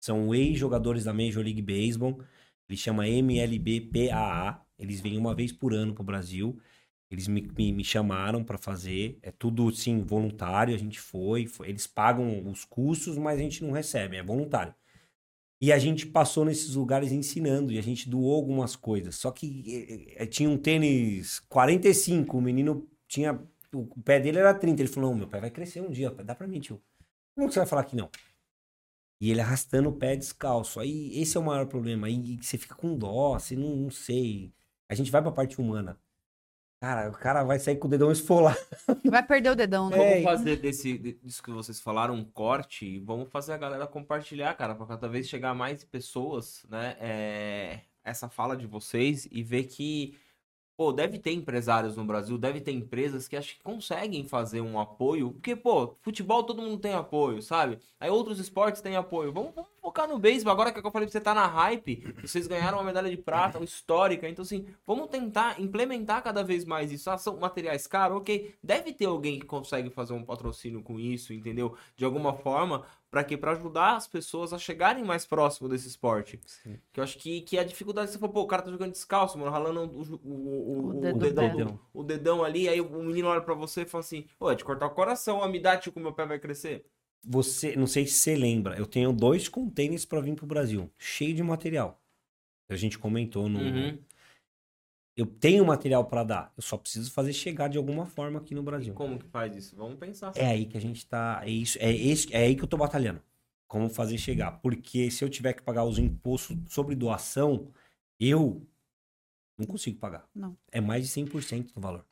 São 0.00 0.32
ex-jogadores 0.34 1.04
da 1.04 1.12
Major 1.14 1.42
League 1.42 1.62
Baseball. 1.62 2.20
Ele 2.68 2.76
chama 2.76 3.08
MLBPAA. 3.08 4.60
Eles 4.78 5.00
vêm 5.00 5.16
uma 5.16 5.34
vez 5.34 5.50
por 5.52 5.72
ano 5.72 5.94
pro 5.94 6.04
Brasil. 6.04 6.60
Eles 7.10 7.28
me, 7.28 7.42
me, 7.56 7.72
me 7.72 7.84
chamaram 7.84 8.42
pra 8.42 8.58
fazer. 8.58 9.18
É 9.22 9.30
tudo, 9.30 9.70
sim, 9.72 10.02
voluntário. 10.02 10.74
A 10.74 10.78
gente 10.78 11.00
foi, 11.00 11.46
foi. 11.46 11.68
Eles 11.68 11.86
pagam 11.86 12.48
os 12.48 12.64
custos, 12.64 13.16
mas 13.16 13.38
a 13.38 13.42
gente 13.42 13.62
não 13.64 13.72
recebe. 13.72 14.16
É 14.16 14.22
voluntário. 14.22 14.74
E 15.60 15.72
a 15.72 15.78
gente 15.78 16.06
passou 16.06 16.44
nesses 16.44 16.74
lugares 16.74 17.12
ensinando. 17.12 17.72
E 17.72 17.78
a 17.78 17.82
gente 17.82 18.08
doou 18.08 18.34
algumas 18.34 18.74
coisas. 18.76 19.14
Só 19.16 19.30
que 19.30 20.14
eh, 20.16 20.22
eh, 20.24 20.26
tinha 20.26 20.50
um 20.50 20.58
tênis 20.58 21.40
45. 21.48 22.36
O 22.36 22.42
menino 22.42 22.88
tinha... 23.06 23.40
O 23.72 24.02
pé 24.02 24.18
dele 24.20 24.38
era 24.38 24.54
30. 24.54 24.82
Ele 24.82 24.88
falou, 24.88 25.10
não, 25.10 25.18
meu 25.18 25.28
pé 25.28 25.40
vai 25.40 25.50
crescer 25.50 25.80
um 25.80 25.90
dia. 25.90 26.10
Dá 26.10 26.34
pra 26.34 26.48
mim, 26.48 26.60
tio. 26.60 26.82
Como 27.34 27.48
que 27.48 27.54
você 27.54 27.60
vai 27.60 27.68
falar 27.68 27.84
que 27.84 27.94
não? 27.94 28.10
E 29.20 29.30
ele 29.30 29.40
arrastando 29.40 29.88
o 29.88 29.92
pé 29.92 30.16
descalço. 30.16 30.80
Aí 30.80 31.10
esse 31.20 31.36
é 31.36 31.40
o 31.40 31.44
maior 31.44 31.66
problema. 31.66 32.06
Aí 32.06 32.38
você 32.40 32.58
fica 32.58 32.74
com 32.74 32.96
dó, 32.96 33.38
você 33.38 33.56
não, 33.56 33.76
não 33.76 33.90
sei. 33.90 34.52
A 34.88 34.94
gente 34.94 35.10
vai 35.10 35.22
pra 35.22 35.32
parte 35.32 35.60
humana. 35.60 35.98
Cara, 36.80 37.08
o 37.08 37.12
cara 37.12 37.42
vai 37.42 37.58
sair 37.58 37.76
com 37.76 37.88
o 37.88 37.90
dedão 37.90 38.12
esfolado. 38.12 38.58
Vai 39.04 39.22
perder 39.22 39.50
o 39.50 39.54
dedão, 39.54 39.88
né? 39.88 39.96
É, 39.96 40.22
Vamos 40.22 40.24
fazer 40.24 40.56
desse, 40.56 40.98
disso 40.98 41.42
que 41.42 41.50
vocês 41.50 41.80
falaram 41.80 42.14
um 42.14 42.24
corte 42.24 42.84
e 42.84 42.98
vamos 42.98 43.30
fazer 43.30 43.54
a 43.54 43.56
galera 43.56 43.86
compartilhar, 43.86 44.54
cara, 44.54 44.74
pra 44.74 44.86
cada 44.86 45.08
vez 45.08 45.26
chegar 45.26 45.54
mais 45.54 45.82
pessoas, 45.84 46.66
né? 46.68 46.96
é, 47.00 47.80
essa 48.06 48.28
fala 48.28 48.56
de 48.56 48.66
vocês 48.66 49.28
e 49.32 49.42
ver 49.42 49.64
que, 49.64 50.16
pô, 50.76 50.92
deve 50.92 51.18
ter 51.18 51.32
empresários 51.32 51.96
no 51.96 52.04
Brasil, 52.04 52.36
deve 52.36 52.60
ter 52.60 52.72
empresas 52.72 53.26
que 53.26 53.36
acho 53.36 53.54
que 53.54 53.62
conseguem 53.62 54.24
fazer 54.24 54.60
um 54.60 54.78
apoio, 54.78 55.32
porque, 55.32 55.56
pô, 55.56 55.96
futebol 56.02 56.44
todo 56.44 56.62
mundo 56.62 56.78
tem 56.78 56.92
apoio, 56.92 57.40
sabe? 57.40 57.78
Aí 57.98 58.10
outros 58.10 58.38
esportes 58.38 58.82
têm 58.82 58.96
apoio. 58.96 59.32
Vamos, 59.32 59.54
vamos 59.54 59.70
focar 59.80 60.08
no 60.08 60.18
beisebol, 60.18 60.52
agora 60.52 60.72
que 60.72 60.78
eu 60.78 60.90
falei 60.90 61.06
pra 61.06 61.12
você 61.12 61.20
tá 61.20 61.34
na 61.34 61.46
hype, 61.46 62.14
vocês 62.20 62.46
ganharam 62.46 62.78
uma 62.78 62.84
medalha 62.84 63.08
de 63.08 63.16
prata, 63.16 63.62
histórica, 63.62 64.28
então 64.28 64.42
assim, 64.42 64.66
vamos 64.86 65.08
tentar 65.08 65.60
implementar 65.60 66.22
cada 66.22 66.42
vez 66.42 66.64
mais 66.64 66.92
isso. 66.92 67.08
Ah, 67.08 67.16
são 67.16 67.36
materiais 67.38 67.86
caros, 67.86 68.18
ok. 68.18 68.54
Deve 68.62 68.92
ter 68.92 69.06
alguém 69.06 69.38
que 69.38 69.46
consegue 69.46 69.90
fazer 69.90 70.12
um 70.12 70.24
patrocínio 70.24 70.82
com 70.82 71.00
isso, 71.00 71.32
entendeu? 71.32 71.76
De 71.96 72.04
alguma 72.04 72.34
forma, 72.34 72.84
pra 73.16 73.24
quê? 73.24 73.36
Pra 73.36 73.52
ajudar 73.52 73.96
as 73.96 74.06
pessoas 74.06 74.52
a 74.52 74.58
chegarem 74.58 75.02
mais 75.04 75.24
próximo 75.24 75.68
desse 75.68 75.88
esporte. 75.88 76.38
Que 76.92 77.00
eu 77.00 77.04
acho 77.04 77.18
que, 77.18 77.40
que 77.42 77.58
a 77.58 77.64
dificuldade, 77.64 78.10
você 78.10 78.18
falou, 78.18 78.32
pô, 78.34 78.40
o 78.42 78.46
cara 78.46 78.62
tá 78.62 78.70
jogando 78.70 78.92
descalço, 78.92 79.38
mano, 79.38 79.50
ralando 79.50 79.80
o, 79.82 80.02
o, 80.24 81.08
o, 81.10 81.16
O 81.16 81.18
dedão, 81.18 81.56
do- 81.56 81.80
o 81.94 82.02
dedão 82.02 82.44
ali, 82.44 82.68
aí 82.68 82.80
o 82.80 83.02
menino 83.02 83.28
olha 83.28 83.40
pra 83.40 83.54
você 83.54 83.82
e 83.82 83.86
fala 83.86 84.00
assim, 84.04 84.26
pô, 84.38 84.50
é 84.50 84.54
de 84.54 84.64
cortar 84.64 84.86
o 84.86 84.90
coração, 84.90 85.38
ó, 85.38 85.48
me 85.48 85.58
dá, 85.60 85.76
tio, 85.76 85.92
que 85.92 85.98
o 85.98 86.02
meu 86.02 86.12
pé 86.12 86.26
vai 86.26 86.38
crescer. 86.38 86.84
Você, 87.28 87.74
não 87.74 87.86
sei 87.86 88.06
se 88.06 88.14
você 88.14 88.36
lembra, 88.36 88.76
eu 88.78 88.86
tenho 88.86 89.12
dois 89.12 89.48
containers 89.48 90.04
pra 90.04 90.20
vir 90.20 90.34
pro 90.34 90.46
Brasil, 90.46 90.90
cheio 90.98 91.34
de 91.34 91.42
material. 91.42 92.00
A 92.68 92.76
gente 92.76 92.98
comentou 92.98 93.48
no. 93.48 93.58
Uhum. 93.60 93.98
Eu 95.16 95.24
tenho 95.24 95.64
material 95.64 96.04
pra 96.04 96.22
dar, 96.22 96.52
eu 96.56 96.62
só 96.62 96.76
preciso 96.76 97.10
fazer 97.10 97.32
chegar 97.32 97.68
de 97.68 97.78
alguma 97.78 98.04
forma 98.04 98.38
aqui 98.38 98.54
no 98.54 98.60
E 98.60 98.64
Brasil. 98.64 98.94
como 98.94 99.18
que 99.18 99.26
faz 99.28 99.56
isso? 99.56 99.74
Vamos 99.74 99.98
pensar. 99.98 100.32
É 100.36 100.44
aí 100.46 100.66
que 100.66 100.76
a 100.76 100.80
gente 100.80 101.06
tá. 101.06 101.40
É, 101.42 101.50
isso, 101.50 101.78
é, 101.80 101.90
esse, 101.90 102.34
é 102.34 102.44
aí 102.44 102.54
que 102.54 102.62
eu 102.62 102.68
tô 102.68 102.76
batalhando. 102.76 103.22
Como 103.66 103.88
fazer 103.88 104.18
chegar. 104.18 104.52
Porque 104.60 105.10
se 105.10 105.24
eu 105.24 105.30
tiver 105.30 105.54
que 105.54 105.62
pagar 105.62 105.84
os 105.84 105.98
impostos 105.98 106.56
sobre 106.68 106.94
doação, 106.94 107.68
eu 108.20 108.62
não 109.58 109.66
consigo 109.66 109.98
pagar. 109.98 110.28
Não. 110.34 110.56
É 110.70 110.80
mais 110.82 111.02
de 111.02 111.08
100% 111.10 111.72
do 111.72 111.80
valor. 111.80 112.04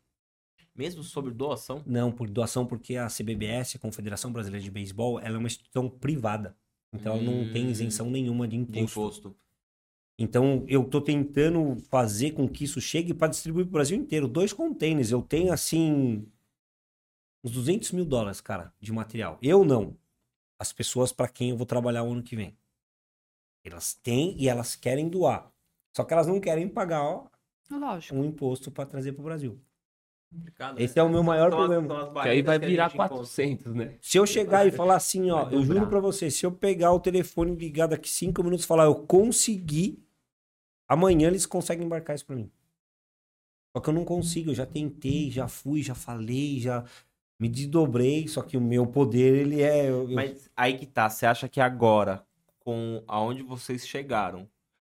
Mesmo 0.75 1.05
sobre 1.05 1.31
doação? 1.31 1.83
Não, 1.87 2.11
por 2.11 2.29
doação, 2.29 2.67
porque 2.67 2.97
a 2.97 3.07
CBBS, 3.09 3.77
a 3.77 3.79
Confederação 3.79 4.33
Brasileira 4.33 4.65
de 4.65 4.71
Beisebol, 4.71 5.21
ela 5.21 5.37
é 5.37 5.39
uma 5.39 5.47
instituição 5.47 5.89
privada. 5.89 6.57
Então 6.93 7.13
ela 7.15 7.23
não 7.23 7.53
tem 7.53 7.67
Hum. 7.67 7.71
isenção 7.71 8.11
nenhuma 8.11 8.49
de 8.49 8.65
De 8.65 8.81
imposto. 8.81 9.37
Então 10.19 10.65
eu 10.69 10.85
tô 10.85 11.01
tentando 11.01 11.77
fazer 11.91 12.33
com 12.33 12.49
que 12.49 12.65
isso 12.65 12.81
chegue 12.81 13.13
para 13.13 13.29
distribuir 13.29 13.65
pro 13.67 13.73
Brasil 13.73 13.97
inteiro. 13.97 14.29
Dois 14.29 14.53
containers, 14.53 15.11
eu 15.11 15.21
tenho 15.23 15.53
assim 15.53 16.27
uns 17.43 17.51
200 17.51 17.93
mil 17.93 18.05
dólares, 18.05 18.41
cara, 18.41 18.73
de 18.81 18.93
material. 18.93 19.39
Eu 19.43 19.65
não. 19.65 19.97
As 20.59 20.73
pessoas 20.73 21.13
para 21.13 21.29
quem 21.29 21.51
eu 21.51 21.57
vou 21.57 21.67
trabalhar 21.67 22.05
o 22.05 22.13
ano 22.13 22.23
que 22.23 22.37
vem. 22.37 22.57
Elas 23.65 23.95
têm 23.95 24.37
e 24.41 24.49
elas 24.49 24.77
querem 24.77 25.09
doar. 25.09 25.51
Só 25.97 26.05
que 26.05 26.13
elas 26.13 26.27
não 26.27 26.41
querem 26.41 26.69
pagar 26.69 27.03
ó, 27.03 27.27
Lógico. 27.71 28.15
um 28.15 28.25
imposto 28.25 28.71
para 28.71 28.87
trazer 28.87 29.13
pro 29.13 29.23
Brasil. 29.25 29.59
Complicado, 30.33 30.81
Esse 30.81 30.97
né? 30.97 31.01
é 31.03 31.05
o 31.05 31.09
meu 31.09 31.23
maior 31.23 31.51
problema. 31.51 32.03
as 32.03 32.23
Que 32.23 32.29
aí 32.29 32.43
vai 32.43 32.59
virar 32.59 32.89
gente 32.89 32.95
encontra. 32.97 33.17
400, 33.17 33.75
né? 33.75 33.99
Se 34.01 34.19
eu 34.19 34.27
chegar 34.27 34.67
e 34.67 34.71
falar 34.73 34.97
assim, 34.97 35.31
ó, 35.31 35.49
eu 35.51 35.63
juro 35.63 35.87
pra 35.87 36.01
você, 36.01 36.31
se 36.31 36.45
eu 36.45 36.51
pegar 36.53 36.93
o 36.93 36.99
telefone 37.01 37.53
e 37.53 37.57
ligar 37.57 37.87
daqui 37.87 38.09
cinco 38.09 38.43
minutos 38.43 38.65
e 38.65 38.69
falar, 38.69 38.85
eu 38.85 39.07
consegui, 39.07 40.04
amanhã 40.89 41.29
eles 41.29 41.47
conseguem 41.47 41.87
embarcar 41.87 42.17
isso 42.17 42.27
pra 42.27 42.37
mim. 42.37 42.51
Só 43.77 43.81
que 43.83 43.89
eu 43.91 43.95
não 43.95 44.05
consigo, 44.05 44.51
eu 44.51 44.55
já 44.55 44.67
tentei, 44.67 45.31
já 45.31 45.49
fui, 45.49 45.83
já 45.83 45.95
falei, 45.95 46.61
já 46.61 46.85
me 47.41 47.49
desdobrei, 47.49 48.29
só 48.29 48.43
que 48.43 48.57
o 48.57 48.61
meu 48.61 48.87
poder, 48.87 49.35
ele 49.37 49.63
é... 49.63 49.91
eu- 49.91 50.09
Mas 50.09 50.51
aí 50.57 50.79
que 50.79 50.87
tá, 50.87 51.11
você 51.11 51.27
acha 51.27 51.49
que 51.49 51.61
agora, 51.61 52.25
com 52.61 53.03
aonde 53.09 53.43
vocês 53.43 53.87
chegaram 53.87 54.49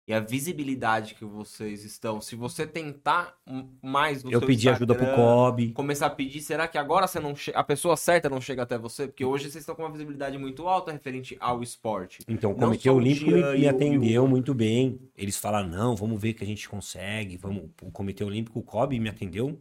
e 0.09 0.13
a 0.15 0.21
visibilidade 0.21 1.15
que 1.15 1.25
vocês 1.25 1.85
estão, 1.85 2.19
se 2.19 2.35
você 2.35 2.67
tentar 2.67 3.37
mais 3.83 4.25
no 4.25 4.33
Eu 4.33 4.39
seu 4.41 4.47
pedi 4.49 4.67
ajuda 4.71 4.95
pro 4.95 5.05
Instagram, 5.05 5.23
Kobe. 5.23 5.73
começar 5.73 6.07
a 6.07 6.11
pedir, 6.11 6.41
será 6.41 6.67
que 6.67 6.79
agora 6.79 7.07
você 7.07 7.21
não 7.21 7.35
a 7.55 7.63
pessoa 7.63 7.95
certa 7.95 8.31
não 8.31 8.41
chega 8.41 8.63
até 8.63 8.79
você? 8.79 9.07
Porque 9.07 9.23
hoje 9.23 9.45
vocês 9.45 9.57
estão 9.57 9.75
com 9.75 9.83
uma 9.83 9.91
visibilidade 9.93 10.39
muito 10.39 10.67
alta 10.67 10.91
referente 10.91 11.37
ao 11.39 11.63
esporte. 11.63 12.21
Então, 12.27 12.53
o 12.53 12.55
Comitê 12.55 12.89
o 12.89 12.95
Olímpico 12.95 13.31
me, 13.31 13.59
me 13.59 13.67
o- 13.67 13.71
atendeu 13.71 14.27
muito 14.27 14.55
bem. 14.55 14.99
Eles 15.15 15.37
falaram, 15.37 15.69
não, 15.69 15.95
vamos 15.95 16.19
ver 16.21 16.33
que 16.33 16.43
a 16.43 16.47
gente 16.47 16.67
consegue. 16.67 17.37
Vamos... 17.37 17.65
O 17.83 17.91
Comitê 17.91 18.25
Olímpico, 18.25 18.59
o 18.59 18.63
Kobe, 18.63 18.99
me 18.99 19.11
atendeu. 19.11 19.61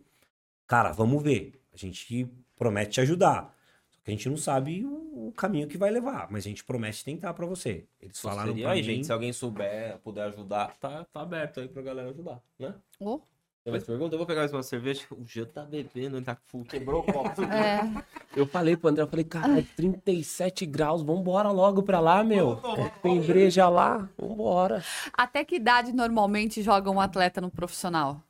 Cara, 0.65 0.93
vamos 0.93 1.21
ver. 1.21 1.59
A 1.73 1.77
gente 1.77 2.25
promete 2.55 2.91
te 2.91 3.01
ajudar. 3.01 3.53
A 4.07 4.11
gente 4.11 4.29
não 4.29 4.37
sabe 4.37 4.85
o, 4.85 5.27
o 5.27 5.33
caminho 5.35 5.67
que 5.67 5.77
vai 5.77 5.91
levar. 5.91 6.27
Mas 6.31 6.45
a 6.45 6.49
gente 6.49 6.63
promete 6.63 7.03
tentar 7.03 7.33
pra 7.33 7.45
você. 7.45 7.85
Eles 8.01 8.19
falaram 8.19 8.49
Seria 8.49 8.63
pra 8.63 8.71
aí, 8.71 8.79
mim... 8.79 8.85
gente, 8.85 9.05
se 9.05 9.11
alguém 9.11 9.33
souber, 9.33 9.97
puder 9.99 10.27
ajudar, 10.27 10.73
tá, 10.79 11.05
tá 11.11 11.21
aberto 11.21 11.59
aí 11.59 11.67
pra 11.67 11.81
galera 11.81 12.09
ajudar, 12.09 12.41
né? 12.57 12.73
Oh, 13.01 13.19
Tem 13.65 13.71
mais 13.71 13.83
pergunta? 13.83 14.15
Eu 14.15 14.17
vou 14.17 14.25
pegar 14.25 14.41
mais 14.41 14.53
uma 14.53 14.63
cerveja. 14.63 15.05
O 15.11 15.25
Jean 15.25 15.45
tá 15.45 15.65
bebendo, 15.65 16.15
ele 16.15 16.25
tá 16.25 16.37
full, 16.45 16.63
quebrou 16.63 17.01
o 17.01 17.03
copo. 17.03 17.43
é. 17.51 17.81
Eu 18.33 18.47
falei 18.47 18.77
pro 18.77 18.89
André, 18.89 19.03
eu 19.03 19.07
falei, 19.07 19.25
cara, 19.25 19.65
37 19.75 20.65
graus, 20.65 21.01
vambora 21.01 21.51
logo 21.51 21.83
pra 21.83 21.99
lá, 21.99 22.23
meu. 22.23 22.61
Tem 23.03 23.19
breja 23.19 23.67
lá, 23.67 24.07
vambora. 24.17 24.81
Até 25.11 25.43
que 25.43 25.55
idade 25.55 25.91
normalmente 25.91 26.61
joga 26.61 26.89
um 26.89 27.01
atleta 27.01 27.41
no 27.41 27.51
profissional? 27.51 28.21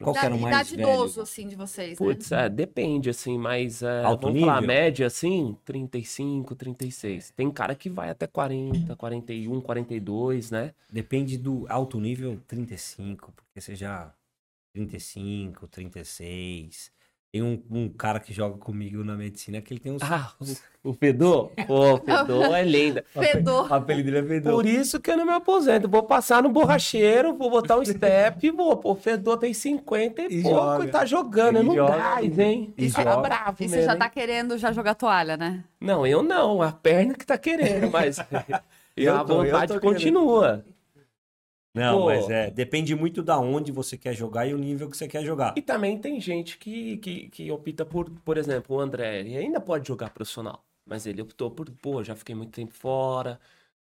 Qual 0.00 0.14
que 0.14 0.24
era 0.24 0.34
o 0.34 0.40
mais 0.40 0.54
idade 0.54 0.76
velho? 0.76 0.88
idoso, 0.88 1.20
assim, 1.20 1.48
de 1.48 1.56
vocês, 1.56 1.90
né? 1.90 1.96
Putz, 1.96 2.32
é, 2.32 2.48
depende, 2.48 3.10
assim, 3.10 3.36
mas 3.38 3.82
é, 3.82 4.04
Alto 4.04 4.26
vamos 4.26 4.40
falar, 4.40 4.60
nível? 4.60 4.68
média, 4.68 5.06
assim, 5.06 5.56
35, 5.64 6.54
36. 6.54 7.30
Tem 7.30 7.50
cara 7.50 7.74
que 7.74 7.88
vai 7.88 8.10
até 8.10 8.26
40, 8.26 8.94
41, 8.96 9.60
42, 9.60 10.50
né? 10.50 10.72
Depende 10.90 11.36
do 11.36 11.66
alto 11.68 12.00
nível, 12.00 12.40
35, 12.46 13.32
porque 13.32 13.60
você 13.60 13.74
já 13.74 14.12
35, 14.72 15.66
36. 15.68 16.90
Tem 17.30 17.42
um, 17.42 17.62
um 17.70 17.88
cara 17.90 18.18
que 18.18 18.32
joga 18.32 18.56
comigo 18.56 19.04
na 19.04 19.14
medicina 19.14 19.60
que 19.60 19.74
ele 19.74 19.80
tem 19.80 19.92
uns. 19.92 20.02
Ah, 20.02 20.32
o, 20.82 20.90
o 20.90 20.94
Fedor? 20.94 21.50
Pô, 21.66 21.96
o 21.96 21.98
Fedor 21.98 22.44
é 22.56 22.62
lenda. 22.62 23.04
Fedor. 23.10 23.70
O 23.70 23.74
apelido 23.74 24.10
dele 24.10 24.24
é 24.24 24.28
Fedor. 24.28 24.54
Por 24.54 24.64
isso 24.64 24.98
que 24.98 25.10
eu 25.10 25.16
não 25.18 25.26
me 25.26 25.32
aposento. 25.32 25.86
Vou 25.86 26.02
passar 26.04 26.42
no 26.42 26.48
borracheiro, 26.48 27.34
vou 27.36 27.50
botar 27.50 27.76
um 27.76 27.84
step 27.84 28.46
e 28.46 28.50
vou. 28.50 28.74
Pô, 28.78 28.92
o 28.92 28.94
Fedor 28.94 29.36
tem 29.36 29.52
50 29.52 30.22
e, 30.22 30.38
E 30.38 30.42
pouco 30.42 30.56
joga. 30.58 30.84
e 30.86 30.88
tá 30.88 31.04
jogando. 31.04 31.56
Ele 31.56 31.58
Eu 31.58 31.64
não 31.64 31.74
joga. 31.74 31.96
gás, 31.98 32.38
hein? 32.38 32.72
E 32.78 32.86
Isso 32.86 32.96
tá 32.96 33.02
joga. 33.02 33.16
bravo 33.28 33.56
E 33.62 33.68
você 33.68 33.76
mesmo, 33.76 33.84
já 33.86 33.92
hein? 33.92 33.98
tá 33.98 34.08
querendo 34.08 34.56
já 34.56 34.72
jogar 34.72 34.94
toalha, 34.94 35.36
né? 35.36 35.62
Não, 35.78 36.06
eu 36.06 36.22
não. 36.22 36.62
A 36.62 36.72
perna 36.72 37.12
que 37.14 37.26
tá 37.26 37.36
querendo, 37.36 37.90
mas... 37.90 38.16
e 38.96 39.04
Eu 39.04 39.16
a 39.16 39.22
tô- 39.24 39.44
eu 39.44 39.52
vontade 39.52 39.74
tô 39.74 39.80
querendo. 39.80 40.64
Não, 41.78 42.00
Pô. 42.00 42.06
mas 42.06 42.28
é, 42.30 42.50
depende 42.50 42.94
muito 42.94 43.22
da 43.22 43.38
onde 43.38 43.70
você 43.72 43.96
quer 43.96 44.14
jogar 44.14 44.46
e 44.46 44.54
o 44.54 44.58
nível 44.58 44.88
que 44.90 44.96
você 44.96 45.06
quer 45.08 45.24
jogar. 45.24 45.54
E 45.56 45.62
também 45.62 45.98
tem 45.98 46.20
gente 46.20 46.58
que, 46.58 46.96
que, 46.98 47.28
que 47.28 47.50
opta 47.50 47.84
por, 47.84 48.10
por 48.24 48.36
exemplo, 48.36 48.76
o 48.76 48.80
André, 48.80 49.20
ele 49.20 49.36
ainda 49.36 49.60
pode 49.60 49.86
jogar 49.88 50.10
profissional, 50.10 50.64
mas 50.86 51.06
ele 51.06 51.22
optou 51.22 51.50
por, 51.50 51.70
pô, 51.70 52.02
já 52.02 52.14
fiquei 52.16 52.34
muito 52.34 52.52
tempo 52.52 52.74
fora, 52.74 53.38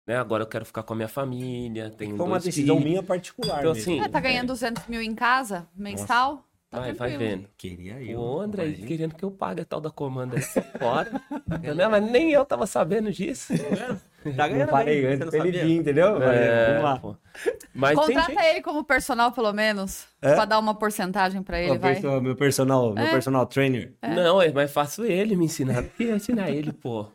né? 0.06 0.16
Agora 0.16 0.42
eu 0.42 0.46
quero 0.46 0.64
ficar 0.64 0.82
com 0.82 0.92
a 0.92 0.96
minha 0.96 1.08
família, 1.08 1.90
tenho 1.90 2.16
Foi 2.16 2.26
uma 2.26 2.32
dois 2.32 2.44
decisão 2.44 2.76
filhos. 2.76 2.90
minha 2.90 3.02
particular. 3.02 3.58
Então, 3.60 3.72
mesmo. 3.74 3.92
assim, 3.92 4.00
É, 4.04 4.08
tá 4.08 4.20
ganhando 4.20 4.48
200 4.48 4.86
mil 4.86 5.00
em 5.02 5.14
casa, 5.14 5.68
mensal? 5.74 6.44
Tá 6.70 6.78
Vai, 6.78 6.92
vai 6.92 7.16
vendo. 7.16 7.48
Queria 7.56 8.00
eu. 8.00 8.20
O 8.20 8.40
André 8.40 8.66
imagina. 8.66 8.86
querendo 8.86 9.14
que 9.16 9.24
eu 9.24 9.30
pague 9.32 9.62
a 9.62 9.64
tal 9.64 9.80
da 9.80 9.90
comanda 9.90 10.40
fora. 10.78 11.10
Entendeu? 11.58 11.90
Mas 11.90 12.10
nem 12.10 12.30
eu 12.30 12.44
tava 12.44 12.64
sabendo 12.64 13.10
disso. 13.12 13.52
Tá 14.24 14.30
Não 14.48 14.48
ganhando 14.54 14.68
falei 14.70 14.94
bem, 14.94 15.02
você 15.02 15.06
antes 15.08 15.20
não 15.20 15.28
pra 15.40 15.48
ele 15.48 15.58
vir, 15.58 15.76
entendeu? 15.76 16.06
Eu 16.08 16.20
falei, 16.20 16.38
É, 16.38 16.66
Vamos 16.68 16.82
lá. 16.84 16.98
pô. 16.98 17.16
Mas 17.74 17.98
Contrata 17.98 18.32
gente... 18.32 18.44
ele 18.44 18.62
como 18.62 18.84
personal, 18.84 19.32
pelo 19.32 19.52
menos. 19.52 20.06
É? 20.20 20.34
Pra 20.34 20.44
dar 20.44 20.58
uma 20.58 20.74
porcentagem 20.74 21.42
pra 21.42 21.60
ele, 21.60 21.72
Ó, 21.72 21.78
vai. 21.78 21.94
perso- 21.94 22.20
Meu 22.20 22.36
personal, 22.36 22.92
meu 22.94 23.04
É. 23.04 23.10
personal 23.10 23.46
trainer. 23.46 23.94
Não, 24.02 24.42
é 24.42 24.52
mais 24.52 24.72
fácil 24.72 25.04
ele 25.04 25.36
me 25.36 25.44
ensinar 25.46 25.82
do 25.82 25.88
que 25.90 26.04
ensinar 26.04 26.50
ele, 26.50 26.72
pô. 26.72 27.06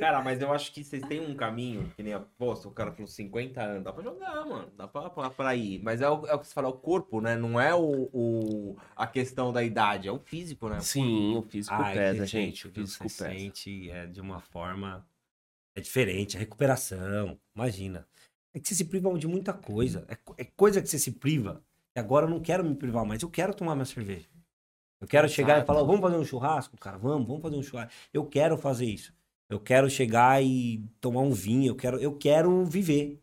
Cara, 0.00 0.22
mas 0.22 0.40
eu 0.40 0.50
acho 0.50 0.72
que 0.72 0.82
vocês 0.82 1.02
têm 1.02 1.20
um 1.20 1.34
caminho, 1.34 1.92
que 1.94 2.02
nem 2.02 2.14
a 2.14 2.20
posta, 2.20 2.66
o 2.66 2.70
cara 2.70 2.90
com 2.92 3.06
50 3.06 3.60
anos, 3.60 3.84
dá 3.84 3.92
pra 3.92 4.02
jogar, 4.02 4.36
mano, 4.46 4.68
dá 4.74 4.88
pra, 4.88 5.10
pra, 5.10 5.28
pra 5.28 5.54
ir. 5.54 5.82
Mas 5.82 6.00
é 6.00 6.08
o, 6.08 6.26
é 6.26 6.34
o 6.34 6.38
que 6.38 6.46
você 6.46 6.54
fala, 6.54 6.68
o 6.68 6.72
corpo, 6.72 7.20
né? 7.20 7.36
Não 7.36 7.60
é 7.60 7.74
o, 7.74 8.08
o- 8.10 8.76
a 8.96 9.06
questão 9.06 9.52
da 9.52 9.62
idade, 9.62 10.08
é 10.08 10.12
o 10.12 10.18
físico, 10.18 10.66
né? 10.70 10.80
Sim, 10.80 11.36
o 11.36 11.42
físico 11.42 11.74
Ah, 11.78 11.90
pesa, 11.92 12.24
gente. 12.26 12.56
sente, 12.62 12.68
O 12.68 12.70
físico 12.70 13.06
você 13.08 13.24
pesa. 13.24 13.36
sente 13.38 13.90
é, 13.90 14.06
de 14.06 14.20
uma 14.22 14.40
forma 14.40 15.04
é 15.74 15.80
diferente, 15.80 16.36
a 16.36 16.40
recuperação, 16.40 17.38
imagina. 17.54 18.06
É 18.54 18.60
que 18.60 18.68
você 18.68 18.74
se 18.74 18.84
priva 18.84 19.12
de 19.18 19.26
muita 19.26 19.52
coisa. 19.52 20.04
É, 20.08 20.14
co- 20.16 20.34
é 20.36 20.44
coisa 20.44 20.82
que 20.82 20.88
você 20.88 20.98
se 20.98 21.12
priva. 21.12 21.64
E 21.96 22.00
agora 22.00 22.26
eu 22.26 22.30
não 22.30 22.40
quero 22.40 22.64
me 22.64 22.74
privar 22.74 23.04
mais, 23.04 23.22
eu 23.22 23.30
quero 23.30 23.54
tomar 23.54 23.74
minha 23.74 23.84
cerveja. 23.84 24.28
Eu 25.00 25.08
quero 25.08 25.28
chegar 25.28 25.60
e 25.60 25.66
falar, 25.66 25.82
vamos 25.82 26.00
fazer 26.00 26.16
um 26.16 26.24
churrasco, 26.24 26.76
cara, 26.76 26.96
vamos, 26.96 27.26
vamos 27.26 27.42
fazer 27.42 27.56
um 27.56 27.62
churrasco. 27.62 27.92
Eu 28.12 28.24
quero 28.26 28.56
fazer 28.56 28.86
isso. 28.86 29.12
Eu 29.50 29.58
quero 29.60 29.90
chegar 29.90 30.42
e 30.42 30.82
tomar 31.00 31.20
um 31.20 31.32
vinho, 31.32 31.70
eu 31.72 31.76
quero, 31.76 31.98
eu 31.98 32.16
quero 32.16 32.64
viver. 32.64 33.20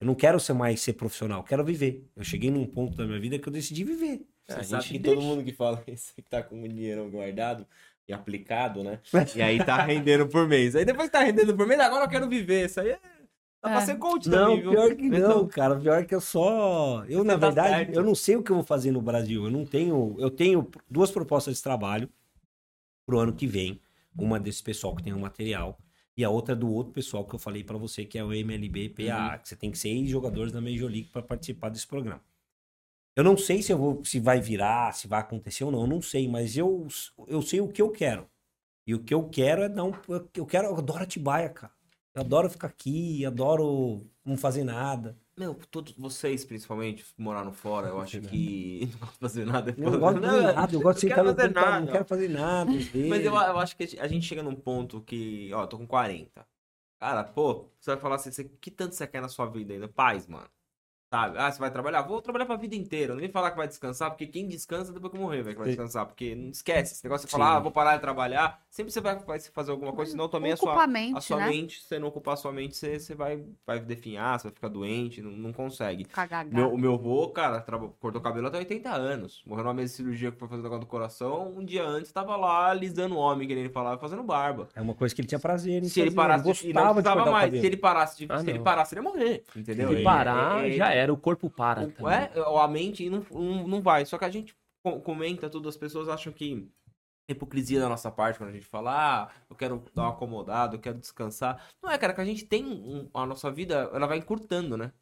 Eu 0.00 0.06
não 0.06 0.14
quero 0.14 0.40
ser 0.40 0.54
mais 0.54 0.80
ser 0.80 0.94
profissional, 0.94 1.40
eu 1.40 1.44
quero 1.44 1.64
viver. 1.64 2.08
Eu 2.16 2.24
cheguei 2.24 2.50
num 2.50 2.64
ponto 2.66 2.96
da 2.96 3.04
minha 3.06 3.20
vida 3.20 3.38
que 3.38 3.46
eu 3.48 3.52
decidi 3.52 3.84
viver. 3.84 4.26
Você 4.46 4.54
A 4.58 4.62
gente 4.62 4.88
que 4.92 5.00
todo 5.00 5.20
mundo 5.20 5.44
que 5.44 5.52
fala 5.52 5.82
isso, 5.86 6.14
que 6.14 6.22
tá 6.22 6.42
com 6.42 6.62
o 6.62 6.68
dinheiro 6.68 7.10
guardado 7.10 7.66
e 8.10 8.12
aplicado, 8.12 8.82
né? 8.84 8.98
E 9.34 9.40
aí 9.42 9.62
tá 9.64 9.82
rendendo 9.82 10.26
por 10.28 10.46
mês. 10.46 10.76
Aí 10.76 10.84
depois 10.84 11.08
que 11.08 11.12
tá 11.12 11.22
rendendo 11.24 11.56
por 11.56 11.66
mês, 11.66 11.80
agora 11.80 12.04
eu 12.04 12.08
quero 12.08 12.28
viver. 12.28 12.66
Isso 12.66 12.80
aí 12.80 12.90
é... 12.90 12.98
Dá 13.62 13.68
pra 13.68 13.82
É. 13.82 13.86
ser 13.86 13.96
coach 13.96 14.28
Não, 14.28 14.38
também, 14.56 14.60
viu? 14.62 14.70
pior 14.70 14.94
que 14.94 15.06
Então, 15.06 15.28
não, 15.40 15.48
cara. 15.48 15.76
Pior 15.78 16.04
que 16.06 16.14
eu 16.14 16.20
só. 16.20 17.04
Eu, 17.08 17.22
na 17.22 17.34
tá 17.38 17.46
verdade, 17.46 17.68
certo. 17.70 17.94
eu 17.94 18.02
não 18.02 18.14
sei 18.14 18.36
o 18.36 18.42
que 18.42 18.50
eu 18.50 18.56
vou 18.56 18.64
fazer 18.64 18.90
no 18.90 19.02
Brasil. 19.02 19.44
Eu 19.44 19.50
não 19.50 19.66
tenho. 19.66 20.16
Eu 20.18 20.30
tenho 20.30 20.66
duas 20.88 21.10
propostas 21.10 21.56
de 21.58 21.62
trabalho 21.62 22.08
pro 23.06 23.18
ano 23.18 23.32
que 23.34 23.46
vem. 23.46 23.78
Uma 24.18 24.40
desse 24.40 24.62
pessoal 24.62 24.96
que 24.96 25.02
tem 25.02 25.12
o 25.12 25.18
material. 25.18 25.78
E 26.16 26.24
a 26.24 26.30
outra 26.30 26.56
do 26.56 26.70
outro 26.72 26.92
pessoal 26.92 27.24
que 27.24 27.34
eu 27.34 27.38
falei 27.38 27.62
pra 27.62 27.76
você, 27.78 28.04
que 28.04 28.18
é 28.18 28.24
o 28.24 28.32
MLB 28.32 28.88
PA, 28.90 29.38
que 29.38 29.48
você 29.48 29.56
tem 29.56 29.72
seis 29.74 30.08
jogadores 30.10 30.52
da 30.52 30.60
Major 30.60 30.90
League 30.90 31.08
pra 31.12 31.22
participar 31.22 31.68
desse 31.68 31.86
programa. 31.86 32.20
Eu 33.16 33.24
não 33.24 33.36
sei 33.36 33.62
se 33.62 33.72
eu 33.72 33.78
vou, 33.78 34.04
se 34.04 34.20
vai 34.20 34.40
virar, 34.40 34.92
se 34.94 35.08
vai 35.08 35.20
acontecer 35.20 35.64
ou 35.64 35.70
não, 35.70 35.82
eu 35.82 35.86
não 35.86 36.02
sei, 36.02 36.28
mas 36.28 36.56
eu, 36.56 36.86
eu 37.26 37.42
sei 37.42 37.60
o 37.60 37.68
que 37.68 37.82
eu 37.82 37.90
quero. 37.90 38.28
E 38.86 38.94
o 38.94 39.02
que 39.02 39.12
eu 39.12 39.28
quero 39.28 39.62
é 39.62 39.68
dar 39.68 39.84
um. 39.84 39.92
Eu 40.34 40.46
quero, 40.46 40.68
eu 40.68 40.76
adoro 40.76 41.02
Atibaia, 41.02 41.48
cara. 41.48 41.72
Eu 42.14 42.22
adoro 42.22 42.50
ficar 42.50 42.68
aqui, 42.68 43.24
adoro 43.24 44.06
não 44.24 44.36
fazer 44.36 44.64
nada. 44.64 45.16
Meu, 45.38 45.54
todos 45.70 45.92
vocês, 45.94 46.44
principalmente, 46.44 47.04
moraram 47.16 47.52
fora, 47.52 47.88
eu 47.88 48.00
acho 48.00 48.20
que 48.20 48.90
não 48.92 48.98
gosto 48.98 49.12
de 49.12 49.18
fazer 49.20 49.46
nada. 49.46 49.74
Eu 49.76 49.90
não 49.90 50.00
gosto 50.00 50.20
de 50.20 50.26
fazer 50.26 50.42
nada, 50.52 50.74
eu 50.74 50.80
gosto 50.80 51.00
de 51.00 51.06
não 51.06 51.16
sentar 51.16 51.24
no 51.24 51.30
fazer 51.34 51.48
computador, 51.48 51.70
nada. 51.70 51.86
não 51.86 51.92
quero 51.92 52.04
fazer 52.04 52.28
nada. 52.28 52.70
Mas 53.08 53.24
eu, 53.24 53.32
eu 53.32 53.58
acho 53.58 53.76
que 53.76 53.98
a 53.98 54.08
gente 54.08 54.26
chega 54.26 54.42
num 54.42 54.54
ponto 54.54 55.00
que, 55.02 55.50
ó, 55.54 55.62
eu 55.62 55.66
tô 55.66 55.78
com 55.78 55.86
40. 55.86 56.46
Cara, 56.98 57.24
pô, 57.24 57.70
você 57.78 57.92
vai 57.92 58.00
falar 58.00 58.16
assim, 58.16 58.30
você, 58.30 58.44
que 58.44 58.70
tanto 58.70 58.94
você 58.94 59.06
quer 59.06 59.22
na 59.22 59.28
sua 59.28 59.46
vida 59.46 59.72
ainda? 59.72 59.88
Paz, 59.88 60.26
mano. 60.26 60.48
Sabe? 61.12 61.38
Ah, 61.38 61.50
você 61.50 61.58
vai 61.58 61.72
trabalhar? 61.72 62.02
Vou 62.02 62.22
trabalhar 62.22 62.46
pra 62.46 62.54
vida 62.54 62.76
inteira. 62.76 63.12
Não 63.14 63.20
vem 63.20 63.28
falar 63.28 63.50
que 63.50 63.56
vai 63.56 63.66
descansar, 63.66 64.10
porque 64.10 64.28
quem 64.28 64.46
descansa 64.46 64.92
depois 64.92 65.12
que 65.12 65.18
morrer, 65.18 65.42
velho, 65.42 65.56
que 65.56 65.58
vai 65.62 65.68
descansar. 65.70 66.06
Porque 66.06 66.36
não 66.36 66.50
esquece. 66.50 66.94
Esse 66.94 67.04
negócio 67.04 67.26
de 67.26 67.32
falar, 67.32 67.56
ah, 67.56 67.58
vou 67.58 67.72
parar 67.72 67.96
de 67.96 68.00
trabalhar. 68.00 68.60
Sempre 68.70 68.92
você 68.92 69.00
vai, 69.00 69.18
vai 69.18 69.40
fazer 69.40 69.72
alguma 69.72 69.92
coisa, 69.92 70.12
senão 70.12 70.28
também 70.28 70.52
a 70.52 70.56
sua, 70.56 70.68
Ocupa 70.70 70.84
a 70.84 70.86
mente, 70.86 71.18
a 71.18 71.20
sua 71.20 71.38
né? 71.38 71.48
mente, 71.48 71.80
se 71.80 71.88
você 71.88 71.98
não 71.98 72.06
ocupar 72.06 72.34
a 72.34 72.36
sua 72.36 72.52
mente, 72.52 72.76
você, 72.76 73.00
você 73.00 73.16
vai, 73.16 73.42
vai 73.66 73.80
definhar, 73.80 74.38
você 74.38 74.44
vai 74.44 74.54
ficar 74.54 74.68
doente, 74.68 75.20
não, 75.20 75.32
não 75.32 75.52
consegue. 75.52 76.04
KHH. 76.04 76.44
Meu, 76.52 76.72
o 76.72 76.78
meu 76.78 76.94
avô, 76.94 77.28
cara, 77.30 77.60
cortou 77.98 78.20
cabelo 78.20 78.46
até 78.46 78.58
80 78.58 78.88
anos. 78.90 79.42
Morreu 79.44 79.64
numa 79.64 79.74
mesa 79.74 79.88
de 79.90 79.96
cirurgia 79.96 80.30
que 80.30 80.38
foi 80.38 80.46
fazer 80.46 80.60
o 80.60 80.62
negócio 80.62 80.84
do 80.84 80.86
coração. 80.86 81.52
Um 81.56 81.64
dia 81.64 81.84
antes 81.84 82.12
tava 82.12 82.36
lá 82.36 82.70
alisando 82.70 83.16
o 83.16 83.18
homem, 83.18 83.48
que 83.48 83.52
ele 83.52 83.68
falava, 83.68 83.98
fazendo 84.00 84.22
barba. 84.22 84.68
É 84.76 84.80
uma 84.80 84.94
coisa 84.94 85.12
que 85.12 85.20
ele 85.20 85.26
tinha 85.28 85.40
prazer 85.40 85.82
em 85.82 85.88
Se 85.88 86.00
ele 86.00 86.10
fazer, 86.10 86.16
parasse 86.16 86.48
ele 86.48 86.54
de, 86.54 86.70
e 86.70 86.72
não 86.72 86.82
gostava 86.82 86.94
de 86.94 87.02
precisava 87.02 87.16
cortar 87.16 87.30
o 87.30 87.32
mais. 87.32 87.44
cabelo. 87.46 87.60
Se 87.62 87.66
ele 87.66 87.76
parasse 87.76 88.18
de, 88.18 88.26
Ah, 88.32 88.38
se 88.38 88.48
ele 88.50 88.58
não. 88.58 88.64
parasse, 88.64 88.94
ele 88.94 89.00
ia 89.00 89.10
morrer. 89.10 89.42
Entendeu? 89.56 89.88
Se 89.88 89.96
É- 89.96 90.02
parar, 90.04 90.64
é- 90.64 90.68
é- 90.68 90.72
já 90.76 90.92
era. 90.92 90.99
O 91.08 91.16
corpo 91.16 91.48
para 91.48 91.82
o- 91.82 91.92
também. 91.92 92.14
É, 92.34 92.58
a 92.62 92.68
mente 92.68 93.08
não, 93.08 93.24
não, 93.30 93.68
não 93.68 93.80
vai. 93.82 94.04
Só 94.04 94.18
que 94.18 94.24
a 94.24 94.30
gente 94.30 94.54
co- 94.84 95.00
comenta 95.00 95.48
tudo, 95.48 95.68
as 95.68 95.76
pessoas 95.76 96.08
acham 96.08 96.32
que 96.32 96.68
é 97.28 97.32
hipocrisia 97.32 97.78
da 97.80 97.88
nossa 97.88 98.10
parte 98.10 98.38
quando 98.38 98.50
a 98.50 98.52
gente 98.52 98.66
fala, 98.66 98.90
ah, 98.92 99.30
eu 99.48 99.54
quero 99.56 99.82
dar 99.94 100.02
uma 100.02 100.10
acomodada, 100.10 100.74
eu 100.76 100.80
quero 100.80 100.98
descansar. 100.98 101.64
Não 101.82 101.90
é, 101.90 101.96
cara, 101.96 102.12
que 102.12 102.20
a 102.20 102.24
gente 102.24 102.44
tem 102.44 102.64
um- 102.66 103.08
a 103.14 103.24
nossa 103.24 103.50
vida, 103.50 103.88
ela 103.94 104.06
vai 104.06 104.18
encurtando, 104.18 104.76
né? 104.76 104.92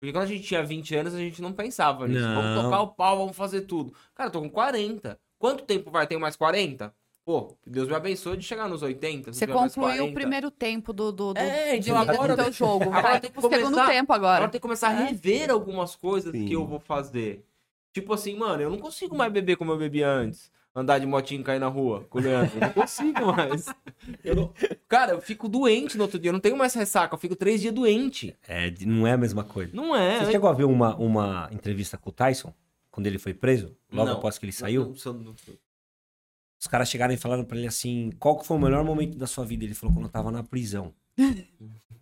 Porque 0.00 0.12
quando 0.12 0.24
a 0.24 0.26
gente 0.26 0.44
tinha 0.46 0.62
20 0.64 0.96
anos, 0.96 1.14
a 1.14 1.18
gente 1.18 1.40
não 1.42 1.52
pensava 1.52 2.08
nisso. 2.08 2.26
Vamos 2.34 2.62
tocar 2.64 2.80
o 2.80 2.88
pau, 2.94 3.18
vamos 3.18 3.36
fazer 3.36 3.62
tudo. 3.62 3.94
Cara, 4.14 4.28
eu 4.28 4.32
tô 4.32 4.40
com 4.40 4.50
40. 4.50 5.18
Quanto 5.38 5.64
tempo 5.64 5.90
vai 5.90 6.06
ter 6.06 6.16
mais 6.18 6.36
40? 6.36 6.94
Pô, 7.30 7.56
Deus 7.64 7.86
me 7.86 7.94
abençoe 7.94 8.36
de 8.36 8.42
chegar 8.44 8.68
nos 8.68 8.82
80. 8.82 9.32
se 9.32 9.38
Você 9.38 9.46
concluiu 9.46 9.88
o 9.94 9.96
40. 10.08 10.14
primeiro 10.14 10.50
tempo 10.50 10.92
do, 10.92 11.12
do, 11.12 11.32
do 11.32 11.38
É, 11.38 11.78
de 11.78 11.88
então 11.90 12.00
vida 12.00 12.12
agora- 12.12 12.36
do 12.36 12.42
teu 12.42 12.52
jogo. 12.52 12.84
agora 12.92 13.20
tem 13.20 13.30
que 13.30 13.40
pro 13.40 13.48
segundo 13.48 13.62
começar- 13.74 13.86
tempo 13.86 14.12
Agora 14.12 14.34
agora. 14.36 14.50
tem 14.50 14.58
que 14.58 14.62
começar 14.62 14.88
a 14.88 15.00
É. 15.02 15.04
rever 15.10 15.48
algumas 15.48 15.94
coisas 15.94 16.32
Sim. 16.32 16.44
que 16.46 16.52
eu 16.52 16.66
vou 16.66 16.80
fazer. 16.80 17.44
Tipo 17.92 18.14
assim, 18.14 18.34
mano, 18.36 18.60
eu 18.62 18.68
não 18.70 18.78
consigo 18.78 19.16
mais 19.16 19.32
beber 19.32 19.54
como 19.56 19.70
eu 19.70 19.78
bebia 19.78 20.08
antes. 20.08 20.50
andar 20.74 20.98
de 20.98 21.06
motinho 21.06 21.40
e 21.40 21.44
cair 21.44 21.58
na 21.60 21.66
rua 21.68 22.04
com 22.10 22.18
o 22.18 22.22
Leandro. 22.22 22.56
Eu 22.56 22.60
não 22.62 22.70
consigo 22.72 23.26
mais. 23.32 23.66
Eu 24.24 24.34
não- 24.36 24.52
Cara, 24.88 25.12
eu 25.12 25.20
fico 25.20 25.48
doente 25.48 25.96
no 25.96 26.04
outro 26.04 26.16
dia. 26.18 26.30
Eu 26.30 26.32
não 26.32 26.40
tenho 26.40 26.56
mais 26.56 26.72
ressaca. 26.74 27.12
Eu 27.14 27.18
fico 27.18 27.34
três 27.36 27.60
dias 27.60 27.74
doente. 27.74 28.36
É, 28.46 28.70
de- 28.70 28.86
não 28.86 29.04
é 29.06 29.12
a 29.12 29.16
mesma 29.16 29.42
coisa. 29.44 29.70
Não 29.74 29.94
é. 29.94 30.20
Você 30.24 30.32
chegou 30.32 30.48
a 30.48 30.52
ver 30.52 30.64
uma, 30.64 30.96
uma 30.96 31.48
entrevista 31.52 31.96
com 31.98 32.10
o 32.10 32.12
Tyson? 32.12 32.52
Quando 32.90 33.06
ele 33.08 33.18
foi 33.18 33.34
preso? 33.34 33.76
Logo 33.92 34.08
Não. 34.10 34.16
após 34.18 34.38
que 34.38 34.44
ele 34.46 34.52
saiu? 34.52 34.94
Não, 35.04 35.12
não, 35.12 35.20
não, 35.22 35.34
Os 36.60 36.66
caras 36.66 36.90
chegaram 36.90 37.14
e 37.14 37.16
falaram 37.16 37.44
pra 37.44 37.56
ele 37.56 37.66
assim: 37.66 38.10
qual 38.18 38.38
que 38.38 38.46
foi 38.46 38.56
o 38.56 38.60
melhor 38.60 38.84
momento 38.84 39.16
da 39.16 39.26
sua 39.26 39.46
vida? 39.46 39.64
Ele 39.64 39.74
falou 39.74 39.94
quando 39.94 40.04
eu 40.04 40.12
tava 40.12 40.30
na 40.30 40.44
prisão. 40.44 40.94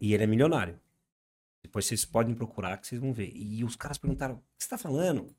e 0.00 0.12
ele 0.12 0.24
é 0.24 0.26
milionário. 0.26 0.80
Depois 1.62 1.86
vocês 1.86 2.04
podem 2.04 2.34
procurar 2.34 2.76
que 2.78 2.86
vocês 2.86 3.00
vão 3.00 3.12
ver. 3.12 3.30
E 3.34 3.62
os 3.62 3.76
caras 3.76 3.98
perguntaram: 3.98 4.34
o 4.34 4.38
que 4.38 4.64
você 4.64 4.68
tá 4.68 4.76
falando? 4.76 5.26
Eu 5.26 5.34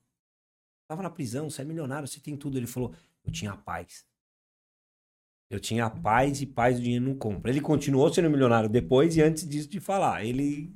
tava 0.88 1.02
na 1.02 1.10
prisão, 1.10 1.50
você 1.50 1.60
é 1.60 1.64
milionário, 1.64 2.08
você 2.08 2.18
tem 2.18 2.34
tudo. 2.34 2.56
Ele 2.56 2.66
falou: 2.66 2.94
eu 3.22 3.30
tinha 3.30 3.54
paz. 3.54 4.06
Eu 5.50 5.60
tinha 5.60 5.90
paz 5.90 6.40
e 6.40 6.46
paz 6.46 6.78
o 6.78 6.82
dinheiro 6.82 7.04
não 7.04 7.14
compra. 7.14 7.50
Ele 7.50 7.60
continuou 7.60 8.12
sendo 8.12 8.30
milionário 8.30 8.68
depois 8.68 9.16
e 9.16 9.22
antes 9.22 9.46
disso 9.46 9.68
de 9.68 9.80
falar. 9.80 10.24
Ele, 10.24 10.72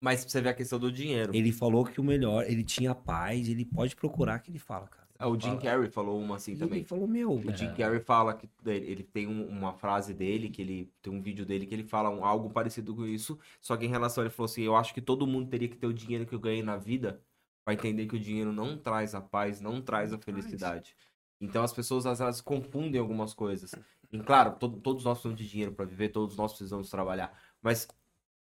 Mas 0.00 0.24
você 0.24 0.40
ver 0.40 0.48
a 0.48 0.54
questão 0.54 0.78
do 0.78 0.90
dinheiro. 0.90 1.36
ele 1.36 1.52
falou 1.52 1.84
que 1.84 2.00
o 2.00 2.04
melhor, 2.04 2.50
ele 2.50 2.64
tinha 2.64 2.94
paz, 2.94 3.46
ele 3.46 3.64
pode 3.64 3.94
procurar 3.94 4.38
que 4.38 4.50
ele 4.50 4.58
fala, 4.58 4.88
cara. 4.88 5.05
Ah, 5.18 5.28
O 5.28 5.34
Jim 5.38 5.48
Fala. 5.50 5.60
Carrey 5.60 5.90
falou 5.90 6.20
uma 6.20 6.36
assim 6.36 6.52
E 6.52 6.56
também. 6.56 6.78
Ele 6.80 6.86
falou, 6.86 7.06
meu. 7.06 7.32
O 7.32 7.56
Jim 7.56 7.72
Carrey 7.74 8.00
fala 8.00 8.34
que 8.34 8.48
ele, 8.64 8.86
ele 8.86 9.02
tem 9.02 9.26
um- 9.26 9.46
uma 9.48 9.72
frase 9.72 10.12
dele, 10.14 10.48
que 10.50 10.60
ele 10.62 10.90
tem 11.02 11.12
um 11.12 11.22
vídeo 11.22 11.44
dele 11.46 11.66
que 11.66 11.74
ele 11.74 11.84
fala 11.84 12.10
um- 12.10 12.24
algo 12.24 12.50
parecido 12.50 12.94
com 12.94 13.06
isso, 13.06 13.38
só 13.60 13.76
que 13.76 13.84
em 13.86 13.88
relação 13.88 14.22
ele 14.24 14.30
falou 14.30 14.46
assim, 14.50 14.62
eu 14.62 14.76
acho 14.76 14.92
que 14.94 15.00
todo 15.00 15.26
mundo 15.26 15.48
teria 15.48 15.68
que 15.68 15.76
ter 15.76 15.86
o 15.86 15.92
dinheiro 15.94 16.26
que 16.26 16.34
eu 16.34 16.40
ganhei 16.40 16.62
na 16.62 16.76
vida 16.76 17.20
pra 17.64 17.74
entender 17.74 18.06
que 18.06 18.16
o 18.16 18.20
dinheiro 18.20 18.52
não 18.52 18.76
traz 18.78 19.14
a 19.14 19.20
paz, 19.20 19.60
não 19.60 19.80
traz 19.82 20.12
a 20.12 20.18
felicidade. 20.18 20.94
Então 21.40 21.62
as 21.62 21.72
pessoas 21.72 22.06
às 22.06 22.18
vezes 22.18 22.40
confundem 22.40 23.00
algumas 23.00 23.34
coisas. 23.34 23.74
E 24.12 24.18
claro, 24.20 24.56
todo- 24.58 24.78
todos 24.80 25.04
nós 25.04 25.14
precisamos 25.18 25.38
de 25.42 25.48
dinheiro 25.50 25.72
pra 25.72 25.84
viver, 25.84 26.10
todos 26.10 26.36
nós 26.36 26.52
precisamos 26.52 26.88
trabalhar, 26.88 27.36
mas 27.60 27.88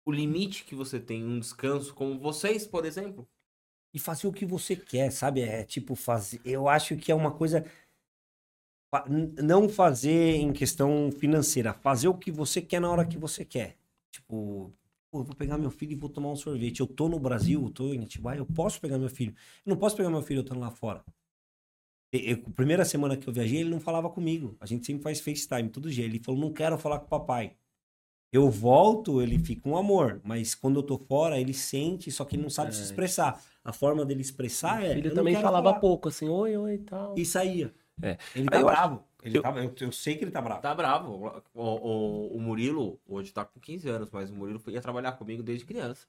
o 0.04 0.10
limite 0.10 0.64
que 0.64 0.74
você 0.74 0.98
tem, 0.98 1.22
um 1.24 1.38
descanso, 1.38 1.94
como 1.94 2.18
vocês, 2.18 2.66
por 2.66 2.84
exemplo, 2.86 3.28
e 3.92 3.98
fazer 3.98 4.26
o 4.28 4.32
que 4.32 4.46
você 4.46 4.76
quer, 4.76 5.10
sabe? 5.12 5.40
É 5.42 5.64
tipo 5.64 5.94
fazer. 5.94 6.40
Eu 6.44 6.68
acho 6.68 6.96
que 6.96 7.10
é 7.12 7.14
uma 7.14 7.32
coisa. 7.32 7.64
Não 9.42 9.68
fazer 9.68 10.34
em 10.36 10.52
questão 10.52 11.10
financeira, 11.12 11.72
fazer 11.72 12.08
o 12.08 12.14
que 12.14 12.30
você 12.30 12.60
quer 12.60 12.80
na 12.80 12.90
hora 12.90 13.06
que 13.06 13.16
você 13.16 13.44
quer. 13.44 13.76
Tipo, 14.10 14.72
eu 15.12 15.22
vou 15.24 15.34
pegar 15.36 15.56
meu 15.58 15.70
filho 15.70 15.92
e 15.92 15.94
vou 15.94 16.10
tomar 16.10 16.30
um 16.30 16.36
sorvete. 16.36 16.80
Eu 16.80 16.86
tô 16.88 17.08
no 17.08 17.18
Brasil, 17.20 17.62
eu 17.62 17.70
tô 17.70 17.94
em 17.94 18.02
Atibaia, 18.02 18.38
eu 18.38 18.46
posso 18.46 18.80
pegar 18.80 18.98
meu 18.98 19.08
filho. 19.08 19.32
Eu 19.64 19.70
não 19.70 19.76
posso 19.76 19.96
pegar 19.96 20.10
meu 20.10 20.22
filho 20.22 20.38
eu 20.38 20.42
estando 20.42 20.60
lá 20.60 20.70
fora. 20.72 21.04
Eu- 22.12 22.42
primeira 22.54 22.84
semana 22.84 23.16
que 23.16 23.28
eu 23.28 23.32
viajei, 23.32 23.60
ele 23.60 23.70
não 23.70 23.80
falava 23.80 24.10
comigo. 24.10 24.56
A 24.60 24.66
gente 24.66 24.86
sempre 24.86 25.02
faz 25.02 25.20
FaceTime 25.20 25.68
todo 25.70 25.90
dia. 25.90 26.04
Ele 26.04 26.18
falou: 26.18 26.40
não 26.40 26.52
quero 26.52 26.78
falar 26.78 26.98
com 27.00 27.06
o 27.06 27.08
papai. 27.08 27.56
Eu 28.32 28.48
volto, 28.48 29.20
ele 29.20 29.38
fica 29.38 29.68
um 29.68 29.76
amor, 29.76 30.20
mas 30.22 30.54
quando 30.54 30.76
eu 30.78 30.82
tô 30.84 30.96
fora, 30.96 31.40
ele 31.40 31.52
sente, 31.52 32.10
só 32.12 32.24
que 32.24 32.36
ele 32.36 32.42
não 32.42 32.50
sabe 32.50 32.72
se 32.74 32.80
É. 32.80 32.84
expressar. 32.84 33.42
A 33.64 33.72
forma 33.72 34.04
dele 34.04 34.20
expressar 34.20 34.84
é. 34.84 34.90
O 34.90 34.94
filho 34.94 35.06
eu 35.06 35.08
não 35.10 35.16
também 35.16 35.34
falava 35.34 35.68
falar. 35.70 35.80
pouco, 35.80 36.08
assim, 36.08 36.28
oi, 36.28 36.56
oi 36.56 36.74
e 36.74 36.78
tal. 36.78 37.14
E 37.18 37.26
saía. 37.26 37.74
É. 38.02 38.16
Ele 38.34 38.48
tá 38.48 38.56
Aí 38.56 38.62
eu 38.62 38.68
acho- 38.68 38.76
bravo. 38.80 39.04
Ele 39.22 39.36
eu- 39.38 39.42
tá- 39.42 39.54
eu, 39.56 39.74
eu 39.80 39.92
sei 39.92 40.16
que 40.16 40.24
ele 40.24 40.30
tá 40.30 40.40
bravo. 40.40 40.62
Tá 40.62 40.74
bravo. 40.74 41.42
O, 41.52 41.62
o, 41.62 42.36
o 42.36 42.40
Murilo, 42.40 42.98
hoje 43.06 43.32
tá 43.32 43.44
com 43.44 43.58
15 43.60 43.88
anos, 43.88 44.08
mas 44.10 44.30
o 44.30 44.34
Murilo 44.34 44.62
ia 44.68 44.80
trabalhar 44.80 45.12
comigo 45.12 45.42
desde 45.42 45.66
criança. 45.66 46.06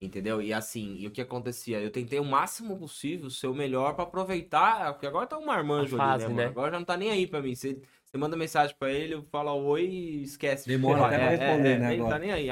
Entendeu? 0.00 0.40
E 0.40 0.52
assim, 0.52 0.94
e 0.96 1.06
o 1.08 1.10
que 1.10 1.20
acontecia? 1.20 1.80
Eu 1.80 1.90
tentei 1.90 2.20
o 2.20 2.24
máximo 2.24 2.76
possível 2.78 3.28
ser 3.30 3.48
o 3.48 3.54
melhor 3.54 3.94
pra 3.94 4.04
aproveitar, 4.04 4.92
porque 4.92 5.06
agora 5.06 5.26
tá 5.26 5.36
um 5.36 5.44
marmanjo 5.44 6.00
ali, 6.00 6.22
né, 6.22 6.28
né? 6.28 6.44
Agora 6.46 6.70
já 6.70 6.78
não 6.78 6.84
tá 6.86 6.96
nem 6.96 7.10
aí 7.10 7.26
pra 7.26 7.42
mim. 7.42 7.52
Você, 7.54 7.80
você 8.10 8.16
manda 8.16 8.36
mensagem 8.36 8.74
pra 8.78 8.90
ele, 8.90 9.22
fala 9.30 9.52
oi 9.52 9.84
e 9.84 10.22
esquece. 10.22 10.66
Demora 10.66 11.06
até 11.06 11.18
pra 11.18 11.28
responder, 11.28 11.78
né, 11.78 11.88
Nem 11.88 12.00
agora. 12.00 12.14
tá 12.14 12.18
nem 12.18 12.32
aí. 12.32 12.48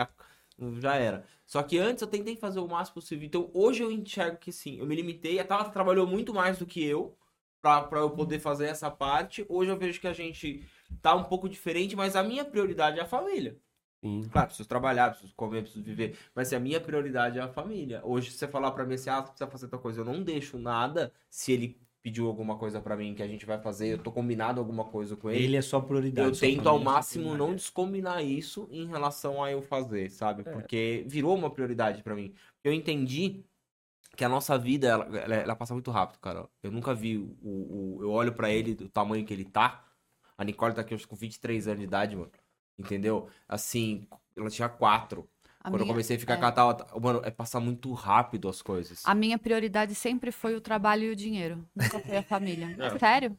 Já 0.81 0.97
era. 0.97 1.25
Só 1.47 1.63
que 1.63 1.79
antes 1.79 2.03
eu 2.03 2.09
tentei 2.09 2.37
fazer 2.37 2.61
o 2.61 2.69
máximo 2.69 2.95
possível. 2.97 3.25
Então 3.27 3.51
hoje 3.55 3.83
eu 3.83 3.91
enxergo 3.91 4.37
que 4.37 4.53
sim, 4.53 4.79
eu 4.79 4.87
me 4.87 4.95
limitei. 4.95 5.39
A 5.39 5.45
Tabata 5.45 5.71
trabalhou 5.71 6.07
muito 6.07 6.35
mais 6.35 6.59
do 6.59 6.67
que 6.67 6.85
eu 6.85 7.17
pra, 7.63 7.83
pra 7.83 8.01
eu 8.01 8.11
poder 8.11 8.39
fazer 8.39 8.67
essa 8.67 8.91
parte. 8.91 9.47
Hoje 9.49 9.71
eu 9.71 9.79
vejo 9.79 9.99
que 10.01 10.07
a 10.07 10.13
gente 10.13 10.63
tá 11.01 11.15
um 11.15 11.25
pouco 11.25 11.49
diferente, 11.49 11.97
mas 11.97 12.17
a 12.17 12.23
minha 12.23 12.45
prioridade 12.45 12.99
é 12.99 13.03
a 13.03 13.07
família. 13.07 13.57
Sim. 14.05 14.29
Claro, 14.31 14.49
preciso 14.49 14.69
trabalhar, 14.69 15.11
preciso 15.11 15.35
comer, 15.35 15.63
preciso 15.63 15.83
viver. 15.83 16.19
Mas 16.35 16.49
assim, 16.49 16.57
a 16.57 16.61
minha 16.61 16.81
prioridade 16.81 17.39
é 17.39 17.43
a 17.43 17.49
família. 17.49 18.01
Hoje, 18.05 18.31
se 18.31 18.39
você 18.39 18.47
falar 18.47 18.71
pra 18.73 18.85
mim 18.85 18.95
assim, 18.95 19.09
ah, 19.09 19.21
você 19.23 19.29
precisa 19.29 19.51
fazer 19.51 19.69
tal 19.69 19.81
coisa, 19.81 20.01
eu 20.01 20.05
não 20.05 20.23
deixo 20.23 20.59
nada. 20.59 21.13
Se 21.31 21.53
ele 21.53 21.81
pediu 22.07 22.29
alguma 22.29 22.57
coisa 22.57 22.81
pra 22.81 22.97
mim 22.97 23.15
que 23.17 23.23
a 23.23 23.27
gente 23.27 23.45
vai 23.45 23.59
fazer, 23.61 23.89
eu 23.95 23.99
tô 23.99 24.13
combinado 24.13 24.61
alguma 24.61 24.85
coisa 24.85 25.17
com 25.17 25.29
ele. 25.29 25.43
Ele 25.43 25.57
é 25.57 25.61
só 25.61 25.81
prioridade. 25.81 26.29
eu 26.29 26.37
tento 26.39 26.69
ao 26.69 26.79
máximo 26.79 27.37
não 27.37 27.53
descombinar 27.53 28.25
isso 28.25 28.69
em 28.71 28.87
relação 28.87 29.43
a 29.43 29.51
eu 29.51 29.61
fazer, 29.61 30.09
sabe? 30.11 30.43
É. 30.47 30.53
Porque 30.53 31.05
virou 31.09 31.35
uma 31.35 31.51
prioridade 31.51 32.05
pra 32.05 32.15
mim. 32.15 32.33
Eu 32.63 32.73
entendi 32.73 33.43
que 34.17 34.25
a 34.25 34.29
nossa 34.29 34.57
vida, 34.57 34.87
ela, 34.87 35.05
ela, 35.19 35.35
ela 35.35 35.57
passa 35.57 35.75
muito 35.75 35.91
rápido, 35.91 36.21
cara. 36.21 36.49
Eu 36.63 36.71
nunca 36.71 36.95
vi 36.95 37.19
o... 37.19 37.37
o- 37.43 37.99
eu 38.03 38.11
olho 38.13 38.33
pra 38.33 38.49
ele, 38.51 38.73
do 38.77 38.89
tamanho 38.89 39.27
que 39.27 39.35
ele 39.35 39.45
tá. 39.45 39.85
A 40.39 40.45
Nicole 40.45 40.75
tá 40.77 40.83
aqui 40.83 40.95
hoje 40.95 41.09
com 41.09 41.17
23 41.17 41.67
anos 41.67 41.81
de 41.81 41.87
idade, 41.87 42.15
mano. 42.15 42.31
Entendeu? 42.79 43.29
Assim, 43.49 44.07
ela 44.37 44.49
tinha 44.49 44.69
quatro. 44.69 45.29
A 45.67 45.71
Quando 45.71 45.81
eu 45.81 45.87
minha- 45.87 45.95
comecei 45.95 46.17
a 46.17 46.21
ficar 46.21 46.35
é. 46.35 46.37
com 46.37 46.45
a 46.47 46.53
tal, 46.53 46.77
mano, 47.03 47.21
é 47.25 47.31
passar 47.31 47.59
muito 47.59 47.93
rápido 47.93 48.49
as 48.49 48.63
coisas. 48.63 49.03
A 49.05 49.15
minha 49.17 49.37
prioridade 49.37 49.97
sempre 49.97 50.31
foi 50.31 50.55
o 50.55 50.61
trabalho 50.61 51.03
e 51.03 51.11
o 51.11 51.17
dinheiro. 51.17 51.67
Nunca 51.75 51.99
foi 51.99 52.17
a 52.19 52.23
família. 52.23 52.77
É. 52.79 52.99
Sério? 53.01 53.37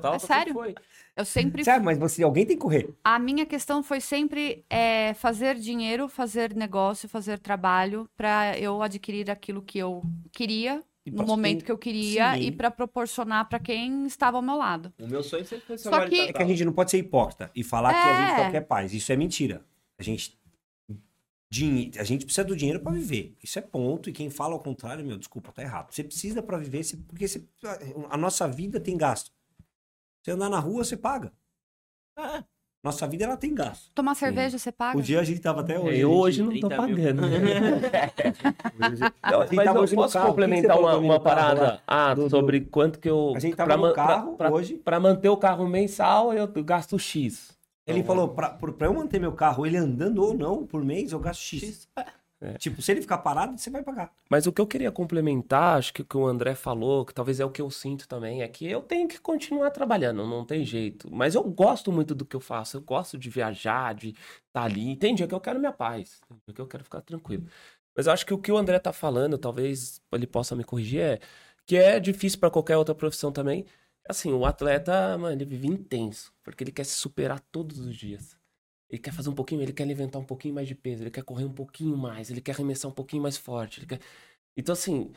Tava- 0.00 0.16
é 0.16 0.18
sério? 0.18 0.54
Foi. 0.54 0.74
Eu 1.14 1.24
sempre. 1.26 1.62
Sério, 1.62 1.84
mas 1.84 1.98
você, 1.98 2.22
alguém 2.22 2.46
tem 2.46 2.56
que 2.56 2.62
correr. 2.62 2.88
A 3.04 3.18
minha 3.18 3.44
questão 3.44 3.82
foi 3.82 4.00
sempre 4.00 4.64
é, 4.70 5.12
fazer 5.14 5.56
dinheiro, 5.56 6.08
fazer 6.08 6.54
negócio, 6.56 7.10
fazer 7.10 7.38
trabalho 7.38 8.08
para 8.16 8.58
eu 8.58 8.82
adquirir 8.82 9.30
aquilo 9.30 9.60
que 9.60 9.78
eu 9.78 10.02
queria 10.32 10.82
no 11.06 11.24
momento 11.26 11.62
que 11.64 11.70
eu 11.70 11.76
queria 11.78 12.34
Sim. 12.34 12.40
e 12.40 12.50
para 12.50 12.70
proporcionar 12.70 13.48
para 13.50 13.58
quem 13.58 14.06
estava 14.06 14.38
ao 14.38 14.42
meu 14.42 14.56
lado. 14.56 14.92
O 14.98 15.06
meu 15.06 15.22
sonho 15.22 15.44
sempre 15.44 15.66
foi 15.66 15.76
ser 15.78 15.90
Só 15.90 16.04
o 16.04 16.08
que- 16.08 16.20
É 16.20 16.32
que 16.32 16.42
a 16.42 16.46
gente 16.46 16.64
não 16.64 16.72
pode 16.72 16.90
ser 16.90 16.96
hipócrita 16.98 17.50
e 17.54 17.62
falar 17.62 17.92
que 17.92 18.08
a 18.08 18.20
gente 18.30 18.40
É. 18.40 18.44
só 18.46 18.50
quer 18.50 18.60
paz. 18.62 18.94
Isso 18.94 19.12
é 19.12 19.16
mentira. 19.16 19.62
A 19.98 20.02
gente. 20.02 20.38
Dinhe- 21.50 21.90
A 21.98 22.04
gente 22.04 22.24
precisa 22.24 22.44
do 22.46 22.56
dinheiro 22.56 22.80
pra 22.80 22.92
viver. 22.92 23.36
Isso 23.42 23.58
é 23.58 23.62
ponto. 23.62 24.08
E 24.10 24.12
quem 24.12 24.28
fala 24.30 24.54
ao 24.54 24.60
contrário, 24.60 25.04
meu, 25.04 25.16
desculpa, 25.16 25.52
tá 25.52 25.62
errado. 25.62 25.92
Você 25.92 26.02
precisa 26.04 26.42
pra 26.42 26.58
viver, 26.58 26.82
você- 26.84 26.96
porque 26.96 27.26
você- 27.28 27.46
a 28.10 28.16
nossa 28.16 28.46
vida 28.48 28.80
tem 28.80 28.96
gasto. 28.96 29.30
Você 30.22 30.32
andar 30.32 30.48
na 30.50 30.58
rua, 30.58 30.82
você 30.84 30.96
paga. 30.96 31.32
É. 32.18 32.42
Nossa 32.84 33.06
vida, 33.08 33.24
ela 33.24 33.36
tem 33.36 33.52
gasto. 33.52 33.90
Tomar 33.94 34.14
cerveja, 34.14 34.58
você 34.58 34.70
paga? 34.70 34.96
O 34.96 35.02
dia 35.02 35.18
a 35.18 35.24
gente 35.24 35.40
tava 35.40 35.60
até 35.60 35.76
hoje. 35.78 35.98
Eu 35.98 36.12
hoje 36.12 36.40
não 36.42 36.52
tô 36.60 36.68
30 36.68 36.86
mil. 36.86 36.96
pagando. 36.96 37.22
Não, 38.78 39.46
Mas 39.52 39.66
eu 39.90 39.96
posso 39.96 40.20
complementar 40.20 40.78
uma, 40.78 40.96
uma 40.96 41.14
lá? 41.14 41.20
parada 41.20 41.82
ah, 41.86 42.14
do- 42.14 42.24
do- 42.24 42.30
sobre 42.30 42.60
quanto 42.60 42.98
que 43.00 43.08
eu. 43.10 43.32
A 43.34 43.40
gente 43.40 43.56
tava 43.56 43.76
pra 43.76 43.88
no 43.88 43.92
carro 43.94 44.36
pra- 44.36 44.52
hoje. 44.52 44.74
Pra 44.76 45.00
manter 45.00 45.28
o 45.28 45.36
carro 45.36 45.66
mensal, 45.66 46.32
eu 46.32 46.46
gasto 46.62 46.96
X. 46.98 47.55
Ele 47.86 48.02
falou, 48.02 48.28
pra, 48.28 48.50
pra 48.50 48.86
eu 48.86 48.94
manter 48.94 49.20
meu 49.20 49.32
carro, 49.32 49.64
ele 49.64 49.76
andando 49.76 50.22
ou 50.22 50.34
não, 50.34 50.66
por 50.66 50.84
mês, 50.84 51.12
eu 51.12 51.20
gasto 51.20 51.40
X. 51.40 51.62
X. 51.62 51.88
É. 52.40 52.52
Tipo, 52.54 52.82
se 52.82 52.92
ele 52.92 53.00
ficar 53.00 53.18
parado, 53.18 53.56
você 53.56 53.70
vai 53.70 53.82
pagar. 53.82 54.12
Mas 54.28 54.46
o 54.46 54.52
que 54.52 54.60
eu 54.60 54.66
queria 54.66 54.92
complementar, 54.92 55.78
acho 55.78 55.92
que 55.94 56.02
o 56.02 56.04
que 56.04 56.16
o 56.16 56.26
André 56.26 56.54
falou, 56.54 57.04
que 57.04 57.14
talvez 57.14 57.40
é 57.40 57.44
o 57.44 57.50
que 57.50 57.62
eu 57.62 57.70
sinto 57.70 58.06
também, 58.06 58.42
é 58.42 58.48
que 58.48 58.66
eu 58.70 58.82
tenho 58.82 59.08
que 59.08 59.18
continuar 59.18 59.70
trabalhando, 59.70 60.26
não 60.26 60.44
tem 60.44 60.64
jeito. 60.64 61.08
Mas 61.10 61.34
eu 61.34 61.42
gosto 61.42 61.90
muito 61.90 62.14
do 62.14 62.26
que 62.26 62.36
eu 62.36 62.40
faço, 62.40 62.76
eu 62.76 62.82
gosto 62.82 63.16
de 63.16 63.30
viajar, 63.30 63.94
de 63.94 64.08
estar 64.08 64.64
ali. 64.64 64.96
Tem 64.96 65.14
dia 65.14 65.26
que 65.26 65.34
eu 65.34 65.40
quero 65.40 65.58
minha 65.58 65.72
paz, 65.72 66.20
tem 66.28 66.38
dia 66.46 66.54
que 66.54 66.60
eu 66.60 66.66
quero 66.66 66.84
ficar 66.84 67.00
tranquilo. 67.00 67.46
Mas 67.96 68.06
eu 68.06 68.12
acho 68.12 68.26
que 68.26 68.34
o 68.34 68.38
que 68.38 68.52
o 68.52 68.58
André 68.58 68.78
tá 68.78 68.92
falando, 68.92 69.38
talvez 69.38 70.00
ele 70.12 70.26
possa 70.26 70.54
me 70.54 70.62
corrigir, 70.62 71.00
é 71.00 71.18
que 71.64 71.76
é 71.76 71.98
difícil 71.98 72.38
para 72.38 72.50
qualquer 72.50 72.76
outra 72.76 72.94
profissão 72.94 73.32
também. 73.32 73.64
Assim, 74.08 74.32
o 74.32 74.44
atleta, 74.46 75.16
mano, 75.18 75.34
ele 75.34 75.44
vive 75.44 75.66
intenso, 75.66 76.32
porque 76.42 76.62
ele 76.64 76.72
quer 76.72 76.84
se 76.84 76.94
superar 76.94 77.40
todos 77.52 77.78
os 77.78 77.96
dias. 77.96 78.36
Ele 78.90 79.00
quer 79.00 79.12
fazer 79.12 79.30
um 79.30 79.34
pouquinho, 79.34 79.62
ele 79.62 79.72
quer 79.72 79.84
levantar 79.84 80.18
um 80.18 80.24
pouquinho 80.24 80.54
mais 80.54 80.68
de 80.68 80.74
peso, 80.74 81.02
ele 81.02 81.10
quer 81.10 81.24
correr 81.24 81.44
um 81.44 81.52
pouquinho 81.52 81.96
mais, 81.96 82.30
ele 82.30 82.40
quer 82.40 82.52
arremessar 82.52 82.90
um 82.90 82.94
pouquinho 82.94 83.22
mais 83.22 83.36
forte, 83.36 83.84
quer... 83.86 84.00
Então, 84.56 84.72
assim, 84.72 85.12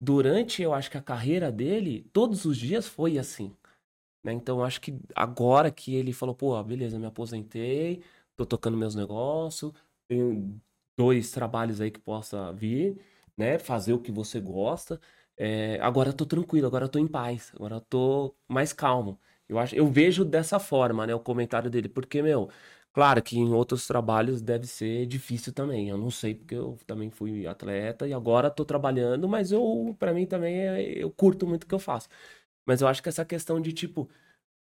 durante, 0.00 0.62
eu 0.62 0.74
acho 0.74 0.90
que 0.90 0.98
a 0.98 1.02
carreira 1.02 1.52
dele, 1.52 2.08
todos 2.12 2.44
os 2.44 2.58
dias 2.58 2.86
foi 2.88 3.18
assim. 3.18 3.56
Né? 4.24 4.32
Então, 4.32 4.58
eu 4.60 4.64
acho 4.64 4.80
que 4.80 4.98
agora 5.14 5.70
que 5.70 5.94
ele 5.94 6.12
falou, 6.12 6.34
pô, 6.34 6.62
beleza, 6.64 6.98
me 6.98 7.06
aposentei, 7.06 8.02
tô 8.36 8.46
tocando 8.46 8.76
meus 8.76 8.94
negócios, 8.94 9.72
tenho 10.08 10.60
dois 10.98 11.30
trabalhos 11.30 11.80
aí 11.80 11.90
que 11.90 12.00
possa 12.00 12.52
vir, 12.52 12.98
né? 13.36 13.58
Fazer 13.58 13.92
o 13.92 14.00
que 14.00 14.12
você 14.12 14.40
gosta. 14.40 15.00
É, 15.36 15.78
agora 15.80 16.10
eu 16.10 16.12
tô 16.14 16.24
tranquilo, 16.26 16.66
agora 16.66 16.84
eu 16.84 16.88
tô 16.88 16.98
em 16.98 17.06
paz, 17.08 17.50
agora 17.54 17.76
eu 17.76 17.80
tô 17.80 18.34
mais 18.48 18.72
calmo. 18.72 19.18
Eu 19.48 19.58
acho, 19.58 19.74
eu 19.74 19.86
vejo 19.88 20.24
dessa 20.24 20.58
forma, 20.60 21.06
né, 21.06 21.14
o 21.14 21.20
comentário 21.20 21.70
dele, 21.70 21.88
porque, 21.88 22.22
meu, 22.22 22.48
claro 22.92 23.22
que 23.22 23.36
em 23.38 23.52
outros 23.52 23.86
trabalhos 23.86 24.40
deve 24.40 24.66
ser 24.66 25.06
difícil 25.06 25.52
também. 25.52 25.88
Eu 25.90 25.98
não 25.98 26.10
sei 26.10 26.34
porque 26.34 26.54
eu 26.54 26.78
também 26.86 27.10
fui 27.10 27.46
atleta 27.46 28.06
e 28.06 28.12
agora 28.14 28.48
tô 28.50 28.64
trabalhando, 28.64 29.28
mas 29.28 29.50
eu, 29.52 29.94
para 29.98 30.14
mim 30.14 30.24
também, 30.26 30.56
é- 30.56 31.02
eu 31.02 31.10
curto 31.10 31.46
muito 31.46 31.64
o 31.64 31.66
que 31.66 31.74
eu 31.74 31.78
faço. 31.80 32.08
Mas 32.66 32.80
eu 32.80 32.88
acho 32.88 33.02
que 33.02 33.08
essa 33.08 33.24
questão 33.24 33.60
de, 33.60 33.72
tipo, 33.72 34.08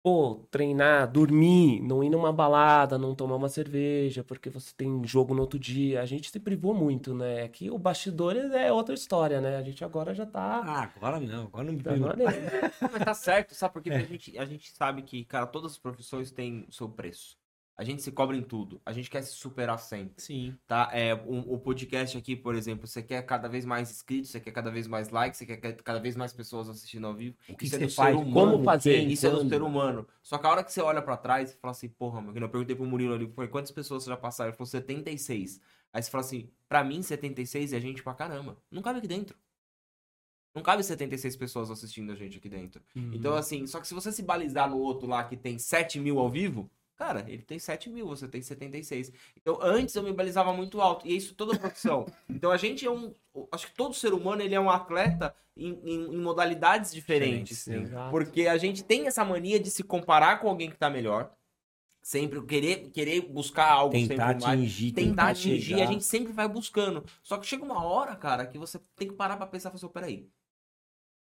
pô, 0.03 0.47
treinar, 0.51 1.11
dormir, 1.11 1.81
não 1.81 2.03
ir 2.03 2.11
numa 2.11 2.33
balada, 2.33 2.99
não 2.99 3.15
tomar 3.15 3.37
uma 3.37 3.49
cerveja, 3.49 4.25
porque 4.25 4.51
você 4.51 4.73
tem 4.77 5.03
jogo 5.05 5.35
no 5.35 5.43
outro 5.43 5.59
dia. 5.59 6.03
A 6.03 6.07
gente 6.07 6.31
se 6.31 6.41
privou 6.41 6.75
muito, 6.75 7.15
né? 7.15 7.43
Aqui 7.43 7.71
o 7.71 7.79
bastidor 7.79 8.37
é 8.37 8.73
outra 8.73 8.95
história, 8.95 9.41
né? 9.41 9.57
A 9.57 9.63
gente 9.63 9.85
agora 9.85 10.15
já 10.15 10.27
tá. 10.27 10.63
Ah, 10.65 10.83
agora 10.97 11.21
não, 11.21 11.45
agora 11.45 11.65
não 11.65 11.73
me 11.73 11.83
maneiro. 11.83 12.33
Não, 12.81 12.91
mas 12.93 13.05
tá 13.05 13.15
certo, 13.15 13.55
sabe? 13.55 13.75
Porque 13.75 13.91
a, 13.91 14.01
gente, 14.03 14.39
a 14.39 14.45
gente 14.45 14.73
sabe 14.73 15.03
que, 15.03 15.25
cara, 15.25 15.47
todas 15.47 15.73
as 15.73 15.79
profissões 15.79 16.31
têm 16.31 16.67
o 16.69 16.73
seu 16.73 16.89
preço. 16.89 17.42
A 17.77 17.85
gente 17.85 18.03
se 18.03 18.13
cobra 18.13 18.37
em 18.37 18.43
tudo. 18.43 18.81
A 18.85 18.93
gente 18.93 19.09
quer 19.11 19.23
se 19.23 19.33
superar 19.33 19.79
sempre. 19.79 20.23
Sim. 20.23 20.55
Tá? 20.67 20.91
É, 20.93 21.15
o, 21.15 21.55
o 21.55 21.59
podcast 21.59 22.17
aqui, 22.19 22.37
por 22.37 22.55
exemplo, 22.55 22.87
você 22.87 23.03
quer 23.03 23.23
cada 23.23 23.49
vez 23.49 23.65
mais 23.65 23.91
inscritos, 23.91 24.31
você 24.31 24.39
quer 24.41 24.53
cada 24.53 24.71
vez 24.71 24.87
mais 24.87 25.09
likes, 25.09 25.39
você 25.39 25.47
quer 25.47 25.57
que- 25.57 25.83
cada 25.83 25.99
vez 25.99 26.15
mais 26.15 26.33
pessoas 26.35 26.69
assistindo 26.69 27.07
ao 27.07 27.15
vivo. 27.15 27.35
O 27.49 27.57
que 27.57 27.65
Isso 27.65 27.75
é 27.77 27.79
você 27.79 27.85
do 27.87 27.91
ser 27.91 27.97
faz? 27.97 28.15
humano. 28.17 28.33
Como 28.33 28.63
fazer? 28.65 28.99
Isso 29.09 29.27
é 29.27 29.31
do 29.31 29.37
Quando? 29.39 29.49
ser 29.49 29.63
humano. 29.63 30.07
Só 30.23 30.37
que 30.39 30.47
a 30.47 30.51
hora 30.51 30.63
que 30.63 30.71
você 30.73 30.83
olha 30.83 31.01
pra 31.01 31.17
trás 31.17 31.53
e 31.53 31.57
fala 31.57 31.73
assim, 31.73 31.89
porra, 31.89 32.21
mano, 32.21 32.39
eu 32.39 32.49
perguntei 32.49 32.77
pro 32.77 32.85
Murilo 32.85 33.15
ali, 33.15 33.27
foi 33.35 33.49
quantas 33.49 33.71
pessoas 33.73 34.05
já 34.05 34.17
passaram? 34.19 34.51
Ele 34.51 34.57
falou 34.57 34.67
76. 34.69 35.61
Aí 35.95 36.03
você 36.03 36.11
fala 36.11 36.25
assim, 36.25 36.51
pra 36.69 36.85
mim 36.85 37.03
76 37.03 37.73
é 37.73 37.81
gente 37.81 38.03
pra 38.03 38.15
caramba. 38.15 38.57
Não 38.71 38.83
cabe 38.83 38.99
aqui 38.99 39.09
dentro. 39.09 39.35
Não 40.55 40.63
cabe 40.63 40.85
76 40.85 41.37
pessoas 41.37 41.71
assistindo 41.71 42.13
a 42.13 42.15
gente 42.15 42.37
aqui 42.37 42.49
dentro. 42.49 42.83
Então, 42.95 43.35
assim, 43.35 43.67
só 43.67 43.81
que 43.81 43.89
se 43.89 43.95
você 43.95 44.13
se 44.13 44.23
balizar 44.23 44.69
no 44.69 44.77
outro 44.79 45.09
lá 45.09 45.25
que 45.25 45.35
tem 45.37 45.59
7 45.59 45.99
mil 45.99 46.19
ao 46.19 46.29
vivo, 46.29 46.71
cara, 47.03 47.25
ele 47.29 47.43
tem 47.43 47.59
7 47.59 47.91
mil, 47.91 48.07
você 48.07 48.29
tem 48.29 48.41
76. 48.41 49.13
Então, 49.37 49.59
antes 49.61 49.95
eu 49.95 50.03
me 50.03 50.13
balizava 50.13 50.53
muito 50.53 50.81
alto. 50.81 51.07
E 51.07 51.13
é 51.13 51.17
isso 51.17 51.35
toda 51.35 51.59
profissão. 51.59 52.07
Então, 52.31 52.51
a 52.51 52.57
gente 52.57 52.87
é 52.87 52.91
um. 52.91 53.13
Acho 53.51 53.67
que 53.67 53.75
todo 53.75 53.95
ser 53.95 54.13
humano 54.13 54.43
ele 54.43 54.55
é 54.55 54.61
um 54.61 54.71
atleta 54.71 55.35
em, 55.57 55.71
em- 55.85 56.15
em 56.15 56.19
modalidades 56.19 56.93
diferentes. 56.93 57.67
Exato. 57.67 58.11
Porque 58.11 58.47
a 58.47 58.57
gente 58.57 58.85
tem 58.85 59.07
essa 59.07 59.25
mania 59.25 59.59
de 59.59 59.71
se 59.71 59.83
comparar 59.83 60.39
com 60.41 60.49
alguém 60.49 60.71
que 60.71 60.77
tá 60.77 60.89
melhor. 60.89 61.31
Sempre 62.05 62.43
querer, 62.45 62.91
querer 62.91 63.21
buscar 63.21 63.71
algo 63.71 63.93
Tentar 63.93 64.09
sempre 64.09 64.25
mais. 64.25 64.45
atingir, 64.45 64.93
Tentar 64.93 65.29
atingir, 65.29 65.61
chegar. 65.63 65.83
a 65.85 65.87
gente 65.87 66.03
sempre 66.05 66.33
vai 66.33 66.49
buscando. 66.49 67.05
Só 67.23 67.37
que 67.39 67.47
chega 67.47 67.65
uma 67.65 67.85
hora, 67.85 68.17
cara, 68.17 68.45
que 68.45 68.59
você 68.59 68.81
tem 68.97 69.07
que 69.09 69.15
parar 69.15 69.37
pra 69.37 69.47
pensar 69.47 69.69
e 69.69 69.71
falar 69.71 69.77
assim, 69.77 69.87
"Ô, 69.87 69.91
peraí. 69.91 70.29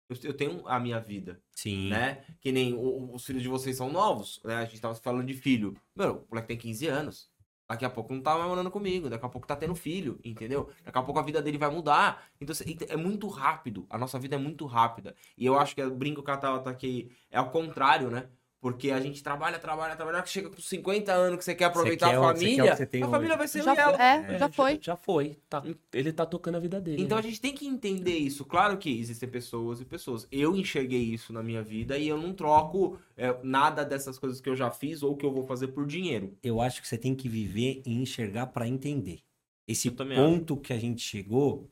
Eu, 0.09 0.16
eu 0.24 0.34
tenho 0.34 0.66
a 0.66 0.80
minha 0.80 0.98
vida 0.98 1.40
Sim. 1.54 1.90
né? 1.90 2.24
Que 2.40 2.50
nem 2.50 2.72
o- 2.74 3.14
os 3.14 3.24
filhos 3.24 3.42
de 3.42 3.48
vocês 3.48 3.76
são 3.76 3.90
novos, 3.92 4.40
né? 4.44 4.56
A 4.56 4.64
gente 4.64 4.80
tava 4.80 4.94
falando 4.94 5.26
de 5.26 5.34
filho. 5.34 5.76
Meu, 5.94 6.16
o 6.16 6.26
moleque 6.30 6.48
tem 6.48 6.56
15 6.56 6.86
anos. 6.86 7.30
Daqui 7.70 7.84
a 7.84 7.90
pouco 7.90 8.14
não 8.14 8.22
tá 8.22 8.34
mais 8.34 8.48
morando 8.48 8.70
comigo. 8.70 9.11
Daqui 9.11 9.26
a 9.26 9.28
pouco 9.28 9.46
tá 9.46 9.54
tendo 9.54 9.74
filho, 9.74 10.18
entendeu? 10.24 10.70
Daqui 10.82 10.98
a 10.98 11.02
pouco 11.02 11.20
a 11.20 11.22
vida 11.22 11.42
dele 11.42 11.59
vai 11.59 11.68
mudar. 11.70 12.30
Então 12.40 12.54
é 12.88 12.96
muito 12.96 13.28
rápido. 13.28 13.86
A 13.90 13.98
nossa 13.98 14.18
vida 14.18 14.36
é 14.36 14.38
muito 14.38 14.64
rápida. 14.64 15.14
E 15.36 15.44
eu 15.44 15.59
acho 15.59 15.74
que 15.74 15.82
o 15.82 15.94
brinco 15.94 16.22
que 16.22 16.30
a 16.30 16.36
Tava 16.38 16.61
tá 16.61 16.70
aqui 16.70 17.11
é 17.30 17.36
ao 17.36 17.50
contrário, 17.50 18.11
né? 18.11 18.30
Porque 18.61 18.90
a 18.90 19.00
gente 19.00 19.22
trabalha, 19.22 19.56
trabalha, 19.56 19.94
trabalha, 19.94 20.20
que 20.20 20.30
chega 20.30 20.50
com 20.50 20.61
50 20.61 21.12
anos 21.12 21.38
que 21.38 21.44
você 21.44 21.54
quer 21.54 21.66
aproveitar 21.66 22.06
a 22.06 22.09
você 22.09 22.14
quer 22.14 22.18
o 22.18 22.22
família, 22.22 22.72
a 22.72 22.74
hoje. 22.74 23.11
família 23.11 23.36
vai 23.36 23.46
ser 23.46 23.62
Já, 23.62 23.74
ela. 23.74 24.02
é, 24.02 24.38
já 24.38 24.48
foi. 24.48 24.78
Já 24.82 24.96
foi. 24.96 25.38
Tá, 25.48 25.62
ele 25.92 26.12
tá 26.12 26.26
tocando 26.26 26.56
a 26.56 26.61
vida 26.61 26.80
dele. 26.80 27.00
Então 27.00 27.16
a 27.16 27.22
né? 27.22 27.28
gente 27.28 27.40
tem 27.40 27.54
que 27.54 27.68
entender 27.68 28.16
isso. 28.16 28.44
Claro 28.44 28.76
que 28.76 28.98
existem 28.98 29.28
pessoas 29.28 29.80
e 29.80 29.84
pessoas. 29.84 30.26
Eu 30.32 30.56
enxerguei 30.56 31.02
isso 31.02 31.32
na 31.32 31.40
minha 31.40 31.62
vida 31.62 31.96
e 31.96 32.09
eu 32.09 32.18
não 32.18 32.32
troco 32.32 32.98
é, 33.16 33.36
nada 33.44 33.84
dessas 33.84 34.18
coisas 34.18 34.40
que 34.40 34.48
eu 34.48 34.56
já 34.56 34.72
fiz 34.72 35.04
ou 35.04 35.16
que 35.16 35.24
eu 35.24 35.30
vou 35.30 35.44
fazer 35.44 35.68
por 35.68 35.86
dinheiro. 35.86 36.36
Eu 36.42 36.61
acho 36.61 36.82
que 36.82 36.88
você 36.88 36.98
tem 36.98 37.14
que 37.14 37.28
viver 37.28 37.80
e 37.86 37.94
enxergar 37.94 38.48
pra 38.48 38.66
entender. 38.66 39.20
Esse 39.68 39.90
ponto 39.90 40.56
que 40.56 40.72
a 40.72 40.78
gente 40.78 41.02
chegou, 41.02 41.70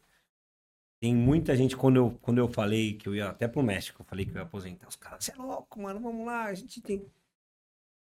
tem 1.01 1.15
muita 1.15 1.55
gente, 1.57 1.77
quando 1.77 1.97
eu, 1.97 2.19
quando 2.23 2.39
eu 2.39 2.49
falei 2.49 2.95
que 2.95 3.09
eu 3.09 3.15
ia 3.15 3.29
até 3.29 3.47
pro 3.47 3.63
México, 3.63 4.03
eu 4.03 4.07
falei 4.07 4.25
que 4.25 4.33
eu 4.33 4.37
ia 4.37 4.43
aposentar, 4.43 4.89
os 4.89 4.97
caras, 4.97 5.25
você 5.25 5.33
é 5.33 5.37
louco, 5.37 5.81
mano, 5.81 6.01
vamos 6.01 6.27
lá, 6.27 6.45
a 6.45 6.55
gente 6.55 6.81
tem... 6.81 7.05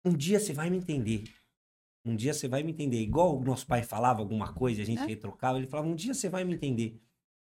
Um 0.06 0.14
dia 0.14 0.40
você 0.40 0.54
vai 0.54 0.70
me 0.70 0.78
entender. 0.78 1.24
Um 2.06 2.16
dia 2.16 2.34
você 2.34 2.48
vai 2.48 2.64
me 2.64 2.72
entender. 2.72 3.02
Igual 3.02 3.38
o 3.38 3.44
nosso 3.44 3.68
pai 3.68 3.84
falava 3.84 4.22
alguma 4.22 4.54
coisa, 4.54 4.82
a 4.82 4.86
gente 4.86 5.02
É. 5.02 5.06
retrocava, 5.06 5.58
ele 5.58 5.68
falava, 5.68 5.90
um 5.90 5.96
dia 5.96 6.14
você 6.14 6.30
vai 6.30 6.46
me 6.46 6.54
entender. 6.54 6.98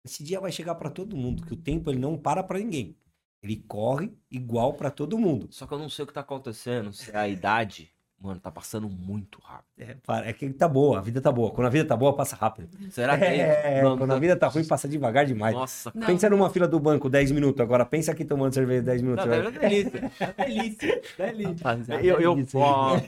Esse 0.04 0.22
dia 0.22 0.38
vai 0.40 0.52
chegar 0.52 0.74
pra 0.74 0.90
todo 0.90 1.16
mundo, 1.16 1.46
que 1.46 1.54
o 1.54 1.56
tempo 1.56 1.88
ele 1.90 1.98
não 1.98 2.18
para 2.18 2.42
pra 2.42 2.58
ninguém. 2.58 2.94
Ele 3.42 3.56
corre 3.56 4.12
igual 4.30 4.74
pra 4.74 4.90
todo 4.90 5.18
mundo. 5.18 5.48
Só 5.50 5.66
que 5.66 5.72
eu 5.72 5.78
não 5.78 5.88
sei 5.88 6.02
o 6.04 6.06
que 6.06 6.12
tá 6.12 6.20
acontecendo. 6.20 6.92
Se 6.92 7.10
é 7.10 7.16
a 7.16 7.28
idade, 7.28 7.90
mano, 8.22 8.38
tá 8.40 8.50
passando 8.50 8.88
muito 8.88 9.40
rápido. 9.42 9.66
É, 9.78 9.94
para- 10.06 10.26
é 10.28 10.32
que 10.32 10.48
tá 10.50 10.68
boa, 10.68 10.98
a 10.98 11.02
vida 11.02 11.20
tá 11.20 11.32
boa. 11.32 11.50
Quando 11.50 11.66
a 11.66 11.70
vida 11.70 11.84
tá 11.86 11.96
boa, 11.96 12.14
passa 12.14 12.36
rápido. 12.36 12.68
Será 12.90 13.18
que 13.18 13.24
É, 13.24 13.82
Não, 13.82 13.98
quando 13.98 14.10
não- 14.10 14.16
a 14.16 14.20
vida 14.20 14.36
tá 14.36 14.46
ruim, 14.48 14.64
passa 14.64 14.88
devagar 14.88 15.26
demais. 15.26 15.54
Nossa, 15.54 15.90
Não. 15.94 16.06
Pensa 16.06 16.30
numa 16.30 16.48
fila 16.50 16.68
do 16.68 16.78
banco, 16.78 17.10
10 17.10 17.30
minutos. 17.32 17.60
Agora 17.60 17.84
pensa 17.84 18.12
aqui 18.12 18.24
tomando 18.24 18.54
cerveja 18.54 18.82
10 18.82 19.02
minutos. 19.02 19.26
Não, 19.26 19.34
Você 19.34 19.42
tá 19.42 19.50
vai- 19.50 19.60
delícia. 19.68 20.10
Tá 20.18 20.44
delícia. 20.44 21.02
delícia. 21.18 21.64
Rapaziada, 21.64 22.02
Eu, 22.04 22.20
eu, 22.20 22.38
é 22.38 22.44
ó, 22.54 23.00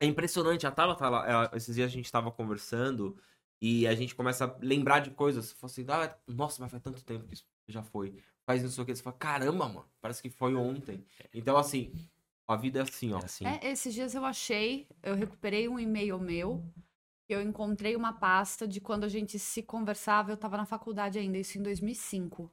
é 0.00 0.06
impressionante. 0.06 0.66
A 0.66 0.70
Tava, 0.70 1.08
lá, 1.08 1.50
é, 1.52 1.56
esses 1.56 1.74
dias 1.74 1.90
a 1.90 1.92
gente 1.92 2.10
tava 2.10 2.30
conversando 2.30 3.16
e 3.60 3.86
a 3.86 3.94
gente 3.94 4.14
começa 4.14 4.44
a 4.44 4.54
lembrar 4.60 5.00
de 5.00 5.10
coisas. 5.10 5.52
Fala 5.52 5.70
assim, 5.70 5.84
ah, 5.88 6.14
nossa, 6.28 6.62
mas 6.62 6.70
faz 6.70 6.82
tanto 6.82 7.02
tempo 7.04 7.26
que 7.26 7.34
isso 7.34 7.44
já 7.68 7.82
foi. 7.82 8.14
Faz 8.46 8.62
não 8.62 8.70
sei 8.70 8.82
o 8.82 8.86
que. 8.86 8.94
Você 8.94 9.02
fala, 9.02 9.16
caramba, 9.18 9.66
mano, 9.68 9.84
parece 10.00 10.22
que 10.22 10.30
foi 10.30 10.54
ontem. 10.54 11.04
Então, 11.34 11.56
assim, 11.56 11.92
a 12.48 12.56
vida 12.56 12.78
é 12.78 12.82
assim, 12.82 13.12
ó. 13.12 13.18
É 13.20 13.24
assim. 13.24 13.44
É, 13.46 13.70
esses 13.70 13.92
dias 13.92 14.14
eu 14.14 14.24
achei, 14.24 14.88
eu 15.02 15.14
recuperei 15.14 15.68
um 15.68 15.78
e-mail 15.78 16.18
meu, 16.18 16.64
eu 17.28 17.42
encontrei 17.42 17.94
uma 17.94 18.14
pasta 18.14 18.66
de 18.66 18.80
quando 18.80 19.04
a 19.04 19.08
gente 19.08 19.38
se 19.38 19.62
conversava, 19.62 20.32
eu 20.32 20.36
tava 20.36 20.56
na 20.56 20.64
faculdade 20.64 21.18
ainda, 21.18 21.36
isso 21.36 21.58
em 21.58 21.62
2005. 21.62 22.50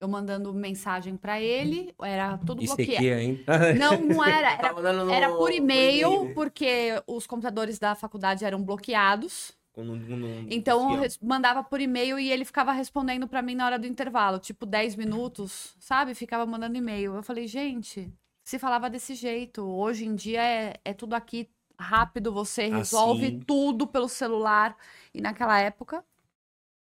Eu 0.00 0.06
mandando 0.06 0.52
mensagem 0.54 1.16
pra 1.16 1.40
ele, 1.40 1.92
era 2.00 2.38
tudo 2.38 2.62
Isso 2.62 2.76
bloqueado. 2.76 3.04
aqui, 3.06 3.08
hein? 3.12 3.44
Não, 3.80 4.00
não 4.00 4.22
era, 4.24 4.52
era, 4.52 4.92
no- 5.04 5.12
era 5.12 5.36
por 5.36 5.50
e-mail, 5.52 6.32
porque 6.34 7.02
os 7.06 7.26
computadores 7.26 7.78
da 7.78 7.94
faculdade 7.94 8.44
eram 8.44 8.62
bloqueados. 8.62 9.56
Não- 9.76 9.84
não- 9.84 10.16
não 10.16 10.46
Então 10.50 11.02
eu 11.02 11.08
mandava 11.22 11.64
por 11.64 11.80
e-mail 11.80 12.18
e 12.18 12.30
ele 12.30 12.44
ficava 12.44 12.72
respondendo 12.72 13.26
pra 13.26 13.42
mim 13.42 13.54
na 13.54 13.64
hora 13.66 13.78
do 13.78 13.86
intervalo, 13.86 14.38
tipo 14.38 14.66
10 14.66 14.94
minutos, 14.96 15.74
sabe? 15.80 16.14
Ficava 16.14 16.44
mandando 16.46 16.76
e-mail. 16.76 17.14
Eu 17.14 17.22
falei, 17.22 17.46
gente, 17.46 18.12
se 18.48 18.58
falava 18.58 18.88
desse 18.90 19.14
jeito. 19.14 19.62
Hoje 19.62 20.04
em 20.06 20.14
dia 20.14 20.42
é, 20.42 20.74
é 20.84 20.94
tudo 20.94 21.14
aqui 21.14 21.48
rápido, 21.78 22.32
você 22.32 22.66
resolve 22.68 23.26
Assim. 23.26 23.40
tudo 23.40 23.86
pelo 23.86 24.08
celular. 24.08 24.76
E 25.14 25.20
naquela 25.20 25.58
época, 25.60 26.04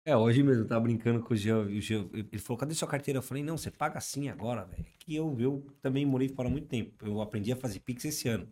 É, 0.06 0.14
hoje 0.16 0.42
mesmo 0.42 0.62
eu 0.64 0.66
tava 0.68 0.82
brincando 0.82 1.22
com 1.22 1.32
o 1.32 1.36
Jean. 1.36 1.60
o 1.62 1.80
Jean- 1.80 2.08
ele 2.12 2.38
falou, 2.38 2.58
cadê 2.58 2.74
sua 2.74 2.88
carteira? 2.88 3.18
Eu 3.18 3.22
falei, 3.22 3.42
não, 3.42 3.56
você 3.56 3.70
paga 3.70 3.98
assim 3.98 4.28
agora, 4.28 4.64
velho. 4.64 4.82
É 4.86 4.92
Que 4.98 5.14
eu, 5.16 5.34
eu 5.40 5.66
também 5.80 6.04
morei 6.04 6.28
fora 6.28 6.48
muito 6.50 6.68
tempo. 6.68 6.92
Eu 7.06 7.20
aprendi 7.22 7.52
a 7.52 7.56
fazer 7.56 7.80
Pix 7.80 8.04
esse 8.04 8.28
ano. 8.28 8.48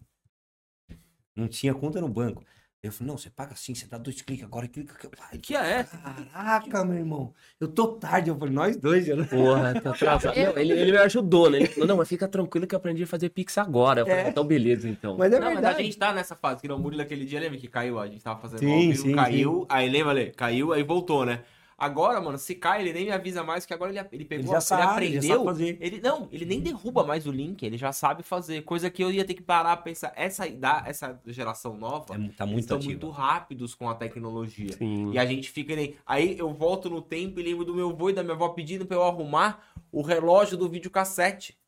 Não 1.36 1.48
tinha 1.48 1.74
conta 1.74 2.00
no 2.00 2.08
banco. 2.08 2.44
Eu 2.82 2.90
falei, 2.90 3.12
não, 3.12 3.16
você 3.16 3.30
paga 3.30 3.52
assim, 3.52 3.76
você 3.76 3.86
dá 3.86 3.96
dois 3.96 4.20
cliques 4.22 4.44
agora 4.44 4.66
e 4.66 4.68
clica. 4.68 5.08
Ai, 5.30 5.38
Que 5.38 5.54
é? 5.54 5.84
Caraca, 5.84 6.84
meu 6.84 6.98
irmão. 6.98 7.32
Eu 7.60 7.68
tô 7.68 7.86
tarde. 7.92 8.28
Eu 8.28 8.36
falei, 8.36 8.52
nós 8.52 8.76
dois, 8.76 9.06
já 9.06 9.14
não 9.14 9.24
Porra, 9.30 9.80
tá 9.80 9.90
atrasado. 9.90 10.34
Não, 10.36 10.58
ele, 10.58 10.72
ele 10.72 10.90
me 10.90 10.98
ajudou, 10.98 11.48
né? 11.48 11.58
Ele 11.58 11.66
falou, 11.68 11.86
não, 11.86 11.96
mas 11.98 12.08
fica 12.08 12.26
tranquilo 12.26 12.66
que 12.66 12.74
eu 12.74 12.78
aprendi 12.78 13.04
a 13.04 13.06
fazer 13.06 13.28
Pix 13.28 13.56
agora. 13.56 14.00
Eu 14.00 14.06
falei, 14.06 14.24
É. 14.24 14.28
então 14.30 14.44
beleza, 14.44 14.88
então. 14.88 15.16
Mas 15.16 15.32
é 15.32 15.36
não, 15.38 15.44
mas 15.44 15.54
verdade. 15.54 15.80
a 15.80 15.84
gente 15.84 15.96
tá 15.96 16.12
nessa 16.12 16.34
fase, 16.34 16.60
que 16.60 16.66
não, 16.66 16.74
o 16.74 16.80
Murilo 16.80 17.02
aquele 17.02 17.24
dia, 17.24 17.38
lembra 17.38 17.56
que 17.56 17.68
caiu? 17.68 18.00
A 18.00 18.08
gente 18.08 18.20
tava 18.24 18.40
fazendo 18.40 18.58
Sim, 18.58 18.90
vivo, 18.90 19.02
sim, 19.02 19.14
caiu, 19.14 19.64
aí 19.68 19.88
lembra, 19.88 20.12
Lê? 20.12 20.30
Caiu, 20.30 20.72
aí 20.72 20.82
voltou, 20.82 21.24
né? 21.24 21.42
Agora, 21.82 22.20
mano, 22.20 22.38
se 22.38 22.54
cai, 22.54 22.80
ele 22.80 22.92
nem 22.92 23.04
me 23.06 23.10
avisa 23.10 23.42
mais, 23.42 23.66
que 23.66 23.74
agora 23.74 23.90
ele, 23.90 23.98
ele 24.12 24.24
pegou, 24.24 24.44
Ele 24.44 24.52
já 24.52 24.60
sabe, 24.60 24.82
ele 24.82 24.86
já 24.86 24.92
aprendeu. 25.18 25.34
sabe 25.34 25.44
fazer. 25.44 25.78
Ele, 25.80 26.00
não, 26.00 26.28
ele 26.30 26.44
nem 26.44 26.60
derruba 26.60 27.02
mais 27.04 27.26
o 27.26 27.32
link, 27.32 27.62
ele 27.64 27.76
já 27.76 27.92
sabe 27.92 28.22
fazer. 28.22 28.62
Coisa 28.62 28.88
que 28.88 29.02
eu 29.02 29.10
ia 29.10 29.24
ter 29.24 29.34
que 29.34 29.42
parar 29.42 29.76
pra 29.76 29.82
pensar. 29.84 30.12
Essa, 30.14 30.44
essa 30.86 31.20
geração 31.26 31.76
nova, 31.76 32.14
É, 32.14 32.18
tá 32.36 32.44
eles 32.44 32.52
muito 32.52 32.58
estão 32.60 32.76
ativo. 32.76 32.90
muito 32.92 33.10
rápidos 33.10 33.74
com 33.74 33.88
a 33.88 33.94
tecnologia. 33.96 34.72
Sim. 34.74 35.10
E 35.12 35.18
a 35.18 35.26
gente 35.26 35.50
fica 35.50 35.74
nem. 35.74 35.96
Aí 36.06 36.38
eu 36.38 36.52
volto 36.52 36.88
no 36.88 37.02
tempo 37.02 37.40
e 37.40 37.42
lembro 37.42 37.64
do 37.64 37.74
meu 37.74 37.90
avô 37.90 38.10
e 38.10 38.12
da 38.12 38.22
minha 38.22 38.34
avó 38.36 38.48
pedindo 38.50 38.86
pra 38.86 38.96
eu 38.96 39.02
arrumar 39.02 39.62
o 39.90 40.02
relógio 40.02 40.56
do 40.56 40.68
videocassete. 40.68 41.58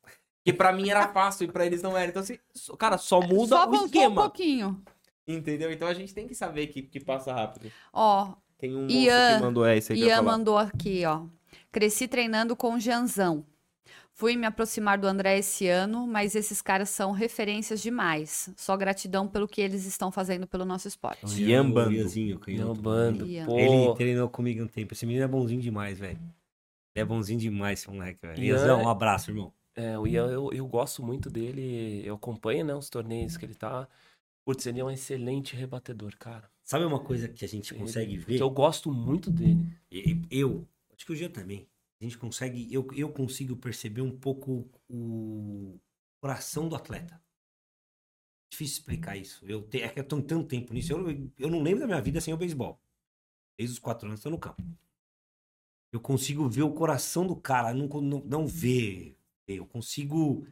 Que 0.44 0.52
pra 0.52 0.72
mim 0.72 0.90
era 0.90 1.08
fácil 1.08 1.44
e 1.44 1.48
pra 1.50 1.64
eles 1.66 1.82
não 1.82 1.96
era. 1.96 2.10
Então, 2.10 2.22
assim, 2.22 2.38
só- 2.54 2.76
cara, 2.76 2.98
só 2.98 3.20
muda 3.20 3.48
só 3.56 3.62
o 3.62 3.70
voltou 3.70 3.80
um 3.82 3.84
esquema. 3.86 4.22
pouquinho. 4.22 4.80
Entendeu? 5.26 5.72
Então 5.72 5.88
a 5.88 5.94
gente 5.94 6.12
tem 6.12 6.28
que 6.28 6.34
saber 6.34 6.66
que, 6.66 6.82
que 6.82 7.00
passa 7.00 7.32
rápido. 7.32 7.72
Ó, 7.90 8.34
Tem 8.64 8.74
um 8.74 8.82
moço 8.84 8.94
Ian- 8.96 9.36
que 9.36 9.42
mandou 9.42 9.64
aí 9.64 9.80
que 9.82 9.92
eu 9.92 9.96
ia 9.96 10.06
Ian 10.06 10.22
mandou 10.22 10.56
aqui, 10.56 11.04
ó. 11.04 11.26
Cresci 11.70 12.08
treinando 12.08 12.56
com 12.56 12.72
o 12.74 12.80
Janzão. 12.80 13.44
Fui 14.14 14.36
me 14.36 14.46
aproximar 14.46 14.96
do 14.96 15.06
André 15.06 15.38
esse 15.38 15.68
ano, 15.68 16.06
mas 16.06 16.34
esses 16.34 16.62
caras 16.62 16.88
são 16.88 17.12
referências 17.12 17.82
demais. 17.82 18.48
Só 18.56 18.74
gratidão 18.74 19.28
pelo 19.28 19.46
que 19.46 19.60
eles 19.60 19.84
estão 19.84 20.10
fazendo 20.10 20.46
pelo 20.46 20.64
nosso 20.64 20.88
esporte. 20.88 21.26
O 21.26 21.38
Ian 21.38 21.70
Bando. 21.70 21.90
bando. 22.80 23.26
Ian. 23.26 23.44
Pô, 23.44 23.58
Ele 23.58 23.94
treinou 23.96 24.30
comigo 24.30 24.62
um 24.62 24.66
tempo. 24.68 24.94
Esse 24.94 25.04
menino 25.04 25.24
é 25.24 25.28
bonzinho 25.28 25.60
demais, 25.60 25.98
velho. 25.98 26.16
Ele 26.16 27.02
é 27.02 27.04
bonzinho 27.04 27.38
demais, 27.40 27.80
esse 27.80 27.90
moleque, 27.90 28.20
velho. 28.22 28.42
Ian 28.42 28.56
Ianzão, 28.56 28.80
é- 28.80 28.84
um 28.84 28.88
abraço, 28.88 29.30
irmão. 29.30 29.52
É, 29.76 29.98
o 29.98 30.06
Ian, 30.06 30.28
eu, 30.30 30.50
eu 30.52 30.66
gosto 30.66 31.02
muito 31.02 31.28
dele, 31.28 32.00
eu 32.06 32.14
acompanho, 32.14 32.64
né, 32.64 32.74
os 32.74 32.88
torneios 32.88 33.36
que 33.36 33.44
ele 33.44 33.54
tá. 33.54 33.86
Putz, 34.46 34.64
ele 34.66 34.78
é 34.80 34.84
um 34.84 34.90
excelente 34.90 35.56
rebatedor, 35.56 36.14
cara. 36.18 36.48
Sabe 36.64 36.86
uma 36.86 36.98
coisa 36.98 37.28
que 37.28 37.44
a 37.44 37.48
gente 37.48 37.74
consegue 37.74 38.16
ver? 38.16 38.40
Eu 38.40 38.48
gosto 38.48 38.90
muito 38.90 39.30
dele. 39.30 39.68
Eu, 40.30 40.66
acho 40.94 41.04
que 41.04 41.12
o 41.12 41.16
Jean 41.16 41.30
também. 41.30 41.68
A 42.00 42.04
gente 42.04 42.16
consegue, 42.16 42.72
eu, 42.72 42.86
eu 42.94 43.12
consigo 43.12 43.54
perceber 43.54 44.00
um 44.00 44.10
pouco 44.10 44.66
o 44.88 45.78
coração 46.20 46.66
do 46.66 46.74
atleta. 46.74 47.20
Difícil 48.50 48.78
explicar 48.78 49.16
isso. 49.16 49.44
Eu 49.46 49.62
te, 49.62 49.82
é 49.82 49.88
que 49.88 50.00
eu 50.00 50.04
tô 50.04 50.20
tanto 50.22 50.48
tempo 50.48 50.72
nisso. 50.72 50.92
Eu, 50.92 51.30
eu 51.38 51.50
não 51.50 51.62
lembro 51.62 51.80
da 51.80 51.86
minha 51.86 52.00
vida 52.00 52.20
sem 52.20 52.32
o 52.32 52.36
beisebol. 52.36 52.80
Desde 53.58 53.74
os 53.74 53.78
quatro 53.78 54.08
anos 54.08 54.20
eu 54.20 54.24
tô 54.24 54.30
no 54.30 54.38
campo. 54.38 54.62
Eu 55.92 56.00
consigo 56.00 56.48
ver 56.48 56.62
o 56.62 56.72
coração 56.72 57.26
do 57.26 57.36
cara, 57.36 57.74
não, 57.74 57.86
não, 58.00 58.20
não 58.24 58.46
ver. 58.46 59.16
Eu 59.46 59.66
consigo 59.66 60.46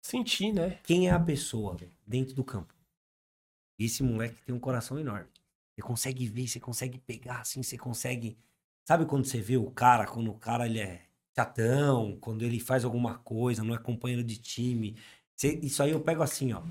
Sentir, 0.00 0.52
né? 0.52 0.80
quem 0.82 1.08
é 1.08 1.12
a 1.12 1.20
pessoa 1.20 1.76
dentro 2.06 2.34
do 2.34 2.42
campo. 2.42 2.74
Esse 3.78 4.02
moleque 4.02 4.42
tem 4.44 4.54
um 4.54 4.60
coração 4.60 4.98
enorme. 4.98 5.28
Você 5.74 5.82
consegue 5.82 6.26
ver, 6.28 6.48
você 6.48 6.60
consegue 6.60 6.98
pegar 6.98 7.40
assim, 7.40 7.62
você 7.62 7.78
consegue. 7.78 8.36
Sabe 8.84 9.06
quando 9.06 9.24
você 9.24 9.40
vê 9.40 9.56
o 9.56 9.70
cara, 9.70 10.06
quando 10.06 10.30
o 10.30 10.34
cara 10.34 10.66
ele 10.66 10.80
é 10.80 11.02
chatão, 11.34 12.16
quando 12.20 12.42
ele 12.42 12.60
faz 12.60 12.84
alguma 12.84 13.18
coisa, 13.18 13.64
não 13.64 13.74
é 13.74 13.78
companheiro 13.78 14.22
de 14.22 14.36
time. 14.36 14.96
Você- 15.34 15.58
isso 15.62 15.82
aí 15.82 15.90
eu 15.92 16.00
pego 16.00 16.22
assim, 16.22 16.52
ó. 16.52 16.62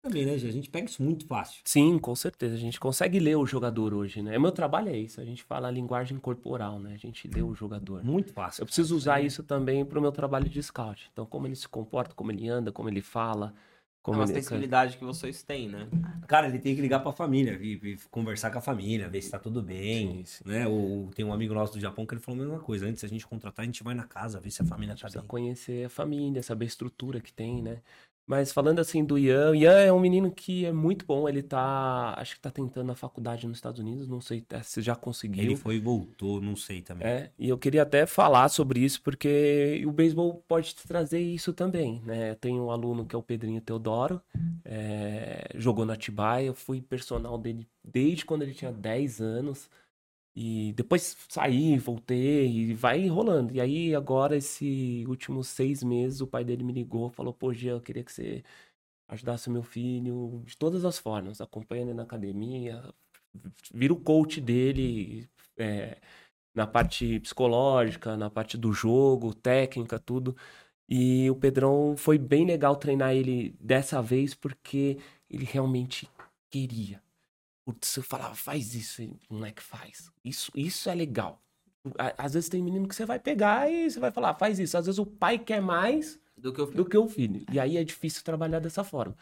Também, 0.00 0.24
né, 0.24 0.38
gente? 0.38 0.50
A 0.50 0.52
gente 0.52 0.70
pega 0.70 0.86
isso 0.88 1.02
muito 1.02 1.26
fácil. 1.26 1.60
Sim, 1.64 1.98
com 1.98 2.14
certeza. 2.14 2.54
A 2.54 2.58
gente 2.58 2.78
consegue 2.78 3.18
ler 3.18 3.36
o 3.36 3.44
jogador 3.44 3.92
hoje, 3.92 4.22
né? 4.22 4.38
Meu 4.38 4.52
trabalho 4.52 4.88
é 4.88 4.96
isso. 4.96 5.20
A 5.20 5.24
gente 5.24 5.42
fala 5.42 5.68
a 5.68 5.70
linguagem 5.70 6.18
corporal, 6.18 6.78
né? 6.78 6.94
A 6.94 6.96
gente 6.96 7.26
lê 7.28 7.42
o 7.42 7.54
jogador. 7.54 8.04
Muito 8.04 8.32
fácil. 8.32 8.62
Eu 8.62 8.66
preciso 8.66 8.96
usar 8.96 9.20
isso 9.20 9.42
também 9.42 9.84
pro 9.84 10.00
meu 10.00 10.12
trabalho 10.12 10.48
de 10.48 10.62
scout. 10.62 11.10
Então, 11.12 11.26
como 11.26 11.46
ele 11.46 11.56
se 11.56 11.68
comporta, 11.68 12.14
como 12.14 12.30
ele 12.30 12.48
anda, 12.48 12.70
como 12.70 12.88
ele 12.88 13.00
fala, 13.00 13.52
É 13.98 14.10
como 14.10 14.18
uma 14.18 14.24
ele... 14.24 14.34
sensibilidade 14.34 14.96
que 14.96 15.04
vocês 15.04 15.42
têm, 15.42 15.68
né? 15.68 15.88
Cara, 16.26 16.48
ele 16.48 16.58
tem 16.58 16.74
que 16.74 16.80
ligar 16.80 17.00
pra 17.00 17.12
família, 17.12 17.58
vir, 17.58 17.76
vir 17.76 18.00
conversar 18.10 18.50
com 18.50 18.58
a 18.58 18.62
família, 18.62 19.08
ver 19.08 19.20
se 19.20 19.30
tá 19.30 19.38
tudo 19.38 19.62
bem. 19.62 20.24
Sim, 20.24 20.24
sim. 20.24 20.44
Né? 20.48 20.66
O, 20.66 21.10
tem 21.14 21.24
um 21.24 21.32
amigo 21.32 21.52
nosso 21.52 21.74
do 21.74 21.80
Japão 21.80 22.06
que 22.06 22.14
ele 22.14 22.20
falou 22.20 22.40
a 22.40 22.44
mesma 22.44 22.60
coisa. 22.60 22.86
Antes 22.86 23.02
da 23.02 23.08
gente 23.08 23.26
contratar, 23.26 23.64
a 23.64 23.66
gente 23.66 23.82
vai 23.82 23.94
na 23.94 24.04
casa, 24.04 24.40
ver 24.40 24.50
se 24.50 24.62
a 24.62 24.64
família 24.64 24.94
tá 24.94 25.02
Precisa 25.02 25.20
bem. 25.20 25.28
conhecer 25.28 25.86
a 25.86 25.90
família, 25.90 26.42
saber 26.42 26.64
a 26.64 26.68
estrutura 26.68 27.20
que 27.20 27.32
tem, 27.32 27.62
né? 27.62 27.82
Mas 28.28 28.52
falando 28.52 28.78
assim 28.78 29.02
do 29.02 29.18
Ian, 29.18 29.56
Ian 29.56 29.78
é 29.78 29.90
um 29.90 29.98
menino 29.98 30.30
que 30.30 30.66
é 30.66 30.70
muito 30.70 31.06
bom. 31.06 31.26
Ele 31.26 31.42
tá, 31.42 32.14
acho 32.18 32.34
que 32.34 32.40
tá 32.42 32.50
tentando 32.50 32.92
a 32.92 32.94
faculdade 32.94 33.46
nos 33.46 33.56
Estados 33.56 33.80
Unidos, 33.80 34.06
não 34.06 34.20
sei 34.20 34.44
eh, 34.50 34.62
se 34.62 34.82
já 34.82 34.94
conseguiu. 34.94 35.42
Ele 35.42 35.56
foi 35.56 35.76
e 35.76 35.80
voltou, 35.80 36.38
não 36.38 36.54
sei 36.54 36.82
também. 36.82 37.08
É, 37.08 37.30
e 37.38 37.48
eu 37.48 37.56
queria 37.56 37.80
até 37.82 38.04
falar 38.04 38.50
sobre 38.50 38.80
isso, 38.80 39.00
porque 39.00 39.82
o 39.86 39.90
beisebol 39.90 40.44
pode 40.46 40.74
te 40.74 40.86
trazer 40.86 41.20
isso 41.20 41.54
também, 41.54 42.02
né? 42.04 42.34
Tem 42.34 42.60
um 42.60 42.70
aluno 42.70 43.06
que 43.06 43.16
é 43.16 43.18
o 43.18 43.22
Pedrinho 43.22 43.62
Teodoro, 43.62 44.20
é, 44.62 45.48
jogou 45.54 45.86
no 45.86 45.92
Atibaia, 45.92 46.48
eu 46.48 46.54
fui 46.54 46.82
personal 46.82 47.38
dele 47.38 47.66
desde 47.82 48.26
quando 48.26 48.42
ele 48.42 48.52
tinha 48.52 48.70
10 48.70 49.22
anos, 49.22 49.70
e 50.40 50.72
depois 50.74 51.16
saí, 51.28 51.76
voltei, 51.78 52.46
e 52.46 52.72
vai 52.74 53.08
rolando. 53.08 53.52
E 53.52 53.60
aí, 53.60 53.92
agora, 53.92 54.36
esses 54.36 55.04
últimos 55.06 55.48
seis 55.48 55.82
meses, 55.82 56.20
o 56.20 56.28
pai 56.28 56.44
dele 56.44 56.62
me 56.62 56.72
ligou, 56.72 57.10
falou, 57.10 57.34
pô, 57.34 57.52
Jean, 57.52 57.72
eu 57.72 57.80
queria 57.80 58.04
que 58.04 58.12
você 58.12 58.44
ajudasse 59.08 59.48
o 59.48 59.52
meu 59.52 59.64
filho 59.64 60.42
de 60.46 60.56
todas 60.56 60.84
as 60.84 60.96
formas, 60.96 61.40
acompanha 61.40 61.82
ele 61.82 61.94
na 61.94 62.04
academia, 62.04 62.84
vira 63.74 63.92
o 63.92 64.00
coach 64.00 64.40
dele, 64.40 65.28
é, 65.56 65.98
na 66.54 66.68
parte 66.68 67.18
psicológica, 67.20 68.16
na 68.16 68.30
parte 68.30 68.56
do 68.56 68.72
jogo, 68.72 69.34
técnica, 69.34 69.98
tudo. 69.98 70.36
E 70.88 71.28
o 71.30 71.36
Pedrão 71.36 71.96
foi 71.96 72.16
bem 72.18 72.46
legal 72.46 72.76
treinar 72.76 73.12
ele 73.12 73.56
dessa 73.60 74.00
vez 74.00 74.34
porque 74.34 74.98
ele 75.28 75.44
realmente 75.44 76.08
queria. 76.50 77.02
Putz, 77.68 77.98
eu 77.98 78.02
falava, 78.02 78.34
faz 78.34 78.74
isso, 78.74 79.02
ele, 79.02 79.20
moleque, 79.28 79.62
faz. 79.62 80.10
Isso, 80.24 80.50
isso 80.54 80.88
é 80.88 80.94
legal. 80.94 81.38
Às 82.16 82.32
vezes 82.32 82.48
tem 82.48 82.62
menino 82.62 82.88
que 82.88 82.94
você 82.94 83.04
vai 83.04 83.18
pegar 83.18 83.70
e 83.70 83.90
você 83.90 84.00
vai 84.00 84.10
falar, 84.10 84.34
faz 84.36 84.58
isso. 84.58 84.78
Às 84.78 84.86
vezes 84.86 84.98
o 84.98 85.04
pai 85.04 85.38
quer 85.38 85.60
mais 85.60 86.18
Do 86.34 86.50
que 86.50 86.62
eu 86.62 86.70
do 86.70 86.86
que 86.86 86.96
o 86.96 87.06
filho. 87.06 87.44
E 87.52 87.60
aí 87.60 87.76
é 87.76 87.84
difícil 87.84 88.24
trabalhar 88.24 88.58
dessa 88.58 88.82
forma. 88.82 89.14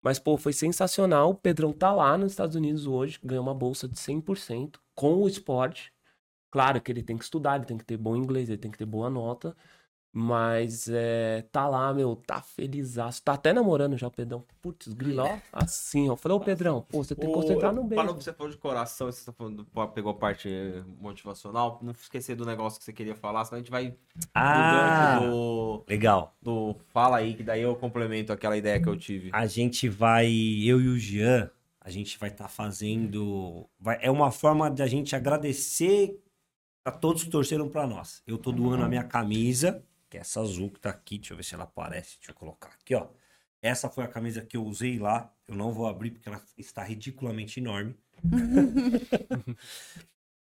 Mas, 0.00 0.20
pô, 0.20 0.36
foi 0.36 0.52
sensacional. 0.52 1.30
O 1.30 1.34
Pedrão 1.34 1.72
tá 1.72 1.92
lá 1.92 2.16
nos 2.16 2.30
Estados 2.30 2.54
Unidos 2.54 2.86
hoje, 2.86 3.18
ganhou 3.24 3.42
uma 3.42 3.54
bolsa 3.54 3.88
de 3.88 3.96
100% 3.96 4.76
com 4.94 5.16
o 5.16 5.26
esporte. 5.26 5.92
Claro 6.48 6.80
que 6.80 6.92
ele 6.92 7.02
tem 7.02 7.18
que 7.18 7.24
estudar, 7.24 7.56
ele 7.56 7.66
tem 7.66 7.76
que 7.76 7.84
ter 7.84 7.96
bom 7.96 8.14
inglês, 8.14 8.48
ele 8.48 8.58
tem 8.58 8.70
que 8.70 8.78
ter 8.78 8.86
boa 8.86 9.10
nota. 9.10 9.56
Mas 10.12 10.88
é, 10.88 11.42
tá 11.52 11.68
lá, 11.68 11.94
meu, 11.94 12.16
tá 12.16 12.42
felizaço. 12.42 13.22
Tá 13.22 13.34
até 13.34 13.52
namorando 13.52 13.96
já 13.96 14.08
o 14.08 14.10
Pedrão. 14.10 14.44
Putz, 14.60 14.92
grilo, 14.92 15.22
ó, 15.22 15.38
assim, 15.52 16.08
ó. 16.10 16.16
Falei, 16.16 16.36
ô 16.36 16.40
Pedrão, 16.40 16.84
pô, 16.88 17.04
você 17.04 17.14
tem 17.14 17.28
que 17.28 17.34
concentrar 17.34 17.72
no 17.72 17.88
Falou 17.88 17.88
beijo. 17.88 18.14
que 18.16 18.24
você 18.24 18.32
falou 18.32 18.50
de 18.52 18.58
coração, 18.58 19.06
você 19.06 19.24
tá 19.24 19.32
falando, 19.32 19.64
pegou 19.94 20.10
a 20.10 20.14
parte 20.14 20.48
eh, 20.48 20.82
motivacional. 21.00 21.78
Não 21.80 21.92
esquecer 21.92 22.34
do 22.34 22.44
negócio 22.44 22.78
que 22.80 22.84
você 22.84 22.92
queria 22.92 23.14
falar, 23.14 23.44
senão 23.44 23.58
a 23.58 23.62
gente 23.62 23.70
vai 23.70 23.94
Ah, 24.34 25.20
do 25.20 25.84
legal. 25.88 26.34
do 26.42 26.74
fala 26.88 27.18
aí, 27.18 27.34
que 27.34 27.44
daí 27.44 27.62
eu 27.62 27.76
complemento 27.76 28.32
aquela 28.32 28.56
ideia 28.56 28.82
que 28.82 28.88
eu 28.88 28.96
tive. 28.96 29.30
A 29.32 29.46
gente 29.46 29.88
vai, 29.88 30.26
eu 30.26 30.80
e 30.80 30.88
o 30.88 30.98
Jean, 30.98 31.48
a 31.80 31.88
gente 31.88 32.18
vai 32.18 32.30
estar 32.30 32.48
fazendo. 32.48 33.64
vai- 33.78 33.98
é 34.02 34.10
uma 34.10 34.32
forma 34.32 34.68
de 34.68 34.82
a 34.82 34.86
gente 34.88 35.14
agradecer 35.14 36.20
a 36.84 36.90
todos 36.90 37.22
que 37.22 37.30
torceram 37.30 37.68
pra 37.68 37.86
nós. 37.86 38.22
Eu 38.26 38.36
tô 38.38 38.50
doando 38.50 38.82
a 38.84 38.88
minha 38.88 39.04
camisa, 39.04 39.84
que 40.10 40.18
é 40.18 40.20
essa 40.20 40.40
azul 40.40 40.70
que 40.70 40.80
tá 40.80 40.90
aqui. 40.90 41.16
Deixa 41.16 41.32
eu 41.32 41.36
ver 41.36 41.44
se 41.44 41.54
ela 41.54 41.64
aparece. 41.64 42.16
Deixa 42.18 42.32
eu 42.32 42.34
colocar 42.34 42.68
aqui, 42.68 42.94
ó. 42.94 43.06
Essa 43.62 43.88
foi 43.88 44.04
a 44.04 44.08
camisa 44.08 44.44
que 44.44 44.56
eu 44.56 44.64
usei 44.64 44.98
lá. 44.98 45.32
Eu 45.46 45.54
não 45.54 45.72
vou 45.72 45.86
abrir 45.86 46.10
porque 46.10 46.28
ela 46.28 46.42
está 46.58 46.82
ridiculamente 46.82 47.60
enorme. 47.60 47.94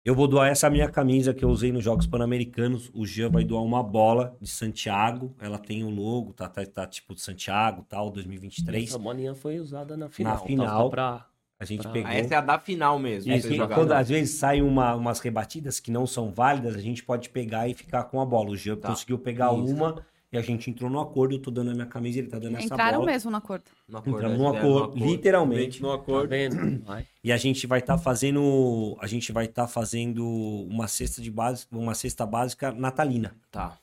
eu 0.05 0.15
vou 0.15 0.27
doar 0.27 0.49
essa 0.49 0.71
minha 0.71 0.89
camisa 0.89 1.35
que 1.35 1.45
eu 1.45 1.51
usei 1.51 1.71
nos 1.71 1.85
Jogos 1.85 2.07
Pan-Americanos. 2.07 2.91
O 2.95 3.05
Jean 3.05 3.29
vai 3.29 3.45
doar 3.45 3.63
uma 3.63 3.83
bola 3.83 4.37
de 4.41 4.49
Santiago. 4.49 5.35
Ela 5.39 5.59
tem 5.59 5.85
o 5.85 5.91
logo, 5.91 6.33
tá, 6.33 6.49
tá, 6.49 6.65
tá 6.65 6.87
tipo 6.87 7.15
de 7.15 7.21
Santiago, 7.21 7.85
tal, 7.89 8.11
2023. 8.11 8.89
Essa 8.89 8.99
bolinha 8.99 9.35
foi 9.35 9.59
usada 9.59 9.97
na 9.97 10.09
final. 10.09 10.39
tá? 10.39 10.47
final. 10.47 10.83
Só 10.85 10.89
pra... 10.89 11.32
A 11.63 11.65
gente 11.65 11.87
Ah, 11.87 11.91
pegou. 11.91 12.11
Essa 12.11 12.35
é 12.35 12.37
a 12.37 12.41
da 12.41 12.59
final 12.59 12.99
mesmo. 12.99 13.31
É 13.33 13.39
jogaram. 13.39 13.73
quando 13.75 13.93
às 13.93 14.09
vezes 14.09 14.35
saem 14.37 14.63
uma, 14.63 14.97
umas 14.97 15.21
rebatidas 15.21 15.79
que 15.79 15.93
não 15.93 16.09
são 16.09 16.33
válidas, 16.33 16.75
a 16.75 16.81
gente 16.81 17.05
pode 17.05 17.29
pegar 17.29 17.69
e 17.69 17.75
ficar 17.75 18.03
com 18.05 18.21
a 18.21 18.27
bola. 18.27 18.51
O 18.51 18.57
Jean 18.57 18.75
Tá. 18.77 18.89
conseguiu 18.89 19.17
pegar 19.17 19.53
Isso. 19.55 19.63
uma 19.73 20.05
e 20.33 20.37
a 20.37 20.43
gente 20.43 20.69
entrou 20.69 20.91
no 20.91 20.99
acordo. 20.99 21.37
Eu 21.37 21.39
tô 21.39 21.53
dando 21.53 21.71
a 21.71 21.75
minha 21.75 21.87
camisa, 21.87 22.19
ele 22.19 22.27
tá 22.27 22.39
dando 22.41 22.57
essa 22.57 22.65
Entraram 22.67 22.99
bola. 23.01 23.13
mesmo 23.13 23.31
no 23.31 23.37
acordo. 23.37 23.65
No 23.89 23.99
acordo, 23.99 24.17
Entramos 24.19 24.39
no 24.39 24.47
Tiveram 24.53 24.75
acordo, 24.77 25.07
literalmente. 25.07 25.81
No 25.83 25.89
Tá 25.89 25.95
acordo. 25.95 26.29
vendo? 26.31 26.83
Vai. 26.85 27.07
E 27.23 27.31
a 27.31 27.37
gente 27.37 27.65
vai 27.69 27.79
estar 27.79 27.97
fazendo, 27.99 28.97
a 29.01 29.07
gente 29.07 29.31
vai 29.31 29.45
estar 29.45 29.69
fazendo 29.69 30.27
uma 30.69 30.89
cesta 30.89 31.23
de 31.23 31.31
base, 31.31 31.67
uma 31.71 31.95
cesta 31.95 32.27
básica 32.27 32.73
natalina. 32.73 33.37
Tá. 33.53 33.79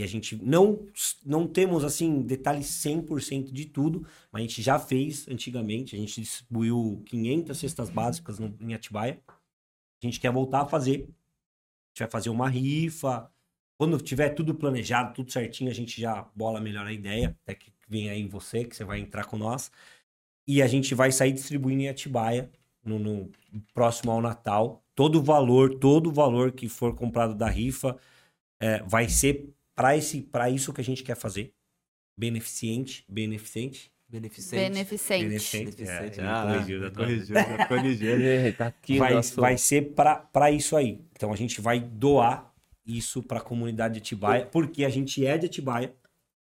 E 0.00 0.02
a 0.02 0.06
gente 0.06 0.34
não 0.42 0.86
não 1.26 1.46
temos 1.46 1.84
assim 1.84 2.22
detalhes 2.22 2.66
100% 2.68 3.52
de 3.52 3.66
tudo, 3.66 4.06
mas 4.32 4.40
a 4.40 4.46
gente 4.46 4.62
já 4.62 4.78
fez 4.78 5.28
antigamente, 5.28 5.94
a 5.94 5.98
gente 5.98 6.22
distribuiu 6.22 7.02
500 7.04 7.58
cestas 7.58 7.90
básicas 7.90 8.38
no, 8.38 8.56
em 8.60 8.72
Atibaia. 8.72 9.20
A 9.28 10.06
gente 10.06 10.18
quer 10.18 10.32
voltar 10.32 10.62
a 10.62 10.66
fazer. 10.66 11.02
A 11.02 11.88
gente 11.90 11.98
vai 11.98 12.08
fazer 12.08 12.30
uma 12.30 12.48
rifa. 12.48 13.30
Quando 13.76 14.00
tiver 14.00 14.30
tudo 14.30 14.54
planejado, 14.54 15.12
tudo 15.14 15.30
certinho, 15.30 15.70
a 15.70 15.74
gente 15.74 16.00
já 16.00 16.26
bola 16.34 16.62
melhor 16.62 16.86
a 16.86 16.92
ideia, 16.92 17.36
até 17.42 17.54
que 17.54 17.70
vem 17.86 18.08
aí 18.08 18.26
você, 18.26 18.64
que 18.64 18.74
você 18.74 18.84
vai 18.84 19.00
entrar 19.00 19.26
com 19.26 19.36
nós. 19.36 19.70
E 20.46 20.62
a 20.62 20.66
gente 20.66 20.94
vai 20.94 21.12
sair 21.12 21.32
distribuindo 21.32 21.82
em 21.82 21.88
Atibaia, 21.88 22.50
no, 22.82 22.98
no 22.98 23.30
próximo 23.74 24.12
ao 24.12 24.22
Natal. 24.22 24.82
Todo 24.94 25.18
o 25.18 25.22
valor, 25.22 25.78
todo 25.78 26.08
o 26.08 26.12
valor 26.12 26.52
que 26.52 26.70
for 26.70 26.94
comprado 26.94 27.34
da 27.34 27.48
rifa 27.50 27.98
é, 28.58 28.82
vai 28.82 29.08
ser 29.10 29.54
para 29.76 29.96
esse 29.96 30.20
para 30.20 30.50
isso 30.50 30.72
que 30.72 30.80
a 30.80 30.84
gente 30.84 31.02
quer 31.02 31.16
fazer. 31.16 31.52
Beneficente, 32.18 33.04
beneficente. 33.08 33.90
Beneficente. 34.08 34.60
Beneficente. 34.62 35.24
Beneficente. 35.24 35.64
Beneficente. 35.76 36.20
É, 36.20 36.24
Ah, 36.26 36.52
corrigiu, 36.52 36.80
tá- 36.82 36.90
corrigiu, 36.96 37.34
já 37.36 37.66
corrigiu. 37.68 38.10
Tá 38.58 38.66
aqui 38.66 38.98
vai, 38.98 39.14
nosso- 39.14 39.40
vai 39.40 39.56
ser 39.56 39.94
para 39.94 40.50
isso 40.50 40.76
aí. 40.76 41.00
Então 41.12 41.32
a 41.32 41.36
gente 41.36 41.60
vai 41.60 41.78
doar 41.80 42.52
isso 42.84 43.22
para 43.22 43.38
a 43.38 43.42
comunidade 43.42 43.94
de 43.94 44.00
Atibaia, 44.00 44.44
porque 44.46 44.84
a 44.84 44.88
gente 44.88 45.24
é 45.24 45.38
de 45.38 45.46
Atibaia 45.46 45.94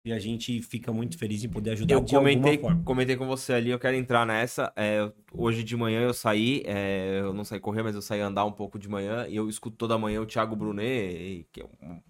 e 0.05 0.13
a 0.13 0.19
gente 0.19 0.63
fica 0.63 0.93
muito 0.93 1.17
feliz 1.19 1.45
em 1.45 1.49
poder 1.49 1.73
ajudar 1.73 1.95
Eu 1.95 2.01
de 2.01 2.15
comentei, 2.15 2.53
alguma 2.53 2.71
forma. 2.71 2.85
comentei 2.85 3.17
com 3.17 3.27
você 3.27 3.53
ali, 3.53 3.71
eu 3.71 3.79
quero 3.79 3.97
entrar 3.97 4.27
nessa. 4.27 4.73
É, 4.75 5.13
hoje 5.31 5.63
de 5.63 5.77
manhã 5.77 6.01
eu 6.01 6.15
saí, 6.15 6.63
é, 6.65 7.21
eu 7.21 7.35
não 7.35 7.45
saí 7.45 7.61
correr, 7.61 7.83
mas 7.83 7.95
eu 7.95 8.03
saí 8.03 8.21
andar 8.21 8.47
um 8.47 8.53
pouco 8.53 8.79
de 8.79 8.89
manhã 8.89 9.27
e 9.29 9.37
eu 9.37 9.49
escuto 9.49 9.77
toda 9.77 9.99
manhã 9.99 10.21
o 10.23 10.27
Thiago 10.27 10.57
Brunet, 10.57 11.47
que 11.53 11.61
é 11.61 11.65
um, 11.65 12.01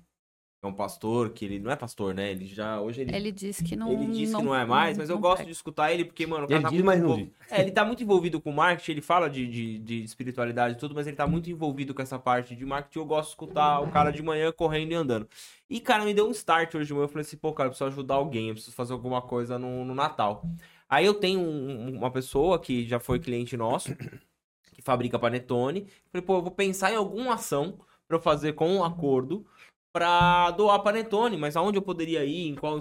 é 0.63 0.67
um 0.67 0.73
pastor, 0.73 1.31
que 1.31 1.45
ele 1.45 1.59
não 1.59 1.73
é 1.73 1.77
pastor, 1.77 2.15
né? 2.15 2.31
Ele 2.31 2.47
já, 2.47 2.81
hoje 2.81 3.01
ele, 3.01 3.17
Ele 3.17 3.33
disse 3.33 3.65
que 3.65 3.75
não. 3.75 3.91
ele 3.91 4.07
disse 4.07 4.37
que 4.37 4.43
não 4.43 4.55
é 4.55 4.65
mais, 4.65 4.97
mas 4.97 5.11
eu 5.11 5.19
gosto 5.19 5.45
de 5.45 5.51
escutar 5.51 5.93
ele 5.93 6.05
porque, 6.05 6.25
mano, 6.25 6.45
o 6.45 6.49
cara 6.49 6.59
Ele 6.61 6.63
tá 6.63 6.71
diz, 6.71 6.77
muito 6.83 6.87
mas 6.87 7.01
envolvido. 7.01 7.33
É, 7.51 7.61
ele 7.61 7.71
tá 7.73 7.85
muito 7.85 8.03
envolvido 8.05 8.41
com 8.41 8.53
marketing, 8.53 8.93
ele 8.93 9.01
fala 9.03 9.29
de, 9.29 9.47
de, 9.49 9.79
de 9.81 10.03
espiritualidade 10.05 10.75
e 10.77 10.79
tudo, 10.79 10.95
mas 10.95 11.09
ele 11.09 11.17
tá 11.17 11.27
muito 11.27 11.51
envolvido 11.51 11.93
com 11.93 12.01
essa 12.01 12.17
parte 12.17 12.55
de 12.55 12.65
marketing. 12.65 13.01
Eu 13.01 13.05
gosto 13.05 13.27
de 13.27 13.33
escutar 13.33 13.81
o 13.81 13.91
cara 13.91 14.13
de 14.13 14.23
manhã 14.23 14.53
correndo 14.53 14.93
e 14.93 14.95
andando. 14.95 15.29
E, 15.69 15.81
cara, 15.81 16.05
me 16.05 16.15
deu 16.15 16.29
um 16.29 16.31
start 16.31 16.77
hoje 16.77 16.87
de 16.87 16.93
manhã. 16.95 17.05
Eu 17.05 17.09
falei 17.09 17.23
assim, 17.23 17.37
pô, 17.37 17.53
cara, 17.53 17.67
eu 17.67 17.71
preciso 17.73 17.89
ajudar 17.89 18.15
alguém, 18.15 18.49
eu 18.49 18.55
preciso 18.55 18.77
fazer 18.77 18.93
alguma 18.93 19.21
coisa 19.21 19.59
no, 19.59 19.85
no 19.85 19.95
Natal. 19.97 20.45
Aí 20.89 21.05
eu 21.05 21.15
tenho 21.15 21.41
um- 21.41 21.97
uma 21.97 22.11
pessoa 22.11 22.59
que 22.61 22.87
já 22.87 23.01
foi 23.01 23.19
cliente 23.19 23.57
nosso, 23.57 23.97
que 24.75 24.83
fabrica 24.83 25.19
panetone. 25.19 25.87
Falei, 26.13 26.25
pô, 26.25 26.37
eu 26.37 26.43
vou 26.43 26.51
pensar 26.53 26.93
em 26.93 26.97
alguma 26.97 27.35
ação 27.35 27.79
pra 28.07 28.17
eu 28.17 28.21
fazer 28.23 28.53
com 28.53 28.69
um 28.71 28.85
acordo 28.85 29.45
pra 29.93 30.51
doar 30.53 30.79
panetone, 30.83 31.37
mas 31.37 31.57
aonde 31.57 31.79
eu 31.79 31.83
poderia 31.83 32.25
ir, 32.25 32.49
em 32.49 32.55
qual... 32.55 32.81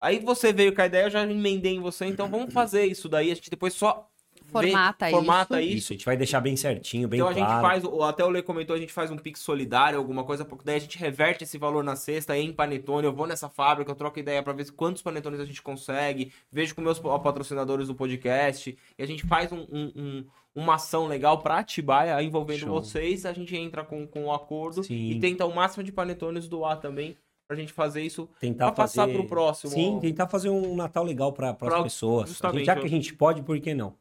Aí 0.00 0.18
você 0.18 0.52
veio 0.52 0.74
com 0.74 0.82
a 0.82 0.86
ideia, 0.86 1.04
eu 1.04 1.10
já 1.10 1.22
emendei 1.22 1.74
em 1.74 1.80
você, 1.80 2.06
então 2.06 2.30
vamos 2.30 2.52
fazer 2.52 2.86
isso 2.86 3.08
daí, 3.08 3.30
a 3.30 3.34
gente 3.34 3.50
depois 3.50 3.74
só 3.74 4.10
vê- 4.46 4.70
Formata 4.70 5.10
formata 5.10 5.60
isso. 5.62 5.68
isso. 5.70 5.76
Isso, 5.78 5.92
a 5.92 5.96
gente 5.96 6.04
vai 6.06 6.16
deixar 6.16 6.40
bem 6.40 6.56
certinho, 6.56 7.08
bem 7.08 7.18
Então 7.20 7.28
a 7.30 7.34
claro. 7.34 7.50
gente 7.50 7.60
faz, 7.90 8.02
até 8.08 8.24
o 8.24 8.28
Lê 8.30 8.42
comentou, 8.42 8.74
a 8.74 8.78
gente 8.78 8.92
faz 8.92 9.10
um 9.10 9.16
Pix 9.18 9.40
solidário, 9.40 9.98
alguma 9.98 10.24
coisa, 10.24 10.44
porque 10.44 10.64
daí 10.64 10.76
a 10.76 10.80
gente 10.80 10.98
reverte 10.98 11.44
esse 11.44 11.58
valor 11.58 11.82
na 11.84 11.96
cesta 11.96 12.36
em 12.38 12.52
panetone. 12.52 13.06
Eu 13.06 13.12
vou 13.12 13.26
nessa 13.26 13.48
fábrica, 13.48 13.90
eu 13.90 13.94
troco 13.96 14.18
ideia 14.18 14.42
pra 14.42 14.52
ver 14.52 14.70
quantos 14.72 15.02
panetones 15.02 15.40
a 15.40 15.44
gente 15.44 15.60
consegue, 15.62 16.32
vejo 16.50 16.74
com 16.74 16.80
meus 16.80 16.98
pa- 16.98 17.18
patrocinadores 17.18 17.88
do 17.88 17.94
podcast, 17.94 18.76
e 18.98 19.02
a 19.02 19.06
gente 19.06 19.26
faz 19.26 19.50
um- 19.52 19.66
um- 19.70 19.92
um- 19.96 20.24
uma 20.54 20.76
ação 20.76 21.06
legal 21.06 21.38
pra 21.42 21.58
Atibaia, 21.58 22.22
envolvendo 22.22 22.60
Show. 22.60 22.70
vocês, 22.70 23.26
a 23.26 23.32
gente 23.32 23.54
entra 23.56 23.84
com, 23.84 24.06
com 24.06 24.24
o 24.26 24.32
acordo 24.32 24.82
Sim. 24.84 25.10
e 25.10 25.20
tenta 25.20 25.44
o 25.44 25.54
máximo 25.54 25.84
de 25.84 25.92
panetones 25.92 26.48
doar 26.48 26.80
também, 26.80 27.14
pra 27.46 27.56
gente 27.56 27.72
fazer 27.72 28.02
isso 28.02 28.28
tentar 28.40 28.66
pra 28.72 28.84
passar 28.84 29.02
fazer... 29.02 29.12
pro 29.12 29.26
próximo. 29.28 29.70
Sim, 29.72 29.98
tentar 30.00 30.26
fazer 30.26 30.48
um 30.48 30.74
Natal 30.74 31.04
legal 31.04 31.32
para 31.32 31.50
as 31.50 31.56
Pra- 31.56 31.82
pessoas. 31.82 32.24
A 32.24 32.26
justamente, 32.28 32.58
gente- 32.60 32.66
já 32.66 32.74
que 32.76 32.86
a 32.86 32.88
gente 32.90 33.14
pode, 33.14 33.42
por 33.42 33.60
que 33.60 33.72
não? 33.74 33.94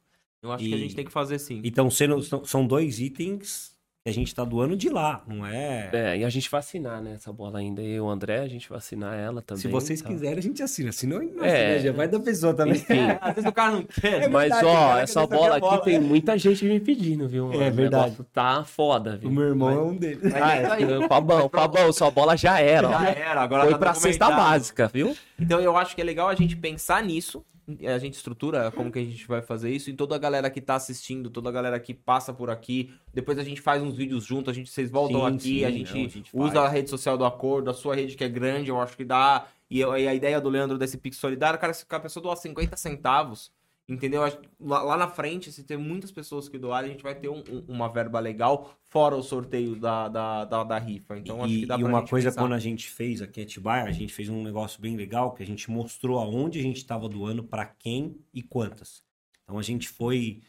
Eu 0.44 0.52
acho 0.52 0.64
que 0.64 0.74
a 0.74 0.78
E- 0.78 0.80
gente 0.80 0.96
tem 0.96 1.06
que 1.06 1.12
fazer 1.12 1.40
sim. 1.40 1.62
Então, 1.64 1.90
sendo, 1.90 2.22
são- 2.46 2.68
dois 2.68 3.00
itens 3.00 3.74
que 4.04 4.10
a 4.12 4.14
gente 4.14 4.36
tá 4.36 4.44
doando 4.46 4.78
de 4.78 4.88
lá, 4.88 5.24
não 5.28 5.44
é? 5.44 5.90
É, 5.92 6.18
e 6.20 6.24
a 6.24 6.30
gente 6.30 6.48
vai 6.52 6.60
assinar, 6.60 7.02
né? 7.02 7.14
Essa 7.14 7.34
bola 7.34 7.58
ainda. 7.58 7.82
Eu 7.82 7.88
e 7.88 8.00
o 8.02 8.08
André, 8.08 8.42
a 8.42 8.48
gente 8.48 8.70
vai 8.70 8.78
assinar 8.78 9.18
ela 9.18 9.42
também. 9.42 9.64
Se 9.64 9.68
vocês 9.68 10.00
tá? 10.00 10.08
quiserem, 10.08 10.38
a 10.38 10.42
gente 10.44 10.62
assina. 10.62 10.92
Se 10.92 11.08
não, 11.08 11.18
não 11.24 11.44
É. 11.44 11.66
assina, 11.78 11.80
já 11.80 11.92
vai 11.92 12.08
da 12.08 12.20
pessoa 12.20 12.54
também. 12.54 12.76
Enfim. 12.76 12.94
Às 13.20 13.34
vezes 13.34 13.50
o 13.50 13.54
cara 13.54 13.72
não 13.72 13.82
quer. 13.84 14.30
Mas, 14.30 14.50
verdade, 14.50 14.66
ó, 14.68 14.74
cara, 14.90 15.02
essa 15.02 15.26
bola 15.26 15.56
aqui 15.58 15.66
é 15.66 15.70
bola. 15.70 15.82
tem 15.82 16.00
muita 16.00 16.38
gente 16.38 16.64
me 16.66 16.80
pedindo, 16.80 17.28
viu? 17.28 17.48
mano? 17.48 17.60
É 17.64 17.72
verdade. 17.72 18.18
Tá 18.32 18.64
foda, 18.64 19.18
viu? 19.18 19.28
O 19.30 19.34
meu 19.34 19.46
irmão 19.46 19.70
é 19.72 19.82
um 19.82 19.96
deles. 19.96 20.32
Ah, 20.36 20.56
é, 20.56 21.08
Fabão, 21.08 21.50
Fabão, 21.50 21.92
sua 21.92 22.12
bola 22.12 22.38
já 22.38 22.60
era, 22.60 22.88
ó. 22.88 22.92
Já 22.92 23.10
era, 23.10 23.42
agora 23.42 23.64
Foi 23.64 23.72
tá 23.72 23.80
pra 23.80 23.94
cesta 23.96 24.30
básica, 24.30 24.88
viu? 24.94 25.18
Então 25.40 25.60
eu 25.60 25.76
acho 25.76 25.96
que 25.96 26.02
é 26.02 26.04
legal 26.04 26.30
a 26.30 26.36
gente 26.36 26.56
pensar 26.56 27.02
nisso. 27.02 27.44
A 27.68 27.98
gente 27.98 28.14
estrutura 28.14 28.72
como 28.72 28.92
que 28.92 29.00
a 29.00 29.04
gente 29.04 29.28
vai 29.28 29.42
fazer 29.42 29.72
isso. 29.72 29.90
E 29.90 29.94
toda 29.94 30.16
a 30.16 30.20
galera 30.20 30.50
que 30.50 30.62
tá 30.62 30.76
assistindo, 30.76 31.30
toda 31.30 31.50
a 31.50 31.52
galera 31.52 31.80
que 31.80 31.94
passa 31.94 32.34
por 32.34 32.50
aqui. 32.50 32.94
Depois 33.14 33.40
a 33.40 33.44
gente 33.44 33.60
faz 33.60 33.82
uns 33.82 33.96
vídeos 33.96 34.24
juntos, 34.24 34.52
a 34.52 34.54
gente, 34.54 34.70
vocês 34.70 34.92
voltam 34.92 35.22
Sim, 35.22 35.36
aqui, 35.36 35.40
sim, 35.40 35.64
a, 35.64 35.70
não, 35.70 35.78
gente 35.78 35.92
a 35.92 36.10
gente 36.10 36.30
usa 36.34 36.54
faz. 36.54 36.66
a 36.66 36.70
rede 36.70 36.90
social 36.90 37.18
do 37.18 37.26
acordo, 37.26 37.70
a 37.70 37.74
sua 37.74 37.96
rede 37.96 38.16
que 38.16 38.24
é 38.24 38.30
grande, 38.30 38.70
eu 38.70 38.80
acho 38.80 38.96
que 38.96 39.04
dá. 39.04 39.48
E, 39.70 39.80
e 39.80 39.84
a 40.08 40.14
ideia 40.14 40.40
do 40.40 40.50
Leandro 40.50 40.78
desse 40.78 40.98
Pix 40.98 41.18
Solidário, 41.18 41.60
cara, 41.60 41.74
se 41.74 41.86
a 41.90 42.00
pessoa 42.00 42.22
doar 42.22 42.38
50 42.38 42.78
centavos, 42.78 43.52
entendeu? 43.88 44.24
Acho 44.24 44.40
Lá, 44.60 44.98
na 44.98 45.08
frente, 45.08 45.52
se 45.52 45.64
ter 45.64 45.78
muitas 45.78 46.12
pessoas 46.12 46.50
que 46.50 46.58
doarem, 46.58 46.90
a 46.90 46.94
gente 46.94 47.04
vai 47.04 47.14
ter 47.14 47.30
um- 47.30 47.44
um- 47.50 47.64
uma 47.68 47.88
verba 47.88 48.20
legal, 48.20 48.76
fora 48.84 49.16
o 49.16 49.22
sorteio 49.22 49.76
da, 49.76 50.08
da, 50.08 50.46
da, 50.46 50.64
da 50.64 50.78
rifa. 50.80 51.18
Então 51.18 51.44
acho 51.44 51.54
e, 51.54 51.60
que 51.62 51.66
dá 51.66 51.76
e 51.76 51.80
pra 51.80 51.88
uma 51.88 52.00
gente 52.00 52.10
coisa, 52.10 52.30
pensar. 52.30 52.42
quando 52.42 52.54
a 52.54 52.60
gente 52.60 52.90
fez 52.90 53.22
aqui 53.22 53.42
em 53.42 53.44
Atibaia, 53.44 53.84
a 53.86 53.92
gente 53.92 54.14
fez 54.14 54.30
um 54.30 54.42
negócio 54.44 54.82
bem 54.82 54.96
legal, 54.96 55.34
que 55.34 55.44
a 55.44 55.46
gente 55.46 55.70
mostrou 55.70 56.18
aonde 56.18 56.60
a 56.60 56.64
gente 56.64 56.78
estava 56.78 57.08
doando, 57.08 57.44
para 57.44 57.66
quem 57.66 58.18
e 58.34 58.42
quantas. 58.42 59.04
Então 59.44 59.60
a 59.60 59.62
gente 59.62 59.88
foi 59.88 60.42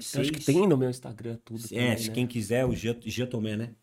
seis... 0.00 0.28
acho 0.28 0.32
que 0.32 0.44
tem 0.44 0.66
no 0.66 0.76
meu 0.76 0.90
Instagram 0.90 1.38
tudo. 1.44 1.62
É, 1.66 1.68
também, 1.68 1.96
se 1.98 2.08
né? 2.08 2.14
quem 2.14 2.26
quiser, 2.26 2.64
o 2.64 2.74
Jean 2.74 2.96
Jean 3.04 3.26
Tomé, 3.26 3.56
né? 3.56 3.74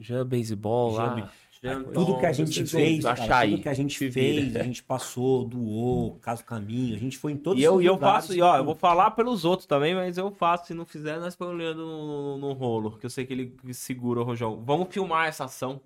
Já 0.00 0.24
beisebol 0.24 0.92
lá. 0.92 1.32
Então, 1.64 1.84
Tudo 1.92 2.18
que 2.18 2.26
a 2.26 2.32
gente 2.32 2.66
fez, 2.66 3.04
cara, 3.04 3.22
achar 3.22 3.38
aí. 3.38 3.50
tudo 3.52 3.62
que 3.62 3.68
a 3.68 3.74
gente 3.74 4.10
fez, 4.10 4.56
a 4.56 4.64
gente 4.64 4.82
passou, 4.82 5.44
doou, 5.44 6.18
caso 6.20 6.44
caminho, 6.44 6.96
a 6.96 6.98
gente 6.98 7.16
foi 7.16 7.30
em 7.32 7.36
todos 7.36 7.60
E 7.62 7.64
eu, 7.64 7.76
os 7.76 7.82
e 7.82 7.86
eu 7.86 7.92
lugares. 7.92 8.26
faço, 8.26 8.34
e 8.36 8.42
ó, 8.42 8.56
eu 8.56 8.64
vou 8.64 8.74
falar 8.74 9.12
pelos 9.12 9.44
outros 9.44 9.64
também, 9.66 9.94
mas 9.94 10.18
eu 10.18 10.32
faço. 10.32 10.66
Se 10.66 10.74
não 10.74 10.84
fizer, 10.84 11.20
nós 11.20 11.36
põe 11.36 11.46
o 11.46 11.52
Leandro 11.52 11.86
no, 11.86 12.36
no, 12.36 12.38
no 12.48 12.52
rolo, 12.52 12.98
que 12.98 13.06
eu 13.06 13.10
sei 13.10 13.24
que 13.24 13.32
ele 13.32 13.54
segura 13.72 14.20
o 14.20 14.24
Rojão. 14.24 14.60
Vamos 14.64 14.88
filmar 14.90 15.28
essa 15.28 15.44
ação. 15.44 15.80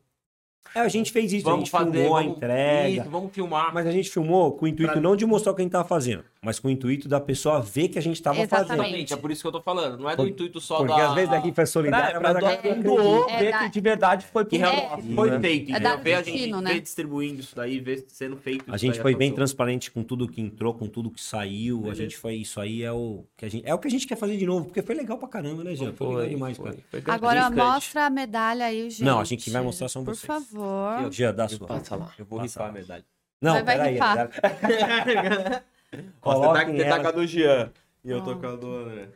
É, 0.75 0.81
a 0.81 0.89
gente 0.89 1.13
fez 1.13 1.33
isso, 1.33 1.47
a 1.47 1.51
Vamos 1.51 1.67
gente 1.69 1.71
fazer. 1.71 1.93
filmou 1.93 2.17
a 2.17 2.21
vamos, 2.23 2.37
entrega. 2.39 2.89
Isso, 2.89 3.11
vamos 3.11 3.33
filmar. 3.33 3.73
Mas 3.75 3.87
a 3.87 3.93
gente 3.93 4.11
filmou 4.11 4.53
com 4.53 4.65
o 4.65 4.69
intuito 4.69 4.93
Pra- 4.93 5.01
não 5.01 5.15
de 5.15 5.25
mostrar 5.27 5.53
o 5.53 5.55
que 5.55 5.61
a 5.61 5.65
gente 5.65 5.73
tava 5.73 5.87
fazendo, 5.87 6.25
mas 6.47 6.59
com 6.61 6.69
o 6.69 6.71
intuito 6.71 7.09
da 7.09 7.19
pessoa 7.21 7.61
ver 7.61 7.89
que 7.89 7.99
a 7.99 8.03
gente 8.03 8.23
tava 8.23 8.39
Exatamente. 8.39 8.69
fazendo. 8.69 8.83
Exatamente, 8.85 9.13
é 9.13 9.17
por 9.17 9.31
isso 9.33 9.43
que 9.43 9.49
eu 9.49 9.53
tô 9.53 9.61
falando. 9.61 9.99
Não 9.99 10.09
é 10.09 10.13
do 10.15 10.23
Por- 10.23 10.29
intuito 10.29 10.61
só 10.61 10.77
Porque 10.79 10.93
da... 10.95 11.09
às 11.09 11.15
vezes 11.15 11.33
a 11.33 11.39
rifa 11.41 11.63
é 11.63 11.67
solidária, 11.67 12.21
pra 12.21 12.21
mas 12.21 12.37
a 12.37 12.41
doar 12.41 12.43
galera 12.43 12.63
quem 12.63 12.75
não 12.77 12.83
doou. 12.97 13.29
É 13.29 13.39
ver 13.39 13.59
que 13.59 13.69
de 13.69 13.81
verdade 13.81 14.27
foi 14.33 14.45
pro 14.45 14.51
Que 14.51 14.57
realmente 14.59 15.11
É. 15.11 15.15
foi 15.15 15.31
né? 15.31 15.41
feito, 15.41 15.69
É 15.69 15.71
entendeu? 15.73 15.91
dado 15.91 16.03
Ver 16.03 16.15
a 16.15 16.23
destino, 16.23 16.39
gente 16.59 16.65
né? 16.65 16.73
ver 16.75 16.81
distribuindo 16.81 17.41
isso 17.41 17.57
daí, 17.57 17.81
ver 17.81 18.05
sendo 18.09 18.37
feito 18.37 18.65
A 18.73 18.77
gente 18.77 18.93
daí, 18.95 19.03
foi 19.03 19.15
bem 19.17 19.33
transparente 19.33 19.91
com 19.91 20.03
tudo 20.05 20.29
que 20.29 20.41
entrou, 20.41 20.73
com 20.73 20.87
tudo 20.87 21.11
que 21.11 21.21
saiu. 21.21 21.79
A 21.79 21.83
Beleza. 21.83 22.03
gente 22.03 22.17
foi 22.17 22.37
isso 22.37 22.61
aí 22.61 22.83
é 22.85 22.93
o 22.93 23.25
que 23.37 23.45
a 23.45 23.51
gente 23.51 23.67
é 23.69 23.75
o 23.75 23.79
que 23.79 23.89
a 23.89 23.91
gente 23.91 24.07
quer 24.07 24.17
fazer 24.17 24.37
de 24.37 24.47
novo, 24.47 24.67
porque 24.67 24.83
foi 24.83 24.95
legal 24.95 25.19
pra 25.19 25.27
caramba, 25.29 25.65
né, 25.65 25.75
Jean? 25.75 25.93
Foi, 25.93 26.07
legal 26.15 26.29
demais, 26.29 26.57
cara. 26.59 26.77
foi 26.91 27.03
Agora 27.07 27.35
gratificante. 27.41 27.57
mostra 27.75 28.07
a 28.07 28.11
medalha 28.11 28.67
aí, 28.67 28.89
gente. 28.91 29.03
Não, 29.03 29.19
a 29.19 29.25
gente 29.25 29.51
vai 29.51 29.63
mostrar 29.63 29.89
são 29.89 30.05
Por 30.05 30.15
vocês. 30.15 30.27
favor. 30.27 31.11
Jean, 31.13 31.35
dá 31.35 31.45
a 31.45 31.49
sua. 31.49 31.67
Passa 31.67 31.97
lá. 31.97 32.13
Eu 32.19 32.25
vou 32.25 32.39
Passa 32.39 32.61
rifar 32.61 32.63
a 32.65 32.67
lá. 32.67 32.73
medalha. 32.73 33.05
Não, 33.43 33.53
Vai- 33.53 33.65
vai 33.65 33.77
peraí. 33.77 33.93
rifar. 33.95 34.31
Ó, 36.23 36.35
você 36.35 36.41
tá, 36.53 36.65
você 36.65 36.85
tá 36.89 37.01
com 37.01 37.09
a 37.09 37.11
do 37.11 37.27
Jean. 37.27 37.73
E 38.05 38.11
eu 38.11 38.23
tô 38.23 38.37
com 38.37 38.47
a 38.47 38.57
do 38.57 38.67
André. 38.75 39.09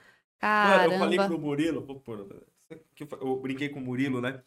Mano, 0.43 0.85
eu 0.95 0.99
falei 0.99 1.19
pro 1.29 1.39
Murilo, 1.39 1.85
vou 1.85 2.01
pôr, 2.01 2.27
que 2.95 3.03
eu 3.03 3.07
fa- 3.07 3.19
eu 3.21 3.37
brinquei 3.37 3.69
com 3.69 3.79
o 3.79 3.83
Murilo, 3.83 4.21
né? 4.21 4.43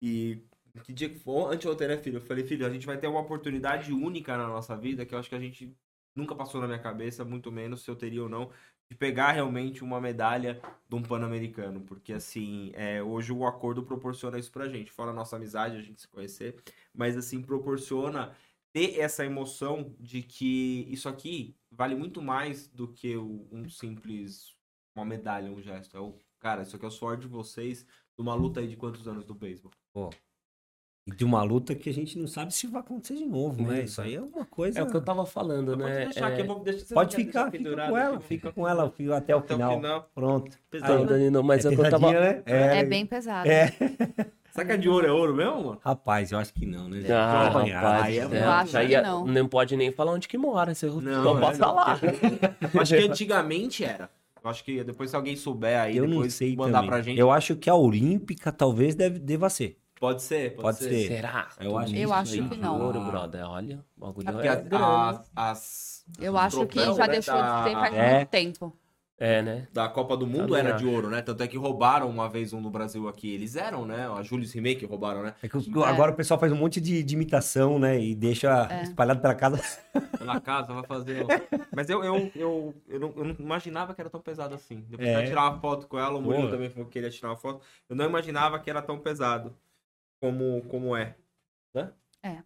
E 0.00 0.42
que 0.82 0.92
dia 0.92 1.08
que 1.08 1.18
foi? 1.18 1.54
Anteontem, 1.54 1.88
né, 1.88 1.96
filho? 1.96 2.16
Eu 2.16 2.20
falei, 2.20 2.44
filho, 2.44 2.66
a 2.66 2.70
gente 2.70 2.86
vai 2.86 2.96
ter 2.98 3.06
uma 3.06 3.20
oportunidade 3.20 3.92
única 3.92 4.36
na 4.36 4.48
nossa 4.48 4.76
vida 4.76 5.04
que 5.06 5.14
eu 5.14 5.18
acho 5.18 5.28
que 5.28 5.34
a 5.34 5.40
gente 5.40 5.72
nunca 6.14 6.34
passou 6.34 6.60
na 6.60 6.66
minha 6.66 6.78
cabeça, 6.78 7.24
muito 7.24 7.50
menos 7.50 7.82
se 7.82 7.90
eu 7.90 7.96
teria 7.96 8.22
ou 8.22 8.28
não, 8.28 8.50
de 8.88 8.96
pegar 8.96 9.32
realmente 9.32 9.82
uma 9.82 10.00
medalha 10.00 10.60
de 10.88 10.94
um 10.94 11.02
Pan-Americano. 11.02 11.80
Porque, 11.80 12.12
assim, 12.12 12.70
é, 12.74 13.02
hoje 13.02 13.32
o 13.32 13.46
acordo 13.46 13.82
proporciona 13.82 14.38
isso 14.38 14.50
pra 14.52 14.68
gente. 14.68 14.92
Fora 14.92 15.10
a 15.10 15.14
nossa 15.14 15.36
amizade, 15.36 15.76
a 15.76 15.82
gente 15.82 16.02
se 16.02 16.08
conhecer, 16.08 16.56
mas, 16.94 17.16
assim, 17.16 17.40
proporciona 17.42 18.34
ter 18.74 18.98
essa 18.98 19.24
emoção 19.24 19.94
de 20.00 20.20
que 20.20 20.84
isso 20.90 21.08
aqui 21.08 21.56
vale 21.70 21.94
muito 21.94 22.20
mais 22.20 22.66
do 22.66 22.88
que 22.88 23.16
um 23.16 23.68
simples 23.70 24.52
uma 24.96 25.04
medalha, 25.04 25.50
um 25.50 25.62
gesto. 25.62 25.96
É 25.96 26.00
o, 26.00 26.18
cara, 26.40 26.62
isso 26.62 26.74
aqui 26.74 26.84
é 26.84 26.88
o 26.88 26.90
suor 26.90 27.16
de 27.16 27.28
vocês 27.28 27.86
de 28.16 28.22
uma 28.22 28.34
luta 28.34 28.58
aí 28.58 28.66
de 28.66 28.76
quantos 28.76 29.06
anos 29.06 29.24
do 29.24 29.32
beisebol? 29.34 29.70
E 31.06 31.12
de 31.12 31.24
uma 31.24 31.42
luta 31.44 31.74
que 31.74 31.88
a 31.88 31.92
gente 31.92 32.18
não 32.18 32.26
sabe 32.26 32.52
se 32.52 32.66
vai 32.66 32.80
acontecer 32.80 33.14
de 33.14 33.26
novo, 33.26 33.62
né? 33.62 33.84
Isso 33.84 34.00
aí 34.00 34.16
é 34.16 34.20
uma 34.20 34.44
coisa. 34.44 34.80
É 34.80 34.82
o 34.82 34.90
que 34.90 34.96
eu 34.96 35.04
tava 35.04 35.24
falando, 35.24 35.76
Pode 35.76 35.82
né? 35.84 36.04
deixar 36.06 36.32
É, 36.32 36.34
que 36.34 36.42
eu 36.42 36.46
vou 36.46 36.64
deixar 36.64 36.84
você 36.86 36.94
Pode 36.94 37.14
ficar, 37.16 37.50
deixar 37.50 37.70
fica 37.76 37.88
com 37.88 37.96
ela, 37.98 38.20
fica 38.20 38.52
com 38.52 38.68
ela 38.68 38.90
fio 38.90 39.14
até 39.14 39.36
o 39.36 39.38
Até 39.38 39.54
final. 39.54 39.72
o 39.72 39.76
final. 39.76 40.10
Pronto. 40.14 40.58
Pesado. 40.68 40.94
Então, 40.94 41.06
Danilo, 41.06 41.44
mas 41.44 41.64
é 41.64 41.68
é 41.68 41.74
eu 41.74 41.90
tava. 41.90 42.12
né? 42.12 42.42
É 42.46 42.84
bem 42.84 43.06
pesado. 43.06 43.48
É. 43.48 43.72
Será 44.54 44.66
que 44.66 44.72
a 44.72 44.76
de 44.76 44.88
ouro 44.88 45.04
é 45.06 45.10
ouro 45.10 45.34
mesmo, 45.34 45.56
mano? 45.64 45.80
Rapaz, 45.84 46.30
eu 46.30 46.38
acho 46.38 46.54
que 46.54 46.64
não, 46.64 46.88
né? 46.88 47.02
Ah, 47.12 47.48
rapaz, 47.48 48.04
aí 48.04 48.18
é 48.18 48.22
é, 48.22 48.42
Eu 48.44 48.50
acho 48.50 48.70
que 48.78 48.84
ia- 48.84 49.02
não. 49.02 49.26
não 49.26 49.48
pode 49.48 49.76
nem 49.76 49.90
falar 49.90 50.12
onde 50.12 50.28
que 50.28 50.38
mora, 50.38 50.72
você 50.74 50.86
Não, 50.86 51.24
só 51.24 51.36
é, 51.36 51.40
passa 51.40 51.66
não, 51.66 51.74
lá. 51.74 51.98
Eu 52.72 52.80
acho 52.80 52.94
que 52.96 53.02
antigamente 53.02 53.84
era. 53.84 54.08
Eu 54.42 54.48
acho 54.50 54.62
que 54.62 54.84
depois 54.84 55.10
se 55.10 55.16
alguém 55.16 55.34
souber 55.34 55.80
aí, 55.80 55.96
Eu 55.96 56.04
não 56.04 56.10
depois 56.12 56.34
sei 56.34 56.54
mandar 56.54 56.78
também. 56.78 56.90
pra 56.90 57.02
gente. 57.02 57.18
Eu 57.18 57.32
acho 57.32 57.56
que 57.56 57.68
a 57.68 57.74
Olímpica 57.74 58.52
talvez 58.52 58.94
deve, 58.94 59.18
deva 59.18 59.50
ser. 59.50 59.76
Pode 59.98 60.22
ser, 60.22 60.50
pode, 60.50 60.62
Pode 60.62 60.78
ser. 60.78 60.90
ser. 60.90 61.06
Será? 61.08 61.48
Eu 61.60 61.76
acho- 61.78 61.96
Eu 61.96 62.12
acho 62.12 62.34
aí 62.34 62.48
que 62.48 62.56
não. 62.58 62.80
Ouro, 62.80 63.00
brother, 63.00 63.44
olha, 63.48 63.84
o 63.96 64.00
bagulho 64.06 64.40
É 64.40 64.46
é 64.46 64.56
grana. 64.56 65.08
as- 65.10 65.30
as- 65.34 66.04
Eu 66.20 66.36
acho 66.36 66.64
que 66.66 66.78
já 66.78 66.94
né, 67.06 67.08
deixou 67.08 67.34
de 67.34 67.64
ter 67.64 67.72
faz 67.72 67.94
É. 67.94 68.14
muito 68.16 68.28
tempo. 68.28 68.76
É, 69.16 69.40
né? 69.40 69.68
da 69.72 69.88
Copa 69.88 70.16
do 70.16 70.26
Mundo 70.26 70.48
Também 70.48 70.58
era 70.58 70.74
acho. 70.74 70.84
de 70.84 70.90
ouro, 70.90 71.08
né? 71.08 71.22
Tanto 71.22 71.40
é 71.42 71.46
que 71.46 71.56
roubaram 71.56 72.10
uma 72.10 72.28
vez 72.28 72.52
um 72.52 72.60
no 72.60 72.68
Brasil 72.68 73.06
aqui. 73.08 73.32
Eles 73.32 73.54
eram, 73.54 73.86
né? 73.86 74.08
A 74.08 74.22
Julius 74.24 74.52
Remake 74.52 74.84
roubaram, 74.84 75.22
né? 75.22 75.34
É 75.40 75.48
que 75.48 75.56
o- 75.56 75.84
agora 75.84 76.10
o 76.10 76.16
pessoal 76.16 76.38
faz 76.40 76.50
um 76.50 76.56
monte 76.56 76.80
de, 76.80 77.00
de 77.02 77.14
imitação, 77.14 77.78
né? 77.78 77.98
E 78.00 78.12
deixa 78.12 78.66
É. 78.68 78.82
espalhado 78.82 79.20
pela 79.20 79.34
casa. 79.36 79.60
Na 80.20 80.40
casa, 80.40 80.74
vai 80.74 80.82
fazer. 80.84 81.24
Mas 81.74 81.88
eu, 81.88 82.02
eu, 82.02 82.30
eu, 82.34 82.74
eu, 82.88 82.98
não, 83.00 83.12
eu 83.16 83.24
não 83.24 83.36
imaginava 83.38 83.94
que 83.94 84.00
era 84.00 84.10
tão 84.10 84.20
pesado 84.20 84.52
assim. 84.52 84.84
Depois 84.88 85.08
É. 85.08 85.24
tirar 85.26 85.48
uma 85.48 85.60
foto 85.60 85.86
com 85.86 85.96
ela, 85.96 86.18
o 86.18 86.20
Murilo 86.20 86.50
também 86.50 86.68
falou 86.68 86.86
que 86.86 86.94
queria 86.94 87.08
tirar 87.10 87.28
uma 87.30 87.36
foto. 87.36 87.64
Eu 87.88 87.94
não 87.94 88.04
imaginava 88.06 88.58
que 88.58 88.68
era 88.68 88.82
tão 88.82 88.98
pesado 88.98 89.54
como, 90.20 90.60
como 90.68 90.96
é. 90.96 91.14
Né? 91.72 91.92
É. 92.20 92.38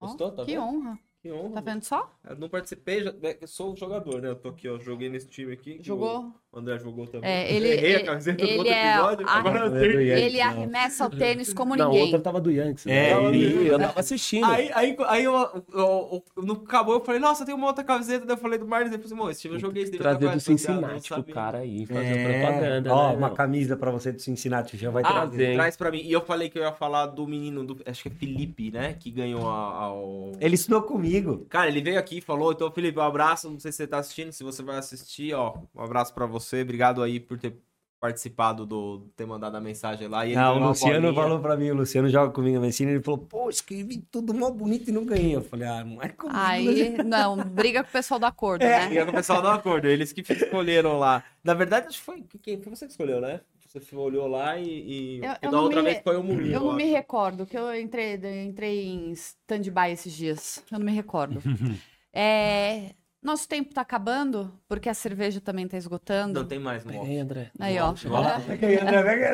Gostou? 0.00 0.32
Tá 0.32 0.46
que 0.46 0.52
vendo? 0.52 0.62
honra. 0.64 0.98
Que 1.22 1.30
honra. 1.30 1.54
Tá 1.56 1.60
vendo 1.60 1.82
só? 1.84 2.10
Eu 2.24 2.36
não 2.36 2.48
participei, 2.48 3.02
já- 3.02 3.14
é, 3.22 3.38
eu 3.40 3.46
sou 3.48 3.76
jogador, 3.76 4.22
né? 4.22 4.28
Eu 4.28 4.36
tô 4.36 4.48
aqui, 4.48 4.68
ó. 4.68 4.78
Joguei 4.78 5.08
nesse 5.10 5.28
time 5.28 5.52
aqui. 5.52 5.78
Jogou? 5.82 6.32
O 6.52 6.58
André 6.58 6.78
jogou 6.80 7.06
também. 7.06 7.30
É, 7.30 7.48
ele- 7.54 7.68
Errei 7.68 7.92
ele- 7.94 8.02
a 8.02 8.06
camiseta 8.06 8.38
do 8.38 8.44
ele 8.48 8.58
outro 8.58 8.72
é 8.72 8.90
episódio. 8.94 9.28
Agora 9.28 9.58
eu 9.60 9.70
Não, 9.70 9.76
acertei. 9.76 9.94
não. 10.10 10.16
Ele 10.16 10.40
arremessa 10.40 11.06
o 11.06 11.10
tênis 11.10 11.52
como 11.54 11.76
Não, 11.76 11.86
ninguém. 11.90 12.02
outra 12.06 12.20
tava 12.20 12.40
do 12.40 12.50
Yankees. 12.50 12.86
É, 12.88 13.12
eu, 13.12 13.32
ele- 13.32 13.68
eu 13.68 13.78
tava 13.78 14.00
assistindo. 14.00 14.44
Aí, 14.46 14.68
aí, 14.74 14.96
aí 15.06 15.24
eu, 15.24 15.32
eu, 15.32 15.62
eu- 15.72 16.42
no 16.42 16.54
acabou, 16.54 16.94
eu 16.94 17.04
falei, 17.04 17.20
nossa, 17.20 17.46
tem 17.46 17.54
uma 17.54 17.68
outra 17.68 17.84
camiseta. 17.84 18.26
Daí 18.26 18.34
eu 18.34 18.40
falei 18.40 18.58
do 18.58 18.66
Marlins. 18.66 18.90
Depois, 18.90 19.10
irmão, 19.12 19.30
esse 19.30 19.42
time 19.42 19.54
eu 19.54 19.60
joguei 19.60 19.84
esse 19.84 19.92
time. 19.92 20.02
Trazer 20.02 20.18
do 20.18 20.26
não 20.32 20.40
Cincinnati 20.40 21.08
pro 21.08 21.16
sabia. 21.18 21.34
cara 21.34 21.58
aí, 21.58 21.86
fazer 21.86 22.04
É, 22.04 22.40
propaganda, 22.42 22.92
Ó, 22.94 23.10
né? 23.10 23.16
uma 23.16 23.26
meu? 23.28 23.36
camisa 23.36 23.76
pra 23.76 23.90
você 23.92 24.10
do 24.10 24.20
Cincinnati 24.20 24.76
já 24.76 24.90
vai 24.90 25.04
Ah, 25.06 25.12
trazer. 25.12 25.54
traz 25.54 25.76
pra 25.76 25.92
mim. 25.92 26.00
E 26.02 26.10
eu 26.10 26.20
falei 26.20 26.48
que 26.50 26.58
eu 26.58 26.62
ia 26.64 26.72
falar 26.72 27.06
do 27.06 27.28
menino, 27.28 27.62
do, 27.64 27.78
acho 27.86 28.02
que 28.02 28.08
é 28.08 28.12
Felipe, 28.12 28.72
né? 28.72 28.96
Que 28.98 29.08
ganhou 29.12 29.48
a- 29.48 29.84
ao. 29.84 30.32
Ele 30.40 30.56
estudou 30.56 30.82
comigo. 30.82 31.46
Cara, 31.48 31.68
ele 31.68 31.80
veio 31.80 31.98
aqui 31.98 32.18
e 32.18 32.20
falou, 32.20 32.50
então, 32.50 32.68
Felipe, 32.72 32.98
um 32.98 33.02
abraço. 33.02 33.48
Não 33.48 33.60
sei 33.60 33.70
se 33.70 33.76
você 33.78 33.86
tá 33.86 33.98
assistindo, 33.98 34.32
se 34.32 34.42
você 34.42 34.64
vai 34.64 34.78
assistir, 34.78 35.32
ó. 35.32 35.54
Um 35.76 35.82
abraço 35.82 36.12
pra 36.12 36.26
você. 36.26 36.39
Obrigado 36.62 37.02
aí 37.02 37.20
por 37.20 37.38
ter 37.38 37.56
participado 38.00 38.64
do 38.64 39.00
ter 39.14 39.26
mandado 39.26 39.56
a 39.56 39.60
mensagem 39.60 40.08
lá. 40.08 40.24
E 40.26 40.30
ele 40.30 40.38
Ah, 40.40 40.52
o 40.54 40.58
Luciano 40.58 41.14
falou 41.14 41.38
pra 41.38 41.54
mim, 41.54 41.68
o 41.70 41.74
Luciano 41.74 42.08
joga 42.08 42.32
comigo 42.32 42.56
a 42.56 42.60
medicina, 42.60 42.90
ele 42.92 43.02
falou, 43.02 43.18
pô, 43.18 43.50
escrevi 43.50 43.98
tudo 44.10 44.32
mó 44.32 44.50
bonito 44.50 44.88
e 44.88 44.92
não 44.92 45.04
ganhei. 45.04 45.36
Eu 45.36 45.42
falei, 45.42 45.68
ah, 45.68 45.84
não 45.84 46.00
é 46.00 46.08
comigo. 46.08 46.38
Aí, 46.38 46.96
não, 47.04 47.36
briga 47.36 47.82
com 47.84 47.90
o 47.90 47.92
pessoal 47.92 48.18
do 48.18 48.24
acordo, 48.24 48.62
É. 48.64 48.86
E 48.86 48.94
né? 48.94 48.96
é 48.96 49.04
com 49.04 49.10
o 49.10 49.14
pessoal 49.14 49.42
do 49.42 49.48
acordo, 49.48 49.86
eles 49.86 50.12
que 50.14 50.22
escolheram 50.32 50.98
lá. 50.98 51.22
Na 51.44 51.52
verdade, 51.52 51.88
acho 51.88 51.98
que 51.98 52.04
foi, 52.04 52.24
quem, 52.42 52.62
foi 52.62 52.74
você 52.74 52.86
que 52.86 52.92
escolheu, 52.92 53.20
né? 53.20 53.40
Você 53.72 53.94
olhou 53.94 54.26
lá 54.26 54.58
e. 54.58 54.64
e... 54.66 55.18
Eu- 55.18 55.30
eu 55.42 55.50
da 55.50 55.56
não 55.58 55.62
outra 55.64 55.80
me 55.80 55.84
vez 55.84 55.96
re- 55.98 56.02
foi 56.02 56.16
o 56.16 56.24
Murilo. 56.24 56.52
Eu 56.54 56.60
não 56.60 56.72
me 56.72 56.84
recordo, 56.86 57.46
que 57.46 57.56
eu 57.56 57.72
entrei, 57.78 58.18
eu 58.20 58.42
entrei 58.44 58.86
em 58.86 59.12
stand-by 59.12 59.92
esses 59.92 60.12
dias. 60.12 60.64
Eu 60.72 60.78
não 60.78 60.86
me 60.86 60.92
recordo. 60.92 61.40
É, 62.12 62.90
nosso 63.22 63.48
tempo 63.48 63.74
tá 63.74 63.82
acabando, 63.82 64.52
porque 64.68 64.88
a 64.88 64.94
cerveja 64.94 65.40
também 65.40 65.68
tá 65.68 65.76
esgotando. 65.76 66.40
Não 66.40 66.48
tem 66.48 66.58
mais 66.58 66.84
no 66.84 66.92
off. 66.92 67.00
Peraí, 67.00 67.18
André. 67.18 67.50
Aí, 67.58 67.78
ó. 67.78 67.92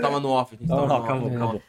Tava 0.00 0.20
no 0.20 0.30
off. 0.30 0.54
a 0.54 0.58
gente 0.58 0.68
tava 0.68 0.82
no 0.82 0.88
Não. 0.88 0.96
acabou. 0.96 1.62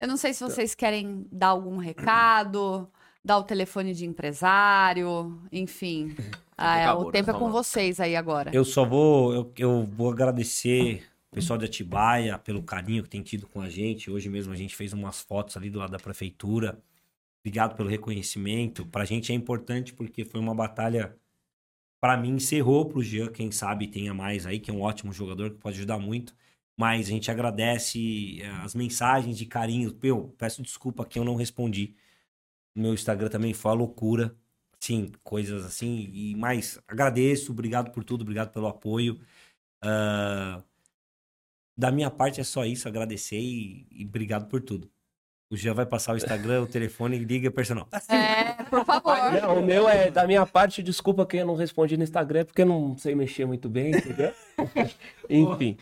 Eu 0.00 0.08
não 0.08 0.16
sei 0.16 0.34
se 0.34 0.42
vocês 0.42 0.74
querem 0.74 1.26
dar 1.30 1.48
algum 1.48 1.76
recado, 1.76 2.88
dar 3.24 3.38
o 3.38 3.44
telefone 3.44 3.94
de 3.94 4.04
empresário, 4.04 5.40
enfim. 5.50 6.14
Ah, 6.64 6.78
é, 6.78 6.92
o 6.92 7.10
tempo 7.10 7.30
é 7.30 7.32
né? 7.32 7.38
com 7.40 7.50
vocês 7.50 7.98
aí 7.98 8.14
agora. 8.14 8.54
Eu 8.54 8.64
só 8.64 8.84
vou, 8.84 9.34
eu, 9.34 9.52
eu 9.58 9.84
vou 9.84 10.12
agradecer 10.12 11.02
o 11.32 11.34
pessoal 11.34 11.58
de 11.58 11.64
Atibaia 11.64 12.38
pelo 12.38 12.62
carinho 12.62 13.02
que 13.02 13.08
tem 13.08 13.20
tido 13.20 13.48
com 13.48 13.60
a 13.60 13.68
gente. 13.68 14.08
Hoje 14.08 14.28
mesmo 14.28 14.52
a 14.52 14.56
gente 14.56 14.76
fez 14.76 14.92
umas 14.92 15.22
fotos 15.22 15.56
ali 15.56 15.68
do 15.70 15.80
lado 15.80 15.90
da 15.90 15.98
prefeitura. 15.98 16.78
Obrigado 17.40 17.74
pelo 17.74 17.88
reconhecimento. 17.88 18.86
Pra 18.86 19.04
gente 19.04 19.32
é 19.32 19.34
importante 19.34 19.92
porque 19.92 20.24
foi 20.24 20.38
uma 20.38 20.54
batalha. 20.54 21.16
Pra 22.02 22.16
mim, 22.16 22.30
encerrou 22.30 22.88
pro 22.88 23.02
Jean, 23.02 23.30
quem 23.32 23.52
sabe 23.52 23.86
tenha 23.88 24.12
mais 24.12 24.44
aí, 24.44 24.58
que 24.60 24.70
é 24.72 24.74
um 24.74 24.82
ótimo 24.82 25.12
jogador 25.12 25.52
que 25.52 25.58
pode 25.58 25.78
ajudar 25.78 25.98
muito. 26.00 26.36
Mas 26.76 27.06
a 27.06 27.10
gente 27.10 27.30
agradece 27.30 28.40
eh, 28.42 28.48
as 28.64 28.74
mensagens 28.74 29.38
de 29.38 29.46
carinho. 29.46 29.96
Eu 30.02 30.34
peço 30.38 30.62
desculpa 30.62 31.06
que 31.06 31.18
eu 31.18 31.24
não 31.24 31.36
respondi. 31.36 31.94
Meu 32.74 32.94
Instagram 32.94 33.28
também 33.30 33.54
foi 33.54 33.70
uma 33.72 33.78
loucura. 33.78 34.36
Sim, 34.80 35.12
coisas 35.24 35.64
assim. 35.64 36.10
E 36.14 36.36
mais, 36.36 36.80
agradeço, 36.88 37.52
obrigado 37.52 37.92
por 37.92 38.04
tudo, 38.04 38.22
obrigado 38.22 38.52
pelo 38.52 38.68
apoio. 38.68 39.20
Ah, 39.82 40.62
da 41.76 41.90
minha 41.90 42.10
parte 42.10 42.40
é 42.40 42.44
só 42.44 42.64
isso, 42.64 42.88
agradecer 42.88 43.38
e, 43.40 43.86
e 43.90 44.04
obrigado 44.04 44.48
por 44.48 44.60
tudo. 44.62 44.91
O 45.52 45.56
Jean 45.56 45.74
vai 45.74 45.84
passar 45.84 46.14
o 46.14 46.16
Instagram, 46.16 46.62
o 46.62 46.66
telefone 46.66 47.16
e 47.16 47.18
liga 47.18 47.50
personal. 47.50 47.86
É, 48.08 48.62
por 48.64 48.84
favor. 48.86 49.14
Não, 49.40 49.58
o 49.58 49.62
meu 49.62 49.86
é 49.86 50.10
da 50.10 50.26
minha 50.26 50.46
parte, 50.46 50.82
desculpa 50.82 51.26
que 51.26 51.36
eu 51.36 51.46
não 51.46 51.54
respondi 51.54 51.94
no 51.96 52.02
Instagram, 52.02 52.46
porque 52.46 52.62
eu 52.62 52.66
não 52.66 52.96
sei 52.96 53.14
mexer 53.14 53.44
muito 53.44 53.68
bem, 53.68 53.90
entendeu? 53.90 54.32
Enfim. 55.28 55.76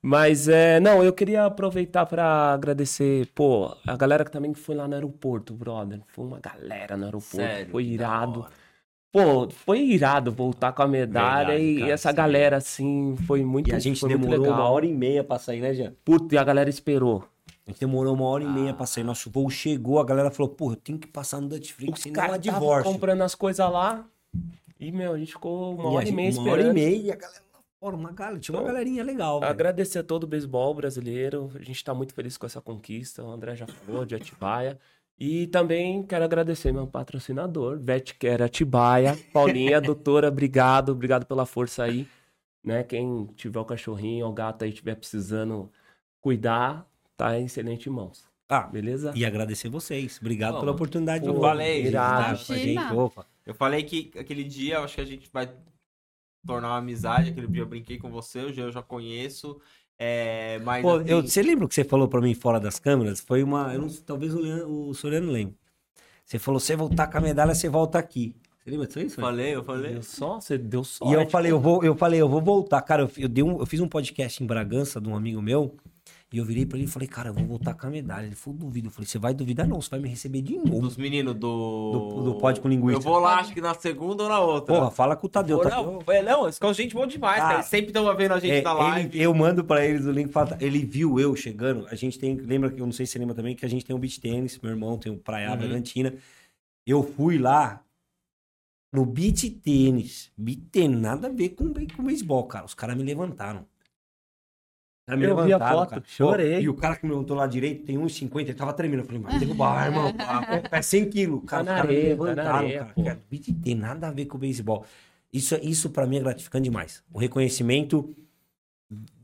Mas 0.00 0.46
é, 0.46 0.78
não, 0.78 1.02
eu 1.02 1.12
queria 1.12 1.44
aproveitar 1.44 2.06
pra 2.06 2.52
agradecer, 2.52 3.26
pô, 3.34 3.76
a 3.84 3.96
galera 3.96 4.24
que 4.24 4.30
também 4.30 4.54
foi 4.54 4.76
lá 4.76 4.86
no 4.86 4.94
aeroporto, 4.94 5.52
brother. 5.54 6.00
Foi 6.06 6.24
uma 6.24 6.38
galera 6.38 6.96
no 6.96 7.06
aeroporto, 7.06 7.36
Sério, 7.36 7.70
foi 7.70 7.84
irado. 7.84 8.46
Pô, 9.10 9.48
foi 9.50 9.80
irado 9.80 10.30
voltar 10.30 10.72
com 10.72 10.82
a 10.82 10.88
medalha 10.88 11.48
Verdade, 11.48 11.64
e 11.64 11.78
cara, 11.80 11.92
essa 11.92 12.10
sim. 12.10 12.16
galera 12.16 12.56
assim, 12.58 13.16
foi 13.26 13.44
muito 13.44 13.70
E 13.70 13.74
a 13.74 13.78
gente 13.80 14.06
demorou 14.06 14.46
uma 14.46 14.68
hora 14.68 14.86
e 14.86 14.92
meia 14.92 15.24
pra 15.24 15.38
sair, 15.38 15.60
né, 15.60 15.74
Jean? 15.74 15.94
Puta, 16.04 16.34
e 16.34 16.38
a 16.38 16.44
galera 16.44 16.70
esperou. 16.70 17.24
A 17.66 17.70
gente 17.70 17.80
demorou 17.80 18.14
uma 18.14 18.24
hora 18.26 18.44
e 18.44 18.48
meia 18.48 18.72
pra 18.72 18.86
sair. 18.86 19.02
Nosso 19.04 19.28
voo 19.28 19.50
chegou, 19.50 19.98
a 19.98 20.04
galera 20.04 20.30
falou, 20.30 20.50
pô, 20.52 20.72
eu 20.72 20.76
tenho 20.76 20.98
que 20.98 21.06
passar 21.08 21.40
no 21.40 21.48
Dutch 21.48 21.72
Os 21.92 22.00
senão 22.00 22.14
caras 22.14 22.36
é 22.36 22.38
divórcio. 22.38 22.92
comprando 22.92 23.22
as 23.22 23.34
coisas 23.34 23.68
lá 23.70 24.06
e, 24.78 24.92
meu, 24.92 25.14
a 25.14 25.18
gente 25.18 25.32
ficou 25.32 25.74
uma 25.74 25.90
E 25.92 25.96
hora 25.96 26.08
e 26.08 26.12
meia 26.12 26.30
uma 26.30 26.38
esperando. 26.38 26.52
hora 26.52 26.62
e 26.70 26.72
meia 26.72 27.12
a 27.14 27.16
galera 27.16 27.46
uma 27.82 28.10
galera, 28.10 28.38
tinha 28.40 28.54
uma 28.56 28.62
Então, 28.62 28.72
galerinha 28.74 29.04
legal. 29.04 29.38
velho. 29.38 29.50
Agradecer 29.50 29.98
a 30.00 30.02
todo 30.02 30.24
o 30.24 30.26
beisebol 30.26 30.74
brasileiro. 30.74 31.50
A 31.54 31.62
gente 31.62 31.84
tá 31.84 31.94
muito 31.94 32.12
feliz 32.14 32.36
com 32.36 32.44
essa 32.46 32.60
conquista. 32.60 33.22
O 33.22 33.30
André 33.30 33.54
já 33.54 33.66
falou 33.66 34.04
de 34.04 34.14
Atibaia. 34.14 34.78
E 35.18 35.46
também 35.46 36.02
quero 36.02 36.24
agradecer 36.24 36.72
meu 36.72 36.86
patrocinador, 36.86 37.78
Vetcare 37.78 38.42
Atibaia. 38.42 39.16
Paulinha, 39.32 39.80
doutora, 39.80 40.28
obrigado. 40.28 40.90
Obrigado 40.92 41.24
pela 41.26 41.46
força 41.46 41.84
aí. 41.84 42.08
Né? 42.64 42.82
Quem 42.82 43.26
tiver 43.36 43.60
o 43.60 43.64
cachorrinho 43.64 44.26
ou 44.26 44.32
o 44.32 44.34
gato 44.34 44.64
aí 44.64 44.70
estiver 44.70 44.96
precisando 44.96 45.70
cuidar, 46.20 46.84
tá 47.16 47.38
em 47.38 47.46
excelente 47.46 47.88
mãos. 47.90 48.24
Ah, 48.48 48.62
Beleza? 48.62 49.12
e 49.16 49.24
agradecer 49.24 49.68
vocês. 49.68 50.18
Obrigado 50.20 50.54
Pô, 50.54 50.60
pela 50.60 50.72
oportunidade 50.72 51.24
de 51.24 51.28
eu 51.30 51.40
falei, 51.40 51.84
irado. 51.86 52.36
gente. 52.44 52.78
Opa. 52.94 53.26
Eu 53.44 53.54
falei 53.54 53.82
que 53.82 54.12
aquele 54.18 54.44
dia, 54.44 54.76
eu 54.76 54.84
acho 54.84 54.94
que 54.94 55.00
a 55.00 55.04
gente 55.04 55.28
vai 55.32 55.50
tornar 56.46 56.68
uma 56.68 56.78
amizade. 56.78 57.30
Aquele 57.30 57.48
dia 57.48 57.62
eu 57.62 57.66
brinquei 57.66 57.98
com 57.98 58.08
você, 58.10 58.52
Jean 58.52 58.66
eu 58.66 58.72
já 58.72 58.82
conheço. 58.82 59.60
É, 59.98 60.58
mas 60.60 60.82
Pô, 60.82 60.96
assim, 60.96 61.08
eu- 61.10 61.22
você 61.22 61.42
lembra 61.42 61.64
o 61.64 61.68
que 61.68 61.74
você 61.74 61.82
falou 61.82 62.06
pra 62.06 62.20
mim 62.20 62.34
fora 62.34 62.60
das 62.60 62.78
câmeras? 62.78 63.18
Foi 63.20 63.42
uma. 63.42 63.72
Eu 63.74 63.80
não, 63.80 63.88
talvez 63.88 64.32
o, 64.34 64.38
Leandro, 64.38 64.70
o 64.70 64.94
Soriano 64.94 65.32
lembre. 65.32 65.56
Você 66.24 66.38
falou: 66.38 66.60
você 66.60 66.76
voltar 66.76 67.06
com 67.08 67.18
a 67.18 67.20
medalha, 67.20 67.54
você 67.54 67.68
volta 67.68 67.98
aqui. 67.98 68.34
Você 68.62 68.70
lembra 68.70 68.86
disso 68.86 68.98
aí? 68.98 69.08
Soriano? 69.10 69.30
falei, 69.36 69.54
eu 69.54 69.64
falei. 69.64 69.92
Deu 69.94 70.02
só, 70.02 70.40
você 70.40 70.58
deu 70.58 70.84
sorte. 70.84 71.12
E 71.12 71.16
eu 71.20 71.28
falei, 71.30 71.50
eu 71.50 71.58
vou, 71.60 71.82
eu 71.82 71.96
falei, 71.96 72.20
eu 72.20 72.28
vou 72.28 72.42
voltar. 72.42 72.82
Cara, 72.82 73.02
eu, 73.02 73.10
eu, 73.16 73.28
dei 73.28 73.42
um- 73.42 73.58
eu 73.58 73.66
fiz 73.66 73.80
um 73.80 73.88
podcast 73.88 74.42
em 74.42 74.46
Bragança 74.46 75.00
de 75.00 75.08
um 75.08 75.16
amigo 75.16 75.40
meu. 75.40 75.74
E 76.32 76.38
eu 76.38 76.44
virei 76.44 76.66
pra 76.66 76.76
ele 76.76 76.88
e 76.88 76.90
falei, 76.90 77.06
cara, 77.06 77.28
eu 77.28 77.34
vou 77.34 77.44
voltar 77.46 77.72
com 77.74 77.86
a 77.86 77.90
medalha. 77.90 78.26
Ele 78.26 78.34
falou, 78.34 78.58
duvido. 78.58 78.88
Eu 78.88 78.90
falei, 78.90 79.06
você 79.06 79.16
vai 79.16 79.32
duvidar? 79.32 79.64
Não, 79.66 79.80
você 79.80 79.88
vai 79.90 80.00
me 80.00 80.08
receber 80.08 80.42
de 80.42 80.56
novo. 80.56 80.80
Dos 80.80 80.96
meninos 80.96 81.34
do... 81.34 82.10
Do- 82.10 82.22
do 82.24 82.34
Pode 82.34 82.60
com 82.60 82.68
Linguiça. 82.68 82.98
Eu 82.98 83.00
vou 83.00 83.20
lá, 83.20 83.36
acho 83.38 83.54
que 83.54 83.60
na 83.60 83.74
segunda 83.74 84.24
ou 84.24 84.28
na 84.28 84.40
outra. 84.40 84.74
Porra, 84.74 84.90
fala 84.90 85.14
com 85.14 85.28
o 85.28 85.30
Tadeu. 85.30 85.58
Pô, 85.58 85.62
Tadeu 85.68 86.02
não, 86.04 86.12
é, 86.12 86.22
não, 86.22 86.42
eles 86.42 86.56
ficam 86.56 86.74
gente 86.74 86.94
boa 86.94 87.06
demais, 87.06 87.38
Ah. 87.38 87.42
cara. 87.42 87.54
Eles 87.54 87.66
sempre 87.66 87.86
estão 87.88 88.16
vendo 88.16 88.32
a 88.32 88.40
gente 88.40 88.54
É, 88.54 88.62
na 88.62 88.72
live. 88.72 89.08
ele- 89.16 89.24
eu 89.24 89.32
mando 89.32 89.62
pra 89.64 89.86
eles 89.86 90.04
o 90.04 90.10
link. 90.10 90.32
fala- 90.32 90.58
Ele 90.60 90.80
viu 90.84 91.20
eu 91.20 91.36
chegando. 91.36 91.86
A 91.92 91.94
gente 91.94 92.18
tem. 92.18 92.34
Lembra 92.34 92.70
que 92.70 92.80
eu 92.82 92.86
não 92.86 92.92
sei 92.92 93.06
se 93.06 93.12
você 93.12 93.18
lembra 93.20 93.34
também 93.36 93.54
que 93.54 93.64
a 93.64 93.68
gente 93.68 93.84
tem 93.84 93.94
um 93.94 93.98
beach 94.00 94.20
tênis. 94.20 94.58
Meu 94.60 94.72
irmão 94.72 94.98
tem 94.98 95.12
o 95.12 95.16
Praia 95.16 95.52
Uhum. 95.52 95.56
Bergantina. 95.58 96.12
Eu 96.84 97.04
fui 97.04 97.38
lá 97.38 97.84
no 98.92 99.06
beach 99.06 99.48
tênis. 99.48 100.32
Beach 100.36 100.60
tênis, 100.72 101.00
nada 101.00 101.28
a 101.28 101.30
ver 101.30 101.50
com, 101.50 101.72
com 101.72 102.02
beisebol, 102.02 102.44
cara. 102.48 102.64
Os 102.64 102.74
caras 102.74 102.96
me 102.96 103.04
levantaram. 103.04 103.64
Caras 105.06 105.20
me 105.20 105.26
Eu 105.26 105.44
vi 105.44 105.52
a 105.52 105.58
foto, 105.60 105.90
cara. 105.90 106.02
chorei. 106.04 106.60
E 106.60 106.68
o 106.68 106.74
cara 106.74 106.96
que 106.96 107.06
me 107.06 107.12
levantou 107.12 107.36
lá 107.36 107.46
direito 107.46 107.84
tem 107.84 107.96
1,50. 107.96 108.40
Ele 108.40 108.54
tava 108.54 108.72
tremendo. 108.72 109.00
Eu 109.00 109.04
falei, 109.06 109.20
vai 109.22 109.38
derrubar, 109.38 109.86
irmão. 109.86 110.12
É 110.72 110.82
100 110.82 111.10
quilos. 111.10 111.42
Cara, 111.46 111.64
Tá 111.64 111.72
na 111.72 111.78
areia, 111.78 112.16
tá 112.16 112.22
na 112.22 112.28
levantaram, 112.30 112.56
areia, 112.58 112.78
cara. 112.86 112.94
cara. 113.04 113.20
Tênis, 113.62 113.80
nada 113.80 114.08
a 114.08 114.10
ver 114.10 114.26
com 114.26 114.36
o 114.36 114.40
beisebol. 114.40 114.84
Isso, 115.32 115.54
isso 115.62 115.90
para 115.90 116.06
mim 116.06 116.16
é 116.16 116.20
gratificante 116.20 116.64
demais. 116.64 117.04
O 117.12 117.18
reconhecimento 117.18 118.16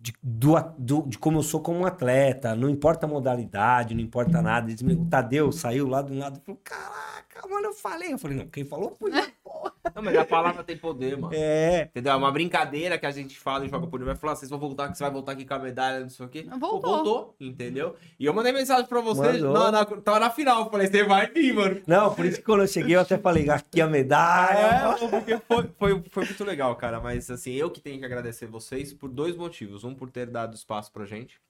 de, 0.00 0.12
do, 0.22 0.54
do- 0.78 1.02
de 1.08 1.18
como 1.18 1.38
eu 1.38 1.42
sou 1.42 1.60
como 1.60 1.78
um 1.80 1.86
atleta, 1.86 2.54
não 2.54 2.68
importa 2.68 3.06
a 3.06 3.08
modalidade, 3.08 3.94
não 3.94 4.02
importa 4.02 4.40
nada. 4.42 4.70
Eles 4.70 4.82
me- 4.82 4.94
o 4.94 5.04
Tadeu 5.06 5.50
saiu 5.50 5.88
lá 5.88 6.00
do 6.02 6.14
lado 6.16 6.38
e 6.40 6.44
falou: 6.44 6.60
Caraca, 6.62 7.21
mano, 7.48 7.66
eu 7.66 7.72
falei. 7.72 8.12
Eu 8.12 8.18
falei: 8.18 8.36
Não, 8.36 8.46
quem 8.46 8.64
falou 8.64 8.94
foi. 8.98 9.10
eu, 9.16 9.26
porra." 9.42 9.72
Não, 9.94 10.02
mas 10.02 10.16
a 10.16 10.24
palavra 10.24 10.62
tem 10.62 10.76
poder, 10.76 11.16
mano. 11.16 11.34
é. 11.34 11.82
Entendeu? 11.90 12.12
É 12.12 12.16
uma 12.16 12.30
brincadeira 12.30 12.98
que 12.98 13.06
a 13.06 13.10
gente 13.10 13.38
fala 13.38 13.64
e 13.66 13.68
joga 13.68 13.86
por 13.86 14.02
vai 14.02 14.16
falar, 14.16 14.36
vocês 14.36 14.50
vão 14.50 14.58
voltar, 14.58 14.90
que 14.90 14.96
você 14.96 15.04
vai 15.04 15.12
voltar 15.12 15.32
aqui 15.32 15.44
com 15.44 15.54
a 15.54 15.58
medalha, 15.58 16.00
não 16.00 16.08
sei 16.08 16.26
o 16.26 16.28
quê. 16.28 16.46
Voltou. 16.58 16.80
Pô, 16.80 16.80
voltou, 16.80 17.36
entendeu? 17.40 17.96
E 18.18 18.24
eu 18.24 18.34
mandei 18.34 18.52
mensagem 18.52 18.86
pra 18.86 19.00
você, 19.00 19.32
Mandou. 19.32 19.52
na, 19.52 19.70
na, 19.70 19.84
tava 19.84 20.20
na 20.20 20.30
final, 20.30 20.64
eu 20.64 20.70
falei, 20.70 20.86
você 20.86 21.04
vai 21.04 21.30
vir, 21.30 21.54
mano. 21.54 21.82
Não, 21.86 22.14
por 22.14 22.24
isso 22.24 22.38
que 22.38 22.44
quando 22.44 22.62
eu 22.62 22.68
cheguei 22.68 22.96
eu 22.96 23.00
até 23.00 23.18
falei: 23.18 23.48
Aqui 23.50 23.80
a 23.80 23.86
medalha. 23.86 24.94
É, 25.00 25.08
porque 25.08 25.38
foi, 25.38 25.70
foi, 25.78 26.02
foi 26.10 26.24
muito 26.24 26.44
legal, 26.44 26.74
cara. 26.76 27.00
Mas 27.00 27.30
assim, 27.30 27.52
eu 27.52 27.70
que 27.70 27.80
tenho 27.80 27.98
que 27.98 28.04
agradecer 28.04 28.46
vocês 28.46 28.92
por 28.92 29.08
dois 29.08 29.36
motivos. 29.36 29.84
Um, 29.84 29.94
por 29.94 30.10
ter 30.10 30.26
dado 30.26 30.54
espaço 30.54 30.92
pra 30.92 31.04
gente 31.04 31.40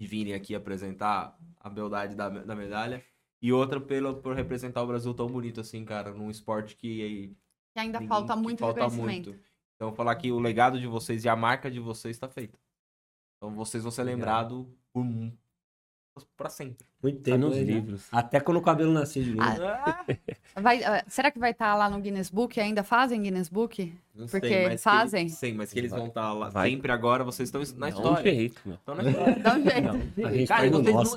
e 0.00 0.06
virem 0.06 0.34
aqui 0.34 0.54
apresentar 0.54 1.36
a 1.60 1.68
beldade 1.68 2.14
da, 2.14 2.28
da 2.28 2.54
medalha. 2.54 3.02
E 3.40 3.52
outra, 3.52 3.80
pelo, 3.80 4.16
por 4.16 4.34
representar 4.34 4.82
o 4.82 4.86
Brasil 4.86 5.14
tão 5.14 5.26
bonito 5.28 5.60
assim, 5.60 5.84
cara, 5.84 6.12
num 6.12 6.30
esporte 6.30 6.76
que 6.76 7.34
Que 7.74 7.80
ainda 7.80 7.98
Ninguém- 8.00 8.08
falta 8.08 8.34
muito 8.34 8.58
falta 8.60 8.80
reconhecimento. 8.82 9.30
muito. 9.30 9.44
Então, 9.76 9.92
falar 9.92 10.16
que 10.16 10.32
o 10.32 10.40
legado 10.40 10.80
de 10.80 10.86
vocês 10.88 11.24
e 11.24 11.28
a 11.28 11.36
marca 11.36 11.70
de 11.70 11.78
vocês 11.78 12.16
está 12.16 12.28
feita. 12.28 12.58
Então, 13.36 13.54
vocês 13.54 13.82
vão 13.84 13.92
ser 13.92 14.02
lembrados 14.02 14.66
por 14.92 15.04
pra 16.36 16.48
sempre. 16.48 16.86
Muito 17.02 17.18
Tá 17.18 17.22
tempo. 17.24 17.38
nos 17.38 17.56
né? 17.56 17.62
livros. 17.62 18.06
Até 18.10 18.40
quando 18.40 18.56
o 18.56 18.62
cabelo 18.62 18.92
nascer 18.92 19.22
de 19.22 19.34
novo. 19.34 19.42
Ah, 19.62 20.04
Vai, 20.60 20.82
ah, 20.82 21.04
será 21.06 21.30
que 21.30 21.38
vai 21.38 21.52
estar 21.52 21.74
lá 21.76 21.88
no 21.88 22.00
Guinness 22.00 22.28
Book? 22.30 22.58
Ainda 22.60 22.82
fazem 22.82 23.22
Guinness 23.22 23.48
Book? 23.48 23.94
Não 24.14 24.26
Porque 24.26 24.48
sei, 24.48 24.68
mas 24.68 24.82
fazem? 24.82 25.26
Que, 25.26 25.32
sim, 25.32 25.52
mas 25.52 25.72
que 25.72 25.78
eles 25.78 25.92
Vai- 25.92 26.00
vão 26.00 26.08
estar 26.08 26.32
lá 26.32 26.48
vai- 26.48 26.70
sempre 26.70 26.90
agora, 26.90 27.22
vocês 27.22 27.48
estão 27.48 27.60
na 27.78 27.88
Dá 27.90 27.94
um 27.94 27.98
história. 28.00 28.22
jeito, 28.32 28.60
meu. 28.66 28.74
Estão 28.74 28.94
na 28.96 29.02
história. 29.10 29.36
Dá 29.36 29.54
um 29.54 29.62
jeito. 29.62 29.88
Um 30.42 30.46
Cara, 30.46 30.66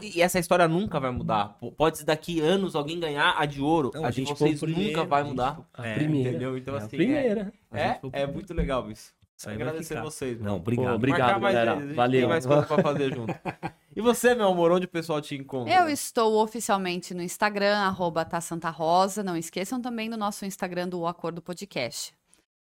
e, 0.03 0.18
e 0.18 0.22
essa 0.22 0.38
história 0.38 0.68
nunca 0.68 0.99
vai 0.99 1.10
mudar. 1.11 1.57
Pode 1.76 1.98
ser 1.98 2.06
daqui 2.06 2.40
anos 2.40 2.76
alguém 2.76 2.99
ganhar 2.99 3.34
a 3.38 3.45
de 3.48 3.60
ouro. 3.60 3.90
Não, 3.95 4.06
a, 4.06 4.07
a 4.10 4.11
de 4.11 4.18
gente 4.18 4.30
vocês 4.38 4.60
primeiro, 4.60 4.90
nunca 4.91 5.03
vai 5.03 5.23
mudar. 5.23 5.60
A 5.73 5.88
É, 5.88 5.95
primeira. 5.95 6.30
Entendeu? 6.30 6.56
Então, 6.57 6.76
É 6.76 6.78
a 6.78 6.82
assim, 6.84 6.98
primeira. 6.98 7.53
É, 7.72 7.94
foi- 7.95 8.10
é, 8.14 8.22
é 8.22 8.28
muito 8.28 8.53
legal 8.53 8.91
isso. 8.91 9.11
Agradecer 9.44 9.99
vocês, 10.03 10.40
Não, 10.40 10.57
obrigado. 10.57 10.90
Pô, 10.90 10.94
obrigado, 10.98 11.40
galera. 11.41 11.76
Valeu. 11.95 12.19
Tem 12.22 12.30
mais 12.30 12.45
coisa 12.45 12.61
pra 12.61 12.84
fazer 12.84 13.15
junto. 13.15 13.34
E 14.02 14.03
você, 14.03 14.34
meu 14.34 14.48
amor, 14.48 14.72
onde 14.72 14.88
o 14.88 14.90
pessoal 14.90 15.22
te 15.22 15.36
encontra? 15.36 15.72
Eu 15.72 15.88
estou 15.88 16.41
oficialmente 16.41 17.14
no 17.14 17.22
Instagram, 17.22 17.78
arroba 17.78 18.26
tá 18.26 18.41
Santa 18.41 18.72
Rosa. 18.72 19.22
Não 19.22 19.38
esqueçam 19.38 19.80
também 19.80 20.10
do 20.10 20.18
nosso 20.18 20.44
Instagram 20.44 20.90
do 20.90 21.06
Acordo 21.06 21.40
Podcast. 21.40 22.11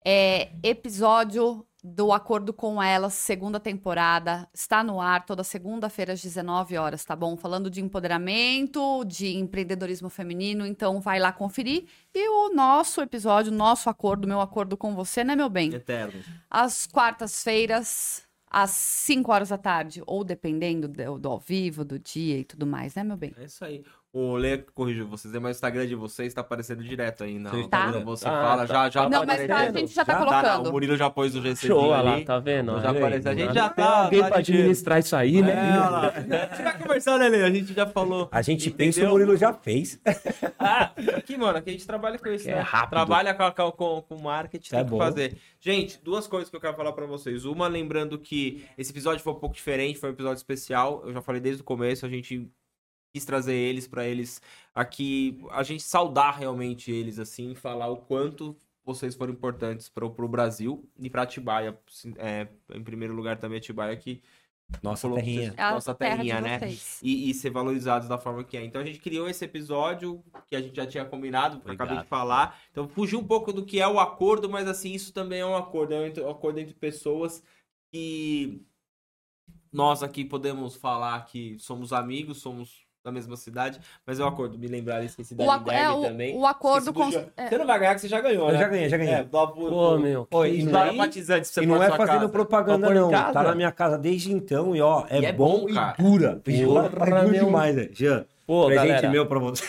É, 0.04 0.50
episódio 0.64 1.64
do 1.84 2.12
Acordo 2.12 2.52
com 2.52 2.82
Elas, 2.82 3.14
segunda 3.14 3.60
temporada. 3.60 4.50
Está 4.52 4.84
no 4.84 5.00
ar 5.00 5.24
toda 5.24 5.44
segunda-feira 5.44 6.14
às 6.14 6.22
19 6.24 6.76
horas, 6.78 7.06
tá 7.06 7.16
bom? 7.16 7.38
Falando 7.38 7.70
de 7.70 7.80
empoderamento, 7.80 9.06
de 9.06 9.38
empreendedorismo 9.38 10.10
feminino. 10.10 10.66
Então, 10.66 11.00
vai 11.00 11.20
lá 11.20 11.32
conferir. 11.32 11.86
E 12.12 12.28
o 12.28 12.56
nosso 12.56 13.02
episódio, 13.02 13.52
nosso 13.52 13.88
acordo, 13.88 14.28
meu 14.28 14.42
acordo 14.42 14.76
com 14.76 14.96
você, 14.96 15.24
né, 15.24 15.36
meu 15.36 15.48
bem? 15.48 15.72
Eterno. 15.76 16.24
Às 16.50 16.88
quartas-feiras, 16.88 18.28
às 18.50 18.72
5 18.72 19.32
horas 19.32 19.50
da 19.50 19.58
tarde. 19.58 20.02
Ou 20.06 20.24
dependendo 20.24 20.88
do, 20.88 21.20
do 21.20 21.30
ao 21.30 21.40
vivo, 21.40 21.86
do 21.86 22.00
dia 22.00 22.38
e 22.38 22.44
tudo 22.44 22.66
mais, 22.66 22.96
né, 22.96 23.04
meu 23.04 23.18
bem? 23.18 23.34
É 23.38 23.46
isso 23.46 23.64
aí. 23.64 23.84
O 24.11 24.36
Lê 24.38 24.57
corrigiu 24.57 25.07
vocês, 25.07 25.31
mas 25.36 25.44
o 25.44 25.49
Instagram 25.52 25.86
de 25.86 25.94
vocês 25.94 26.34
tá 26.34 26.41
aparecendo 26.41 26.84
direto 26.84 27.23
aí. 27.23 27.38
Não, 27.38 27.52
Seu 27.52 27.68
Tá. 27.68 27.91
Você 27.91 28.27
Ah, 28.27 28.31
fala, 28.31 28.65
tá. 28.65 28.73
já, 28.73 28.90
já 28.90 29.03
Não, 29.10 29.19
tá 29.19 29.26
mas 29.27 29.48
tá, 29.48 29.57
a 29.57 29.72
gente 29.72 29.94
já 29.94 30.03
tá 30.03 30.14
Já? 30.14 30.18
Tá, 30.19 30.26
não, 30.26 30.40
o 30.40 30.41
colocando. 30.41 30.72
Murilo 30.72 30.98
já 30.98 31.10
pôs 31.11 31.36
o 31.36 31.41
GC 31.44 31.68
Show, 31.68 31.80
olha 31.90 32.10
ali. 32.10 32.19
lá, 32.22 32.26
tá 32.26 32.40
vendo? 32.40 32.81
Já 32.81 32.90
aparece. 32.90 33.30
A 33.30 33.36
gente 33.36 33.53
já 33.53 33.69
Tem 33.69 33.86
tá. 33.86 34.03
alguém 34.06 34.22
tá 34.22 34.27
pra 34.30 34.38
administrar 34.40 34.98
isso 34.99 35.15
aí, 35.15 35.44
né? 35.44 35.52
É, 35.52 36.49
gente 36.49 36.64
vai 36.64 36.77
conversando, 36.80 37.19
né, 37.19 37.30
Lê? 37.30 37.44
A 37.44 37.52
gente 37.52 37.72
já 37.72 37.86
falou. 37.86 38.27
A 38.31 38.41
gente 38.41 38.69
Entendeu? 38.69 38.77
pensa 38.77 39.06
o 39.06 39.10
Murilo 39.10 39.38
já 39.38 39.53
fez. 39.53 40.02
Ah, 40.57 40.91
aqui, 41.15 41.38
mano, 41.38 41.60
aqui 41.60 41.69
a 41.69 41.73
gente 41.73 41.86
trabalha 41.86 42.18
com 42.18 42.30
isso, 42.30 42.45
Que 42.45 42.49
é 42.52 42.56
né? 42.56 42.61
rápido. 42.61 42.90
Trabalha 42.90 43.34
com, 43.36 43.72
com, 43.72 44.02
com, 44.02 44.18
marketing, 44.23 44.73
É 44.73 44.77
tem 44.80 44.86
que 44.86 44.91
bom. 44.91 44.98
fazer. 44.98 45.38
Gente, 45.60 46.02
duas 46.03 46.26
coisas 46.26 46.49
que 46.49 46.56
eu 46.56 46.60
quero 46.61 46.76
falar 46.76 46.94
pra 46.94 47.06
vocês. 47.06 47.45
Uma, 47.45 47.68
lembrando 47.68 48.18
que 48.18 48.65
esse 48.76 48.91
episódio 48.91 49.23
foi 49.23 49.34
um 49.34 49.40
pouco 49.40 49.56
diferente, 49.56 49.99
foi 49.99 50.10
um 50.10 50.14
episódio 50.14 50.38
especial. 50.38 51.03
Eu 51.06 51.14
já 51.14 51.22
falei 51.22 51.40
desde 51.40 51.61
o 51.61 51.65
começo, 51.65 52.07
a 52.07 52.10
gente 52.10 52.49
quis 53.14 53.26
trazer 53.26 53.53
eles 53.56 53.88
pra 53.88 54.06
eles 54.06 54.41
aqui, 54.73 55.41
a 55.52 55.64
gente 55.64 55.84
saudar 55.84 56.38
realmente 56.38 56.91
eles, 56.91 57.19
assim, 57.19 57.56
falar 57.56 57.88
o 57.88 57.98
quanto 57.98 58.56
vocês 58.86 59.15
foram 59.15 59.34
importantes 59.34 59.88
pro, 59.90 60.10
pro 60.11 60.27
Brasil 60.27 60.88
e 60.98 61.10
pra 61.10 61.23
Atibaia. 61.23 61.77
É, 62.18 62.48
em 62.73 62.84
primeiro 62.84 63.14
lugar 63.14 63.38
também 63.38 63.57
Atibaia, 63.60 63.95
que 63.95 64.22
Nossa, 64.81 65.07
terrinha. 65.11 65.41
vocês- 65.52 65.57
É 65.57 65.72
nossa 65.72 65.95
terra 65.95 66.15
terrinha, 66.18 66.41
né? 66.41 66.60
e, 67.02 67.30
e 67.30 67.34
ser 67.34 67.49
valorizados 67.49 68.07
da 68.07 68.18
forma 68.18 68.44
que 68.44 68.56
é. 68.57 68.64
Então 68.64 68.81
a 68.81 68.86
gente 68.86 68.99
criou 68.99 69.27
esse 69.30 69.44
episódio 69.45 70.23
que 70.48 70.56
a 70.56 70.61
gente 70.61 70.76
já 70.76 70.86
tinha 70.88 71.06
combinado, 71.06 71.60
que 71.60 71.68
eu 71.68 71.73
acabei 71.73 71.98
de 71.98 72.02
Obrigado. 72.03 72.07
falar. 72.07 72.60
Então 72.72 72.88
fugiu 72.88 73.19
um 73.19 73.23
pouco 73.27 73.52
do 73.53 73.65
que 73.65 73.80
é 73.80 73.88
o 73.88 73.99
acordo, 73.99 74.49
mas 74.49 74.68
assim, 74.68 74.91
isso 74.94 75.11
também 75.14 75.40
é 75.41 75.45
um 75.45 75.56
acordo, 75.56 75.94
é 75.94 75.99
um 75.99 76.06
entre- 76.06 76.23
um 76.23 76.30
acordo 76.30 76.60
entre 76.60 76.73
pessoas 76.76 77.44
que 77.91 78.61
nós 79.72 80.02
aqui 80.02 80.26
podemos 80.26 80.76
falar 80.76 81.26
que 81.26 81.57
somos 81.60 81.94
amigos, 81.94 82.38
somos 82.40 82.88
da 83.10 83.14
mesma 83.14 83.36
cidade, 83.36 83.80
mas 84.06 84.19
é 84.19 84.23
um 84.23 84.27
acordo, 84.27 84.57
me 84.57 84.68
lembrar, 84.68 85.03
esqueci 85.03 85.36
da 85.36 85.44
O, 85.44 85.52
aco- 85.52 85.72
é, 85.72 85.90
o, 85.91 86.02
também. 86.02 86.38
o 86.38 86.45
acordo 86.45 86.94
com. 86.94 87.03
é, 87.36 87.49
Você 87.49 87.57
não 87.57 87.65
vai 87.65 87.80
ganhar, 87.80 87.95
que 87.95 88.02
você 88.02 88.07
já 88.07 88.22
ganhou, 88.22 88.48
Eu 88.48 88.53
né? 88.53 88.60
já 88.60 88.68
ganhei, 88.68 88.90
já 88.90 88.98
ganhei. 88.98 89.14
É, 89.15 89.23
dá 89.23 89.48
por, 89.48 89.69
Pô, 89.69 89.98
meu. 89.98 90.27
Oi, 90.31 90.52
que 90.52 90.57
e 90.60 90.64
não 90.64 90.72
é 90.80 90.94
E 91.64 91.65
não 91.65 91.77
na 91.77 91.86
é 91.86 91.90
fazendo 91.91 92.19
casa. 92.19 92.30
propaganda, 92.30 92.94
não. 92.94 93.10
casa? 93.11 93.34
Tá 93.34 93.44
na 93.44 93.56
minha 93.56 93.72
casa 93.72 93.98
desde 93.98 94.31
então 94.31 94.76
e 94.76 94.81
ó, 94.81 95.06
é, 95.10 95.19
E 95.22 95.26
é 95.26 95.34
bom, 95.34 95.65
bom, 95.68 95.73
cara. 95.73 95.95
e 95.98 96.03
dura. 96.03 96.41
Porra, 96.44 96.90
dura 96.90 97.23
meu. 97.23 97.45
demais, 97.45 97.76
né? 97.76 97.90
Jean, 97.91 98.26
Pô, 98.50 98.66
presente 98.66 98.88
galera, 98.88 99.10
meu 99.12 99.28
pra 99.28 99.38
você. 99.38 99.64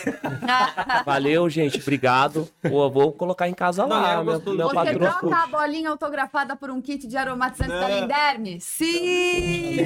valeu, 1.05 1.47
gente. 1.47 1.79
Obrigado. 1.79 2.49
Pô, 2.67 2.89
vou 2.89 3.11
colocar 3.11 3.47
em 3.47 3.53
casa 3.53 3.85
Não, 3.85 4.01
lá. 4.01 4.13
é 4.13 4.23
meu, 4.23 4.39
meu 4.55 4.69
Você 4.69 4.73
patrão. 4.73 5.19
troca 5.19 5.37
a 5.37 5.45
bolinha 5.45 5.87
autografada 5.91 6.55
por 6.55 6.71
um 6.71 6.81
kit 6.81 7.05
de 7.05 7.15
aromatizante 7.15 7.69
da. 7.69 7.87
Linderme? 7.87 8.59
Sim! 8.59 9.77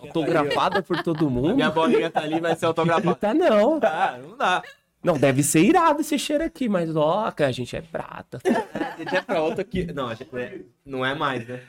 Autografada 0.00 0.80
por 0.80 1.02
todo 1.02 1.28
mundo? 1.28 1.56
Minha 1.56 1.72
bolinha 1.72 2.08
tá 2.08 2.20
ali, 2.20 2.38
vai 2.38 2.54
ser 2.54 2.66
autografada. 2.66 3.16
Tá 3.16 3.34
não. 3.34 3.80
Ah, 3.82 4.16
não 4.22 4.36
dá. 4.36 4.62
Não, 5.02 5.16
deve 5.18 5.42
ser 5.42 5.60
irado 5.60 6.00
esse 6.02 6.18
cheiro 6.18 6.44
aqui, 6.44 6.68
mas 6.68 6.94
ó, 6.94 7.30
que 7.30 7.42
a 7.42 7.50
gente 7.50 7.74
é 7.74 7.80
prata. 7.80 8.38
Até 9.00 9.22
pra 9.22 9.42
outra 9.42 9.64
que. 9.64 9.84
Não, 9.92 10.08
a 10.08 10.14
gente 10.14 10.36
é- 10.36 10.60
não 10.84 11.04
é 11.06 11.14
mais, 11.14 11.46
né? 11.46 11.62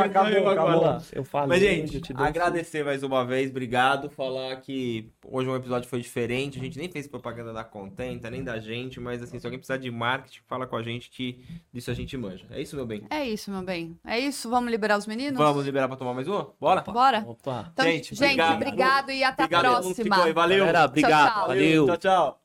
acabou, 0.00 0.48
acabou. 0.48 0.84
Ó, 0.84 1.00
Eu 1.12 1.22
falei, 1.24 1.48
Mas, 1.48 1.62
eu 1.62 1.68
gente, 1.68 2.00
te 2.00 2.12
dou 2.12 2.24
agradecer 2.26 2.84
mais 2.84 3.02
uma 3.02 3.24
vez, 3.24 3.50
obrigado. 3.50 4.10
Falar 4.10 4.56
que 4.56 5.10
hoje 5.24 5.48
um 5.48 5.54
episódio 5.54 5.88
foi 5.88 6.00
diferente. 6.00 6.58
A 6.58 6.62
gente 6.62 6.78
nem 6.78 6.90
fez 6.90 7.06
propaganda 7.06 7.52
da 7.52 7.62
Contenta, 7.62 8.30
nem 8.30 8.42
da 8.42 8.58
gente, 8.58 8.98
mas 8.98 9.22
assim, 9.22 9.38
se 9.38 9.46
alguém 9.46 9.58
precisar 9.58 9.76
de 9.76 9.90
marketing, 9.90 10.40
fala 10.48 10.66
com 10.66 10.76
a 10.76 10.82
gente 10.82 11.10
que 11.10 11.40
disso 11.72 11.90
a 11.90 11.94
gente 11.94 12.16
manja. 12.16 12.46
É 12.50 12.60
isso, 12.60 12.74
meu 12.74 12.86
bem? 12.86 13.02
É 13.10 13.24
isso, 13.28 13.50
meu 13.50 13.62
bem. 13.62 13.96
É 14.04 14.18
isso? 14.18 14.50
Vamos 14.50 14.70
liberar 14.70 14.98
os 14.98 15.06
meninos? 15.06 15.38
Vamos 15.38 15.64
liberar 15.64 15.86
pra 15.86 15.96
tomar 15.96 16.14
mais 16.14 16.26
uma? 16.26 16.50
Bora? 16.58 16.80
Bora? 16.80 17.24
Opa. 17.26 17.70
Então, 17.72 17.84
Gente, 17.84 18.14
gente, 18.14 18.24
obrigado. 18.24 18.54
obrigado 18.56 19.10
e 19.12 19.22
até 19.22 19.44
Obrigado 19.44 19.64
a 19.66 19.68
a 19.78 19.80
próxima. 19.80 20.32
Valeu. 20.32 20.34
Galera, 20.34 20.84
obrigado. 20.84 21.32
tchau. 21.32 21.46
Valeu. 21.48 21.86
Tchau, 21.86 21.96
tchau. 21.96 22.39